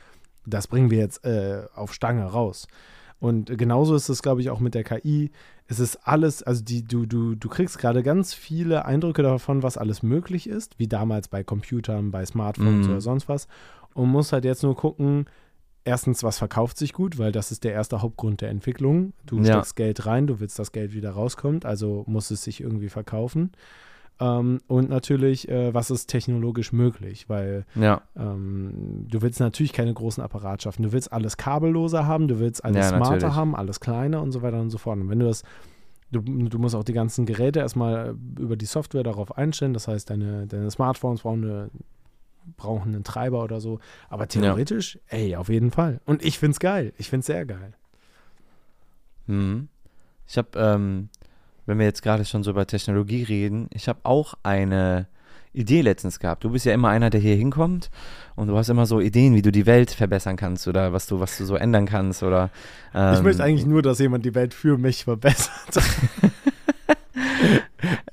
das 0.47 0.67
bringen 0.67 0.91
wir 0.91 0.97
jetzt 0.97 1.27
äh, 1.27 1.67
auf 1.75 1.93
Stange 1.93 2.25
raus. 2.25 2.69
Und 3.21 3.59
genauso 3.59 3.95
ist 3.97 4.09
es, 4.09 4.23
glaube 4.23 4.41
ich, 4.41 4.49
auch 4.49 4.61
mit 4.61 4.75
der 4.75 4.83
KI. 4.85 5.31
Es 5.67 5.79
ist 5.79 5.97
alles, 6.09 6.43
also 6.43 6.65
die, 6.65 6.83
du, 6.85 7.05
du, 7.05 7.35
du 7.35 7.49
kriegst 7.51 7.77
gerade 7.77 8.03
ganz 8.03 8.33
viele 8.33 8.87
Eindrücke 8.87 9.23
davon, 9.23 9.63
was 9.63 9.77
alles 9.77 10.03
möglich 10.03 10.49
ist, 10.49 10.79
wie 10.79 10.89
damals 10.89 11.29
bei 11.29 11.45
Computern, 11.45 12.11
bei 12.11 12.25
Smartphones 12.25 12.87
Mhm. 12.87 12.93
oder 12.93 13.01
sonst 13.03 13.29
was. 13.29 13.47
Und 13.93 14.09
musst 14.09 14.33
halt 14.33 14.47
jetzt 14.47 14.63
nur 14.63 14.75
gucken, 14.75 15.27
erstens, 15.85 16.23
was 16.23 16.39
verkauft 16.39 16.77
sich 16.79 16.93
gut, 16.93 17.19
weil 17.19 17.33
das 17.33 17.51
ist 17.51 17.65
der 17.65 17.73
erste 17.73 18.03
Hauptgrund 18.03 18.41
der 18.41 18.51
Entwicklung. 18.51 19.13
Du 19.27 19.39
Ja. 19.39 19.45
steckst 19.45 19.77
Geld 19.77 20.07
rein, 20.07 20.27
du 20.27 20.41
willst, 20.41 20.59
dass 20.59 20.73
Geld 20.73 20.93
wieder 20.95 21.11
rauskommt, 21.11 21.65
also 21.65 22.05
muss 22.07 22.31
es 22.31 22.43
sich 22.45 22.61
irgendwie 22.61 22.89
verkaufen. 22.89 23.53
Ähm, 24.21 24.59
und 24.67 24.89
natürlich, 24.91 25.49
äh, 25.49 25.73
was 25.73 25.91
ist 25.93 26.07
technologisch 26.09 26.73
möglich, 26.73 27.29
weil 27.29 27.65
Ja, 27.77 28.03
ähm, 28.17 29.07
du 29.09 29.23
willst 29.23 29.39
natürlich 29.39 29.73
keine 29.73 29.95
großen 29.95 30.23
Apparatschaften. 30.23 30.83
Du 30.83 30.93
willst 30.93 31.13
alles 31.13 31.37
kabelloser 31.37 32.05
haben, 32.07 32.27
du 32.27 32.41
willst 32.41 32.65
alles 32.65 32.91
Ja, 32.91 32.97
smarter 32.97 33.15
natürlich. 33.15 33.37
haben, 33.37 33.55
alles 33.57 33.79
kleiner 33.81 34.21
und 34.21 34.33
so 34.33 34.43
weiter 34.43 34.61
und 34.61 34.71
so 34.71 34.79
fort. 34.79 34.99
Und 34.99 35.09
wenn 35.09 35.21
du 35.21 35.27
das, 35.27 35.45
du, 36.11 36.21
du 36.21 36.59
musst 36.59 36.75
auch 36.75 36.83
die 36.83 36.95
ganzen 36.95 37.27
Geräte 37.27 37.61
erstmal 37.61 38.17
über 38.41 38.57
die 38.57 38.67
Software 38.67 39.05
darauf 39.05 39.37
einstellen. 39.39 39.73
Das 39.73 39.87
heißt, 39.87 40.11
deine, 40.11 40.49
deine 40.49 40.71
Smartphones 40.71 41.23
brauchen, 41.23 41.45
eine, 41.45 41.71
brauchen 42.57 42.95
einen 42.95 43.05
Treiber 43.05 43.43
oder 43.43 43.61
so. 43.61 43.81
Aber 44.09 44.29
theoretisch, 44.29 44.99
ey, 45.09 45.37
auf 45.37 45.49
jeden 45.49 45.71
Fall. 45.71 46.01
Und 46.05 46.25
ich 46.25 46.39
find's 46.39 46.61
geil. 46.61 46.93
Ich 46.99 47.11
find's 47.11 47.27
sehr 47.27 47.45
geil. 47.45 47.75
Mhm. 49.27 49.69
Ich 50.27 50.37
habe, 50.39 50.49
ähm, 50.57 51.09
wenn 51.67 51.79
wir 51.79 51.87
jetzt 51.87 52.03
gerade 52.03 52.25
schon 52.25 52.43
so 52.43 52.51
über 52.51 52.67
Technologie 52.67 53.23
reden, 53.23 53.69
ich 53.73 53.89
habe 53.89 54.01
auch 54.05 54.35
eine 54.43 55.07
Idee 55.53 55.81
letztens 55.81 56.19
gehabt. 56.19 56.45
Du 56.45 56.51
bist 56.51 56.67
ja 56.67 56.75
immer 56.75 56.89
einer, 56.89 57.11
der 57.11 57.21
hier 57.21 57.35
hinkommt 57.35 57.91
und 58.37 58.49
du 58.49 58.57
hast 58.57 58.69
immer 58.69 58.87
so 58.87 59.01
Ideen, 59.01 59.35
wie 59.35 59.43
du 59.43 59.51
die 59.51 59.67
Welt 59.67 59.91
verbessern 59.91 60.37
kannst 60.37 60.69
oder 60.69 60.93
was 60.93 61.07
du, 61.07 61.21
was 61.21 61.39
du 61.39 61.45
so 61.45 61.57
ändern 61.57 61.87
kannst 61.87 62.23
oder. 62.23 62.51
Ähm, 62.95 63.15
ich 63.15 63.23
möchte 63.23 63.43
eigentlich 63.43 63.67
nur, 63.67 63.83
dass 63.83 63.99
jemand 63.99 64.25
die 64.25 64.35
Welt 64.35 64.55
für 64.55 64.79
mich 64.79 65.05
verbessert. 65.05 65.51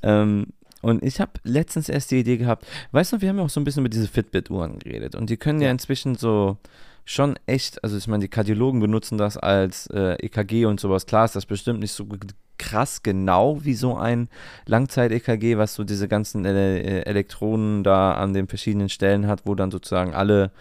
Ähm, 0.05 0.47
und 0.86 1.03
ich 1.03 1.19
habe 1.19 1.31
letztens 1.43 1.89
erst 1.89 2.11
die 2.11 2.19
Idee 2.19 2.38
gehabt, 2.38 2.65
weißt 2.91 3.13
du, 3.13 3.21
wir 3.21 3.29
haben 3.29 3.38
ja 3.38 3.43
auch 3.43 3.49
so 3.49 3.59
ein 3.59 3.63
bisschen 3.63 3.81
über 3.81 3.89
diese 3.89 4.07
Fitbit-Uhren 4.07 4.79
geredet 4.79 5.15
und 5.15 5.29
die 5.29 5.38
können 5.38 5.59
ja, 5.59 5.65
Ja. 5.67 5.71
inzwischen 5.71 6.15
so 6.15 6.57
schon 7.05 7.38
echt, 7.45 7.83
also 7.83 7.97
ich 7.97 8.07
meine, 8.07 8.21
die 8.21 8.27
Kardiologen 8.29 8.79
benutzen 8.79 9.17
das 9.17 9.38
als 9.38 9.88
äh, 9.88 10.13
EKG 10.25 10.65
und 10.65 10.79
sowas. 10.79 11.05
Klar 11.05 11.25
ist 11.25 11.36
das 11.36 11.45
bestimmt 11.45 11.79
nicht 11.79 11.91
so 11.91 12.07
krass 12.57 13.03
genau 13.03 13.63
wie 13.63 13.73
so 13.75 13.95
ein 13.95 14.27
Langzeit-EKG, 14.65 15.57
was 15.57 15.75
so 15.75 15.83
diese 15.83 16.07
ganzen 16.07 16.45
Ele 16.45 16.79
äh, 16.81 17.01
Elektronen 17.05 17.83
da 17.83 18.13
an 18.13 18.33
den 18.33 18.47
verschiedenen 18.47 18.89
Stellen 18.89 19.27
hat, 19.27 19.41
wo 19.45 19.53
dann 19.55 19.71
sozusagen 19.71 20.13
alle 20.13 20.51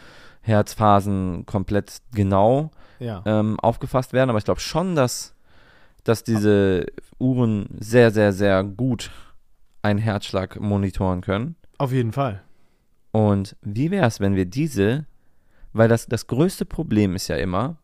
Herzphasen 0.42 1.46
komplett 1.46 1.98
genau 2.12 2.70
ja. 2.98 3.22
ähm, 3.26 3.58
aufgefasst 3.60 4.12
werden, 4.12 4.30
aber 4.30 4.38
ich 4.38 4.44
glaube 4.44 4.60
schon, 4.60 4.94
dass, 4.94 5.34
dass 6.04 6.22
diese 6.24 6.86
Uhren 7.18 7.66
sehr, 7.80 8.10
sehr, 8.10 8.32
sehr 8.32 8.62
gut 8.64 9.10
einen 9.84 9.98
Herzschlag 9.98 10.58
monitoren 10.60 11.20
können. 11.20 11.56
Auf 11.78 11.92
jeden 11.92 12.12
Fall. 12.12 12.42
Und 13.12 13.56
wie 13.62 13.90
wäre 13.90 14.06
es, 14.06 14.18
wenn 14.20 14.34
wir 14.34 14.46
diese, 14.46 15.06
weil 15.72 15.88
das, 15.88 16.06
das 16.06 16.26
größte 16.26 16.64
Problem 16.64 17.14
ist 17.14 17.28
ja 17.28 17.36
immer, 17.36 17.76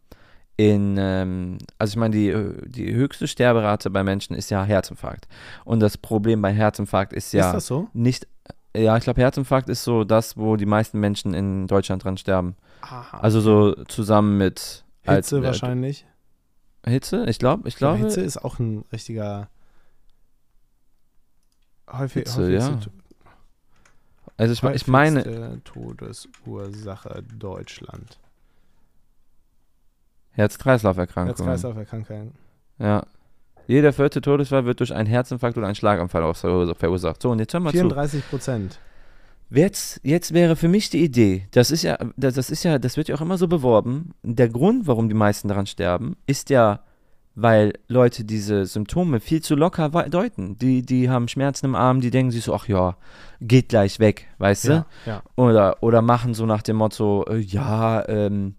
in, 0.57 0.97
ähm, 0.99 1.59
also 1.79 1.93
ich 1.93 1.97
meine, 1.97 2.15
die, 2.15 2.69
die 2.69 2.93
höchste 2.93 3.27
Sterberate 3.29 3.89
bei 3.91 4.03
Menschen 4.05 4.35
ist 4.37 4.51
ja 4.51 4.63
Herzinfarkt. 4.65 5.27
Und 5.65 5.81
das 5.81 5.97
Problem 5.97 6.43
bei 6.43 6.53
Herzinfarkt 6.53 7.13
ist 7.13 7.33
ja 7.33 7.47
Ist 7.49 7.55
das 7.55 7.67
so? 7.67 7.89
nicht, 7.95 8.27
ja, 8.77 8.97
ich 8.97 9.05
glaube, 9.05 9.21
Herzinfarkt 9.21 9.69
ist 9.69 9.85
so 9.85 10.05
das, 10.05 10.37
wo 10.37 10.57
die 10.57 10.67
meisten 10.67 11.01
Menschen 11.01 11.33
in 11.35 11.67
Deutschland 11.67 12.05
dran 12.05 12.17
sterben. 12.17 12.57
Aha. 12.83 13.19
Also 13.21 13.41
so 13.41 13.75
zusammen 13.85 14.37
mit 14.39 14.85
als- 15.07 15.29
Hitze 15.29 15.39
äh, 15.39 15.43
wahrscheinlich. 15.43 16.07
Hitze? 16.87 17.25
Ich 17.29 17.39
glaube, 17.39 17.69
ich 17.69 17.77
glaube. 17.77 17.99
Hitze 17.99 18.21
ist 18.23 18.39
auch 18.39 18.59
ein 18.59 18.85
richtiger. 18.93 19.49
Häufig, 21.93 22.25
Hitze, 22.25 22.43
häufigste 22.43 22.91
ja. 22.91 22.93
Also 24.37 24.53
ich, 24.53 24.75
ich 24.75 24.87
meine, 24.87 25.61
Todesursache 25.65 27.23
Deutschland. 27.39 28.19
Herz-Kreislauf-Erkrankung. 30.33 31.47
Herz-Kreislauf-Erkrankungen. 31.47 32.33
Ja. 32.79 33.05
Jeder 33.67 33.93
vierte 33.93 34.21
Todesfall 34.21 34.65
wird 34.65 34.81
durch 34.81 34.95
einen 34.95 35.07
Herzinfarkt 35.07 35.57
oder 35.57 35.67
einen 35.67 35.77
Schlaganfall 35.77 36.35
verursacht. 36.35 37.23
So, 37.23 37.31
und 37.31 37.39
jetzt 37.39 37.53
hör 37.53 37.61
mal 37.61 37.71
34 37.71 38.29
Prozent. 38.29 38.79
Jetzt, 39.51 40.01
jetzt 40.05 40.33
wäre 40.33 40.57
für 40.57 40.69
mich 40.69 40.91
die 40.91 41.03
Idee, 41.03 41.49
das 41.51 41.71
ist 41.71 41.83
ja, 41.83 41.99
das 42.17 42.51
ist 42.51 42.63
ja, 42.63 42.79
das 42.79 42.97
wird 42.97 43.09
ja 43.09 43.17
auch 43.17 43.21
immer 43.21 43.37
so 43.37 43.49
beworben. 43.49 44.13
Der 44.23 44.49
Grund, 44.49 44.87
warum 44.87 45.09
die 45.09 45.15
meisten 45.15 45.49
daran 45.49 45.67
sterben, 45.67 46.17
ist 46.27 46.51
ja, 46.51 46.85
weil 47.43 47.73
Leute 47.89 48.25
diese 48.25 48.67
Symptome 48.67 49.21
viel 49.21 49.43
zu 49.43 49.55
locker 49.55 49.89
deuten. 50.09 50.57
Die, 50.59 50.83
die 50.83 51.09
haben 51.09 51.29
Schmerzen 51.29 51.67
im 51.67 51.75
Arm, 51.75 52.01
die 52.01 52.11
denken 52.11 52.31
sich 52.33 52.45
so, 52.45 52.55
ach 52.55 52.69
ja, 52.69 52.97
geht 53.41 53.69
gleich 53.71 53.99
weg, 54.01 54.27
weißt 54.39 54.65
Ja, 54.67 54.87
du? 55.05 55.11
ja. 55.11 55.23
Oder, 55.37 55.83
oder 55.83 56.03
machen 56.03 56.35
so 56.35 56.47
nach 56.47 56.63
dem 56.63 56.77
Motto, 56.77 57.25
äh, 57.29 57.39
ja, 57.39 58.07
ähm, 58.09 58.55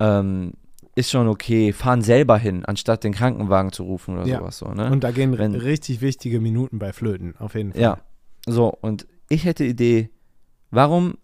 ähm, 0.00 0.52
ist 0.94 1.10
schon 1.10 1.28
okay, 1.28 1.72
fahren 1.72 2.00
selber 2.02 2.38
hin, 2.38 2.64
anstatt 2.64 3.04
den 3.04 3.12
Krankenwagen 3.12 3.70
zu 3.72 3.82
rufen 3.84 4.16
oder 4.16 4.26
Ja. 4.26 4.38
sowas 4.38 4.58
so, 4.58 4.68
ne? 4.68 4.90
Und 4.90 5.04
da 5.04 5.10
gehen 5.10 5.36
Wenn- 5.36 5.54
richtig 5.54 6.00
wichtige 6.00 6.40
Minuten 6.40 6.78
bei 6.78 6.92
Flöten, 6.92 7.34
auf 7.38 7.54
jeden 7.54 7.72
Fall. 7.72 7.80
Ja, 7.82 7.98
so, 8.46 8.68
und 8.80 9.06
ich 9.28 9.44
hätte 9.44 9.64
Idee, 9.64 10.08
warum 10.70 11.18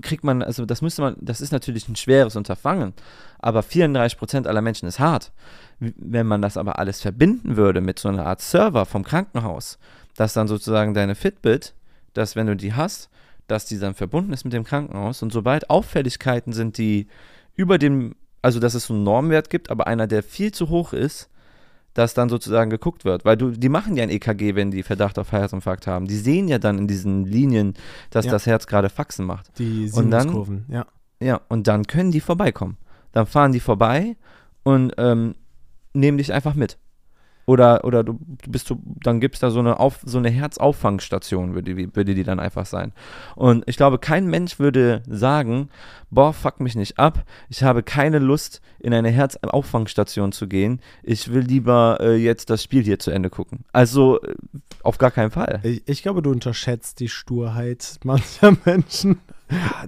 kriegt 0.00 0.24
man, 0.24 0.42
also 0.42 0.64
das 0.66 0.82
müsste 0.82 1.02
man, 1.02 1.16
das 1.20 1.40
ist 1.40 1.52
natürlich 1.52 1.88
ein 1.88 1.96
schweres 1.96 2.36
Unterfangen, 2.36 2.92
aber 3.38 3.60
34% 3.60 4.46
aller 4.46 4.62
Menschen 4.62 4.86
ist 4.86 5.00
hart. 5.00 5.32
Wenn 5.78 6.26
man 6.26 6.42
das 6.42 6.56
aber 6.56 6.78
alles 6.78 7.00
verbinden 7.00 7.56
würde 7.56 7.80
mit 7.80 7.98
so 7.98 8.08
einer 8.08 8.26
Art 8.26 8.40
Server 8.40 8.86
vom 8.86 9.04
Krankenhaus, 9.04 9.78
dass 10.16 10.32
dann 10.32 10.48
sozusagen 10.48 10.94
deine 10.94 11.14
Fitbit, 11.14 11.74
dass 12.14 12.36
wenn 12.36 12.46
du 12.46 12.56
die 12.56 12.74
hast, 12.74 13.08
dass 13.46 13.64
die 13.64 13.78
dann 13.78 13.94
verbunden 13.94 14.32
ist 14.32 14.44
mit 14.44 14.52
dem 14.52 14.64
Krankenhaus 14.64 15.22
und 15.22 15.32
sobald 15.32 15.70
Auffälligkeiten 15.70 16.52
sind, 16.52 16.78
die 16.78 17.08
über 17.56 17.78
dem, 17.78 18.14
also 18.42 18.60
dass 18.60 18.74
es 18.74 18.84
so 18.84 18.94
einen 18.94 19.02
Normwert 19.02 19.50
gibt, 19.50 19.70
aber 19.70 19.86
einer, 19.86 20.06
der 20.06 20.22
viel 20.22 20.52
zu 20.52 20.68
hoch 20.68 20.92
ist, 20.92 21.29
dass 21.94 22.14
dann 22.14 22.28
sozusagen 22.28 22.70
geguckt 22.70 23.04
wird. 23.04 23.24
Weil 23.24 23.36
du, 23.36 23.50
die 23.50 23.68
machen 23.68 23.96
ja 23.96 24.02
ein 24.04 24.10
EKG, 24.10 24.54
wenn 24.54 24.70
die 24.70 24.82
Verdacht 24.82 25.18
auf 25.18 25.32
Herzinfarkt 25.32 25.86
haben. 25.86 26.06
Die 26.06 26.16
sehen 26.16 26.48
ja 26.48 26.58
dann 26.58 26.78
in 26.78 26.86
diesen 26.88 27.24
Linien, 27.24 27.74
dass 28.10 28.24
Ja. 28.26 28.30
das 28.32 28.46
Herz 28.46 28.66
gerade 28.66 28.88
Faxen 28.88 29.26
macht. 29.26 29.58
Die 29.58 29.90
Und 29.94 30.10
dann- 30.10 30.22
Sinuskurven, 30.22 30.64
ja. 30.68 30.86
Ja, 31.22 31.40
und 31.48 31.66
dann 31.66 31.86
können 31.86 32.10
die 32.12 32.20
vorbeikommen. 32.20 32.78
Dann 33.12 33.26
fahren 33.26 33.52
die 33.52 33.60
vorbei 33.60 34.16
und 34.62 34.92
ähm, 34.98 35.34
nehmen 35.92 36.16
dich 36.18 36.32
einfach 36.32 36.54
mit. 36.54 36.78
Oder, 37.50 37.82
oder 37.84 38.04
du, 38.04 38.12
du 38.44 38.50
bist 38.52 38.68
so, 38.68 38.78
dann 39.02 39.18
gibt 39.18 39.34
es 39.34 39.40
da 39.40 39.50
so 39.50 39.58
eine, 39.58 39.80
Auf, 39.80 39.98
so 40.04 40.18
eine 40.18 40.30
Herzauffangstation, 40.30 41.54
würde 41.56 41.74
die, 41.74 41.96
würde 41.96 42.14
die 42.14 42.22
dann 42.22 42.38
einfach 42.38 42.64
sein. 42.64 42.92
Und 43.34 43.64
ich 43.66 43.76
glaube, 43.76 43.98
kein 43.98 44.26
Mensch 44.28 44.60
würde 44.60 45.02
sagen, 45.08 45.68
boah, 46.10 46.32
fuck 46.32 46.60
mich 46.60 46.76
nicht 46.76 47.00
ab, 47.00 47.24
ich 47.48 47.64
habe 47.64 47.82
keine 47.82 48.20
Lust, 48.20 48.60
in 48.78 48.94
eine 48.94 49.08
Herzauffangstation 49.10 50.30
zu 50.30 50.46
gehen, 50.46 50.80
ich 51.02 51.32
will 51.32 51.40
lieber 51.42 51.98
äh, 52.00 52.14
jetzt 52.14 52.50
das 52.50 52.62
Spiel 52.62 52.84
hier 52.84 53.00
zu 53.00 53.10
Ende 53.10 53.30
gucken. 53.30 53.64
Also 53.72 54.22
äh, 54.22 54.34
auf 54.84 54.98
gar 54.98 55.10
keinen 55.10 55.32
Fall. 55.32 55.58
Ich, 55.64 55.82
ich 55.86 56.02
glaube, 56.02 56.22
du 56.22 56.30
unterschätzt 56.30 57.00
die 57.00 57.08
Sturheit 57.08 57.98
mancher 58.04 58.56
Menschen. 58.64 59.18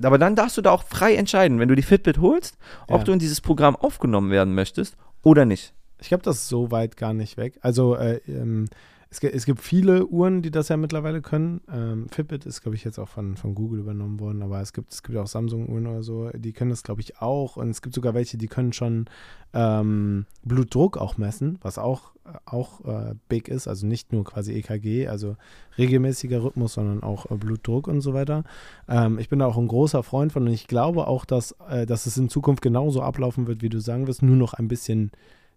Aber 0.02 0.18
dann 0.18 0.34
darfst 0.34 0.56
du 0.56 0.62
da 0.62 0.72
auch 0.72 0.82
frei 0.82 1.14
entscheiden, 1.14 1.60
wenn 1.60 1.68
du 1.68 1.76
die 1.76 1.82
Fitbit 1.82 2.18
holst, 2.18 2.58
ob 2.88 2.98
Ja. 2.98 3.04
du 3.04 3.12
in 3.12 3.20
dieses 3.20 3.40
Programm 3.40 3.76
aufgenommen 3.76 4.32
werden 4.32 4.52
möchtest 4.56 4.96
oder 5.22 5.44
nicht. 5.44 5.72
Ich 6.02 6.08
glaube, 6.08 6.24
das 6.24 6.36
ist 6.36 6.48
so 6.48 6.70
weit 6.70 6.96
gar 6.96 7.14
nicht 7.14 7.36
weg. 7.36 7.58
Also 7.62 7.94
äh, 7.96 8.20
ähm, 8.28 8.66
es, 9.12 9.22
es 9.22 9.44
gibt 9.44 9.60
viele 9.60 10.06
Uhren, 10.06 10.40
die 10.40 10.50
das 10.50 10.68
ja 10.68 10.76
mittlerweile 10.76 11.20
können. 11.20 11.60
Ähm, 11.70 12.08
Fitbit 12.08 12.46
ist, 12.46 12.62
glaube 12.62 12.76
ich, 12.76 12.82
jetzt 12.82 12.98
auch 12.98 13.08
von, 13.08 13.36
von 13.36 13.54
Google 13.54 13.80
übernommen 13.80 14.18
worden, 14.18 14.42
aber 14.42 14.60
es 14.60 14.72
gibt, 14.72 14.90
es 14.90 15.02
gibt 15.02 15.18
auch 15.18 15.26
Samsung-Uhren 15.26 15.86
oder 15.86 16.02
so, 16.02 16.30
die 16.30 16.52
können 16.52 16.70
das, 16.70 16.82
glaube 16.82 17.02
ich, 17.02 17.20
auch. 17.20 17.56
Und 17.56 17.68
es 17.68 17.82
gibt 17.82 17.94
sogar 17.94 18.14
welche, 18.14 18.38
die 18.38 18.48
können 18.48 18.72
schon 18.72 19.04
ähm, 19.52 20.24
Blutdruck 20.44 20.96
auch 20.96 21.18
messen, 21.18 21.58
was 21.60 21.76
auch, 21.76 22.12
auch 22.46 22.84
äh, 22.86 23.14
big 23.28 23.48
ist. 23.48 23.68
Also 23.68 23.86
nicht 23.86 24.12
nur 24.12 24.24
quasi 24.24 24.54
EKG, 24.54 25.08
also 25.08 25.36
regelmäßiger 25.76 26.42
Rhythmus, 26.42 26.72
sondern 26.72 27.02
auch 27.02 27.30
äh, 27.30 27.34
Blutdruck 27.36 27.88
und 27.88 28.00
so 28.00 28.14
weiter. 28.14 28.44
Ähm, 28.88 29.18
ich 29.18 29.28
bin 29.28 29.40
da 29.40 29.46
auch 29.46 29.58
ein 29.58 29.68
großer 29.68 30.02
Freund 30.02 30.32
von 30.32 30.46
und 30.46 30.52
ich 30.54 30.66
glaube 30.66 31.06
auch, 31.06 31.26
dass, 31.26 31.54
äh, 31.68 31.84
dass 31.84 32.06
es 32.06 32.16
in 32.16 32.30
Zukunft 32.30 32.62
genauso 32.62 33.02
ablaufen 33.02 33.46
wird, 33.46 33.60
wie 33.60 33.68
du 33.68 33.78
sagen 33.78 34.06
wirst, 34.06 34.22
nur 34.22 34.36
noch 34.36 34.54
ein 34.54 34.68
bisschen 34.68 35.12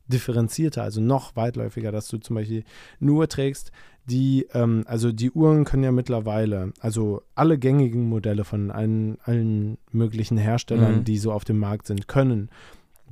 differenzierter, 0.07 0.83
also 0.83 1.01
noch 1.01 1.35
weitläufiger, 1.35 1.91
dass 1.91 2.07
du 2.07 2.17
zum 2.17 2.35
Beispiel 2.35 2.63
eine 3.01 3.11
Uhr 3.11 3.27
trägst, 3.27 3.71
die, 4.05 4.47
ähm, 4.53 4.83
also 4.87 5.11
die 5.11 5.31
Uhren 5.31 5.63
können 5.65 5.83
ja 5.83 5.91
mittlerweile, 5.91 6.73
also 6.79 7.23
alle 7.33 7.57
gängigen 7.57 8.07
Modelle 8.07 8.43
von 8.43 8.69
allen, 8.71 9.17
allen 9.23 9.77
möglichen 9.91 10.37
Herstellern, 10.37 10.97
Mhm. 10.99 11.03
die 11.05 11.17
so 11.17 11.31
auf 11.31 11.43
dem 11.43 11.57
Markt 11.57 11.87
sind, 11.87 12.07
können 12.07 12.49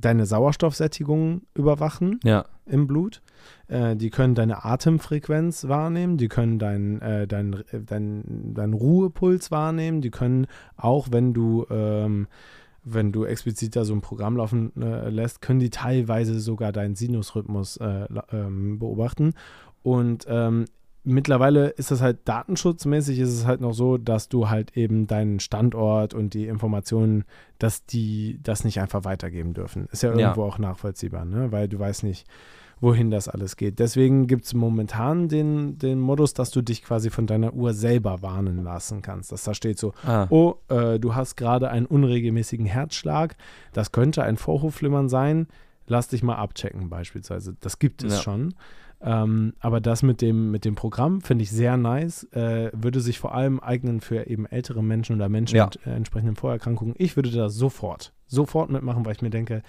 deine 0.00 0.26
Sauerstoffsättigung 0.26 1.42
überwachen 1.54 2.20
Ja. 2.24 2.44
im 2.66 2.86
Blut. 2.86 3.22
Äh, 3.68 3.96
die 3.96 4.10
können 4.10 4.34
deine 4.34 4.64
Atemfrequenz 4.64 5.66
wahrnehmen, 5.66 6.16
die 6.16 6.28
können 6.28 6.58
deinen 6.58 7.00
äh, 7.00 7.26
dein, 7.26 7.64
dein, 7.86 8.52
dein 8.54 8.72
Ruhepuls 8.72 9.50
wahrnehmen, 9.50 10.00
die 10.00 10.10
können 10.10 10.46
auch, 10.76 11.08
wenn 11.10 11.32
du, 11.34 11.66
ähm, 11.70 12.28
wenn 12.84 13.12
du 13.12 13.24
explizit 13.24 13.76
da 13.76 13.84
so 13.84 13.94
ein 13.94 14.00
Programm 14.02 14.36
laufen 14.36 14.72
äh, 14.80 15.08
lässt, 15.08 15.40
können 15.40 15.60
die 15.60 15.70
teilweise 15.70 16.38
sogar 16.40 16.72
deinen 16.72 16.94
Sinusrhythmus 16.94 17.76
äh, 17.78 18.06
ähm, 18.32 18.78
beobachten. 18.78 19.32
Und 19.82 20.26
ähm, 20.28 20.66
mittlerweile 21.02 21.68
ist 21.68 21.90
das 21.90 22.00
halt 22.00 22.20
datenschutzmäßig, 22.26 23.18
ist 23.18 23.30
es 23.32 23.46
halt 23.46 23.60
noch 23.60 23.74
so, 23.74 23.98
dass 23.98 24.28
du 24.28 24.48
halt 24.48 24.76
eben 24.76 25.06
deinen 25.06 25.40
Standort 25.40 26.14
und 26.14 26.34
die 26.34 26.46
Informationen, 26.46 27.24
dass 27.58 27.84
die 27.86 28.38
das 28.42 28.64
nicht 28.64 28.80
einfach 28.80 29.04
weitergeben 29.04 29.54
dürfen. 29.54 29.86
Ist 29.92 30.02
ja 30.02 30.10
Ja. 30.12 30.18
irgendwo 30.18 30.44
auch 30.44 30.58
nachvollziehbar, 30.58 31.24
ne? 31.24 31.52
weil 31.52 31.68
du 31.68 31.78
weißt 31.78 32.04
nicht, 32.04 32.26
wohin 32.80 33.10
das 33.10 33.28
alles 33.28 33.56
geht. 33.56 33.78
Deswegen 33.78 34.26
gibt 34.26 34.44
es 34.44 34.54
momentan 34.54 35.28
den, 35.28 35.78
den 35.78 35.98
Modus, 36.00 36.34
dass 36.34 36.50
du 36.50 36.62
dich 36.62 36.82
quasi 36.82 37.10
von 37.10 37.26
deiner 37.26 37.54
Uhr 37.54 37.72
selber 37.74 38.22
warnen 38.22 38.62
lassen 38.62 39.00
kannst. 39.02 39.32
Dass 39.32 39.44
da 39.44 39.54
steht 39.54 39.78
so, 39.78 39.92
Ah. 40.06 40.26
oh, 40.30 40.54
äh, 40.68 40.98
du 40.98 41.14
hast 41.14 41.36
gerade 41.36 41.70
einen 41.70 41.86
unregelmäßigen 41.86 42.66
Herzschlag, 42.66 43.36
das 43.72 43.92
könnte 43.92 44.22
ein 44.22 44.36
Vorhofflimmern 44.36 45.08
sein, 45.08 45.46
lass 45.86 46.08
dich 46.08 46.22
mal 46.22 46.36
abchecken 46.36 46.88
beispielsweise. 46.90 47.56
Das 47.60 47.78
gibt 47.78 48.02
es 48.04 48.14
Ja. 48.16 48.22
schon. 48.22 48.54
Ähm, 49.06 49.52
aber 49.60 49.80
das 49.82 50.02
mit 50.02 50.22
dem, 50.22 50.50
mit 50.50 50.64
dem 50.64 50.76
Programm 50.76 51.20
finde 51.20 51.42
ich 51.42 51.50
sehr 51.50 51.76
nice, 51.76 52.24
äh, 52.32 52.70
würde 52.72 53.00
sich 53.00 53.18
vor 53.18 53.34
allem 53.34 53.60
eignen 53.60 54.00
für 54.00 54.26
eben 54.28 54.46
ältere 54.46 54.82
Menschen 54.82 55.16
oder 55.16 55.28
Menschen 55.28 55.56
Ja. 55.56 55.66
mit 55.66 55.86
äh, 55.86 55.90
entsprechenden 55.94 56.36
Vorerkrankungen. 56.36 56.94
Ich 56.96 57.14
würde 57.16 57.30
da 57.30 57.50
sofort, 57.50 58.14
sofort 58.28 58.70
mitmachen, 58.70 59.04
weil 59.04 59.12
ich 59.12 59.20
mir 59.20 59.28
denke, 59.30 59.62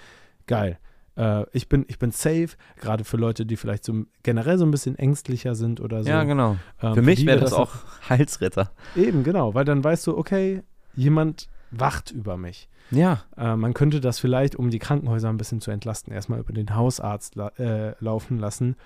geil, 0.46 0.78
äh, 1.16 1.44
ich, 1.52 1.68
bin, 1.68 1.84
ich 1.88 1.98
bin 1.98 2.10
safe, 2.10 2.48
gerade 2.80 3.04
für 3.04 3.16
Leute, 3.16 3.46
die 3.46 3.56
vielleicht 3.56 3.84
so 3.84 4.04
generell 4.22 4.58
so 4.58 4.64
ein 4.64 4.70
bisschen 4.70 4.96
ängstlicher 4.98 5.54
sind 5.54 5.80
oder 5.80 6.02
so. 6.02 6.08
ja, 6.10 6.24
genau. 6.24 6.56
Ähm, 6.82 6.94
Für 6.94 7.02
mich 7.02 7.24
wäre 7.26 7.40
das 7.40 7.52
auch 7.52 7.72
Heilsritter. 8.08 8.70
Eben, 8.94 9.24
genau, 9.24 9.54
weil 9.54 9.64
dann 9.64 9.82
weißt 9.82 10.06
du, 10.06 10.16
okay, 10.16 10.62
jemand 10.94 11.48
wacht 11.70 12.10
über 12.10 12.36
mich. 12.36 12.68
Ja. 12.90 13.22
Äh, 13.36 13.56
man 13.56 13.74
könnte 13.74 14.00
das 14.00 14.18
vielleicht, 14.20 14.54
um 14.56 14.70
die 14.70 14.78
Krankenhäuser 14.78 15.28
ein 15.28 15.36
bisschen 15.38 15.60
zu 15.60 15.70
entlasten, 15.72 16.12
erstmal 16.12 16.38
über 16.38 16.52
den 16.52 16.74
Hausarzt 16.76 17.34
la 17.34 17.48
äh, 17.58 17.94
laufen 17.98 18.38
lassen 18.38 18.76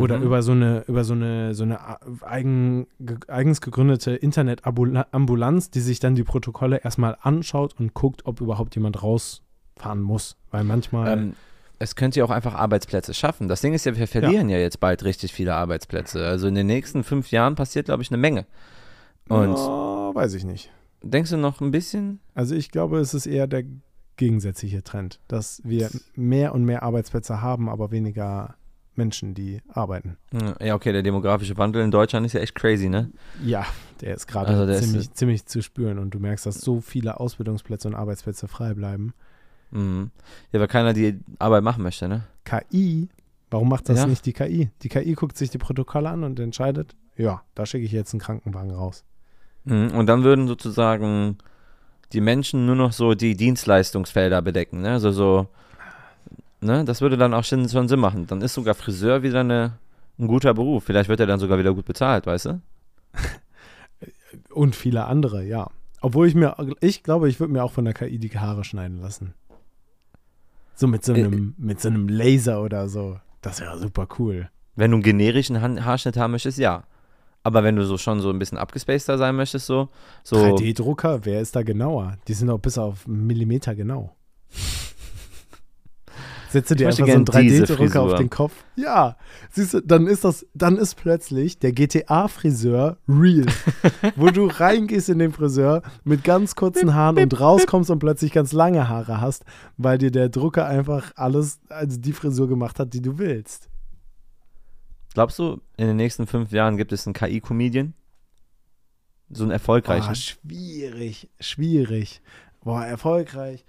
oder 0.00 0.18
Mhm. 0.18 0.24
über 0.24 0.42
so 0.42 0.52
eine, 0.52 0.84
über 0.88 1.02
so 1.04 1.14
eine, 1.14 1.54
so 1.54 1.62
eine 1.62 1.80
a- 1.80 2.00
eigen, 2.22 2.88
ge 3.00 3.16
eigens 3.28 3.60
gegründete 3.62 4.10
Internetambulanz, 4.16 5.70
die 5.70 5.80
sich 5.80 6.00
dann 6.00 6.14
die 6.14 6.24
Protokolle 6.24 6.78
erstmal 6.84 7.16
anschaut 7.22 7.74
und 7.78 7.94
guckt, 7.94 8.26
ob 8.26 8.40
überhaupt 8.40 8.74
jemand 8.74 9.02
rausfahren 9.02 10.02
muss. 10.02 10.36
Weil 10.50 10.64
manchmal. 10.64 11.18
Ähm, 11.18 11.32
es 11.78 11.94
könnte 11.96 12.18
ja 12.18 12.24
auch 12.24 12.30
einfach 12.30 12.54
Arbeitsplätze 12.54 13.14
schaffen. 13.14 13.48
Das 13.48 13.60
Ding 13.60 13.72
ist 13.74 13.86
ja, 13.86 13.96
wir 13.96 14.08
verlieren 14.08 14.48
ja, 14.48 14.58
jetzt 14.58 14.80
bald 14.80 15.04
richtig 15.04 15.32
viele 15.32 15.54
Arbeitsplätze. 15.54 16.26
Also 16.26 16.48
in 16.48 16.54
den 16.54 16.66
nächsten 16.66 17.04
fünf 17.04 17.30
Jahren 17.30 17.54
passiert, 17.54 17.86
glaube 17.86 18.02
ich, 18.02 18.10
eine 18.10 18.18
Menge. 18.18 18.46
Und 19.28 19.54
oh, 19.54 20.14
weiß 20.14 20.34
ich 20.34 20.44
nicht. 20.44 20.70
denkst 21.02 21.30
du 21.30 21.36
noch 21.36 21.60
ein 21.60 21.70
bisschen? 21.70 22.20
Also 22.34 22.54
ich 22.54 22.70
glaube, 22.70 22.98
es 22.98 23.14
ist 23.14 23.26
eher 23.26 23.46
der 23.46 23.64
gegensätzliche 24.16 24.82
Trend, 24.82 25.20
dass 25.28 25.60
wir 25.64 25.90
mehr 26.14 26.54
und 26.54 26.64
mehr 26.64 26.82
Arbeitsplätze 26.82 27.40
haben, 27.40 27.68
aber 27.68 27.90
weniger 27.92 28.56
Menschen, 28.96 29.32
die 29.34 29.60
arbeiten. 29.68 30.16
Ja, 30.60 30.74
okay, 30.74 30.90
der 30.92 31.04
demografische 31.04 31.56
Wandel 31.56 31.84
in 31.84 31.92
Deutschland 31.92 32.26
ist 32.26 32.32
ja 32.32 32.40
echt 32.40 32.56
crazy, 32.56 32.88
ne? 32.88 33.12
Ja, 33.44 33.64
der 34.00 34.14
ist 34.16 34.26
gerade 34.26 34.48
Also 34.48 34.64
ist- 34.72 34.82
ziemlich, 34.82 35.12
ziemlich 35.12 35.46
zu 35.46 35.62
spüren 35.62 36.00
und 36.00 36.10
du 36.10 36.18
merkst, 36.18 36.46
dass 36.46 36.60
so 36.60 36.80
viele 36.80 37.20
Ausbildungsplätze 37.20 37.86
und 37.86 37.94
Arbeitsplätze 37.94 38.48
frei 38.48 38.74
bleiben. 38.74 39.14
Mhm. 39.70 40.10
Ja, 40.52 40.60
weil 40.60 40.68
keiner 40.68 40.92
die 40.92 41.18
Arbeit 41.38 41.62
machen 41.62 41.82
möchte, 41.82 42.08
ne? 42.08 42.24
KI, 42.44 43.08
warum 43.50 43.68
macht 43.68 43.88
das 43.88 43.98
Ja. 43.98 44.06
nicht 44.06 44.24
die 44.26 44.32
KI? 44.32 44.70
Die 44.82 44.88
KI 44.88 45.14
guckt 45.14 45.36
sich 45.36 45.50
die 45.50 45.58
Protokolle 45.58 46.08
an 46.08 46.24
und 46.24 46.40
entscheidet, 46.40 46.94
ja, 47.16 47.42
da 47.54 47.66
schicke 47.66 47.84
ich 47.84 47.92
jetzt 47.92 48.12
einen 48.14 48.20
Krankenwagen 48.20 48.70
raus. 48.70 49.04
Mhm. 49.64 49.90
Und 49.92 50.06
dann 50.06 50.24
würden 50.24 50.46
sozusagen 50.48 51.38
die 52.12 52.20
Menschen 52.22 52.64
nur 52.64 52.76
noch 52.76 52.92
so 52.92 53.14
die 53.14 53.36
Dienstleistungsfelder 53.36 54.40
bedecken, 54.40 54.80
ne? 54.80 54.92
Also 54.92 55.10
so, 55.12 55.48
ne? 56.60 56.84
Das 56.84 57.00
würde 57.02 57.16
dann 57.18 57.34
auch 57.34 57.44
schon, 57.44 57.68
schon 57.68 57.88
Sinn 57.88 58.00
machen. 58.00 58.26
Dann 58.26 58.40
ist 58.40 58.54
sogar 58.54 58.74
Friseur 58.74 59.22
wieder 59.22 59.40
eine, 59.40 59.78
ein 60.18 60.26
guter 60.26 60.54
Beruf. 60.54 60.84
Vielleicht 60.84 61.10
wird 61.10 61.20
er 61.20 61.26
dann 61.26 61.40
sogar 61.40 61.58
wieder 61.58 61.74
gut 61.74 61.84
bezahlt, 61.84 62.26
weißt 62.26 62.46
du? 62.46 62.60
Und 64.50 64.74
viele 64.76 65.04
andere, 65.06 65.44
ja. 65.44 65.68
Obwohl 66.00 66.28
ich 66.28 66.34
mir, 66.34 66.56
ich 66.80 67.02
glaube, 67.02 67.28
ich 67.28 67.40
würde 67.40 67.52
mir 67.52 67.64
auch 67.64 67.72
von 67.72 67.84
der 67.84 67.94
KI 67.94 68.18
die 68.18 68.30
Haare 68.38 68.64
schneiden 68.64 69.00
lassen. 69.00 69.34
So 70.78 70.86
mit 70.86 71.04
so 71.04 71.12
Äh, 71.12 71.24
einem, 71.24 71.54
mit 71.58 71.80
so 71.80 71.88
einem 71.88 72.08
Laser 72.08 72.62
oder 72.62 72.88
so. 72.88 73.18
Das 73.42 73.60
wäre 73.60 73.76
super 73.78 74.06
cool. 74.20 74.48
Wenn 74.76 74.92
du 74.92 74.98
einen 74.98 75.02
generischen 75.02 75.60
Han 75.60 75.84
Haarschnitt 75.84 76.16
haben 76.16 76.30
möchtest, 76.30 76.58
ja. 76.58 76.84
Aber 77.42 77.64
wenn 77.64 77.74
du 77.74 77.84
so 77.84 77.98
schon 77.98 78.20
so 78.20 78.30
ein 78.30 78.38
bisschen 78.38 78.58
abgespaceder 78.58 79.18
sein 79.18 79.34
möchtest, 79.34 79.66
so. 79.66 79.88
so 80.22 80.36
3D-Drucker, 80.36 81.24
wer 81.24 81.40
ist 81.40 81.56
da 81.56 81.64
genauer? 81.64 82.16
Die 82.28 82.34
sind 82.34 82.48
auch 82.48 82.60
bis 82.60 82.78
auf 82.78 83.08
Millimeter 83.08 83.74
genau. 83.74 84.14
Setze 86.48 86.76
dir 86.76 86.88
einfach 86.88 87.06
so 87.06 87.12
einen 87.12 87.24
gern 87.24 87.42
diese 87.42 87.64
3D-Drucker 87.64 88.00
auf 88.02 88.14
den 88.14 88.30
Kopf. 88.30 88.52
Ja, 88.76 89.16
siehst 89.50 89.74
du, 89.74 89.82
dann 89.82 90.06
ist 90.06 90.24
das, 90.24 90.46
dann 90.54 90.76
ist 90.76 90.94
plötzlich 90.94 91.58
der 91.58 91.72
GTA-Friseur 91.72 92.96
real. 93.08 93.46
wo 94.16 94.30
du 94.30 94.46
reingehst 94.46 95.08
in 95.08 95.18
den 95.18 95.32
Friseur 95.32 95.82
mit 96.04 96.24
ganz 96.24 96.54
kurzen 96.54 96.94
Haaren 96.94 97.18
und 97.18 97.40
rauskommst 97.40 97.90
und 97.90 97.98
plötzlich 97.98 98.32
ganz 98.32 98.52
lange 98.52 98.88
Haare 98.88 99.20
hast, 99.20 99.44
weil 99.76 99.98
dir 99.98 100.10
der 100.10 100.28
Drucker 100.28 100.66
einfach 100.66 101.12
alles, 101.16 101.60
also 101.68 101.98
die 101.98 102.12
Frisur 102.12 102.48
gemacht 102.48 102.78
hat, 102.78 102.94
die 102.94 103.02
du 103.02 103.18
willst. 103.18 103.68
Glaubst 105.14 105.38
du, 105.38 105.60
in 105.76 105.86
den 105.86 105.96
nächsten 105.96 106.26
fünf 106.26 106.52
Jahren 106.52 106.76
gibt 106.76 106.92
es 106.92 107.06
einen 107.06 107.14
KI-Comedian? 107.14 107.94
So 109.30 109.42
einen 109.42 109.50
erfolgreichen? 109.50 110.06
Boah, 110.06 110.14
schwierig, 110.14 111.28
schwierig. 111.40 112.22
Boah, 112.62 112.84
erfolgreich. 112.84 113.64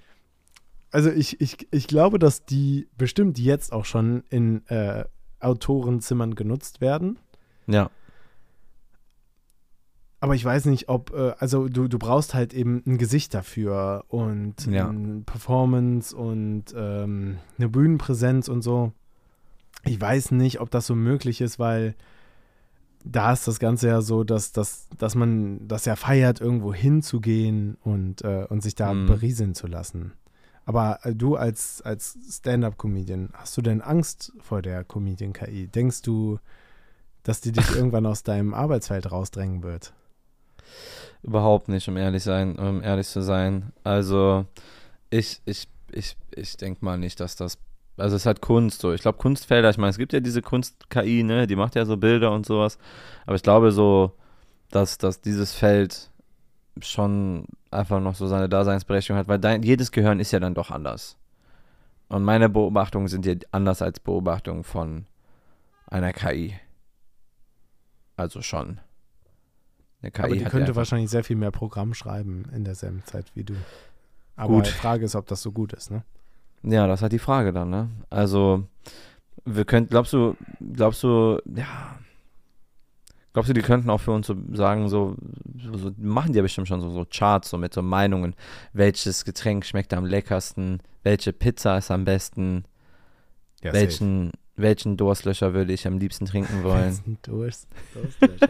Also 0.91 1.10
ich, 1.11 1.40
ich, 1.41 1.68
ich 1.72 1.88
glaube, 1.88 2.18
dass 2.20 2.45
die 2.45 2.88
bestimmt 2.98 3.38
jetzt 3.40 3.72
auch 3.74 3.86
schon 3.86 4.24
in 4.30 4.66
äh, 4.68 5.06
Autorenzimmern 5.40 6.36
genutzt 6.36 6.82
werden. 6.82 7.18
ja. 7.68 7.90
Aber 10.22 10.36
ich 10.36 10.44
weiß 10.44 10.66
nicht, 10.66 10.90
ob, 10.90 11.14
äh, 11.14 11.32
also 11.40 11.70
du, 11.70 11.88
du 11.88 11.98
brauchst 11.98 12.34
halt 12.34 12.53
eben 12.53 12.84
ein 12.86 12.98
Gesicht 12.98 13.34
dafür 13.34 14.03
und 14.10 14.66
Ja. 14.68 14.94
Performance 15.26 16.14
und 16.14 16.66
ähm, 16.76 17.38
eine 17.57 17.70
Bühnenpräsenz 17.70 18.49
und 18.49 18.61
so. 18.61 18.91
Ich 19.86 20.02
weiß 20.02 20.32
nicht, 20.32 20.60
ob 20.60 20.72
das 20.72 20.88
so 20.88 20.94
möglich 20.95 21.40
ist, 21.40 21.57
weil 21.57 21.95
da 23.06 23.32
ist 23.32 23.48
das 23.48 23.60
Ganze 23.60 23.88
ja 23.88 24.02
so, 24.02 24.26
dass, 24.26 24.52
dass, 24.52 24.90
dass 24.98 25.16
man 25.16 25.66
das 25.70 25.86
ja 25.86 25.95
feiert, 25.95 26.41
irgendwo 26.41 26.74
hinzugehen 26.74 27.78
und, 27.86 28.22
äh, 28.26 28.45
und 28.49 28.61
sich 28.61 28.76
da 28.76 28.94
Mhm. 28.94 29.07
berieseln 29.07 29.56
zu 29.56 29.68
lassen. 29.68 30.11
Aber 30.70 31.00
äh, 31.02 31.16
du 31.16 31.36
als, 31.36 31.82
als 31.82 32.16
Stand-up-Comedian, 32.30 33.30
hast 33.34 33.58
du 33.58 33.64
denn 33.64 33.82
Angst 33.82 34.34
vor 34.40 34.62
der 34.62 34.84
Comedian-KI? 34.84 35.66
Denkst 35.66 36.04
du, 36.04 36.38
dass 37.24 37.41
die 37.41 37.52
dich 37.52 37.72
irgendwann 37.76 38.06
aus 38.06 38.22
deinem 38.22 38.54
Arbeitsfeld 38.54 39.12
rausdrängen 39.12 39.64
wird? 39.64 39.94
Überhaupt 41.24 41.70
nicht, 41.70 41.90
um 41.90 41.98
ehrlich 41.98 42.22
sein, 42.22 42.60
um 42.60 42.84
ehrlich 42.84 43.08
zu 43.08 43.24
sein. 43.24 43.74
Also 43.84 44.46
ich, 45.10 45.41
ich, 45.46 45.68
ich, 45.91 46.16
ich 46.36 46.56
denke 46.58 46.86
mal 46.86 47.00
nicht, 47.00 47.20
dass 47.20 47.36
das. 47.36 47.58
Also 47.98 48.16
es 48.16 48.22
ist 48.22 48.26
halt 48.28 48.41
Kunst 48.41 48.82
so. 48.82 48.94
Ich 48.94 49.02
glaube 49.02 49.18
Kunstfelder, 49.18 49.72
ich 49.72 49.80
meine, 49.80 49.90
es 49.90 49.98
gibt 49.98 50.14
ja 50.14 50.20
diese 50.20 50.44
Kunst-KI, 50.44 51.24
ne, 51.24 51.48
die 51.48 51.56
macht 51.56 51.74
ja 51.74 51.86
so 51.86 51.98
Bilder 51.98 52.32
und 52.32 52.46
sowas. 52.46 52.78
Aber 53.26 53.36
ich 53.36 53.41
glaube 53.41 53.72
so, 53.72 54.12
dass, 54.70 55.00
dass 55.00 55.20
dieses 55.20 55.52
Feld 55.52 56.12
schon 56.82 57.46
einfach 57.72 58.00
noch 58.00 58.16
so 58.16 58.28
seine 58.28 58.50
Daseinsberechtigung 58.50 59.18
hat, 59.18 59.28
weil 59.28 59.40
dein, 59.40 59.64
jedes 59.64 59.92
Gehirn 59.92 60.20
ist 60.20 60.32
ja 60.32 60.40
dann 60.40 60.54
doch 60.54 60.72
anders. 60.72 61.18
Und 62.08 62.24
meine 62.24 62.50
Beobachtungen 62.50 63.08
sind 63.08 63.26
ja 63.26 63.36
anders 63.52 63.82
als 63.82 64.00
Beobachtungen 64.00 64.64
von 64.64 65.06
einer 65.88 66.12
KI. 66.14 66.56
Also 68.18 68.42
schon. 68.42 68.80
Eine 70.02 70.12
KI 70.12 70.24
Aber 70.24 70.34
die 70.36 70.42
ja 70.42 70.50
könnte 70.50 70.66
einfach- 70.68 70.76
wahrscheinlich 70.78 71.10
sehr 71.10 71.24
viel 71.24 71.36
mehr 71.36 71.52
Programm 71.52 71.94
schreiben 71.94 72.46
in 72.54 72.64
derselben 72.64 73.04
Zeit 73.06 73.26
wie 73.36 73.44
du. 73.44 73.54
Aber 74.36 74.56
Gut. 74.56 74.68
die 74.68 74.72
Frage 74.72 75.06
ist, 75.06 75.16
ob 75.16 75.28
das 75.28 75.42
so 75.42 75.52
gut 75.52 75.74
ist, 75.74 75.92
ne? 75.92 76.04
Ja, 76.64 76.88
das 76.88 77.00
ist 77.00 77.02
halt 77.04 77.14
die 77.14 77.20
Frage 77.20 77.54
dann, 77.54 77.70
ne? 77.70 77.90
Also, 78.10 78.64
wir 79.46 79.66
können, 79.66 79.88
glaubst 79.88 80.14
du, 80.14 80.36
glaubst 80.74 81.04
du, 81.04 81.42
ja, 81.56 81.98
glaubst 83.34 83.50
du, 83.50 83.54
die 83.54 83.62
könnten 83.62 83.90
auch 83.90 84.00
für 84.00 84.12
uns 84.12 84.28
so 84.28 84.36
sagen, 84.54 84.90
so, 84.90 85.16
so, 85.74 85.92
machen 85.98 86.34
die 86.34 86.38
ja 86.38 86.44
bestimmt 86.44 86.68
schon 86.68 86.82
so, 86.82 86.90
so 86.90 87.06
Charts, 87.10 87.50
so 87.50 87.58
mit 87.58 87.74
so 87.74 87.82
Meinungen, 87.82 88.36
welches 88.74 89.26
Getränk 89.26 89.66
schmeckt 89.66 89.94
am 89.94 90.06
leckersten, 90.06 90.80
welche 91.04 91.34
Pizza 91.34 91.78
ist 91.78 91.92
am 91.92 92.06
besten, 92.06 92.66
Ja, 93.64 93.74
welchen, 93.74 94.32
welchen 94.56 94.98
Durstlöscher 94.98 95.54
würde 95.54 95.74
ich 95.74 95.88
am 95.88 95.98
liebsten 95.98 96.26
trinken 96.26 96.64
wollen. 96.64 97.18
Durst, 97.22 97.68
Durstlöscher. 97.94 98.50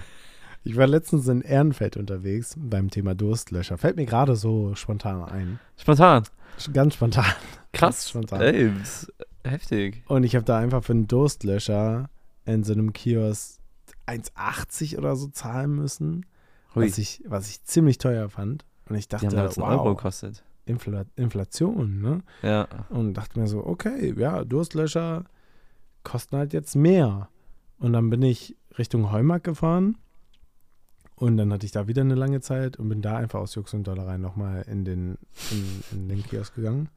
Ich 0.65 0.77
war 0.77 0.87
letztens 0.87 1.27
in 1.27 1.41
Ehrenfeld 1.41 1.97
unterwegs 1.97 2.55
beim 2.57 2.89
Thema 2.89 3.15
Durstlöscher. 3.15 3.77
Fällt 3.77 3.97
mir 3.97 4.05
gerade 4.05 4.37
so 4.37 4.75
spontan 4.75 5.21
ein. 5.25 5.59
Spontan. 5.75 6.23
Ganz 6.71 6.93
spontan. 6.93 7.25
Krass. 7.73 8.09
Spontan. 8.09 8.39
Ey, 8.39 8.71
heftig. 9.43 10.03
Und 10.07 10.23
ich 10.23 10.35
habe 10.35 10.45
da 10.45 10.57
einfach 10.57 10.81
für 10.81 10.93
einen 10.93 11.07
Durstlöscher 11.07 12.09
in 12.45 12.63
so 12.63 12.73
einem 12.73 12.93
Kiosk 12.93 13.59
1,80 14.07 14.97
oder 14.97 15.15
so 15.15 15.27
zahlen 15.27 15.75
müssen, 15.75 16.25
Hui, 16.75 16.87
was 16.87 16.97
ich, 16.97 17.23
was 17.25 17.49
ich 17.49 17.63
ziemlich 17.63 17.97
teuer 17.97 18.29
fand. 18.29 18.65
Und 18.89 18.95
ich 18.95 19.07
die 19.07 19.11
dachte, 19.11 19.27
haben 19.27 19.35
damals 19.35 19.57
einen 19.57 19.67
wow, 19.67 19.79
Euro 19.79 19.95
gekostet. 19.95 20.43
Infl 20.65 21.05
Inflation, 21.15 22.01
ne? 22.01 22.21
Ja. 22.41 22.67
Und 22.89 23.15
dachte 23.15 23.39
mir 23.39 23.47
so, 23.47 23.65
okay, 23.65 24.13
ja, 24.17 24.43
Durstlöscher 24.43 25.25
kosten 26.03 26.37
halt 26.37 26.53
jetzt 26.53 26.75
mehr. 26.75 27.29
Und 27.79 27.93
dann 27.93 28.09
bin 28.09 28.21
ich 28.21 28.55
Richtung 28.77 29.11
Heumarkt 29.11 29.45
gefahren. 29.45 29.97
Und 31.15 31.37
dann 31.37 31.53
hatte 31.53 31.65
ich 31.65 31.71
da 31.71 31.87
wieder 31.87 32.01
eine 32.01 32.15
lange 32.15 32.41
Zeit 32.41 32.77
und 32.77 32.89
bin 32.89 33.01
da 33.01 33.17
einfach 33.17 33.39
aus 33.39 33.55
Jux 33.55 33.73
und 33.73 33.87
Dollerei 33.87 34.17
nochmal 34.17 34.63
in 34.67 34.83
den, 34.83 35.17
in, 35.51 35.83
in 35.91 36.09
den 36.09 36.23
Kiosk 36.23 36.55
gegangen. 36.55 36.89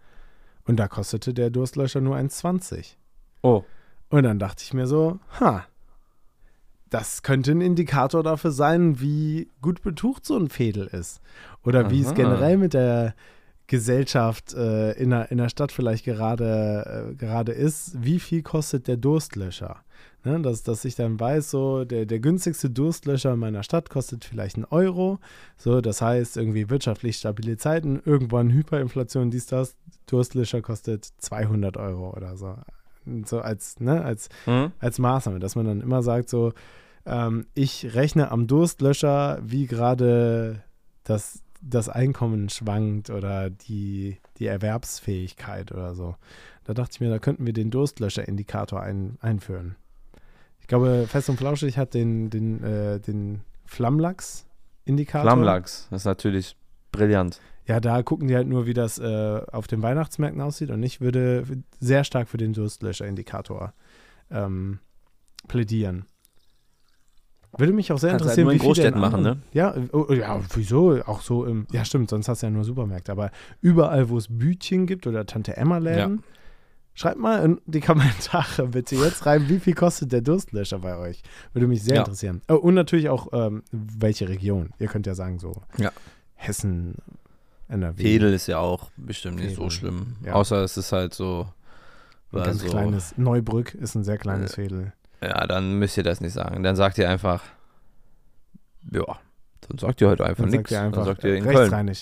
Und 0.64 0.76
da 0.76 0.88
kostete 0.88 1.34
der 1.34 1.50
Durstlöscher 1.50 2.00
nur 2.00 2.16
1,20. 2.16 2.94
Oh, 3.42 3.64
Und 4.08 4.22
dann 4.22 4.38
dachte 4.38 4.62
ich 4.64 4.72
mir 4.72 4.86
so, 4.86 5.18
ha, 5.40 5.66
das 6.90 7.22
könnte 7.22 7.52
ein 7.52 7.60
Indikator 7.60 8.22
dafür 8.22 8.52
sein, 8.52 9.00
wie 9.00 9.50
gut 9.60 9.82
betucht 9.82 10.24
so 10.24 10.36
ein 10.36 10.48
Fädel 10.48 10.86
ist. 10.86 11.20
Oder 11.64 11.90
wie 11.90 12.00
es 12.00 12.08
Aha. 12.08 12.14
generell 12.14 12.58
mit 12.58 12.74
der 12.74 13.14
Gesellschaft 13.66 14.54
äh, 14.54 14.92
in, 14.92 15.10
der, 15.10 15.30
in 15.30 15.38
der 15.38 15.48
Stadt 15.48 15.72
vielleicht 15.72 16.04
gerade, 16.04 17.10
äh, 17.10 17.14
gerade 17.14 17.52
ist. 17.52 18.02
Wie 18.02 18.20
viel 18.20 18.42
kostet 18.42 18.86
der 18.86 18.96
Durstlöscher? 18.96 19.82
Ne, 20.24 20.40
dass, 20.40 20.62
dass 20.62 20.84
ich 20.84 20.96
dann 20.96 21.18
weiß, 21.20 21.50
so 21.50 21.84
der, 21.84 22.04
der 22.04 22.18
günstigste 22.18 22.70
Durstlöscher 22.70 23.34
in 23.34 23.38
meiner 23.38 23.62
Stadt 23.62 23.90
kostet 23.90 24.24
vielleicht 24.24 24.56
einen 24.56 24.64
Euro. 24.64 25.18
So, 25.56 25.80
das 25.80 26.02
heißt, 26.02 26.36
irgendwie 26.36 26.68
wirtschaftlich 26.68 27.16
stabile 27.16 27.56
Zeiten, 27.56 28.00
irgendwann 28.04 28.50
Hyperinflation, 28.50 29.30
dies, 29.30 29.46
das. 29.46 29.76
Durstlöscher 30.06 30.62
kostet 30.62 31.04
200 31.18 31.76
Euro 31.76 32.10
oder 32.16 32.36
so. 32.36 32.56
So 33.24 33.40
als, 33.40 33.80
ne, 33.80 34.04
als 34.04 34.28
hm? 34.44 34.72
als 34.78 34.98
Maßnahme, 34.98 35.38
dass 35.38 35.56
man 35.56 35.66
dann 35.66 35.80
immer 35.80 36.02
sagt, 36.02 36.28
so, 36.28 36.52
ähm, 37.06 37.46
ich 37.54 37.94
rechne 37.94 38.30
am 38.30 38.46
Durstlöscher, 38.46 39.38
wie 39.42 39.66
gerade 39.66 40.62
das, 41.04 41.42
das 41.62 41.88
Einkommen 41.88 42.48
schwankt 42.48 43.10
oder 43.10 43.48
die, 43.48 44.18
die 44.38 44.46
Erwerbsfähigkeit 44.46 45.72
oder 45.72 45.94
so. 45.94 46.16
Da 46.64 46.74
dachte 46.74 46.92
ich 46.94 47.00
mir, 47.00 47.10
da 47.10 47.20
könnten 47.20 47.46
wir 47.46 47.52
den 47.52 47.70
Durstlöscher-Indikator 47.70 48.82
ein, 48.82 49.18
einführen. 49.20 49.76
Ich 50.60 50.66
glaube, 50.66 51.06
Fest 51.08 51.30
und 51.30 51.36
Flauschig 51.36 51.78
hat 51.78 51.94
den, 51.94 52.28
den, 52.28 52.62
äh, 52.64 52.98
den 52.98 53.42
Flammlachs-Indikator. 53.66 55.22
Flammlachs, 55.22 55.86
das 55.90 56.02
ist 56.02 56.06
natürlich 56.06 56.56
brillant. 56.90 57.40
Ja, 57.66 57.80
da 57.80 58.02
gucken 58.02 58.28
die 58.28 58.36
halt 58.36 58.46
nur, 58.46 58.66
wie 58.66 58.74
das 58.74 58.98
äh, 58.98 59.40
auf 59.52 59.66
den 59.66 59.82
Weihnachtsmärkten 59.82 60.40
aussieht. 60.40 60.70
Und 60.70 60.82
ich 60.82 61.00
würde 61.00 61.44
sehr 61.80 62.04
stark 62.04 62.28
für 62.28 62.36
den 62.36 62.52
Durstlöscher-Indikator 62.52 63.72
ähm, 64.30 64.78
plädieren. 65.48 66.04
Würde 67.58 67.72
mich 67.72 67.90
auch 67.90 67.98
sehr 67.98 68.10
Kannst 68.10 68.26
halt 68.26 68.38
interessieren, 68.38 68.44
nur 68.44 68.52
in 68.52 68.58
Großstädten 68.58 69.00
machen, 69.00 69.14
anderen- 69.26 69.42
Ja, 69.52 69.74
äh, 69.74 69.88
oh, 69.92 70.12
ja, 70.12 70.40
wieso? 70.54 71.02
Auch 71.06 71.22
so 71.22 71.44
im. 71.46 71.66
Ja, 71.72 71.84
stimmt, 71.84 72.10
sonst 72.10 72.28
hast 72.28 72.42
du 72.42 72.46
ja 72.46 72.50
nur 72.50 72.64
Supermärkte. 72.64 73.10
Aber 73.12 73.30
überall, 73.62 74.08
wo 74.10 74.18
es 74.18 74.26
Bütchen 74.28 74.86
gibt 74.86 75.06
oder 75.06 75.24
Tante 75.24 75.56
Emma-Läden, 75.56 76.22
schreibt 76.92 77.18
mal 77.18 77.42
in 77.44 77.60
die 77.66 77.80
Kommentare 77.80 78.68
bitte 78.68 78.96
jetzt 78.96 79.24
rein, 79.26 79.48
wie 79.48 79.58
viel 79.58 79.74
kostet 79.74 80.12
der 80.12 80.20
Durstlöscher 80.20 80.80
bei 80.80 80.98
euch? 80.98 81.22
Würde 81.54 81.66
mich 81.66 81.82
sehr 81.82 81.94
Ja. 81.96 82.00
interessieren. 82.02 82.42
Oh, 82.48 82.54
und 82.56 82.74
natürlich 82.74 83.08
auch, 83.08 83.28
ähm, 83.32 83.62
welche 83.72 84.28
Region. 84.28 84.70
Ihr 84.78 84.88
könnt 84.88 85.06
ja 85.06 85.14
sagen, 85.14 85.38
so 85.38 85.52
Ja. 85.78 85.92
Hessen, 86.34 86.96
NRW. 87.68 88.02
Fädel 88.02 88.32
ist 88.32 88.46
ja 88.46 88.58
auch 88.58 88.90
bestimmt 88.96 89.36
nicht 89.36 89.56
so 89.56 89.70
schlimm. 89.70 90.16
ja. 90.24 90.34
Außer 90.34 90.62
es 90.62 90.76
ist 90.76 90.92
halt 90.92 91.14
so. 91.14 91.48
Ein 92.32 92.42
ganz 92.42 92.62
also, 92.62 92.68
kleines. 92.68 93.16
Neubrück 93.16 93.74
ist 93.74 93.94
ein 93.94 94.04
sehr 94.04 94.18
kleines 94.18 94.54
Fädel. 94.56 94.92
Ja, 95.22 95.46
dann 95.46 95.78
müsst 95.78 95.96
ihr 95.96 96.02
das 96.02 96.20
nicht 96.20 96.32
sagen. 96.32 96.62
Dann 96.62 96.76
sagt 96.76 96.98
ihr 96.98 97.08
einfach, 97.08 97.42
ja, 98.92 99.04
dann 99.68 99.78
sagt 99.78 100.00
ihr 100.00 100.08
halt 100.08 100.20
einfach 100.20 100.46
nichts. 100.46 100.70
Dann 100.70 100.92
sagt 100.92 101.24
ihr 101.24 101.36
in 101.36 101.46
äh, 101.46 101.52
Köln. 101.52 101.92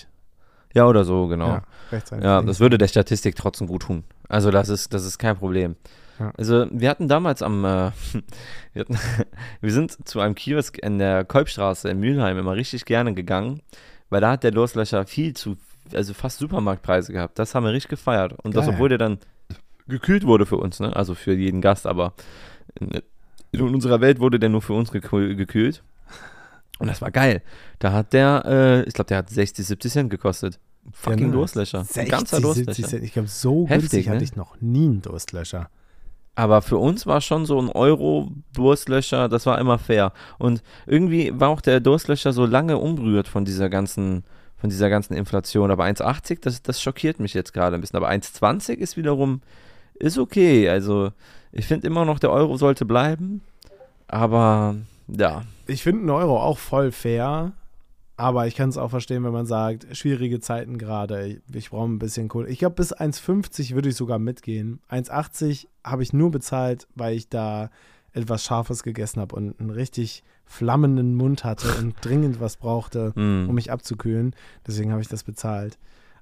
Ja, 0.73 0.87
oder 0.87 1.05
so, 1.05 1.27
genau. 1.27 1.47
Ja, 1.47 1.53
Ja, 1.53 1.63
rechtsrheinig. 1.91 2.47
das 2.47 2.59
würde 2.59 2.77
der 2.77 2.89
Statistik 2.89 3.35
trotzdem 3.35 3.67
gut 3.67 3.83
tun. 3.83 4.03
Also 4.27 4.51
das 4.51 4.67
ist, 4.67 4.93
das 4.93 5.05
ist 5.05 5.17
kein 5.17 5.37
Problem. 5.37 5.77
Ja. 6.19 6.31
Also 6.37 6.67
wir 6.71 6.89
hatten 6.89 7.07
damals 7.07 7.41
am, 7.41 7.63
äh, 7.63 7.91
wir, 8.73 8.81
hatten, 8.81 8.97
wir 9.61 9.71
sind 9.71 10.07
zu 10.07 10.19
einem 10.19 10.35
Kiosk 10.35 10.77
in 10.77 10.99
der 10.99 11.23
Kolbstraße 11.23 11.89
in 11.89 11.99
Mülheim 11.99 12.37
immer 12.37 12.55
richtig 12.55 12.85
gerne 12.85 13.13
gegangen, 13.13 13.61
weil 14.09 14.21
da 14.21 14.31
hat 14.31 14.43
der 14.43 14.51
Durstlöscher 14.51 15.05
viel 15.05 15.33
zu, 15.33 15.57
also 15.93 16.13
fast 16.13 16.39
Supermarktpreise 16.39 17.13
gehabt. 17.13 17.39
Das 17.39 17.55
haben 17.55 17.63
wir 17.63 17.73
richtig 17.73 17.89
gefeiert. 17.89 18.33
Und 18.43 18.55
das, 18.55 18.65
Geil. 18.65 18.75
obwohl 18.75 18.89
der 18.89 18.97
dann 18.97 19.19
gekühlt 19.87 20.25
wurde 20.25 20.45
für 20.45 20.57
uns, 20.57 20.79
ne? 20.79 20.95
Also 20.95 21.15
für 21.15 21.33
jeden 21.33 21.61
Gast, 21.61 21.85
aber 21.85 22.13
in, 22.79 23.01
unserer 23.61 24.01
Welt 24.01 24.19
wurde 24.19 24.39
der 24.39 24.49
nur 24.49 24.61
für 24.61 24.73
uns 24.73 24.91
gekühl, 24.91 25.35
gekühlt. 25.35 25.83
Und 26.79 26.87
das 26.87 27.01
war 27.01 27.11
geil. 27.11 27.41
Da 27.79 27.93
hat 27.93 28.11
der, 28.13 28.43
äh, 28.45 28.83
ich 28.83 28.93
glaube, 28.93 29.07
der 29.07 29.19
hat 29.19 29.29
60, 29.29 29.65
70 29.65 29.91
Cent 29.91 30.09
gekostet. 30.09 30.59
Fucking 30.91 31.19
Genau. 31.27 31.37
Durstlöscher. 31.37 31.79
Ein 31.79 31.85
60, 31.85 32.11
ganzer 32.11 32.37
70 32.37 32.65
Durstlöcher. 32.65 32.89
Cent. 32.89 33.03
Ich 33.03 33.13
glaube, 33.13 33.27
so 33.29 33.67
Heftig, 33.67 33.79
günstig 33.91 34.09
hatte 34.09 34.17
ne? 34.17 34.23
ich 34.23 34.35
noch 34.35 34.59
nie 34.59 34.85
einen 34.85 35.01
Durstlöscher. 35.01 35.69
Aber 36.35 36.61
für 36.61 36.77
uns 36.77 37.07
war 37.07 37.21
schon 37.21 37.45
so 37.45 37.59
ein 37.59 37.69
Euro 37.69 38.29
Durstlöscher, 38.53 39.29
das 39.29 39.45
war 39.45 39.57
immer 39.57 39.79
fair. 39.79 40.11
Und 40.37 40.61
irgendwie 40.85 41.31
war 41.39 41.49
auch 41.49 41.61
der 41.61 41.79
Durstlöscher 41.79 42.33
so 42.33 42.45
lange 42.45 42.77
umrührt 42.77 43.27
von 43.27 43.45
dieser 43.45 43.69
ganzen, 43.69 44.25
von 44.57 44.69
dieser 44.69 44.89
ganzen 44.89 45.13
Inflation. 45.13 45.71
Aber 45.71 45.85
1,80, 45.85 46.39
das, 46.41 46.61
das 46.61 46.81
schockiert 46.81 47.19
mich 47.19 47.33
jetzt 47.33 47.53
gerade 47.53 47.75
ein 47.75 47.81
bisschen. 47.81 47.97
Aber 47.97 48.09
1,20 48.09 48.73
ist 48.73 48.97
wiederum, 48.97 49.41
ist 49.95 50.17
okay. 50.17 50.69
Also 50.69 51.11
ich 51.53 51.67
finde 51.67 51.87
immer 51.87 52.03
noch, 52.03 52.19
der 52.19 52.31
Euro 52.31 52.57
sollte 52.57 52.85
bleiben. 52.85 53.41
Aber 54.07 54.75
ja, 55.07 55.43
Ich 55.67 55.83
finde 55.83 56.01
einen 56.01 56.09
Euro 56.09 56.41
auch 56.41 56.57
voll 56.57 56.91
fair, 56.91 57.53
aber 58.17 58.47
ich 58.47 58.55
kann 58.55 58.69
es 58.69 58.77
auch 58.77 58.89
verstehen, 58.89 59.23
wenn 59.23 59.33
man 59.33 59.45
sagt, 59.45 59.87
schwierige 59.95 60.39
Zeiten 60.39 60.77
gerade, 60.77 61.41
ich, 61.53 61.69
brauche 61.69 61.89
ein 61.89 61.99
bisschen 61.99 62.29
Kohle. 62.29 62.47
Ich 62.49 62.59
glaube, 62.59 62.75
bis 62.75 62.95
1,50 62.95 63.75
würde 63.75 63.89
ich 63.89 63.95
sogar 63.95 64.19
mitgehen. 64.19 64.79
1,80 64.89 65.67
habe 65.83 66.03
ich 66.03 66.13
nur 66.13 66.31
bezahlt, 66.31 66.87
weil 66.95 67.15
ich 67.15 67.27
da 67.27 67.69
etwas 68.13 68.45
Scharfes 68.45 68.83
gegessen 68.83 69.19
habe 69.19 69.35
und 69.35 69.59
einen 69.59 69.69
richtig 69.69 70.23
flammenden 70.45 71.15
Mund 71.15 71.43
hatte 71.43 71.67
und 71.79 71.95
dringend 72.01 72.39
was 72.39 72.55
brauchte, 72.55 73.11
mm. 73.15 73.49
um 73.49 73.55
mich 73.55 73.71
abzukühlen. 73.71 74.33
Deswegen 74.65 74.91
habe 74.91 75.01
ich 75.01 75.09
das 75.09 75.23
bezahlt. 75.23 75.77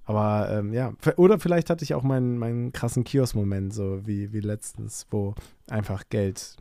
Aber 0.06 0.50
ähm, 0.52 0.74
ja, 0.74 0.94
oder 1.16 1.40
vielleicht 1.40 1.70
hatte 1.70 1.84
ich 1.84 1.94
auch 1.94 2.04
meinen, 2.04 2.38
meinen 2.38 2.74
krassen 2.74 3.04
Kiosk-Moment, 3.04 3.74
so 3.74 4.06
wie, 4.06 4.34
wie 4.34 4.40
letztens, 4.40 5.06
wo 5.12 5.36
einfach 5.70 6.04
Geld 6.10 6.58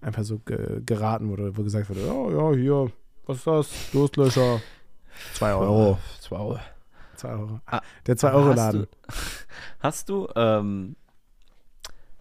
einfach 0.00 0.24
so 0.24 0.38
ge 0.38 0.82
geraten 0.84 1.28
wurde, 1.28 1.56
wo 1.56 1.62
gesagt 1.62 1.88
wurde, 1.88 2.12
oh 2.12 2.30
ja, 2.30 2.56
hier, 2.56 2.92
was 3.28 3.36
ist 3.36 3.46
das? 3.46 3.70
Durstlöscher. 3.92 4.60
Zwei 5.34 5.54
Euro. 5.54 5.98
Zwei 6.20 6.36
Euro. 6.36 6.58
Zwei 7.16 7.28
Euro. 7.30 7.60
Ah, 7.66 7.80
Der 8.06 8.16
Zwei-Euro-Laden. 8.16 8.86
Hast 9.80 10.08
du, 10.08 10.28
ähm, 10.36 10.96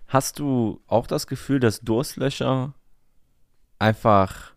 hast 0.08 0.40
du 0.40 0.80
auch 0.88 1.06
das 1.08 1.28
Gefühl, 1.28 1.60
dass 1.60 1.82
Durstlöscher 1.82 2.74
einfach 3.80 4.52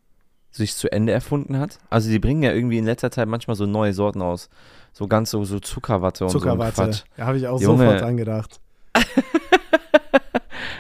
sich 0.51 0.74
zu 0.74 0.90
Ende 0.90 1.12
erfunden 1.12 1.59
hat? 1.59 1.78
Also 1.90 2.09
die 2.10 2.18
bringen 2.18 2.43
ja 2.43 2.52
irgendwie 2.52 2.78
in 2.78 2.85
letzter 2.85 3.10
Zeit 3.10 3.28
manchmal 3.28 3.56
so 3.56 3.66
neue 3.66 3.93
Sorten 3.93 4.22
aus. 4.22 4.48
So 4.93 5.06
ganz 5.09 5.31
so, 5.31 5.44
so 5.44 5.60
Zuckerwatte 5.60 6.24
und 6.24 6.31
so 6.31 6.39
ein 6.39 6.43
Zuckerwatte. 6.43 6.90
Da 7.16 7.27
habe 7.27 7.36
ich 7.39 7.47
auch 7.47 7.60
Junge. 7.60 7.85
sofort 7.85 8.02
angedacht. 8.02 8.60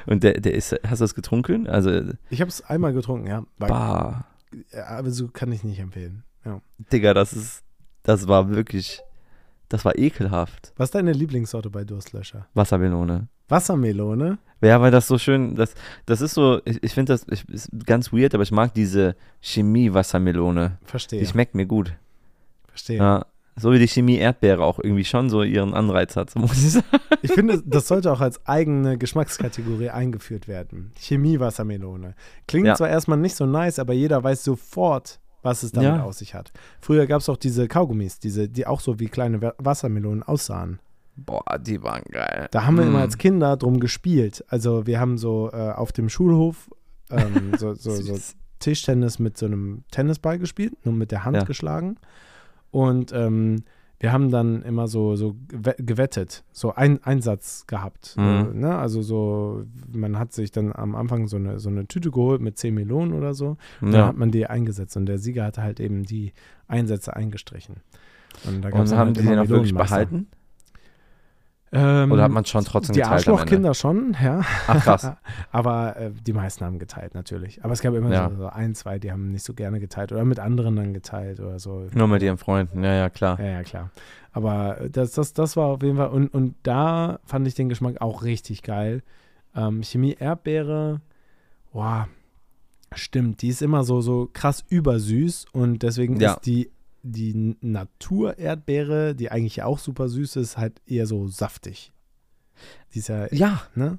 Und 0.06 0.24
der, 0.24 0.40
der 0.40 0.54
ist, 0.54 0.72
hast 0.72 1.00
du 1.00 1.04
das 1.04 1.14
getrunken? 1.14 1.68
Also, 1.68 2.00
Ich 2.30 2.40
habe 2.40 2.48
es 2.48 2.62
einmal 2.62 2.92
getrunken, 2.92 3.28
ja. 3.28 3.44
War, 3.58 3.68
bah, 3.68 4.10
ja, 4.10 4.24
aber 4.86 5.10
so 5.10 5.28
kann 5.28 5.52
ich 5.52 5.64
nicht 5.64 5.78
empfehlen. 5.78 6.24
Ja. 6.44 6.60
Digga, 6.92 7.14
das 7.14 7.32
ist, 7.32 7.62
das 8.02 8.28
war 8.28 8.50
wirklich, 8.50 9.00
das 9.68 9.84
war 9.84 9.96
ekelhaft. 9.98 10.72
Was 10.76 10.88
ist 10.88 10.94
deine 10.94 11.12
Lieblingssorte 11.12 11.70
bei 11.70 11.84
Durstlöscher? 11.84 12.46
Wassermelone. 12.54 13.28
Wassermelone? 13.48 14.38
Ja, 14.62 14.80
weil 14.80 14.90
das 14.90 15.06
so 15.06 15.18
schön, 15.18 15.56
das, 15.56 15.74
das 16.06 16.20
ist 16.20 16.34
so, 16.34 16.60
ich, 16.64 16.82
ich 16.82 16.92
finde 16.92 17.12
das 17.14 17.26
ich, 17.28 17.48
ist 17.48 17.68
ganz 17.86 18.12
weird, 18.12 18.34
aber 18.34 18.42
ich 18.42 18.52
mag 18.52 18.74
diese 18.74 19.16
Chemie-Wassermelone. 19.40 20.78
Verstehe. 20.84 21.20
Die 21.20 21.26
schmeckt 21.26 21.54
mir 21.54 21.66
gut. 21.66 21.94
verstehe. 22.68 22.98
Ja. 22.98 23.26
So 23.60 23.72
wie 23.72 23.78
die 23.78 23.86
Chemie-Erdbeere 23.88 24.62
auch 24.64 24.78
irgendwie 24.78 25.04
schon 25.04 25.28
so 25.30 25.42
ihren 25.42 25.74
Anreiz 25.74 26.16
hat, 26.16 26.30
so 26.30 26.38
muss 26.40 26.52
ich 26.56 26.70
sagen. 26.72 26.86
Ich 27.22 27.32
finde, 27.32 27.62
das 27.64 27.86
sollte 27.88 28.10
auch 28.12 28.20
als 28.20 28.44
eigene 28.46 28.96
Geschmackskategorie 28.98 29.90
eingeführt 29.90 30.48
werden. 30.48 30.92
Chemie-Wassermelone. 30.98 32.14
Klingt 32.48 32.66
Ja. 32.66 32.74
zwar 32.74 32.88
erstmal 32.88 33.18
nicht 33.18 33.36
so 33.36 33.46
nice, 33.46 33.78
aber 33.78 33.92
jeder 33.92 34.22
weiß 34.22 34.42
sofort, 34.44 35.20
was 35.42 35.62
es 35.62 35.72
damit 35.72 35.88
Ja. 35.90 36.02
auf 36.04 36.14
sich 36.14 36.34
hat. 36.34 36.52
Früher 36.80 37.06
gab 37.06 37.20
es 37.20 37.28
auch 37.28 37.36
diese 37.36 37.68
Kaugummis, 37.68 38.18
diese, 38.18 38.48
die 38.48 38.66
auch 38.66 38.80
so 38.80 38.98
wie 39.00 39.06
kleine 39.08 39.40
Wa- 39.42 39.54
Wassermelonen 39.58 40.22
aussahen. 40.22 40.80
Boah, 41.16 41.58
die 41.58 41.82
waren 41.82 42.02
geil. 42.10 42.48
Da 42.50 42.64
haben 42.66 42.76
wir 42.78 42.84
immer 42.84 42.98
Mm. 43.00 43.02
als 43.02 43.18
Kinder 43.18 43.56
drum 43.56 43.78
gespielt. 43.80 44.44
Also 44.48 44.86
wir 44.86 45.00
haben 45.00 45.18
so 45.18 45.50
äh, 45.52 45.70
auf 45.72 45.92
dem 45.92 46.08
Schulhof 46.08 46.70
ähm, 47.10 47.52
so, 47.58 47.74
so, 47.74 47.90
so. 48.00 48.16
Tischtennis 48.58 49.18
mit 49.18 49.36
so 49.38 49.46
einem 49.46 49.84
Tennisball 49.90 50.38
gespielt, 50.38 50.74
nur 50.84 50.94
mit 50.94 51.10
der 51.10 51.24
Hand 51.24 51.36
Ja. 51.36 51.44
geschlagen. 51.44 51.96
Und 52.70 53.12
ähm, 53.12 53.64
wir 53.98 54.12
haben 54.12 54.30
dann 54.30 54.62
immer 54.62 54.88
so, 54.88 55.14
so 55.16 55.36
gewe- 55.48 55.76
gewettet, 55.82 56.42
so 56.52 56.74
ein 56.74 57.02
Einsatz 57.04 57.66
gehabt. 57.66 58.14
Mhm. 58.16 58.22
Äh, 58.24 58.44
ne? 58.54 58.78
Also 58.78 59.02
so, 59.02 59.64
man 59.92 60.18
hat 60.18 60.32
sich 60.32 60.50
dann 60.52 60.72
am 60.72 60.94
Anfang 60.94 61.26
so 61.28 61.36
eine, 61.36 61.58
so 61.58 61.68
eine 61.68 61.86
Tüte 61.86 62.10
geholt 62.10 62.40
mit 62.40 62.56
10 62.56 62.74
Melonen 62.74 63.12
oder 63.12 63.34
so. 63.34 63.56
Und 63.80 63.92
dann 63.92 64.00
Ja. 64.00 64.06
hat 64.06 64.16
man 64.16 64.30
die 64.30 64.46
eingesetzt 64.46 64.96
und 64.96 65.04
der 65.06 65.18
Sieger 65.18 65.44
hatte 65.44 65.62
halt 65.62 65.80
eben 65.80 66.04
die 66.04 66.32
Einsätze 66.66 67.14
eingestrichen. 67.14 67.76
Und 68.46 68.62
da 68.64 68.68
Und 68.70 68.88
dann 68.90 68.98
haben 68.98 69.06
halt 69.08 69.16
die 69.18 69.22
den 69.22 69.38
auch 69.38 69.48
wirklich 69.48 69.74
behalten? 69.74 70.28
Ähm, 71.72 72.10
Oder 72.10 72.24
hat 72.24 72.32
man 72.32 72.44
schon 72.44 72.64
trotzdem 72.64 72.94
die 72.94 73.00
geteilt 73.00 73.26
Ende? 73.26 73.32
Arschlochkinder 73.32 73.74
schon, 73.74 74.16
ja. 74.20 74.40
Ach 74.66 74.82
krass. 74.82 75.12
Aber 75.52 75.96
äh, 75.96 76.10
die 76.10 76.32
meisten 76.32 76.64
haben 76.64 76.80
geteilt, 76.80 77.14
natürlich. 77.14 77.62
Aber 77.64 77.72
es 77.72 77.80
gab 77.80 77.94
immer 77.94 78.10
Ja. 78.10 78.28
so, 78.28 78.36
so 78.36 78.46
ein, 78.48 78.74
zwei, 78.74 78.98
die 78.98 79.12
haben 79.12 79.30
nicht 79.30 79.44
so 79.44 79.54
gerne 79.54 79.78
geteilt 79.78 80.10
oder 80.10 80.24
mit 80.24 80.40
anderen 80.40 80.74
dann 80.74 80.92
geteilt 80.94 81.38
oder 81.38 81.60
so. 81.60 81.86
Nur 81.94 82.08
mit 82.08 82.22
ihren 82.22 82.38
Freunden, 82.38 82.82
ja, 82.82 82.94
ja, 82.94 83.08
klar. 83.08 83.38
Ja, 83.38 83.46
ja, 83.46 83.62
klar. 83.62 83.90
Aber 84.32 84.80
äh, 84.80 84.90
das, 84.90 85.12
das, 85.12 85.32
das 85.32 85.56
war 85.56 85.66
auf 85.66 85.82
jeden 85.84 85.96
Fall, 85.96 86.08
und, 86.08 86.34
und 86.34 86.56
da 86.64 87.20
fand 87.24 87.46
ich 87.46 87.54
den 87.54 87.68
Geschmack 87.68 88.00
auch 88.00 88.24
richtig 88.24 88.62
geil. 88.64 89.02
Ähm, 89.54 89.82
Chemie 89.84 90.16
Erdbeere, 90.18 91.00
boah, 91.72 92.08
stimmt, 92.92 93.42
die 93.42 93.48
ist 93.48 93.62
immer 93.62 93.84
so, 93.84 94.00
so 94.00 94.28
krass 94.32 94.64
übersüß 94.68 95.46
und 95.52 95.84
deswegen 95.84 96.18
Ja. 96.18 96.32
ist 96.32 96.40
die, 96.46 96.70
die 97.02 97.56
Natur-Erdbeere, 97.60 99.14
die 99.14 99.30
eigentlich 99.30 99.56
ja 99.56 99.66
auch 99.66 99.78
super 99.78 100.08
süß 100.08 100.36
ist, 100.36 100.56
halt 100.56 100.80
eher 100.86 101.06
so 101.06 101.28
saftig. 101.28 101.92
Die 102.94 102.98
ist 102.98 103.08
ja, 103.08 103.26
Ja, 103.32 103.62
ne? 103.74 103.98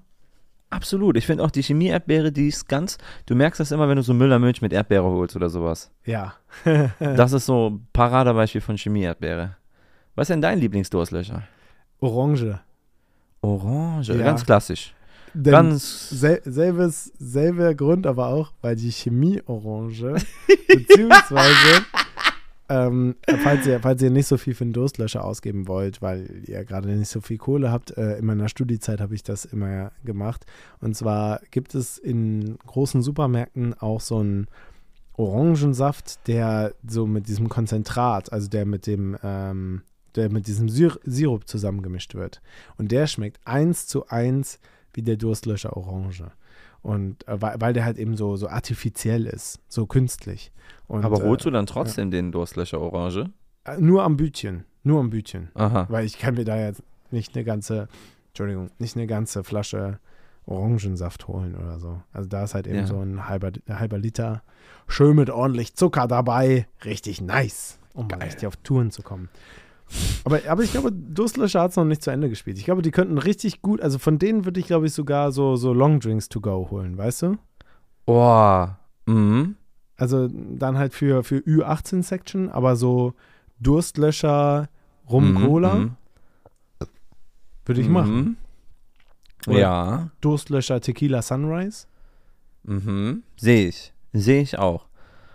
absolut. 0.69 1.17
Ich 1.17 1.25
finde 1.25 1.43
auch 1.43 1.51
die 1.51 1.63
Chemie-Erdbeere, 1.63 2.31
die 2.31 2.47
ist 2.47 2.67
ganz, 2.69 2.97
du 3.25 3.35
merkst 3.35 3.59
das 3.59 3.71
immer, 3.71 3.89
wenn 3.89 3.95
du 3.97 4.03
so 4.03 4.13
Müllermilch 4.13 4.61
mit 4.61 4.71
Erdbeere 4.73 5.03
holst 5.05 5.35
oder 5.35 5.49
sowas. 5.49 5.91
Ja. 6.05 6.35
Das 6.99 7.33
ist 7.33 7.45
so 7.45 7.71
ein 7.71 7.87
Paradebeispiel 7.93 8.61
von 8.61 8.77
Chemie-Erdbeere. 8.77 9.55
Was 10.15 10.25
ist 10.25 10.33
denn 10.33 10.41
dein 10.41 10.59
Lieblingsdurstlöcher? 10.59 11.43
Orange. 11.99 12.59
Orange, 13.41 14.09
Ja. 14.13 14.23
ganz 14.23 14.45
klassisch. 14.45 14.93
Denn 15.33 15.53
Ganz, 15.53 16.09
sel 16.09 16.41
selbes, 16.43 17.05
selber 17.17 17.73
Grund 17.73 18.05
aber 18.05 18.27
auch, 18.27 18.51
weil 18.61 18.75
die 18.75 18.91
Chemie-Orange, 18.91 20.15
beziehungsweise, 20.67 21.85
ähm, 22.71 23.15
falls, 23.43 23.67
ihr, 23.67 23.79
falls 23.81 24.01
ihr 24.01 24.11
nicht 24.11 24.27
so 24.27 24.37
viel 24.37 24.53
für 24.53 24.63
einen 24.63 24.73
Durstlöscher 24.73 25.25
ausgeben 25.25 25.67
wollt, 25.67 26.01
weil 26.01 26.43
ihr 26.47 26.63
gerade 26.63 26.89
nicht 26.89 27.09
so 27.09 27.19
viel 27.19 27.37
Kohle 27.37 27.71
habt, 27.71 27.97
äh, 27.97 28.17
in 28.17 28.25
meiner 28.25 28.47
Studiezeit 28.47 29.01
habe 29.01 29.13
ich 29.13 29.23
das 29.23 29.45
immer 29.45 29.91
gemacht. 30.05 30.45
Und 30.79 30.95
zwar 30.95 31.41
gibt 31.51 31.75
es 31.75 31.97
in 31.97 32.57
großen 32.65 33.01
Supermärkten 33.01 33.73
auch 33.73 33.99
so 33.99 34.19
einen 34.19 34.47
Orangensaft, 35.13 36.27
der 36.27 36.73
so 36.87 37.05
mit 37.05 37.27
diesem 37.27 37.49
Konzentrat, 37.49 38.31
also 38.31 38.47
der 38.47 38.65
mit 38.65 38.87
dem, 38.87 39.17
ähm, 39.21 39.81
der 40.15 40.31
mit 40.31 40.47
diesem 40.47 40.69
Sir 40.69 40.97
Sirup 41.03 41.47
zusammengemischt 41.47 42.15
wird. 42.15 42.41
Und 42.77 42.91
der 42.91 43.07
schmeckt 43.07 43.39
eins 43.45 43.87
zu 43.87 44.07
eins 44.07 44.59
wie 44.93 45.01
der 45.01 45.17
Durstlöscher 45.17 45.75
Orange. 45.75 46.31
Und 46.81 47.27
äh, 47.27 47.41
weil, 47.41 47.59
weil 47.61 47.73
der 47.73 47.85
halt 47.85 47.97
eben 47.97 48.15
so, 48.17 48.35
so 48.35 48.47
artifiziell 48.47 49.25
ist, 49.27 49.59
so 49.67 49.85
künstlich. 49.85 50.51
Und, 50.87 51.05
aber 51.05 51.21
holst 51.21 51.45
äh, 51.45 51.49
du 51.49 51.51
dann 51.51 51.65
trotzdem 51.67 52.11
den 52.11 52.31
Durstlöcher 52.31 52.79
Orange? 52.79 53.29
äh, 53.65 53.77
nur 53.79 54.03
am 54.03 54.17
Bütchen. 54.17 54.65
Nur 54.83 54.99
am 54.99 55.09
Bütchen. 55.11 55.49
Aha. 55.53 55.85
Weil 55.89 56.05
ich 56.05 56.17
kann 56.17 56.33
mir 56.33 56.45
da 56.45 56.57
jetzt 56.57 56.81
nicht 57.11 57.35
eine 57.35 57.43
ganze, 57.43 57.87
Entschuldigung, 58.29 58.71
nicht 58.79 58.95
eine 58.95 59.05
ganze 59.05 59.43
Flasche 59.43 59.99
Orangensaft 60.47 61.27
holen 61.27 61.55
oder 61.55 61.79
so. 61.79 62.01
Also 62.13 62.27
da 62.27 62.43
ist 62.43 62.55
halt 62.55 62.65
eben 62.65 62.77
Ja. 62.79 62.87
so 62.87 62.99
ein 62.99 63.27
halber, 63.27 63.51
halber 63.69 63.99
Liter, 63.99 64.41
schön 64.87 65.15
mit 65.15 65.29
ordentlich 65.29 65.75
Zucker 65.75 66.07
dabei. 66.07 66.67
Richtig 66.83 67.21
nice, 67.21 67.77
um 67.93 68.07
Geil. 68.07 68.23
richtig 68.23 68.47
auf 68.47 68.55
Touren 68.57 68.89
zu 68.89 69.03
kommen. 69.03 69.29
Aber, 70.23 70.39
aber 70.47 70.63
ich 70.63 70.71
glaube, 70.71 70.91
Durstlöscher 70.91 71.61
hat 71.61 71.71
es 71.71 71.77
noch 71.77 71.85
nicht 71.85 72.01
zu 72.03 72.11
Ende 72.11 72.29
gespielt. 72.29 72.57
Ich 72.57 72.65
glaube, 72.65 72.81
die 72.81 72.91
könnten 72.91 73.17
richtig 73.17 73.61
gut, 73.61 73.81
also 73.81 73.97
von 73.99 74.19
denen 74.19 74.45
würde 74.45 74.59
ich, 74.59 74.67
glaube 74.67 74.85
ich, 74.87 74.93
sogar 74.93 75.31
so, 75.31 75.55
so 75.55 75.73
Long 75.73 75.99
Drinks 75.99 76.29
to 76.29 76.39
go 76.41 76.67
holen, 76.71 76.97
weißt 76.97 77.23
du? 77.23 77.37
Oh, 78.05 78.67
mhm. 79.05 79.55
Also 79.97 80.27
dann 80.29 80.77
halt 80.77 80.93
für, 80.93 81.23
für 81.23 81.37
Ü18-Section, 81.39 82.49
aber 82.49 82.75
so 82.75 83.13
Durstlöscher 83.59 84.69
Rum 85.09 85.33
Mhm, 85.33 85.45
Cola 85.45 85.75
mhm. 85.75 85.91
würde 87.65 87.81
ich 87.81 87.89
machen. 87.89 88.15
Mhm. 88.15 88.35
Oder- 89.47 89.59
Ja, 89.59 90.09
Durstlöscher 90.21 90.81
Tequila 90.81 91.21
Sunrise. 91.21 91.85
mhm. 92.63 93.23
Sehe 93.37 93.67
ich. 93.67 93.93
Sehe 94.13 94.41
ich 94.41 94.57
auch. 94.59 94.85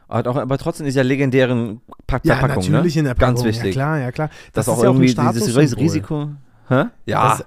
Auch. 0.09 0.37
Aber 0.37 0.59
trotzdem 0.59 0.87
dieser 0.87 1.03
legendären 1.05 1.81
Pack 2.07 2.25
Verpackung, 2.25 2.71
ne? 2.71 2.87
in 2.87 3.05
der 3.05 3.15
Packung. 3.15 3.35
Ganz 3.35 3.45
wichtig. 3.45 3.75
Ja, 3.75 3.83
klar, 3.83 3.99
ja, 3.99 4.13
klar. 4.13 4.31
Das, 4.53 4.67
ist 4.67 4.73
auch 4.73 4.83
ja 4.83 4.91
ein 4.91 4.95
irgendwie 5.03 5.15
dieses 5.15 5.51
Statussymbol. 5.51 5.83
Risiko. 5.83 6.31
Hä? 6.69 6.85
Ja, 7.07 7.29
Das- 7.37 7.47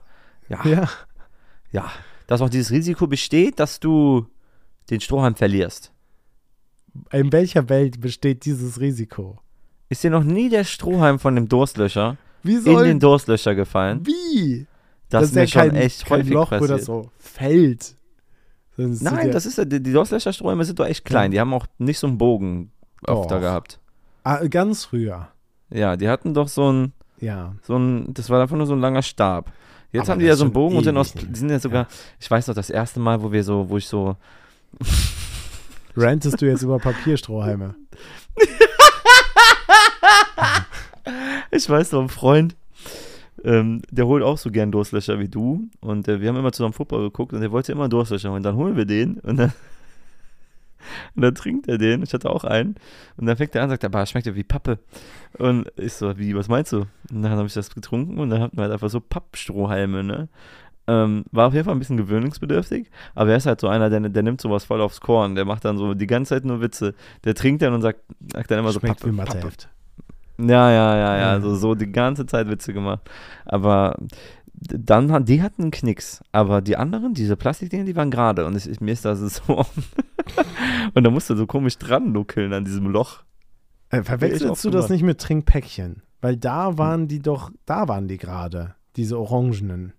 ja, 0.50 0.66
Ja, 0.66 0.90
ja. 1.72 1.92
Dass 2.28 2.42
auch 2.42 2.50
dieses 2.50 2.72
Risiko 2.72 3.08
besteht, 3.08 3.60
dass 3.60 3.80
du 3.80 4.28
den 4.90 5.00
Strohhalm 5.02 5.36
verlierst. 5.36 5.92
In 7.12 7.32
welcher 7.32 7.70
Welt 7.70 8.02
besteht 8.02 8.46
dieses 8.46 8.80
Risiko? 8.80 9.40
Ist 9.90 10.04
dir 10.04 10.12
noch 10.12 10.24
nie 10.24 10.50
der 10.50 10.64
Strohhalm 10.64 11.20
von 11.20 11.36
dem 11.36 11.48
Durstlöscher 11.48 12.18
Wie 12.44 12.56
in 12.56 12.62
soll 12.62 12.86
den 12.86 13.00
Durstlöscher 13.00 13.56
gefallen? 13.56 14.06
Wie? 14.06 14.68
Das, 15.10 15.24
ist 15.26 15.36
mir 15.36 15.42
ja 15.42 15.48
schon 15.48 15.62
kein, 15.62 15.76
echt 15.76 16.06
kein 16.06 16.20
häufig 16.20 16.34
Loch, 16.34 16.50
passiert. 16.50 16.70
das 16.72 16.86
so 16.86 17.10
fällt. 17.18 17.96
Nein, 18.80 19.28
ja, 19.28 19.34
das 19.34 19.46
ist 19.46 19.58
ja, 19.58 19.66
die, 19.66 19.82
die 19.84 19.92
Durstlöcherstrohhalme 19.92 20.64
sind 20.64 20.80
doch 20.80 20.86
echt 20.86 21.04
klein. 21.06 21.32
Die 21.32 21.40
haben 21.40 21.54
auch 21.54 21.66
nicht 21.78 22.00
so 22.00 22.08
einen 22.08 22.18
Bogen 22.18 22.72
öfter 23.06 23.36
Doch. 23.36 23.42
gehabt. 23.42 23.80
ah, 24.24 24.46
ganz 24.48 24.86
früher. 24.86 25.28
Ja, 25.70 25.96
die 25.98 26.08
hatten 26.10 26.34
doch 26.34 26.48
so 26.48 26.72
ein, 26.72 26.94
Ja. 27.20 27.54
so 27.64 27.78
ein, 27.78 28.14
das 28.14 28.30
war 28.30 28.42
einfach 28.42 28.56
nur 28.58 28.66
so 28.66 28.74
ein 28.74 28.80
langer 28.80 29.02
Stab. 29.02 29.52
Jetzt 29.92 30.04
Aber 30.04 30.12
haben 30.14 30.20
die 30.20 30.26
ja 30.26 30.36
so 30.36 30.44
einen 30.46 30.54
Bogen 30.54 30.78
und 30.78 30.84
sind 30.84 30.98
aus, 30.98 31.14
die 31.14 31.38
sind 31.38 31.50
ja 31.50 31.60
sogar, 31.60 31.88
ich 32.20 32.30
weiß 32.30 32.48
noch, 32.48 32.56
das 32.56 32.70
erste 32.70 33.00
Mal, 33.00 33.22
wo 33.24 33.32
wir 33.32 33.44
so, 33.44 33.70
wo 33.70 33.78
ich 33.78 33.88
so, 33.88 34.16
Rantest 35.96 36.42
du 36.42 36.46
jetzt 36.46 36.62
über 36.62 36.78
Papierstrohhalme? 36.80 37.76
ich 41.52 41.68
weiß 41.70 41.92
noch, 41.92 42.02
ein 42.02 42.10
Freund, 42.10 42.56
ähm, 43.44 43.82
der 43.90 44.08
holt 44.08 44.24
auch 44.24 44.38
so 44.38 44.52
gern 44.52 44.72
Durstlöcher 44.72 45.20
wie 45.20 45.28
du. 45.28 45.70
Und 45.80 46.08
äh, 46.08 46.22
wir 46.22 46.30
haben 46.30 46.38
immer 46.38 46.52
zusammen 46.52 46.74
Football 46.74 47.04
geguckt 47.04 47.34
und 47.34 47.42
der 47.42 47.52
wollte 47.52 47.72
immer 47.72 47.90
Durstlöcher 47.90 48.32
und 48.32 48.44
dann 48.44 48.56
holen 48.56 48.76
wir 48.76 48.86
den 48.86 49.20
und 49.20 49.38
dann, 49.38 49.54
und 51.16 51.22
dann 51.22 51.36
trinkt 51.36 51.68
er 51.68 51.78
den, 51.78 52.04
ich 52.04 52.14
hatte 52.14 52.30
auch 52.30 52.44
einen. 52.44 52.76
Und 53.18 53.26
dann 53.26 53.38
fängt 53.38 53.56
er 53.56 53.62
an 53.62 53.70
und 53.70 53.72
sagt, 53.72 53.86
aber 53.86 54.06
schmeckt 54.06 54.28
ja 54.28 54.36
wie 54.36 54.44
Pappe. 54.44 54.80
Und 55.38 55.72
ich 55.76 55.94
so, 55.94 56.18
wie, 56.18 56.36
was 56.36 56.48
meinst 56.48 56.72
du? 56.72 56.86
Und 57.12 57.22
dann 57.22 57.32
habe 57.32 57.48
ich 57.48 57.54
das 57.54 57.74
getrunken 57.74 58.20
und 58.20 58.30
dann 58.30 58.42
hatten 58.42 58.58
wir 58.58 58.64
halt 58.64 58.74
einfach 58.74 58.90
so 58.90 59.00
Pappstrohhalme, 59.00 60.04
ne? 60.04 60.30
Ähm, 60.88 61.24
war 61.32 61.48
auf 61.48 61.54
jeden 61.54 61.66
Fall 61.66 61.76
ein 61.76 61.80
bisschen 61.80 61.98
gewöhnungsbedürftig, 61.98 62.90
aber 63.14 63.30
er 63.30 63.38
ist 63.38 63.46
halt 63.46 63.62
so 63.62 63.68
einer, 63.68 63.92
der, 63.92 64.00
der 64.00 64.24
nimmt 64.24 64.42
sowas 64.42 64.66
voll 64.66 64.82
aufs 64.82 65.02
Korn, 65.02 65.36
der 65.36 65.46
macht 65.46 65.64
dann 65.64 65.78
so 65.78 65.94
die 65.94 66.08
ganze 66.08 66.30
Zeit 66.30 66.46
nur 66.46 66.62
Witze, 66.62 66.96
der 67.26 67.36
trinkt 67.36 67.62
dann 67.62 67.74
und 67.76 67.84
sagt, 67.84 68.00
sagt 68.34 68.50
dann 68.50 68.58
immer 68.58 68.72
so 68.72 68.80
Schmeckt 68.80 69.02
Pappe, 69.02 69.12
wie 69.12 69.16
Matheheft. 69.16 69.70
Ja, 70.40 70.72
ja, 70.72 70.96
ja, 70.96 71.18
ja, 71.18 71.38
Ja. 71.38 71.42
so, 71.42 71.76
die 71.76 71.92
ganze 71.92 72.26
Zeit 72.26 72.50
Witze 72.50 72.74
gemacht. 72.74 73.10
Aber 73.46 73.98
dann, 74.62 75.26
die 75.26 75.42
hatten 75.42 75.64
einen 75.64 75.72
Knicks. 75.72 76.22
Aber 76.32 76.62
die 76.62 76.78
anderen, 76.78 77.14
diese 77.14 77.36
Plastikdinger, 77.36 77.86
die 77.86 77.96
waren 77.96 78.12
gerade. 78.12 78.46
Und 78.46 78.56
ich, 78.56 78.82
mir 78.82 78.92
ist 78.92 79.06
das 79.06 79.20
so. 79.20 79.66
und 80.94 81.04
da 81.04 81.10
musst 81.10 81.30
du 81.30 81.36
so 81.36 81.46
komisch 81.46 81.78
dran 81.78 82.12
nuckeln 82.12 82.54
an 82.54 82.66
diesem 82.66 82.88
Loch. 82.88 83.24
Äh, 83.90 84.04
verwechselst 84.04 84.64
du 84.64 84.70
das 84.70 84.86
gemacht. 84.86 84.92
nicht 84.92 85.04
mit 85.04 85.20
Trinkpäckchen? 85.20 86.04
Weil 86.22 86.38
da 86.38 86.78
waren 86.78 87.08
die 87.08 87.20
doch, 87.20 87.52
da 87.66 87.88
waren 87.88 88.08
die 88.08 88.18
gerade. 88.18 88.76
Diese 88.96 89.18
orangenen. 89.18 89.94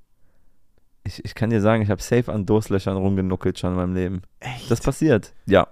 Ich, 1.04 1.24
ich 1.24 1.34
kann 1.34 1.50
dir 1.50 1.60
sagen, 1.62 1.82
ich 1.82 1.90
habe 1.90 2.02
safe 2.02 2.30
an 2.30 2.44
Durstlöchern 2.44 2.96
rumgenuckelt 2.96 3.58
schon 3.58 3.70
in 3.70 3.76
meinem 3.76 3.94
Leben. 3.94 4.22
Echt? 4.40 4.70
Das 4.70 4.80
passiert. 4.80 5.32
Ja. 5.46 5.68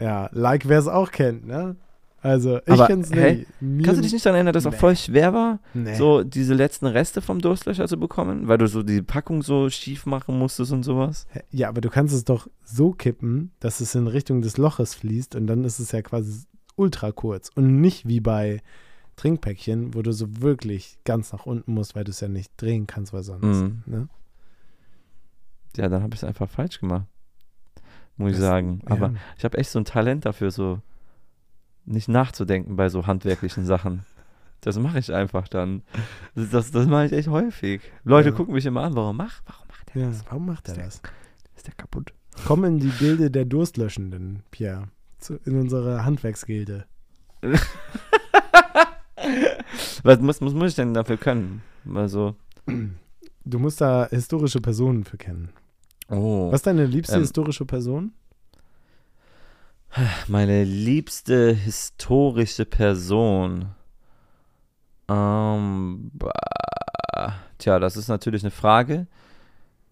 ja, 0.00 0.28
like 0.32 0.66
wer 0.68 0.78
es 0.78 0.88
auch 0.88 1.10
kennt, 1.10 1.46
ne? 1.46 1.76
Also, 2.24 2.58
ich 2.58 2.68
Aber, 2.72 2.86
kenn's 2.86 3.10
hä? 3.12 3.44
nicht. 3.60 3.84
Kannst 3.84 3.98
du 3.98 4.02
dich 4.02 4.12
nicht 4.12 4.24
daran 4.24 4.36
erinnern, 4.36 4.52
dass 4.54 4.64
es 4.64 4.70
Nee. 4.70 4.76
auch 4.76 4.80
voll 4.80 4.94
schwer 4.96 5.34
war, 5.34 5.58
Nee. 5.74 5.96
so 5.96 6.22
diese 6.22 6.54
letzten 6.54 6.86
Reste 6.86 7.20
vom 7.20 7.40
Durstlöcher 7.40 7.88
zu 7.88 7.98
bekommen? 7.98 8.46
Weil 8.46 8.58
du 8.58 8.68
so 8.68 8.82
die 8.84 9.02
Packung 9.02 9.42
so 9.42 9.68
schief 9.70 10.06
machen 10.06 10.38
musstest 10.38 10.70
und 10.72 10.84
sowas? 10.84 11.26
Ja, 11.50 11.68
aber 11.68 11.80
du 11.80 11.90
kannst 11.90 12.14
es 12.14 12.24
doch 12.24 12.46
so 12.64 12.92
kippen, 12.92 13.50
dass 13.58 13.80
es 13.80 13.94
in 13.96 14.06
Richtung 14.06 14.40
des 14.40 14.56
Loches 14.56 14.94
fließt 14.94 15.34
und 15.34 15.48
dann 15.48 15.64
ist 15.64 15.80
es 15.80 15.90
ja 15.90 16.00
quasi 16.00 16.44
ultra 16.76 17.10
kurz. 17.10 17.50
Und 17.56 17.80
nicht 17.80 18.06
wie 18.06 18.20
bei 18.20 18.62
Trinkpäckchen, 19.16 19.94
wo 19.94 20.02
du 20.02 20.12
so 20.12 20.40
wirklich 20.40 20.98
ganz 21.04 21.32
nach 21.32 21.44
unten 21.44 21.74
musst, 21.74 21.96
weil 21.96 22.04
du 22.04 22.10
es 22.10 22.20
ja 22.20 22.28
nicht 22.28 22.52
drehen 22.56 22.86
kannst, 22.86 23.12
weil 23.12 23.24
sonst. 23.24 23.42
Mhm. 23.44 23.82
Ne? 23.86 24.08
Ja, 25.76 25.88
dann 25.88 26.02
habe 26.02 26.14
ich 26.14 26.20
es 26.20 26.24
einfach 26.24 26.48
falsch 26.48 26.80
gemacht. 26.80 27.06
Muss 28.16 28.30
ich 28.32 28.36
Das- 28.36 28.46
sagen. 28.46 28.80
Aber 28.86 29.08
ja. 29.08 29.14
Ich 29.38 29.44
habe 29.44 29.58
echt 29.58 29.70
so 29.70 29.78
ein 29.78 29.84
Talent 29.84 30.24
dafür, 30.24 30.50
so 30.50 30.80
nicht 31.84 32.08
nachzudenken 32.08 32.76
bei 32.76 32.88
so 32.88 33.06
handwerklichen 33.06 33.64
Sachen. 33.66 34.04
Das 34.60 34.78
mache 34.78 34.98
ich 35.00 35.12
einfach 35.12 35.48
dann. 35.48 35.82
Das, 36.34 36.50
das, 36.50 36.70
das 36.70 36.86
mache 36.86 37.06
ich 37.06 37.12
echt 37.12 37.28
häufig. 37.28 37.80
Leute 38.04 38.28
Ja. 38.30 38.34
gucken 38.34 38.54
mich 38.54 38.64
immer 38.66 38.82
an, 38.82 38.94
warum 38.94 39.16
mach, 39.16 39.40
warum 39.46 39.66
macht 39.68 39.94
der 39.94 40.02
Ja, 40.02 40.08
das? 40.08 40.24
warum 40.28 40.46
macht 40.46 40.68
er 40.68 40.72
Ist 40.72 40.76
der- 40.78 40.84
das? 40.86 41.02
Ist 41.56 41.66
der 41.66 41.74
kaputt? 41.74 42.12
Komm 42.46 42.64
in 42.64 42.78
die 42.78 42.90
Gilde 42.90 43.30
der 43.30 43.44
Durstlöschenden, 43.44 44.42
Pierre. 44.50 44.88
Zu, 45.18 45.38
in 45.44 45.60
unsere 45.60 46.04
Handwerksgilde. 46.04 46.86
Was 50.02 50.20
muss, 50.20 50.40
muss, 50.40 50.54
muss 50.54 50.70
ich 50.70 50.74
denn 50.76 50.94
dafür 50.94 51.16
können? 51.16 51.62
Also, 51.94 52.34
Du 53.44 53.58
musst 53.58 53.80
da 53.80 54.06
historische 54.08 54.60
Personen 54.60 55.04
für 55.04 55.16
kennen. 55.16 55.50
oh. 56.08 56.48
Was 56.52 56.60
ist 56.60 56.66
deine 56.66 56.86
liebste 56.86 57.16
Ähm. 57.16 57.20
historische 57.22 57.64
Person? 57.64 58.12
Meine 60.26 60.64
liebste 60.64 61.52
historische 61.52 62.64
Person. 62.64 63.74
Ähm, 65.08 66.10
bah, 66.14 67.34
tja, 67.58 67.78
das 67.78 67.96
ist 67.96 68.08
natürlich 68.08 68.42
eine 68.42 68.50
Frage, 68.50 69.06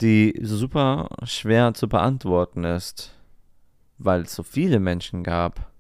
die 0.01 0.39
super 0.43 1.09
schwer 1.25 1.75
zu 1.75 1.89
beantworten 1.89 2.65
ist, 2.65 3.13
weil 3.99 4.23
es 4.23 4.35
so 4.35 4.43
viele 4.43 4.81
Menschen 4.81 5.23
gab. 5.23 5.71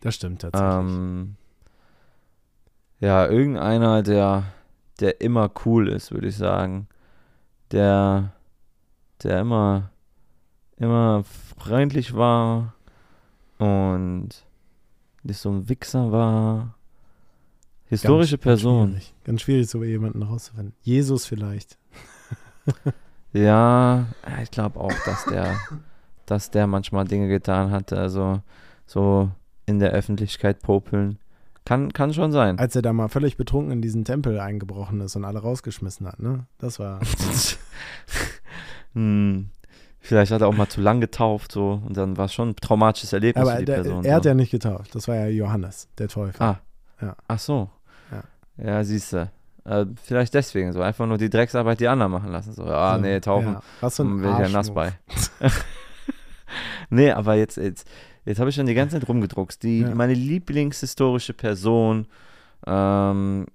Das 0.00 0.14
stimmt 0.14 0.42
tatsächlich. 0.42 0.94
Ähm, 0.94 1.36
ja, 3.00 3.26
irgendeiner, 3.26 4.04
der, 4.04 4.44
der 5.00 5.20
immer 5.20 5.50
cool 5.64 5.88
ist, 5.88 6.12
würde 6.12 6.28
ich 6.28 6.36
sagen. 6.36 6.86
Der, 7.72 8.32
der 9.24 9.40
immer, 9.40 9.90
immer 10.76 11.24
freundlich 11.56 12.14
war 12.14 12.74
und 13.62 14.28
nicht 15.22 15.38
so 15.38 15.50
ein 15.50 15.68
Wichser 15.68 16.10
war. 16.10 16.74
Historische 17.86 18.38
Ganz- 18.38 18.44
ganz 18.44 18.60
Person. 18.62 18.88
schwierig. 18.90 19.14
Ganz 19.24 19.40
schwierig, 19.42 19.66
so 19.68 19.84
jemanden 19.84 20.22
rauszufinden. 20.22 20.74
Jesus 20.82 21.26
vielleicht. 21.26 21.78
Ja, 23.34 24.08
ich 24.42 24.50
glaube 24.50 24.78
auch, 24.78 24.92
dass 25.06 25.24
der, 25.24 25.56
dass 26.26 26.50
der 26.50 26.66
manchmal 26.66 27.06
Dinge 27.06 27.28
getan 27.28 27.70
hat, 27.70 27.90
also 27.94 28.42
so 28.86 29.30
in 29.64 29.78
der 29.78 29.92
Öffentlichkeit 29.92 30.60
popeln. 30.60 31.18
Kann, 31.64 31.94
kann 31.94 32.12
schon 32.12 32.30
sein. 32.30 32.58
Als 32.58 32.76
er 32.76 32.82
da 32.82 32.92
mal 32.92 33.08
völlig 33.08 33.38
betrunken 33.38 33.72
in 33.72 33.80
diesen 33.80 34.04
Tempel 34.04 34.38
eingebrochen 34.38 35.00
ist 35.00 35.16
und 35.16 35.24
alle 35.24 35.38
rausgeschmissen 35.38 36.06
hat, 36.06 36.20
ne? 36.20 36.44
Das 36.58 36.78
war. 36.78 37.00
hm, 38.92 39.48
vielleicht 40.02 40.30
hat 40.32 40.40
er 40.42 40.48
auch 40.48 40.54
mal 40.56 40.68
zu 40.68 40.80
lang 40.82 41.00
getauft 41.00 41.52
so 41.52 41.80
und 41.86 41.96
dann 41.96 42.16
war 42.18 42.26
es 42.26 42.34
schon 42.34 42.50
ein 42.50 42.56
traumatisches 42.56 43.12
Erlebnis 43.12 43.42
Aber 43.42 43.52
für 43.54 43.60
die 43.60 43.64
der, 43.66 43.74
Person. 43.76 44.04
er 44.04 44.16
hat 44.16 44.24
so. 44.24 44.28
ja 44.28 44.34
nicht 44.34 44.50
getauft. 44.50 44.94
Das 44.94 45.08
war 45.08 45.16
ja 45.16 45.26
Johannes, 45.28 45.88
der 45.98 46.08
Täufer. 46.08 46.44
Ah. 46.44 46.60
Ja. 47.00 47.16
Ach 47.28 47.38
so. 47.38 47.70
Ja. 48.10 48.22
Ja, 48.64 48.84
siehst 48.84 49.12
du. 49.12 49.30
Äh, 49.64 49.86
vielleicht 50.02 50.34
deswegen 50.34 50.72
so. 50.72 50.82
Einfach 50.82 51.06
nur 51.06 51.18
die 51.18 51.30
Drecksarbeit 51.30 51.80
die 51.80 51.88
anderen 51.88 52.12
machen 52.12 52.30
lassen. 52.32 52.52
So, 52.52 52.64
ah, 52.64 52.96
So, 52.96 53.00
nee, 53.00 53.20
taufen. 53.20 53.52
Ja. 53.54 53.62
Was 53.80 53.96
für 53.96 54.02
ein 54.02 54.20
Bin 54.20 54.32
ich 54.32 54.38
ja 54.38 54.48
nass 54.48 54.72
bei. 54.72 54.92
nee, 56.90 57.10
aber 57.10 57.34
jetzt, 57.34 57.56
jetzt, 57.56 57.86
jetzt 58.24 58.38
habe 58.40 58.50
ich 58.50 58.56
schon 58.56 58.66
die 58.66 58.74
ganze 58.74 58.98
Zeit 58.98 59.08
rumgedruckst. 59.08 59.62
Die, 59.62 59.80
Ja. 59.80 59.94
Meine 59.94 60.14
Lieblingshistorische 60.14 61.32
Person, 61.32 62.06
ähm, 62.66 63.46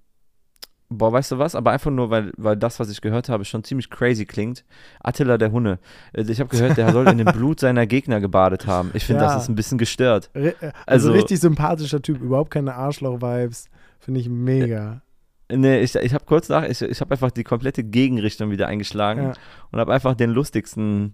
boah, 0.89 1.11
weißt 1.11 1.31
du 1.33 1.37
was? 1.39 1.55
Aber 1.55 1.71
einfach 1.71 1.91
nur, 1.91 2.09
weil, 2.09 2.31
weil 2.37 2.55
das, 2.55 2.79
was 2.79 2.89
ich 2.89 3.01
gehört 3.01 3.29
habe, 3.29 3.43
schon 3.45 3.63
ziemlich 3.63 3.89
crazy 3.89 4.25
klingt. 4.25 4.63
Attila 5.01 5.37
der 5.37 5.51
Hunne. 5.51 5.79
Äh, 6.13 6.23
Ich 6.29 6.39
habe 6.39 6.49
gehört, 6.49 6.77
der 6.77 6.91
soll 6.91 7.07
in 7.09 7.17
dem 7.17 7.25
Blut 7.33 7.59
seiner 7.59 7.85
Gegner 7.87 8.19
gebadet 8.19 8.67
haben. 8.67 8.91
Ich 8.93 9.05
finde, 9.05 9.23
Ja. 9.23 9.33
das 9.33 9.43
ist 9.43 9.49
ein 9.49 9.55
bisschen 9.55 9.77
gestört. 9.77 10.29
Äh, 10.33 10.53
Also- 10.61 10.73
Also, 10.85 11.11
richtig 11.11 11.39
sympathischer 11.39 12.01
Typ, 12.01 12.21
überhaupt 12.21 12.51
keine 12.51 12.75
Arschloch-Vibes. 12.75 13.69
Finde 13.99 14.19
ich 14.19 14.29
mega. 14.29 15.01
Nee, 15.49 15.79
ich, 15.79 15.95
ich 15.95 16.13
habe 16.13 16.25
kurz 16.25 16.49
nach, 16.49 16.63
ich, 16.67 16.81
ich 16.81 16.99
habe 16.99 17.11
einfach 17.11 17.31
die 17.31 17.45
komplette 17.45 17.81
Gegenrichtung 17.83 18.51
wieder 18.51 18.67
eingeschlagen 18.67 19.23
Ja. 19.23 19.33
und 19.71 19.79
habe 19.79 19.93
einfach 19.93 20.13
den 20.13 20.31
lustigsten, 20.31 21.13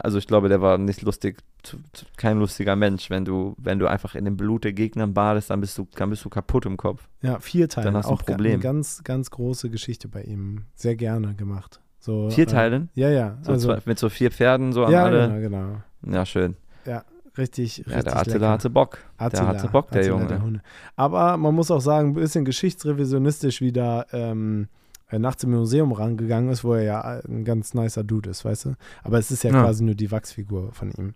also 0.00 0.18
ich 0.18 0.26
glaube, 0.26 0.48
der 0.48 0.60
war 0.60 0.78
nicht 0.78 1.02
lustig, 1.02 1.38
kein 2.16 2.40
lustiger 2.40 2.74
Mensch. 2.74 3.08
Wenn 3.08 3.24
du, 3.24 3.54
wenn 3.58 3.78
du 3.78 3.86
einfach 3.86 4.16
in 4.16 4.24
dem 4.24 4.36
Blut 4.36 4.64
der 4.64 4.72
Gegner 4.72 5.06
badest, 5.06 5.50
dann 5.50 5.60
bist 5.60 5.78
du, 5.78 5.86
dann 5.94 6.10
bist 6.10 6.24
du 6.24 6.28
kaputt 6.28 6.66
im 6.66 6.76
Kopf. 6.76 7.08
Ja, 7.22 7.38
vier 7.38 7.68
Teile. 7.68 7.84
Dann 7.84 7.96
hast 7.96 8.08
du 8.08 8.14
ein 8.14 8.18
Problem. 8.18 8.54
Eine 8.54 8.62
ganz, 8.62 9.04
ganz 9.04 9.30
große 9.30 9.70
Geschichte 9.70 10.08
bei 10.08 10.22
ihm. 10.22 10.64
Sehr 10.74 10.96
gerne 10.96 11.34
gemacht. 11.34 11.80
So, 12.00 12.30
Vier 12.30 12.48
äh, 12.48 12.50
Teilen, 12.50 12.88
Ja, 12.94 13.10
ja. 13.10 13.38
so 13.42 13.52
also, 13.52 13.68
zwei, 13.68 13.80
mit 13.84 13.96
so 13.96 14.08
vier 14.08 14.32
Pferden 14.32 14.72
so 14.72 14.84
an 14.86 14.90
ja, 14.92 15.04
alle. 15.04 15.28
genau, 15.28 15.40
genau. 15.40 15.82
Ja, 16.16 16.26
schön. 16.26 16.56
Richtig, 17.38 17.78
Ja, 17.78 17.84
richtig 17.96 18.04
der 18.04 18.16
Attila 18.16 18.50
hatte 18.50 18.70
Bock. 18.70 18.98
Attila, 19.16 19.42
der 19.52 19.60
hatte 19.60 19.68
Bock, 19.72 19.90
der 19.90 20.02
Attila, 20.02 20.18
Junge. 20.20 20.42
Hunde. 20.42 20.62
Aber 20.96 21.36
man 21.36 21.54
muss 21.54 21.70
auch 21.70 21.80
sagen, 21.80 22.10
ein 22.10 22.14
bisschen 22.14 22.44
geschichtsrevisionistisch 22.44 23.60
wieder 23.60 24.06
ähm, 24.12 24.68
äh, 25.10 25.18
nachts 25.18 25.44
im 25.44 25.50
Museum 25.52 25.92
rangegangen 25.92 26.50
ist, 26.50 26.64
wo 26.64 26.74
er 26.74 26.82
ja 26.82 27.00
ein 27.26 27.44
ganz 27.44 27.74
nicer 27.74 28.04
Dude 28.04 28.30
ist, 28.30 28.44
weißt 28.44 28.66
du? 28.66 28.74
Aber 29.02 29.18
es 29.18 29.30
ist 29.30 29.44
ja, 29.44 29.50
Ja. 29.50 29.62
quasi 29.62 29.84
nur 29.84 29.94
die 29.94 30.10
Wachsfigur 30.10 30.72
von 30.72 30.90
ihm. 30.92 31.14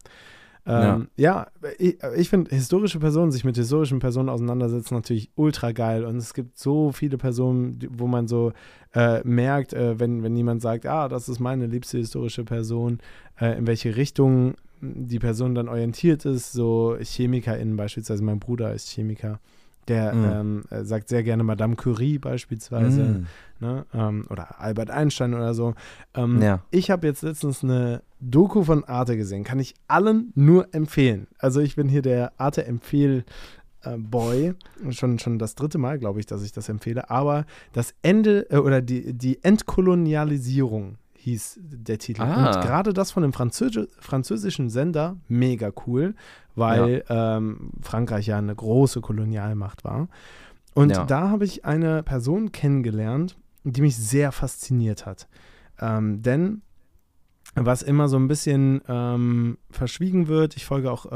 Ähm, 0.68 1.06
ja. 1.16 1.47
ich, 1.78 1.97
ich 2.16 2.28
finde, 2.28 2.52
historische 2.55 2.98
Personen, 2.98 3.30
sich 3.30 3.44
mit 3.44 3.56
historischen 3.56 4.01
Personen 4.01 4.28
auseinandersetzen, 4.28 4.94
natürlich 4.94 5.30
ultra 5.36 5.70
geil. 5.70 6.05
Und 6.05 6.16
es 6.16 6.34
gibt 6.34 6.59
so 6.59 6.90
viele 6.90 7.18
Personen, 7.18 7.78
wo 7.93 8.09
man 8.09 8.26
so 8.26 8.52
äh, 8.93 9.20
merkt, 9.22 9.74
äh, 9.74 10.01
wenn, 10.01 10.24
wenn 10.24 10.34
jemand 10.34 10.62
sagt, 10.62 10.86
ah, 10.86 11.09
das 11.09 11.28
ist 11.28 11.38
meine 11.38 11.66
liebste 11.66 11.98
historische 11.98 12.43
Person, 12.44 12.98
äh, 13.40 13.56
in 13.59 13.68
welche 13.68 13.94
Richtung 13.94 14.55
die 14.80 15.18
Person 15.18 15.54
dann 15.54 15.68
orientiert 15.68 16.24
ist, 16.24 16.52
so 16.52 16.96
ChemikerInnen 17.02 17.76
beispielsweise, 17.76 18.22
mein 18.22 18.38
Bruder 18.40 18.72
ist 18.74 18.88
Chemiker, 18.90 19.40
der 19.88 20.14
Mhm. 20.14 20.24
ähm, 20.24 20.64
äh, 20.70 20.84
sagt 20.84 21.08
sehr 21.08 21.22
gerne 21.22 21.44
Madame 21.44 21.76
Curie 21.76 22.18
beispielsweise 22.18 23.02
Mm. 23.04 23.26
ne? 23.64 23.86
ähm, 23.94 24.26
oder 24.30 24.60
Albert 24.60 24.90
Einstein 24.90 25.32
oder 25.34 25.54
so. 25.54 25.74
Ähm, 26.14 26.42
Ja. 26.42 26.62
Ich 26.70 26.90
habe 26.90 27.06
jetzt 27.06 27.22
letztens 27.22 27.62
eine 27.62 28.02
Doku 28.20 28.64
von 28.64 28.82
Arte 28.84 29.16
gesehen, 29.16 29.44
kann 29.44 29.60
ich 29.60 29.74
allen 29.88 30.32
nur 30.34 30.74
empfehlen. 30.74 31.26
Also 31.38 31.60
ich 31.60 31.76
bin 31.76 31.88
hier 31.88 32.02
der 32.02 32.32
Arte 32.36 32.64
Empfehl 32.66 33.24
äh, 33.84 33.96
Boy, 33.96 34.54
schon, 34.90 35.18
schon 35.20 35.38
das 35.38 35.54
dritte 35.54 35.78
Mal, 35.78 35.98
glaube 36.00 36.18
ich, 36.18 36.26
dass 36.26 36.42
ich 36.42 36.50
das 36.50 36.68
empfehle, 36.68 37.08
aber 37.08 37.46
das 37.72 37.94
Ende 38.02 38.50
äh, 38.50 38.56
oder 38.56 38.82
die, 38.82 39.12
die 39.12 39.38
Entkolonialisierung 39.44 40.96
hieß 41.26 41.58
der 41.60 41.98
Titel. 41.98 42.22
Ah. 42.22 42.46
Und 42.46 42.62
gerade 42.62 42.92
das 42.92 43.10
von 43.10 43.22
dem 43.22 43.32
Französi 43.32 43.88
französischen 43.98 44.70
Sender, 44.70 45.16
mega 45.28 45.72
cool, 45.86 46.14
weil 46.54 47.04
ähm, 47.08 47.70
Frankreich 47.82 48.28
ja 48.28 48.38
eine 48.38 48.54
große 48.54 49.00
Kolonialmacht 49.00 49.84
war. 49.84 50.08
Und 50.74 50.90
Ja. 50.90 51.04
da 51.04 51.28
habe 51.30 51.44
ich 51.44 51.64
eine 51.64 52.02
Person 52.04 52.52
kennengelernt, 52.52 53.36
die 53.64 53.80
mich 53.80 53.96
sehr 53.96 54.30
fasziniert 54.30 55.04
hat. 55.04 55.26
Ähm, 55.80 56.22
denn 56.22 56.62
was 57.58 57.82
immer 57.82 58.08
so 58.08 58.16
ein 58.18 58.28
bisschen 58.28 58.82
ähm, 58.86 59.56
verschwiegen 59.70 60.28
wird, 60.28 60.56
ich 60.56 60.66
folge 60.66 60.90
auch 60.92 61.06
äh, 61.06 61.14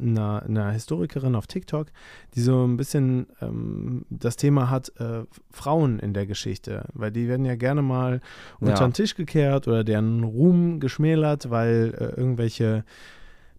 einer, 0.00 0.42
einer 0.46 0.70
Historikerin 0.70 1.34
auf 1.34 1.46
TikTok, 1.48 1.88
die 2.34 2.40
so 2.40 2.64
ein 2.64 2.76
bisschen 2.76 3.26
ähm, 3.40 4.04
das 4.10 4.36
Thema 4.36 4.70
hat, 4.70 4.92
äh, 5.00 5.24
Frauen 5.50 5.98
in 5.98 6.12
der 6.14 6.26
Geschichte, 6.26 6.84
weil 6.94 7.10
die 7.10 7.26
werden 7.28 7.44
ja 7.44 7.56
gerne 7.56 7.82
mal 7.82 8.20
unter 8.60 8.74
Ja. 8.80 8.86
den 8.88 8.92
Tisch 8.92 9.16
gekehrt 9.16 9.66
oder 9.66 9.82
deren 9.82 10.22
Ruhm 10.22 10.78
geschmälert, 10.78 11.50
weil 11.50 11.94
äh, 11.98 12.18
irgendwelche 12.20 12.84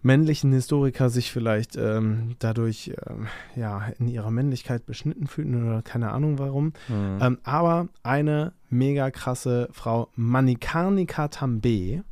männlichen 0.08 0.52
Historiker 0.54 1.10
sich 1.10 1.32
vielleicht 1.32 1.76
ähm, 1.76 2.36
dadurch 2.40 2.94
ähm, 3.08 3.28
ja, 3.56 3.90
in 4.00 4.08
ihrer 4.08 4.32
Männlichkeit 4.32 4.86
beschnitten 4.86 5.28
fühlten 5.28 5.68
oder 5.68 5.84
keine 5.84 6.12
Ahnung 6.12 6.40
warum. 6.40 6.74
Mhm. 6.88 7.20
Ähm, 7.22 7.38
aber 7.44 7.90
eine 8.02 8.54
mega 8.70 9.12
krasse 9.12 9.70
Frau, 9.72 10.10
Manikarnika 10.16 11.28
Tambe, 11.28 11.68
ähm, 11.68 12.04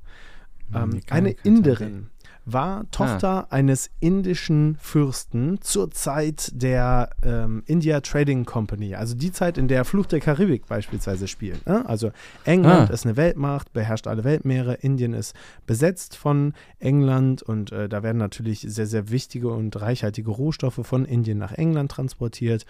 Manikarnika 0.71 1.15
eine 1.15 1.35
Tambe. 1.35 1.49
Inderin, 1.49 2.09
war 2.45 2.89
Tochter 2.91 3.51
eines 3.51 3.89
indischen 3.99 4.77
Fürsten 4.79 5.59
zur 5.61 5.91
Zeit 5.91 6.51
der 6.53 7.09
ähm, 7.23 7.63
India 7.65 7.99
Trading 8.01 8.45
Company, 8.45 8.95
also 8.95 9.15
die 9.15 9.31
Zeit, 9.31 9.57
in 9.57 9.67
der 9.67 9.83
Fluch 9.83 10.05
der 10.05 10.19
Karibik 10.19 10.67
beispielsweise 10.67 11.27
spielt. 11.27 11.65
Ne? 11.65 11.87
Also 11.87 12.11
England 12.43 12.89
Ah. 12.89 12.93
ist 12.93 13.05
eine 13.05 13.17
Weltmacht, 13.17 13.73
beherrscht 13.73 14.07
alle 14.07 14.23
Weltmeere, 14.23 14.75
Indien 14.75 15.13
ist 15.13 15.33
besetzt 15.65 16.15
von 16.15 16.53
England 16.79 17.41
und 17.41 17.71
äh, 17.71 17.89
da 17.89 18.03
werden 18.03 18.17
natürlich 18.17 18.59
sehr, 18.61 18.87
sehr 18.87 19.09
wichtige 19.09 19.49
und 19.49 19.79
reichhaltige 19.81 20.29
Rohstoffe 20.31 20.79
von 20.83 21.05
Indien 21.05 21.37
nach 21.37 21.53
England 21.53 21.91
transportiert. 21.91 22.65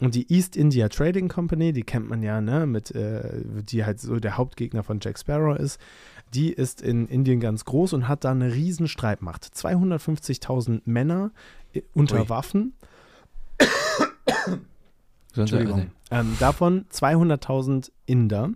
Und 0.00 0.14
die 0.14 0.32
East 0.32 0.56
India 0.56 0.88
Trading 0.88 1.28
Company, 1.28 1.72
die 1.72 1.82
kennt 1.82 2.08
man 2.08 2.22
ja, 2.22 2.40
ne, 2.40 2.66
mit, 2.66 2.94
äh, 2.94 3.42
die 3.68 3.84
halt 3.84 3.98
so 4.00 4.20
der 4.20 4.36
Hauptgegner 4.36 4.84
von 4.84 5.00
Jack 5.02 5.18
Sparrow 5.18 5.58
ist, 5.58 5.80
die 6.34 6.52
ist 6.52 6.80
in 6.82 7.06
Indien 7.08 7.40
ganz 7.40 7.64
groß 7.64 7.92
und 7.92 8.08
hat 8.08 8.24
da 8.24 8.30
eine 8.30 8.52
riesen 8.52 8.88
Streitmacht. 8.88 9.44
250.000 9.44 10.82
Männer 10.84 11.30
äh, 11.72 11.82
unter 11.94 12.20
Ui. 12.20 12.28
Waffen. 12.28 12.74
Entschuldigung. 15.34 15.90
Ähm, 16.10 16.36
davon 16.40 16.86
200.000 16.92 17.90
Inder. 18.06 18.50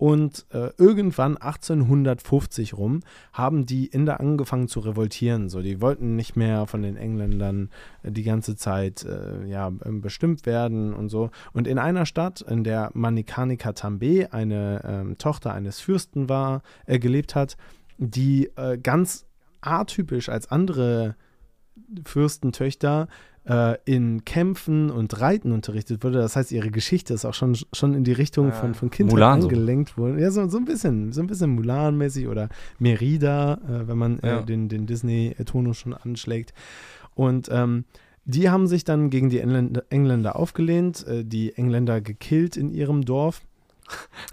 Und 0.00 0.46
äh, 0.54 0.70
irgendwann 0.78 1.36
1850 1.36 2.72
rum 2.72 3.00
haben 3.34 3.66
die 3.66 3.84
Inder 3.84 4.18
angefangen 4.18 4.66
zu 4.66 4.80
revoltieren. 4.80 5.50
So, 5.50 5.60
die 5.60 5.82
wollten 5.82 6.16
nicht 6.16 6.36
mehr 6.36 6.66
von 6.66 6.80
den 6.80 6.96
Engländern 6.96 7.68
äh, 8.02 8.10
die 8.10 8.22
ganze 8.22 8.56
Zeit 8.56 9.04
äh, 9.04 9.44
ja, 9.46 9.70
ähm, 9.84 10.00
bestimmt 10.00 10.46
werden 10.46 10.94
und 10.94 11.10
so. 11.10 11.28
Und 11.52 11.66
in 11.66 11.78
einer 11.78 12.06
Stadt, 12.06 12.40
in 12.40 12.64
der 12.64 12.90
Manikarnika 12.94 13.74
Tambe, 13.74 14.32
eine 14.32 14.80
ähm, 14.86 15.18
Tochter 15.18 15.52
eines 15.52 15.80
Fürsten 15.80 16.30
war, 16.30 16.62
äh, 16.86 16.98
gelebt 16.98 17.34
hat, 17.34 17.58
die 17.98 18.50
äh, 18.56 18.78
ganz 18.78 19.26
atypisch 19.60 20.30
als 20.30 20.50
andere 20.50 21.14
Fürstentöchter 22.06 23.06
äh, 23.48 23.76
in 23.84 24.24
Kämpfen 24.24 24.90
und 24.90 25.20
Reiten 25.20 25.52
unterrichtet 25.52 26.04
wurde. 26.04 26.18
Das 26.18 26.36
heißt, 26.36 26.52
ihre 26.52 26.70
Geschichte 26.70 27.14
ist 27.14 27.24
auch 27.24 27.34
schon, 27.34 27.56
schon 27.72 27.94
in 27.94 28.04
die 28.04 28.12
Richtung 28.12 28.52
von, 28.52 28.74
von 28.74 28.90
Kindheit 28.90 29.14
Mulan 29.14 29.40
so. 29.42 29.48
angelenkt 29.48 29.96
worden. 29.96 30.18
Ja, 30.18 30.30
so, 30.30 30.46
so 30.48 30.58
ein 30.58 30.64
bisschen, 30.64 31.12
so 31.12 31.20
ein 31.20 31.26
bisschen 31.26 31.50
Mulan-mäßig 31.54 32.28
oder 32.28 32.48
Merida, 32.78 33.54
äh, 33.54 33.88
wenn 33.88 33.98
man 33.98 34.20
Ja. 34.22 34.40
äh, 34.40 34.44
den, 34.44 34.68
den 34.68 34.86
Disney-Tonus 34.86 35.78
schon 35.78 35.94
anschlägt. 35.94 36.52
Und 37.14 37.48
ähm, 37.50 37.84
die 38.24 38.50
haben 38.50 38.66
sich 38.66 38.84
dann 38.84 39.10
gegen 39.10 39.30
die 39.30 39.40
Engländer, 39.40 39.82
Engländer 39.90 40.36
aufgelehnt, 40.36 41.06
äh, 41.06 41.24
die 41.24 41.54
Engländer 41.56 42.00
gekillt 42.00 42.56
in 42.56 42.70
ihrem 42.70 43.04
Dorf. 43.04 43.40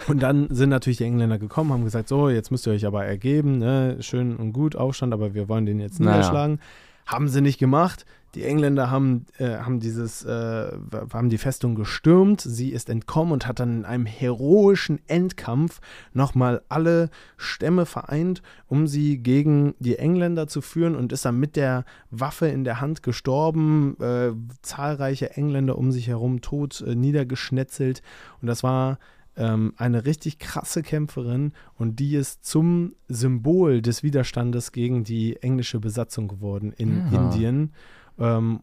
Und 0.08 0.22
dann 0.22 0.48
sind 0.52 0.70
natürlich 0.70 0.98
die 0.98 1.06
Engländer 1.06 1.40
gekommen, 1.40 1.72
haben 1.74 1.84
gesagt, 1.84 2.10
so, 2.10 2.30
jetzt 2.30 2.52
müsst 2.52 2.68
ihr 2.68 2.74
euch 2.74 2.86
aber 2.86 3.06
ergeben, 3.06 3.58
ne? 3.58 3.98
schön 4.02 4.36
und 4.36 4.54
gut, 4.54 4.76
Aufstand, 4.76 5.14
aber 5.14 5.34
wir 5.34 5.50
wollen 5.50 5.66
den 5.66 5.80
jetzt 5.80 6.00
Naja. 6.00 6.18
niederschlagen. 6.18 6.60
Haben 7.08 7.28
sie 7.28 7.42
nicht 7.42 7.58
gemacht. 7.58 8.06
Die 8.38 8.44
Engländer 8.44 8.92
haben, 8.92 9.26
äh, 9.40 9.58
haben 9.58 9.80
dieses, 9.80 10.24
äh, 10.24 10.72
haben 11.12 11.30
die 11.30 11.40
Festung 11.40 11.74
gestürmt. 11.74 12.40
Sie 12.40 12.70
ist 12.70 12.88
entkommen 12.88 13.32
und 13.32 13.48
hat 13.48 13.60
dann 13.60 13.78
in 13.80 13.86
einem 13.86 14.06
heroischen 14.06 15.00
Endkampf 15.08 15.82
nochmal 16.14 16.62
alle 16.70 17.10
Stämme 17.36 17.88
vereint, 17.88 18.44
um 18.68 18.86
sie 18.86 19.18
gegen 19.18 19.74
die 19.80 19.98
Engländer 19.98 20.48
zu 20.48 20.62
führen 20.62 20.96
und 20.96 21.12
ist 21.12 21.26
dann 21.26 21.40
mit 21.40 21.56
der 21.56 21.84
Waffe 22.12 22.48
in 22.48 22.64
der 22.64 22.80
Hand 22.80 23.02
gestorben. 23.02 23.98
Äh, 24.00 24.34
zahlreiche 24.62 25.32
Engländer 25.32 25.76
um 25.76 25.92
sich 25.92 26.08
herum 26.08 26.42
tot 26.42 26.82
äh, 26.82 26.94
niedergeschnetzelt. 26.94 28.04
Und 28.40 28.48
das 28.48 28.62
war 28.62 29.00
ähm, 29.36 29.74
eine 29.78 30.06
richtig 30.06 30.38
krasse 30.38 30.84
Kämpferin 30.84 31.54
und 31.76 32.00
die 32.00 32.16
ist 32.16 32.46
zum 32.46 32.94
Symbol 33.08 33.82
des 33.82 34.04
Widerstandes 34.04 34.72
gegen 34.72 35.04
die 35.04 35.38
englische 35.42 35.80
Besatzung 35.80 36.28
geworden 36.28 36.72
in 36.76 37.08
Ja. 37.12 37.24
Indien. 37.24 37.72
Ähm, 38.20 38.62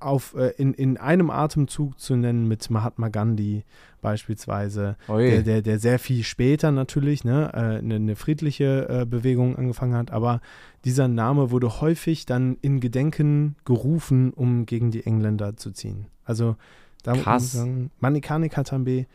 auf, 0.00 0.34
äh, 0.34 0.52
in, 0.58 0.74
in 0.74 0.96
einem 0.96 1.30
Atemzug 1.30 1.98
zu 1.98 2.16
nennen 2.16 2.46
mit 2.46 2.70
Mahatma 2.70 3.08
Gandhi 3.08 3.64
beispielsweise, 4.00 4.96
Ui. 5.08 5.28
der, 5.28 5.42
der, 5.42 5.62
der 5.62 5.78
sehr 5.78 5.98
viel 5.98 6.22
später 6.22 6.70
natürlich 6.70 7.24
ne, 7.24 7.50
äh, 7.52 7.78
eine, 7.78 7.96
eine 7.96 8.16
friedliche 8.16 8.88
äh, 8.88 9.04
Bewegung 9.04 9.56
angefangen 9.56 9.94
hat, 9.94 10.10
aber 10.12 10.40
dieser 10.84 11.08
Name 11.08 11.50
wurde 11.50 11.80
häufig 11.80 12.26
dann 12.26 12.58
in 12.62 12.80
Gedenken 12.80 13.56
gerufen, 13.64 14.32
um 14.32 14.66
gegen 14.66 14.90
die 14.90 15.04
Engländer 15.04 15.56
zu 15.56 15.72
ziehen. 15.72 16.06
Also 16.24 16.56
da 17.02 17.14
muss 17.14 17.24
Krass. 17.24 17.44
ich 17.44 17.50
sagen, 17.52 17.90
Manikani 18.00 18.48
Katambe, 18.48 19.06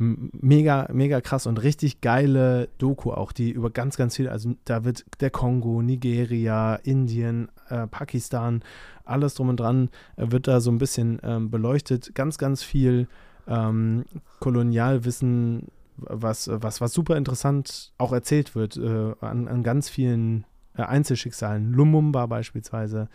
mega, 0.00 0.88
mega 0.92 1.20
krass 1.20 1.46
und 1.46 1.62
richtig 1.62 2.00
geile 2.00 2.68
Doku 2.78 3.12
auch, 3.12 3.32
die 3.32 3.50
über 3.50 3.70
ganz, 3.70 3.96
ganz 3.96 4.16
viel, 4.16 4.28
also 4.28 4.54
da 4.64 4.84
wird 4.84 5.04
der 5.20 5.30
Kongo, 5.30 5.82
Nigeria, 5.82 6.76
Indien, 6.76 7.48
äh, 7.68 7.86
Pakistan, 7.86 8.62
alles 9.04 9.34
drum 9.34 9.50
und 9.50 9.60
dran, 9.60 9.90
äh, 10.16 10.30
wird 10.30 10.48
da 10.48 10.60
so 10.60 10.70
ein 10.70 10.78
bisschen 10.78 11.20
ähm, 11.22 11.50
beleuchtet. 11.50 12.14
Ganz, 12.14 12.38
ganz 12.38 12.62
viel 12.62 13.08
ähm, 13.46 14.04
Kolonialwissen, 14.38 15.68
was, 15.96 16.48
was, 16.50 16.80
was 16.80 16.92
super 16.94 17.16
interessant 17.18 17.92
auch 17.98 18.12
erzählt 18.12 18.54
wird 18.54 18.78
äh, 18.78 19.14
an, 19.20 19.48
an 19.48 19.62
ganz 19.62 19.90
vielen 19.90 20.46
äh, 20.76 20.82
Einzelschicksalen. 20.82 21.72
Lumumba 21.72 22.24
beispielsweise, 22.24 23.08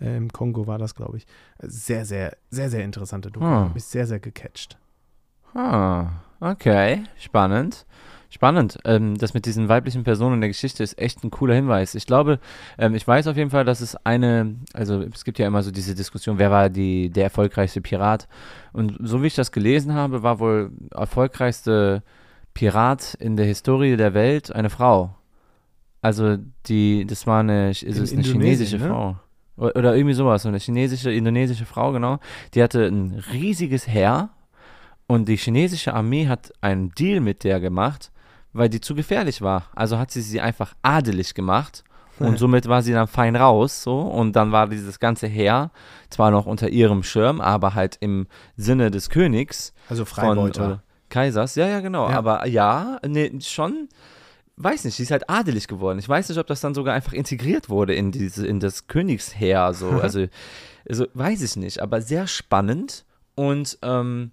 äh, 0.00 0.16
im 0.16 0.32
Kongo 0.32 0.66
war 0.66 0.78
das, 0.78 0.96
glaube 0.96 1.18
ich. 1.18 1.26
Sehr, 1.60 2.04
sehr, 2.04 2.36
sehr, 2.50 2.68
sehr 2.68 2.84
interessante 2.84 3.30
Doku. 3.30 3.46
Hm. 3.46 3.74
Mich 3.74 3.84
sehr, 3.84 4.08
sehr 4.08 4.18
gecatcht. 4.18 4.76
Ah, 5.54 6.08
okay, 6.42 7.04
spannend. 7.18 7.86
Spannend. 8.32 8.78
Ähm, 8.86 9.18
das 9.18 9.34
mit 9.34 9.44
diesen 9.44 9.68
weiblichen 9.68 10.04
Personen 10.04 10.36
in 10.36 10.40
der 10.40 10.48
Geschichte 10.48 10.82
ist 10.82 10.98
echt 10.98 11.22
ein 11.22 11.30
cooler 11.30 11.54
Hinweis. 11.54 11.94
Ich 11.94 12.06
glaube, 12.06 12.38
ähm, 12.78 12.94
ich 12.94 13.06
weiß 13.06 13.26
auf 13.26 13.36
jeden 13.36 13.50
Fall, 13.50 13.66
dass 13.66 13.82
es 13.82 13.94
eine, 14.06 14.56
also 14.72 15.02
es 15.02 15.24
gibt 15.24 15.38
ja 15.38 15.46
immer 15.46 15.62
so 15.62 15.70
diese 15.70 15.94
Diskussion, 15.94 16.38
wer 16.38 16.50
war 16.50 16.70
die, 16.70 17.10
der 17.10 17.24
erfolgreichste 17.24 17.82
Pirat? 17.82 18.28
Und 18.72 18.96
so 19.02 19.22
wie 19.22 19.26
ich 19.26 19.34
das 19.34 19.52
gelesen 19.52 19.92
habe, 19.92 20.22
war 20.22 20.38
wohl 20.38 20.70
erfolgreichste 20.92 22.02
Pirat 22.54 23.12
in 23.20 23.36
der 23.36 23.44
Historie 23.44 23.98
der 23.98 24.14
Welt 24.14 24.50
eine 24.50 24.70
Frau. 24.70 25.14
Also 26.00 26.38
die, 26.66 27.04
das 27.06 27.26
war 27.26 27.40
eine, 27.40 27.68
es 27.68 27.82
ist 27.82 27.98
eine 27.98 28.22
Indonesien, 28.22 28.32
chinesische 28.32 28.78
ne? 28.78 28.88
Frau. 28.88 29.16
Oder 29.58 29.94
irgendwie 29.94 30.14
sowas, 30.14 30.42
so 30.42 30.48
eine 30.48 30.58
chinesische, 30.58 31.12
indonesische 31.12 31.66
Frau, 31.66 31.92
genau. 31.92 32.18
Die 32.54 32.62
hatte 32.62 32.86
ein 32.86 33.22
riesiges 33.30 33.86
Heer 33.86 34.30
und 35.06 35.28
die 35.28 35.36
chinesische 35.36 35.94
Armee 35.94 36.26
hat 36.26 36.52
einen 36.60 36.90
Deal 36.90 37.20
mit 37.20 37.44
der 37.44 37.60
gemacht, 37.60 38.10
weil 38.52 38.68
die 38.68 38.80
zu 38.80 38.94
gefährlich 38.94 39.42
war. 39.42 39.68
Also 39.74 39.98
hat 39.98 40.10
sie 40.10 40.20
sie 40.22 40.40
einfach 40.40 40.74
adelig 40.82 41.34
gemacht 41.34 41.84
und 42.18 42.38
somit 42.38 42.68
war 42.68 42.82
sie 42.82 42.92
dann 42.92 43.08
fein 43.08 43.36
raus, 43.36 43.82
so. 43.82 44.00
Und 44.00 44.36
dann 44.36 44.52
war 44.52 44.68
dieses 44.68 45.00
ganze 45.00 45.26
Heer 45.26 45.70
zwar 46.10 46.30
noch 46.30 46.46
unter 46.46 46.68
ihrem 46.68 47.02
Schirm, 47.02 47.40
aber 47.40 47.74
halt 47.74 47.96
im 48.00 48.26
Sinne 48.56 48.90
des 48.90 49.10
Königs 49.10 49.72
Also 49.88 50.04
von 50.04 50.24
Freibeuter. 50.36 50.64
oder 50.66 50.82
Kaisers. 51.08 51.54
Ja, 51.56 51.66
ja, 51.68 51.80
genau. 51.80 52.08
Ja. 52.08 52.16
Aber 52.18 52.46
ja, 52.46 52.98
nee, 53.06 53.30
schon. 53.40 53.88
weiß 54.56 54.84
nicht, 54.84 54.96
sie 54.96 55.02
ist 55.02 55.10
halt 55.10 55.28
adelig 55.28 55.68
geworden. 55.68 55.98
Ich 55.98 56.08
weiß 56.08 56.28
nicht, 56.28 56.38
ob 56.38 56.46
das 56.46 56.60
dann 56.60 56.74
sogar 56.74 56.94
einfach 56.94 57.12
integriert 57.12 57.68
wurde 57.68 57.94
in 57.94 58.12
diese, 58.12 58.46
in 58.46 58.60
das 58.60 58.86
Königsheer, 58.86 59.74
so. 59.74 59.90
Also, 60.02 60.26
also 60.88 61.06
weiß 61.14 61.42
ich 61.42 61.56
nicht, 61.56 61.80
aber 61.80 62.00
sehr 62.00 62.26
spannend 62.26 63.04
und 63.34 63.78
ähm, 63.82 64.32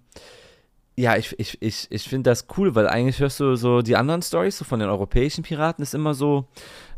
ja, 0.96 1.16
ich, 1.16 1.38
ich, 1.38 1.56
ich, 1.62 1.86
ich 1.88 2.02
finde 2.02 2.30
das 2.30 2.46
cool, 2.56 2.74
weil 2.74 2.86
eigentlich 2.86 3.20
hörst 3.20 3.40
du 3.40 3.54
so 3.56 3.80
die 3.80 3.96
anderen 3.96 4.22
Stories 4.22 4.58
so 4.58 4.64
von 4.64 4.80
den 4.80 4.88
europäischen 4.88 5.42
Piraten 5.42 5.82
ist 5.82 5.94
immer 5.94 6.14
so 6.14 6.46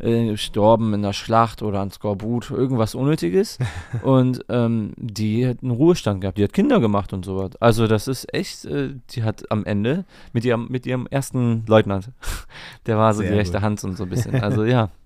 äh, 0.00 0.26
gestorben 0.26 0.92
in 0.94 1.02
der 1.02 1.12
Schlacht 1.12 1.62
oder 1.62 1.80
an 1.80 1.90
Skorbut, 1.90 2.50
irgendwas 2.50 2.94
Unnötiges. 2.94 3.58
und 4.02 4.44
ähm, 4.48 4.92
die 4.96 5.46
hat 5.46 5.62
einen 5.62 5.70
Ruhestand 5.70 6.20
gehabt, 6.20 6.38
die 6.38 6.44
hat 6.44 6.52
Kinder 6.52 6.80
gemacht 6.80 7.12
und 7.12 7.24
sowas. 7.24 7.50
Also 7.60 7.86
das 7.86 8.08
ist 8.08 8.32
echt, 8.34 8.64
äh, 8.64 8.94
die 9.10 9.22
hat 9.22 9.50
am 9.52 9.64
Ende 9.64 10.04
mit 10.32 10.44
ihrem, 10.44 10.66
mit 10.68 10.84
ihrem 10.86 11.06
ersten 11.06 11.64
Leutnant, 11.66 12.10
der 12.86 12.98
war 12.98 13.14
so 13.14 13.20
Sehr 13.20 13.30
die 13.30 13.36
rechte 13.36 13.58
gut. 13.58 13.62
Hand 13.62 13.84
und 13.84 13.96
so 13.96 14.04
ein 14.04 14.10
bisschen. 14.10 14.40
Also 14.42 14.64
ja. 14.64 14.90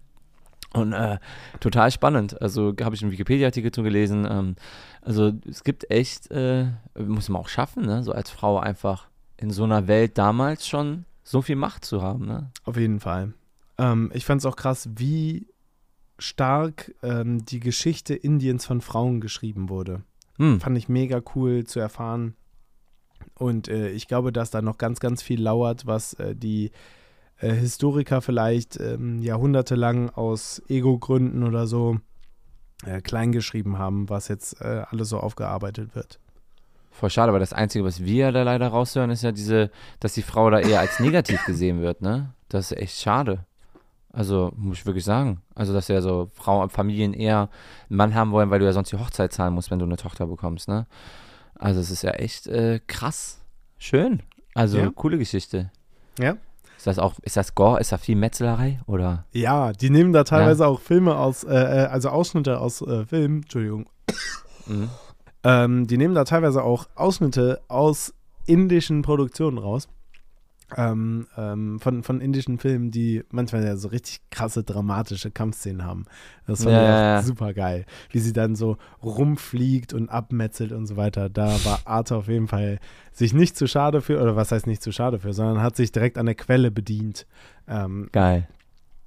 Und 0.77 0.93
äh, 0.93 1.19
total 1.61 1.90
spannend. 1.90 2.40
Also 2.40 2.74
habe 2.81 2.94
ich 2.94 3.03
einen 3.03 3.12
Wikipedia-Artikel 3.12 3.73
zu 3.73 3.82
gelesen. 3.82 4.27
Ähm, 4.31 4.57
also 5.03 5.32
es 5.48 5.65
gibt 5.65 5.90
echt, 5.90 6.31
äh, 6.31 6.66
muss 6.98 7.28
man 7.28 7.40
auch 7.40 7.48
schaffen, 7.48 7.86
ne? 7.86 8.03
so 8.03 8.12
als 8.12 8.31
Frau 8.31 8.59
einfach 8.59 9.09
in 9.36 9.51
so 9.51 9.65
einer 9.65 9.89
Welt 9.89 10.19
damals 10.19 10.66
schon 10.66 11.05
so 11.23 11.43
viel 11.43 11.57
Macht 11.57 11.85
zu 11.85 12.03
haben. 12.03 12.27
Ne? 12.27 12.51
Auf 12.65 12.77
jeden 12.77 13.01
Fall. 13.01 13.32
Ähm, 13.78 14.11
ich 14.15 14.24
fand 14.24 14.40
es 14.40 14.47
auch 14.47 14.57
krass, 14.57 14.89
wie 14.97 15.47
stark 16.19 16.94
ähm, 17.03 17.44
die 17.44 17.61
Geschichte 17.61 18.15
Indiens 18.15 18.65
von 18.65 18.81
Frauen 18.81 19.20
geschrieben 19.20 19.69
wurde. 19.69 20.03
Hm. 20.39 20.61
Fand 20.61 20.78
ich 20.78 20.89
mega 20.89 21.20
cool 21.35 21.65
zu 21.65 21.81
erfahren. 21.81 22.35
Und 23.39 23.69
äh, 23.69 23.90
ich 23.90 24.09
glaube, 24.09 24.32
dass 24.32 24.51
da 24.51 24.62
noch 24.62 24.78
ganz, 24.78 25.01
ganz 25.01 25.23
viel 25.23 25.43
lauert, 25.43 25.86
was 25.86 26.15
äh, 26.15 26.35
die 26.35 26.70
äh, 27.39 27.53
Historiker 27.53 28.21
vielleicht 28.23 28.79
ähm, 28.81 29.23
jahrhundertelang 29.23 30.11
aus 30.11 30.63
Ego-Gründen 30.69 31.43
oder 31.43 31.67
so 31.67 31.99
äh, 32.85 33.01
kleingeschrieben 33.01 33.79
haben, 33.79 34.09
was 34.09 34.29
jetzt 34.29 34.61
äh, 34.61 34.85
alles 34.91 35.09
so 35.09 35.19
aufgearbeitet 35.19 35.95
wird. 35.95 36.19
Voll 36.91 37.11
schade, 37.11 37.29
aber 37.29 37.39
das 37.39 37.53
Einzige, 37.53 37.85
was 37.85 38.03
wir 38.03 38.33
da 38.33 38.43
leider 38.43 38.69
raushören, 38.69 39.11
ist 39.11 39.23
ja 39.23 39.33
diese, 39.33 39.71
dass 40.01 40.15
die 40.15 40.23
Frau 40.23 40.49
da 40.49 40.61
eher 40.61 40.81
als 40.81 40.99
negativ 40.99 41.45
gesehen 41.45 41.81
wird, 41.83 42.01
ne? 42.01 42.33
Das 42.49 42.73
ist 42.73 42.79
echt 42.79 42.99
schade. 43.01 43.45
Also, 44.13 44.51
muss 44.57 44.79
ich 44.79 44.87
wirklich 44.87 45.05
sagen. 45.05 45.43
Also, 45.55 45.75
dass 45.75 45.89
ja 45.89 46.01
so 46.01 46.31
Frauen, 46.33 46.71
Familien 46.71 47.13
eher 47.13 47.51
einen 47.91 47.97
Mann 47.99 48.15
haben 48.15 48.31
wollen, 48.31 48.49
weil 48.49 48.61
du 48.61 48.65
ja 48.65 48.73
sonst 48.73 48.93
die 48.93 48.97
Hochzeit 48.97 49.31
zahlen 49.31 49.53
musst, 49.53 49.71
wenn 49.71 49.79
du 49.79 49.85
eine 49.85 49.99
Tochter 49.99 50.27
bekommst, 50.27 50.69
ne? 50.69 50.87
Also, 51.55 51.81
es 51.81 51.91
ist 51.91 52.01
ja 52.03 52.13
echt 52.13 52.47
äh, 52.47 52.81
krass. 52.87 53.43
Schön. 53.77 54.23
Also, 54.55 54.79
Ja. 54.79 54.91
coole 54.95 55.19
Geschichte. 55.19 55.71
Ja. 56.19 56.39
Ist 56.87 56.99
das 56.99 57.05
auch, 57.05 57.15
ist 57.23 57.37
das 57.37 57.57
Gore? 57.57 57.81
Ist 57.81 57.91
da 57.91 57.99
viel 57.99 58.15
Metzelerei? 58.15 58.79
Oder? 58.87 59.25
Ja, 59.33 59.73
die 59.73 59.91
nehmen 59.91 60.13
da 60.13 60.23
teilweise 60.23 60.69
auch 60.69 60.79
Filme 60.79 61.17
aus, 61.17 61.43
äh, 61.43 61.53
äh, 61.53 61.87
also 61.87 62.11
Ausschnitte 62.11 62.61
aus 62.61 62.81
äh, 62.81 63.05
Filmen, 63.05 63.43
Entschuldigung, 63.43 63.89
Mhm. 64.67 64.89
Ähm, 65.43 65.87
die 65.89 65.97
nehmen 65.97 66.15
da 66.15 66.23
teilweise 66.23 66.63
auch 66.63 66.87
Ausschnitte 66.95 67.61
aus 67.67 68.15
indischen 68.47 69.03
Produktionen 69.03 69.59
raus. 69.59 69.89
Ähm, 70.76 71.28
ähm, 71.36 71.78
von, 71.78 72.02
von 72.02 72.20
indischen 72.20 72.59
Filmen, 72.59 72.90
die 72.90 73.22
manchmal 73.30 73.64
ja 73.64 73.76
so 73.76 73.86
richtig 73.88 74.20
krasse, 74.30 74.64
dramatische 74.64 75.30
Kampfszenen 75.30 75.84
haben. 75.84 76.06
Das 76.47 76.64
fand 76.64 76.74
Ja, 76.74 77.18
ich 77.18 77.22
auch 77.22 77.26
super 77.26 77.55
geil. 77.55 77.86
Wie 78.10 78.18
sie 78.18 78.32
dann 78.32 78.56
so 78.56 78.76
rumfliegt 79.02 79.93
und 79.94 80.09
abmetzelt 80.09 80.72
und 80.72 80.86
so 80.86 80.97
weiter. 80.97 81.28
Da 81.28 81.64
war 81.64 81.80
Arte 81.84 82.16
auf 82.16 82.26
jeden 82.26 82.48
Fall 82.48 82.80
sich 83.12 83.32
nicht 83.32 83.56
zu 83.56 83.68
schade 83.68 84.01
für, 84.01 84.20
oder 84.20 84.34
was 84.34 84.51
heißt 84.51 84.66
nicht 84.66 84.82
zu 84.82 84.90
schade 84.90 85.20
für, 85.20 85.32
sondern 85.32 85.62
hat 85.62 85.76
sich 85.76 85.93
direkt 85.93 86.18
an 86.18 86.26
der 86.26 86.34
Quelle 86.34 86.72
bedient. 86.72 87.26
Ähm, 87.68 88.09
Geil. 88.10 88.48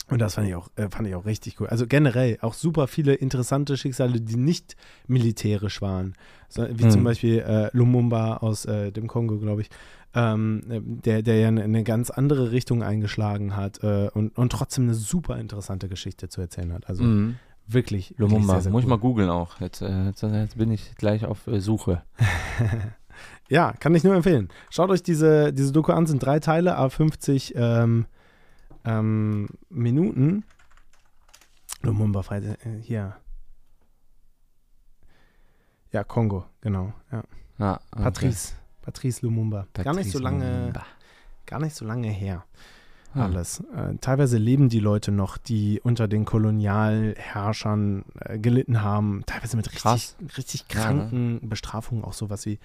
Und 0.10 0.20
das 0.20 0.36
fand 0.36 0.48
ich 0.48 0.56
auch, 0.56 0.70
äh, 0.76 0.90
fand 0.90 1.08
ich 1.08 1.16
auch 1.16 1.26
richtig 1.26 1.60
cool. 1.62 1.68
Also 1.68 1.86
generell 1.88 2.38
auch 2.42 2.54
super 2.54 2.88
viele 2.88 3.14
interessante 3.14 3.78
Schicksale, 3.78 4.20
die 4.22 4.36
nicht 4.38 4.76
militärisch 5.08 5.82
waren. 5.82 6.16
Wie 6.56 6.84
Hm. 6.84 6.92
zum 6.92 7.04
Beispiel 7.04 7.40
äh, 7.40 7.70
Lumumba 7.78 8.38
aus 8.38 8.66
äh, 8.66 8.92
dem 8.92 9.08
Kongo, 9.08 9.38
glaube 9.38 9.62
ich, 9.62 9.70
ähm, 10.16 10.64
äh, 10.70 10.82
der, 10.84 11.22
der 11.22 11.36
ja 11.40 11.48
eine, 11.50 11.64
eine 11.64 11.84
ganz 11.84 12.10
andere 12.10 12.52
Richtung 12.52 12.82
eingeschlagen 12.82 13.56
hat 13.56 13.84
äh, 13.84 14.10
und, 14.14 14.36
und 14.38 14.52
trotzdem 14.52 14.86
eine 14.86 14.96
super 14.96 15.38
interessante 15.38 15.88
Geschichte 15.88 16.30
zu 16.30 16.42
erzählen 16.42 16.74
hat. 16.74 16.90
Also 16.90 17.04
Mhm. 17.04 17.36
wirklich, 17.68 18.10
wirklich 18.18 18.20
Lumumba, 18.20 18.54
sehr, 18.54 18.62
sehr 18.64 18.72
muss 18.72 18.82
ich 18.82 18.86
cool. 18.88 18.90
mal 18.90 19.00
googeln 19.00 19.30
auch. 19.30 19.60
Jetzt, 19.62 19.82
äh, 19.84 20.06
jetzt, 20.06 20.24
jetzt 20.24 20.58
bin 20.58 20.72
ich 20.72 20.96
gleich 20.96 21.26
auf 21.26 21.42
Suche. 21.60 22.02
Ja, 23.50 23.74
kann 23.80 23.96
ich 23.96 24.04
nur 24.04 24.14
empfehlen. 24.16 24.50
Schaut 24.70 24.92
euch 24.92 25.02
diese, 25.02 25.52
diese 25.52 25.72
Doku 25.72 25.92
an, 25.92 26.06
sind 26.06 26.24
drei 26.24 26.40
Teile, 26.40 26.78
a 26.78 26.88
50 26.88 27.54
ähm, 27.56 28.06
ähm, 28.86 29.48
Minuten. 29.70 30.44
Lumumba, 31.82 32.24
Freitag, 32.24 32.66
äh, 32.66 32.82
hier. 32.82 33.16
Ja, 35.92 36.04
Kongo, 36.04 36.46
genau. 36.62 36.94
Ja. 37.12 37.24
Ja, 37.58 37.80
okay. 37.92 38.04
Patrice, 38.04 38.54
Patrice 38.82 39.26
Lumumba. 39.26 39.68
gar 39.74 39.94
nicht 39.94 40.12
so 40.12 40.20
Patrice 40.20 40.24
lange, 40.24 40.58
Lumumba. 40.60 40.86
gar 41.46 41.60
nicht 41.60 41.76
so 41.76 41.86
lange 41.86 42.10
her. 42.10 42.46
Ah. 43.16 43.24
Alles. 43.26 43.62
Äh, 43.76 43.96
teilweise 44.02 44.38
leben 44.38 44.70
die 44.70 44.80
Leute 44.80 45.12
noch, 45.12 45.38
die 45.38 45.82
unter 45.84 46.08
den 46.08 46.26
Kolonialherrschern 46.26 48.06
äh, 48.20 48.38
gelitten 48.38 48.84
haben. 48.84 49.24
Teilweise 49.26 49.58
mit 49.58 49.66
richtig, 49.68 49.82
Krass. 49.82 50.16
richtig 50.38 50.66
Ja, 50.72 50.78
ne? 50.94 51.00
kranken 51.00 51.50
Bestrafungen, 51.50 52.04
auch 52.04 52.14
sowas 52.14 52.46
wie 52.46 52.60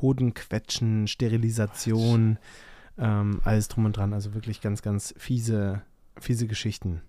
Hodenquetschen, 0.00 1.06
Sterilisation, 1.06 2.38
ähm, 3.00 3.40
alles 3.44 3.68
drum 3.68 3.86
und 3.86 3.96
dran. 3.96 4.12
Also 4.12 4.34
wirklich 4.34 4.60
ganz, 4.60 4.82
ganz 4.82 5.14
fiese, 5.16 5.82
fiese 6.18 6.46
Geschichten. 6.46 7.00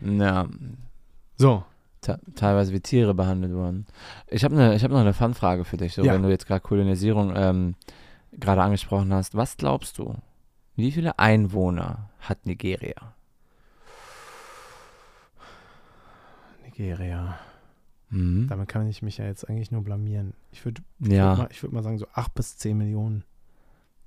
Ja, 0.00 0.46
So, 1.36 1.64
te- 2.02 2.20
teilweise 2.34 2.72
wie 2.72 2.80
Tiere 2.80 3.14
behandelt 3.14 3.52
wurden. 3.52 3.86
Ich 4.28 4.44
habe 4.44 4.54
ne, 4.54 4.74
ich 4.74 4.84
hab 4.84 4.90
noch 4.90 5.00
eine 5.00 5.14
Fun-Frage 5.14 5.64
für 5.64 5.76
dich, 5.76 5.94
so, 5.94 6.02
Ja. 6.04 6.12
wenn 6.14 6.22
du 6.22 6.28
jetzt 6.30 6.46
gerade 6.46 6.60
Kolonisierung 6.60 7.32
ähm, 7.34 7.74
gerade 8.32 8.62
angesprochen 8.62 9.12
hast. 9.12 9.34
Was 9.34 9.56
glaubst 9.56 9.98
du, 9.98 10.14
wie 10.76 10.92
viele 10.92 11.18
Einwohner 11.18 12.10
hat 12.20 12.44
Nigeria? 12.46 13.14
Nigeria. 16.64 17.38
Mhm. 18.10 18.46
Damit 18.48 18.68
kann 18.68 18.86
ich 18.88 19.02
mich 19.02 19.18
ja 19.18 19.24
jetzt 19.26 19.48
eigentlich 19.48 19.70
nur 19.70 19.82
blamieren. 19.82 20.34
Ich 20.52 20.64
würde 20.64 20.82
würd 20.98 21.12
Ja, 21.12 21.34
mal, 21.34 21.48
ich 21.50 21.62
würd 21.62 21.72
mal 21.72 21.82
sagen, 21.82 21.98
so 21.98 22.06
8 22.12 22.34
bis 22.34 22.56
10 22.58 22.76
Millionen. 22.76 23.24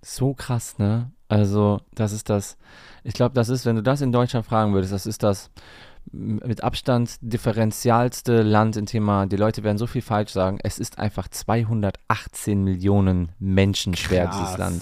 So 0.01 0.33
krass, 0.33 0.77
ne? 0.77 1.11
Also, 1.27 1.81
das 1.93 2.11
ist 2.11 2.29
das, 2.29 2.57
ich 3.03 3.13
glaube, 3.13 3.35
das 3.35 3.49
ist, 3.49 3.65
wenn 3.65 3.75
du 3.75 3.83
das 3.83 4.01
in 4.01 4.11
Deutschland 4.11 4.45
fragen 4.45 4.73
würdest, 4.73 4.91
das 4.93 5.05
ist 5.05 5.21
das 5.21 5.51
mit 6.11 6.63
Abstand 6.63 7.17
differenzialste 7.21 8.41
Land 8.41 8.77
im 8.77 8.87
Thema, 8.87 9.27
die 9.27 9.35
Leute 9.35 9.63
werden 9.63 9.77
so 9.77 9.85
viel 9.85 10.01
falsch 10.01 10.31
sagen, 10.31 10.57
es 10.63 10.79
ist 10.79 10.97
einfach 10.97 11.27
218 11.27 12.63
Millionen 12.63 13.31
Menschen 13.37 13.95
schwer, 13.95 14.27
dieses 14.27 14.57
Land. 14.57 14.81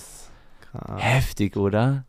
Krass. 0.72 1.02
Heftig, 1.02 1.58
oder? 1.58 2.06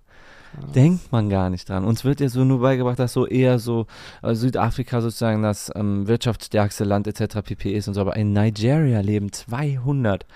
krass. 0.55 0.73
Denkt 0.73 1.13
man 1.13 1.29
gar 1.29 1.51
nicht 1.51 1.69
dran. 1.69 1.85
Uns 1.85 2.05
wird 2.05 2.21
ja 2.21 2.29
so 2.29 2.45
nur 2.45 2.61
beigebracht, 2.61 2.99
dass 2.99 3.13
so 3.13 3.27
eher 3.27 3.59
so 3.59 3.87
äh, 4.23 4.35
Südafrika 4.35 5.01
sozusagen 5.01 5.43
das 5.43 5.71
ähm, 5.75 6.07
wirtschaftsstärkste 6.07 6.85
Land 6.85 7.07
etc. 7.07 7.43
pp. 7.43 7.73
ist 7.73 7.89
und 7.89 7.95
so. 7.95 8.01
Aber 8.01 8.17
in 8.17 8.33
Nigeria 8.33 9.01
leben 9.01 9.33
218 9.33 10.27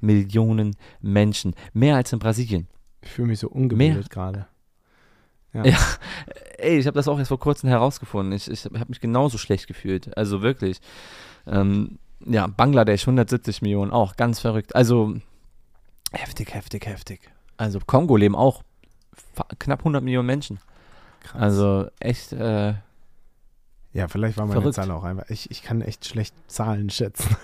Millionen 0.00 0.76
Menschen. 1.00 1.54
Mehr 1.72 1.96
als 1.96 2.12
in 2.12 2.18
Brasilien. 2.18 2.68
Ich 3.02 3.10
fühle 3.10 3.28
mich 3.28 3.38
so 3.38 3.48
ungebildet 3.48 4.10
gerade. 4.10 4.46
Ja. 5.52 5.64
Ja. 5.64 5.78
Ey, 6.58 6.78
ich 6.78 6.86
habe 6.86 6.96
das 6.96 7.08
auch 7.08 7.18
erst 7.18 7.28
vor 7.28 7.38
kurzem 7.38 7.68
herausgefunden. 7.68 8.32
Ich, 8.32 8.50
ich 8.50 8.64
habe 8.64 8.86
mich 8.88 9.00
genauso 9.00 9.38
schlecht 9.38 9.66
gefühlt. 9.66 10.16
Also 10.16 10.42
wirklich. 10.42 10.80
Ähm, 11.46 11.98
ja, 12.26 12.46
Bangladesch 12.46 13.02
170 13.02 13.62
Millionen, 13.62 13.92
auch 13.92 14.16
ganz 14.16 14.40
verrückt. 14.40 14.74
Also 14.74 15.14
heftig, 16.12 16.54
heftig, 16.54 16.86
heftig. 16.86 17.30
Also 17.56 17.78
Kongo 17.86 18.16
leben 18.16 18.34
auch 18.34 18.62
knapp 19.58 19.80
100 19.80 20.02
Millionen 20.02 20.26
Menschen. 20.26 20.58
Krass. 21.20 21.40
Also 21.40 21.88
echt, 22.00 22.32
äh, 22.32 22.74
ja, 23.94 24.08
vielleicht 24.08 24.36
war 24.36 24.44
meine 24.46 24.60
verrückt. 24.60 24.74
Zahl 24.76 24.90
auch 24.90 25.04
einfach. 25.04 25.28
Ich, 25.30 25.50
ich 25.50 25.62
kann 25.62 25.80
echt 25.80 26.04
schlecht 26.06 26.34
Zahlen 26.46 26.90
schätzen. 26.90 27.34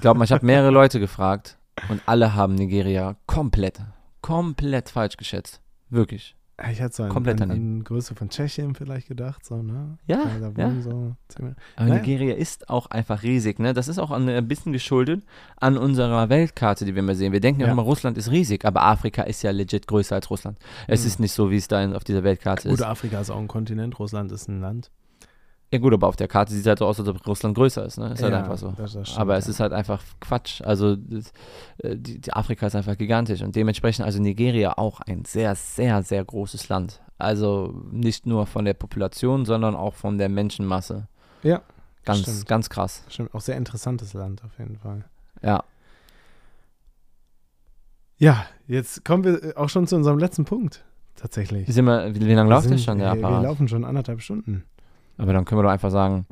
glaub 0.00 0.16
mal, 0.16 0.24
ich 0.24 0.32
habe 0.32 0.46
mehrere 0.46 0.70
Leute 0.70 0.98
gefragt 1.00 1.58
und 1.90 2.00
alle 2.06 2.34
haben 2.34 2.54
Nigeria 2.54 3.16
komplett, 3.26 3.80
komplett 4.22 4.88
falsch 4.90 5.16
geschätzt. 5.16 5.60
Wirklich. 5.90 6.34
Ich 6.72 6.80
hätte 6.80 6.92
so 6.96 7.04
an, 7.04 7.10
Komplett 7.10 7.40
an, 7.40 7.52
an 7.52 7.84
Größe 7.84 8.16
von 8.16 8.30
Tschechien 8.30 8.74
vielleicht 8.74 9.06
gedacht, 9.06 9.44
so, 9.46 9.62
ne? 9.62 9.96
Ja, 10.06 10.22
ja. 10.56 10.72
so 10.80 11.14
Aber 11.36 11.54
Naja. 11.78 11.94
Nigeria 11.94 12.34
ist 12.34 12.68
auch 12.68 12.86
einfach 12.88 13.22
riesig, 13.22 13.60
ne? 13.60 13.74
Das 13.74 13.86
ist 13.86 14.00
auch 14.00 14.10
an, 14.10 14.28
ein 14.28 14.48
bisschen 14.48 14.72
geschuldet 14.72 15.22
an 15.60 15.78
unserer 15.78 16.28
Weltkarte, 16.30 16.84
die 16.84 16.96
wir 16.96 17.02
mal 17.04 17.14
sehen. 17.14 17.32
Wir 17.32 17.38
denken 17.38 17.60
ja, 17.60 17.70
immer, 17.70 17.82
Russland 17.82 18.18
ist 18.18 18.32
riesig, 18.32 18.64
aber 18.64 18.82
Afrika 18.82 19.22
ist 19.22 19.42
ja 19.42 19.52
legit 19.52 19.86
größer 19.86 20.16
als 20.16 20.30
Russland. 20.30 20.58
Es 20.88 21.02
Mhm. 21.02 21.06
ist 21.06 21.20
nicht 21.20 21.32
so, 21.32 21.52
wie 21.52 21.58
es 21.58 21.68
da 21.68 21.92
auf 21.92 22.02
dieser 22.02 22.24
Weltkarte 22.24 22.68
Gut, 22.68 22.80
ist. 22.80 22.84
Afrika 22.84 23.20
ist 23.20 23.30
auch 23.30 23.38
ein 23.38 23.46
Kontinent, 23.46 23.96
Russland 24.00 24.32
ist 24.32 24.48
ein 24.48 24.60
Land. 24.60 24.90
Ja 25.70 25.78
gut, 25.78 25.92
aber 25.92 26.06
auf 26.08 26.16
der 26.16 26.28
Karte 26.28 26.52
sieht 26.52 26.62
es 26.62 26.66
halt 26.66 26.78
so 26.78 26.86
aus, 26.86 26.98
als 26.98 27.08
ob 27.08 27.26
Russland 27.26 27.54
größer 27.54 27.84
ist, 27.84 27.98
ne? 27.98 28.12
Ist 28.14 28.22
halt 28.22 28.32
Ja, 28.32 28.38
einfach 28.42 28.56
so. 28.56 28.72
das- 28.76 28.94
das 28.94 29.08
stimmt, 29.08 29.20
aber 29.20 29.36
es 29.36 29.44
ja. 29.46 29.50
ist 29.50 29.60
halt 29.60 29.72
einfach 29.74 30.02
Quatsch. 30.20 30.62
Also 30.62 30.96
das, 30.96 31.32
äh, 31.78 31.94
die, 31.96 32.20
die 32.20 32.32
Afrika 32.32 32.66
ist 32.66 32.74
einfach 32.74 32.96
gigantisch 32.96 33.42
und 33.42 33.54
dementsprechend 33.54 34.06
also 34.06 34.18
Nigeria 34.20 34.78
auch 34.78 35.00
ein 35.02 35.24
sehr, 35.26 35.54
sehr, 35.54 36.02
sehr 36.02 36.24
großes 36.24 36.70
Land. 36.70 37.02
Also 37.18 37.74
nicht 37.90 38.24
nur 38.26 38.46
von 38.46 38.64
der 38.64 38.74
Population, 38.74 39.44
sondern 39.44 39.74
auch 39.76 39.94
von 39.94 40.16
der 40.16 40.28
Menschenmasse. 40.30 41.06
Ja. 41.42 41.60
Ganz, 42.06 42.20
stimmt. 42.20 42.46
ganz 42.46 42.70
krass. 42.70 43.02
Stimmt, 43.08 43.34
auch 43.34 43.40
sehr 43.42 43.56
interessantes 43.58 44.14
Land 44.14 44.42
auf 44.44 44.58
jeden 44.58 44.78
Fall. 44.78 45.04
Ja. 45.42 45.64
Ja, 48.16 48.46
jetzt 48.66 49.04
kommen 49.04 49.24
wir 49.24 49.52
auch 49.56 49.68
schon 49.68 49.86
zu 49.86 49.96
unserem 49.96 50.18
letzten 50.18 50.44
Punkt. 50.44 50.82
Tatsächlich. 51.16 51.68
Wie, 51.68 51.72
sind 51.72 51.84
wir, 51.84 52.14
wie, 52.14 52.20
wie 52.20 52.32
lange 52.34 52.48
läuft 52.50 52.70
das 52.70 52.82
schon, 52.82 52.98
der 52.98 53.12
wir, 53.14 53.20
wir 53.20 53.26
Apparat? 53.26 53.42
laufen 53.44 53.68
schon 53.68 53.84
anderthalb 53.84 54.22
Stunden. 54.22 54.64
Aber 55.18 55.32
dann 55.32 55.44
können 55.44 55.58
wir 55.58 55.64
doch 55.64 55.70
einfach 55.70 55.90
sagen, 55.90 56.26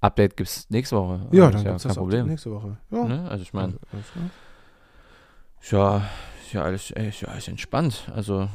Update 0.00 0.36
gibt 0.36 0.48
es 0.48 0.68
nächste 0.70 0.96
Woche. 0.96 1.20
Ja, 1.32 1.46
ist 1.48 1.54
dann 1.54 1.64
ja 1.64 1.70
gibt's 1.70 1.82
kein 1.84 1.90
das 1.90 1.96
Problem. 1.96 2.26
nächste 2.26 2.50
Woche. 2.50 2.76
Ja. 2.90 3.04
Ne? 3.04 3.28
Also 3.30 3.42
ich 3.42 3.52
meine, 3.52 3.74
Also, 3.92 5.76
ja, 5.76 6.02
ist 6.42 6.52
ja 6.52 6.62
alles, 6.62 6.90
ey, 6.92 7.08
ist 7.08 7.20
ja 7.20 7.28
alles 7.28 7.48
entspannt. 7.48 8.10
Also, 8.14 8.48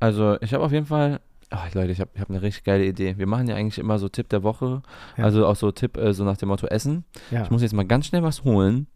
also 0.00 0.40
ich 0.40 0.54
habe 0.54 0.64
auf 0.64 0.72
jeden 0.72 0.86
Fall, 0.86 1.20
ach 1.50 1.72
Leute, 1.74 1.90
ich 1.92 2.00
habe 2.00 2.10
ich 2.14 2.20
hab 2.20 2.30
eine 2.30 2.42
richtig 2.42 2.64
geile 2.64 2.84
Idee. 2.84 3.18
Wir 3.18 3.26
machen 3.26 3.48
ja 3.48 3.56
eigentlich 3.56 3.78
immer 3.78 3.98
so 3.98 4.08
Tipp 4.08 4.28
der 4.28 4.42
Woche, 4.42 4.82
Ja. 5.16 5.24
also 5.24 5.46
auch 5.46 5.56
so 5.56 5.70
Tipp, 5.72 5.96
äh, 5.96 6.12
so 6.14 6.24
nach 6.24 6.36
dem 6.36 6.48
Motto 6.48 6.66
Essen. 6.66 7.04
ja. 7.30 7.42
Ich 7.42 7.50
muss 7.50 7.62
jetzt 7.62 7.72
mal 7.74 7.86
ganz 7.86 8.06
schnell 8.06 8.22
was 8.22 8.44
holen 8.44 8.86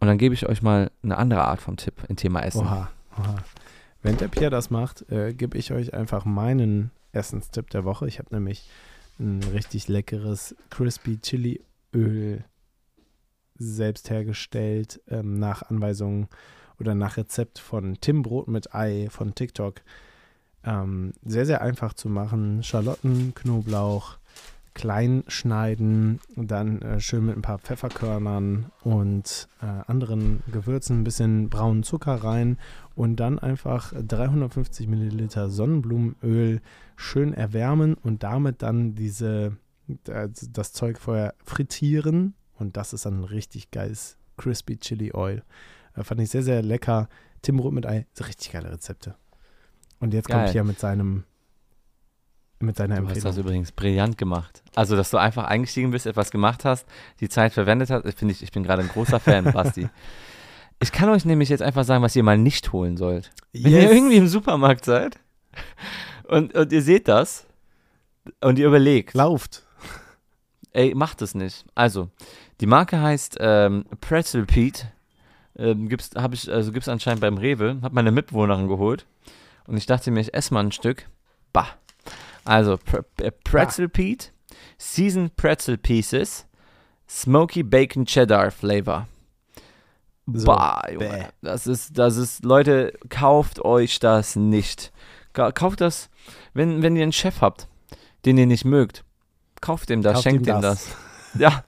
und 0.00 0.08
dann 0.08 0.18
gebe 0.18 0.34
ich 0.34 0.48
euch 0.48 0.62
mal 0.62 0.90
eine 1.02 1.16
andere 1.18 1.44
Art 1.44 1.60
von 1.60 1.76
Tipp 1.76 2.02
im 2.08 2.16
Thema 2.16 2.40
Essen. 2.40 2.62
Oha, 2.66 2.88
oha. 3.18 3.36
Wenn 4.02 4.16
der 4.18 4.28
Pierre 4.28 4.50
das 4.50 4.70
macht, 4.70 5.08
äh, 5.10 5.32
gebe 5.32 5.56
ich 5.56 5.72
euch 5.72 5.94
einfach 5.94 6.24
meinen 6.24 6.90
Essenstipp 7.14 7.70
der 7.70 7.84
Woche. 7.84 8.06
Ich 8.06 8.18
habe 8.18 8.34
nämlich 8.34 8.68
ein 9.18 9.42
richtig 9.52 9.88
leckeres 9.88 10.56
Crispy 10.70 11.18
Chili 11.18 11.60
Öl 11.94 12.44
selbst 13.56 14.10
hergestellt 14.10 15.00
ähm, 15.08 15.38
nach 15.38 15.62
Anweisung 15.62 16.28
oder 16.80 16.94
nach 16.94 17.16
Rezept 17.16 17.58
von 17.58 17.98
Tim 18.00 18.22
Brot 18.22 18.48
mit 18.48 18.74
Ei 18.74 19.08
von 19.10 19.34
TikTok. 19.34 19.82
Ähm, 20.64 21.12
sehr, 21.24 21.46
sehr 21.46 21.62
einfach 21.62 21.94
zu 21.94 22.08
machen. 22.08 22.62
Schalotten, 22.62 23.32
Knoblauch, 23.34 24.18
klein 24.74 25.22
schneiden 25.28 26.20
dann 26.34 26.82
äh, 26.82 27.00
schön 27.00 27.26
mit 27.26 27.36
ein 27.36 27.42
paar 27.42 27.58
Pfefferkörnern 27.58 28.72
und 28.82 29.48
äh, 29.62 29.66
anderen 29.86 30.42
Gewürzen, 30.50 31.00
ein 31.00 31.04
bisschen 31.04 31.48
braunen 31.48 31.84
Zucker 31.84 32.16
rein 32.16 32.58
und 32.94 33.16
dann 33.16 33.38
einfach 33.38 33.92
350 33.92 34.86
Milliliter 34.88 35.50
Sonnenblumenöl 35.50 36.60
schön 36.96 37.32
erwärmen 37.32 37.94
und 37.94 38.22
damit 38.22 38.62
dann 38.62 38.94
diese 38.94 39.56
äh, 40.08 40.28
das 40.50 40.72
Zeug 40.72 40.98
vorher 40.98 41.34
frittieren 41.44 42.34
und 42.58 42.76
das 42.76 42.92
ist 42.92 43.06
dann 43.06 43.20
ein 43.20 43.24
richtig 43.24 43.70
geiles 43.70 44.16
Crispy 44.36 44.76
Chili 44.78 45.12
Oil. 45.12 45.42
Äh, 45.96 46.04
fand 46.04 46.20
ich 46.20 46.30
sehr, 46.30 46.42
sehr 46.42 46.62
lecker. 46.62 47.08
Tim 47.42 47.58
Roth 47.58 47.72
mit 47.74 47.86
Ei, 47.86 48.06
richtig 48.20 48.52
geile 48.52 48.70
Rezepte. 48.70 49.16
Und 50.00 50.14
jetzt 50.14 50.28
Geil. 50.28 50.38
kommt 50.38 50.50
hier 50.50 50.64
mit 50.64 50.78
seinem 50.78 51.24
mit 52.60 52.76
seiner 52.76 52.96
Du 52.96 53.02
hast 53.02 53.08
Empfehlung. 53.16 53.30
das 53.30 53.38
übrigens 53.38 53.72
brillant 53.72 54.16
gemacht. 54.16 54.62
Also, 54.74 54.96
dass 54.96 55.10
du 55.10 55.18
einfach 55.18 55.44
eingestiegen 55.44 55.90
bist, 55.90 56.06
etwas 56.06 56.30
gemacht 56.30 56.64
hast, 56.64 56.86
die 57.20 57.28
Zeit 57.28 57.52
verwendet 57.52 57.90
hast, 57.90 58.04
finde 58.14 58.32
ich, 58.32 58.42
ich 58.42 58.52
bin 58.52 58.62
gerade 58.62 58.82
ein 58.82 58.88
großer 58.88 59.20
Fan, 59.20 59.44
Basti. 59.52 59.88
Ich 60.84 60.92
kann 60.92 61.08
euch 61.08 61.24
nämlich 61.24 61.48
jetzt 61.48 61.62
einfach 61.62 61.84
sagen, 61.84 62.02
was 62.02 62.14
ihr 62.14 62.22
mal 62.22 62.36
nicht 62.36 62.74
holen 62.74 62.98
sollt. 62.98 63.30
Wenn 63.54 63.72
ihr 63.72 63.90
irgendwie 63.90 64.18
im 64.18 64.28
Supermarkt 64.28 64.84
seid 64.84 65.18
und, 66.24 66.54
und 66.54 66.72
ihr 66.72 66.82
seht 66.82 67.08
das 67.08 67.46
und 68.42 68.58
ihr 68.58 68.66
überlegt, 68.66 69.14
Lauft. 69.14 69.62
ey, 70.74 70.94
macht 70.94 71.22
es 71.22 71.34
nicht. 71.34 71.64
Also, 71.74 72.10
die 72.60 72.66
Marke 72.66 73.00
heißt 73.00 73.38
ähm, 73.40 73.86
Pretzel 74.02 74.44
Pete. 74.44 74.92
Ähm, 75.56 75.88
gibt's, 75.88 76.10
hab 76.16 76.34
ich, 76.34 76.52
also 76.52 76.70
gibt's 76.70 76.90
anscheinend 76.90 77.22
beim 77.22 77.38
Rewe. 77.38 77.78
Hab 77.80 77.94
meine 77.94 78.12
Mitbewohnerin 78.12 78.68
geholt. 78.68 79.06
Und 79.66 79.78
ich 79.78 79.86
dachte 79.86 80.10
mir, 80.10 80.20
ich 80.20 80.34
esse 80.34 80.52
mal 80.52 80.64
ein 80.64 80.72
Stück. 80.72 81.08
Bah. 81.54 81.78
Also, 82.44 82.76
Pre 82.76 83.06
äh, 83.22 83.30
Pretzel 83.30 83.88
Pete, 83.88 84.32
Seasoned 84.76 85.34
Pretzel 85.36 85.78
Pieces, 85.78 86.44
Smoky 87.08 87.62
Bacon 87.62 88.04
Cheddar 88.04 88.50
Flavor. 88.50 89.08
So, 90.32 90.46
bah, 90.46 90.82
Junge. 90.90 91.08
bäh. 91.08 91.24
Das 91.42 91.66
ist, 91.66 91.98
das 91.98 92.16
ist, 92.16 92.44
Leute, 92.44 92.92
kauft 93.10 93.64
euch 93.64 93.98
das 93.98 94.36
nicht. 94.36 94.92
Ka- 95.34 95.52
Kauft 95.52 95.80
das, 95.80 96.08
wenn, 96.54 96.82
wenn 96.82 96.96
ihr 96.96 97.02
einen 97.02 97.12
Chef 97.12 97.40
habt, 97.40 97.68
den 98.24 98.38
ihr 98.38 98.46
nicht 98.46 98.64
mögt. 98.64 99.04
Kauft 99.60 99.90
ihm 99.90 100.02
das, 100.02 100.14
Kauft 100.14 100.22
schenkt 100.24 100.46
ihm 100.46 100.56
ihm 100.56 100.62
das. 100.62 100.86
das. 101.32 101.40
Ja, 101.40 101.64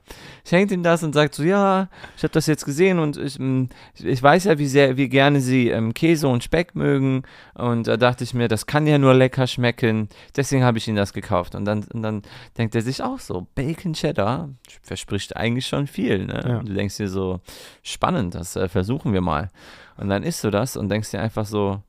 schenkt 0.46 0.70
ihm 0.72 0.82
das 0.82 1.02
und 1.02 1.12
sagt 1.12 1.34
so, 1.34 1.42
ja, 1.42 1.88
ich 2.16 2.22
habe 2.22 2.32
das 2.32 2.46
jetzt 2.46 2.64
gesehen 2.64 2.98
und 2.98 3.16
ich, 3.16 3.38
mm, 3.38 3.64
ich, 3.94 4.22
weiß 4.22 4.44
ja, 4.44 4.58
wie 4.58 4.66
sehr, 4.66 4.96
wie 4.96 5.08
gerne 5.08 5.40
sie 5.40 5.68
ähm, 5.68 5.92
Käse 5.92 6.28
und 6.28 6.44
Speck 6.44 6.74
mögen 6.74 7.24
und 7.54 7.88
da 7.88 7.96
dachte 7.96 8.24
ich 8.24 8.32
mir, 8.32 8.48
das 8.48 8.66
kann 8.66 8.86
ja 8.86 8.98
nur 8.98 9.14
lecker 9.14 9.46
schmecken, 9.46 10.08
deswegen 10.36 10.62
habe 10.62 10.78
ich 10.78 10.86
ihm 10.86 10.96
das 10.96 11.12
gekauft 11.12 11.54
und 11.54 11.64
dann, 11.64 11.84
und 11.92 12.02
dann 12.02 12.22
denkt 12.56 12.74
er 12.74 12.82
sich 12.82 13.02
auch 13.02 13.18
so, 13.18 13.46
Bacon 13.54 13.92
Cheddar 13.92 14.50
verspricht 14.82 15.36
eigentlich 15.36 15.66
schon 15.66 15.86
viel, 15.86 16.26
ne? 16.26 16.44
Ja. 16.46 16.58
Und 16.58 16.68
du 16.68 16.74
denkst 16.74 16.96
dir 16.96 17.08
so, 17.08 17.40
spannend, 17.82 18.34
das 18.34 18.54
äh, 18.56 18.68
versuchen 18.68 19.12
wir 19.12 19.20
mal 19.20 19.50
und 19.96 20.08
dann 20.08 20.22
isst 20.22 20.44
du 20.44 20.50
das 20.50 20.76
und 20.76 20.88
denkst 20.88 21.10
dir 21.10 21.20
einfach 21.20 21.46
so, 21.46 21.82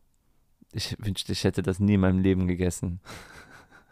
ich 0.72 0.96
wünschte, 1.00 1.32
ich 1.32 1.44
hätte 1.44 1.62
das 1.62 1.80
nie 1.80 1.94
in 1.96 2.02
meinem 2.02 2.20
Leben 2.20 2.48
gegessen. 2.48 3.00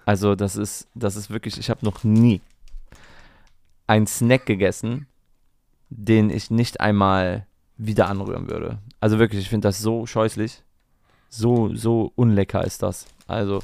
Also 0.07 0.35
das 0.35 0.55
ist, 0.55 0.87
das 0.93 1.15
ist 1.15 1.31
wirklich, 1.31 1.57
ich 1.57 1.71
habe 1.71 1.83
noch 1.83 2.03
nie 2.03 2.39
einen 3.87 4.07
Snack 4.07 4.45
gegessen, 4.45 5.07
den 5.89 6.29
ich 6.29 6.51
nicht 6.51 6.81
einmal 6.81 7.45
wieder 7.77 8.07
anrühren 8.07 8.49
würde. 8.49 8.79
Also 8.99 9.19
wirklich, 9.19 9.41
ich 9.41 9.49
finde 9.49 9.67
das 9.67 9.79
so 9.79 10.05
scheußlich. 10.05 10.63
So, 11.29 11.75
so 11.75 12.11
unlecker 12.15 12.63
ist 12.63 12.81
das. 12.81 13.07
Also, 13.27 13.61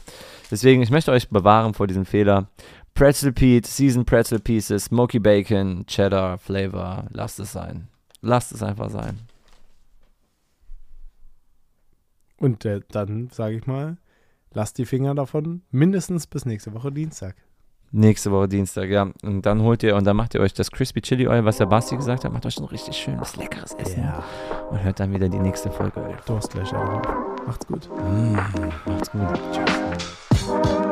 deswegen, 0.50 0.82
ich 0.82 0.90
möchte 0.90 1.12
euch 1.12 1.30
bewahren 1.30 1.74
vor 1.74 1.88
diesem 1.88 2.06
Fehler. 2.06 2.50
Pretzel 2.94 3.32
Pete, 3.32 3.68
Seasoned 3.68 4.06
Pretzel 4.06 4.40
Pieces, 4.40 4.86
Smoky 4.86 5.20
Bacon, 5.20 5.86
Cheddar 5.88 6.38
Flavor. 6.38 7.06
Lasst 7.12 7.40
es 7.40 7.54
sein. 7.54 7.88
Lasst 8.22 8.52
es 8.52 8.62
einfach 8.62 8.90
sein. 8.90 9.20
Und 12.38 12.66
äh, 12.66 12.82
dann 12.90 13.30
sage 13.30 13.56
ich 13.56 13.68
mal, 13.68 13.98
lasst 14.52 14.78
die 14.78 14.86
Finger 14.86 15.16
davon 15.16 15.62
mindestens 15.72 16.28
bis 16.28 16.46
nächste 16.46 16.74
Woche 16.74 16.92
Dienstag. 16.92 17.36
Nächste 17.94 18.32
Woche 18.32 18.48
Dienstag, 18.48 18.90
ja. 18.90 19.10
Und 19.22 19.46
dann 19.46 19.62
holt 19.62 19.84
ihr 19.84 19.96
und 19.96 20.06
dann 20.06 20.16
macht 20.16 20.34
ihr 20.34 20.42
euch 20.42 20.54
das 20.54 20.72
Crispy 20.72 21.02
Chili 21.02 21.28
Oil, 21.28 21.44
was 21.44 21.58
der 21.58 21.66
Basti 21.66 21.98
gesagt 21.98 22.24
hat, 22.24 22.32
macht 22.32 22.46
euch 22.46 22.58
ein 22.58 22.66
richtig 22.66 22.96
schönes, 22.96 23.36
leckeres 23.36 23.74
Essen. 23.74 24.08
Und 24.70 24.82
hört 24.82 25.00
dann 25.00 25.14
wieder 25.14 25.28
die 25.28 25.40
nächste 25.40 25.70
Folge. 25.70 26.02
Durstlöscher 26.26 26.78
drauf. 26.78 27.02
Macht's 27.46 27.68
gut. 27.68 27.90
Mm, 27.90 28.34
macht's 28.86 29.12
gut. 29.12 29.40
Tschüss. 29.52 30.91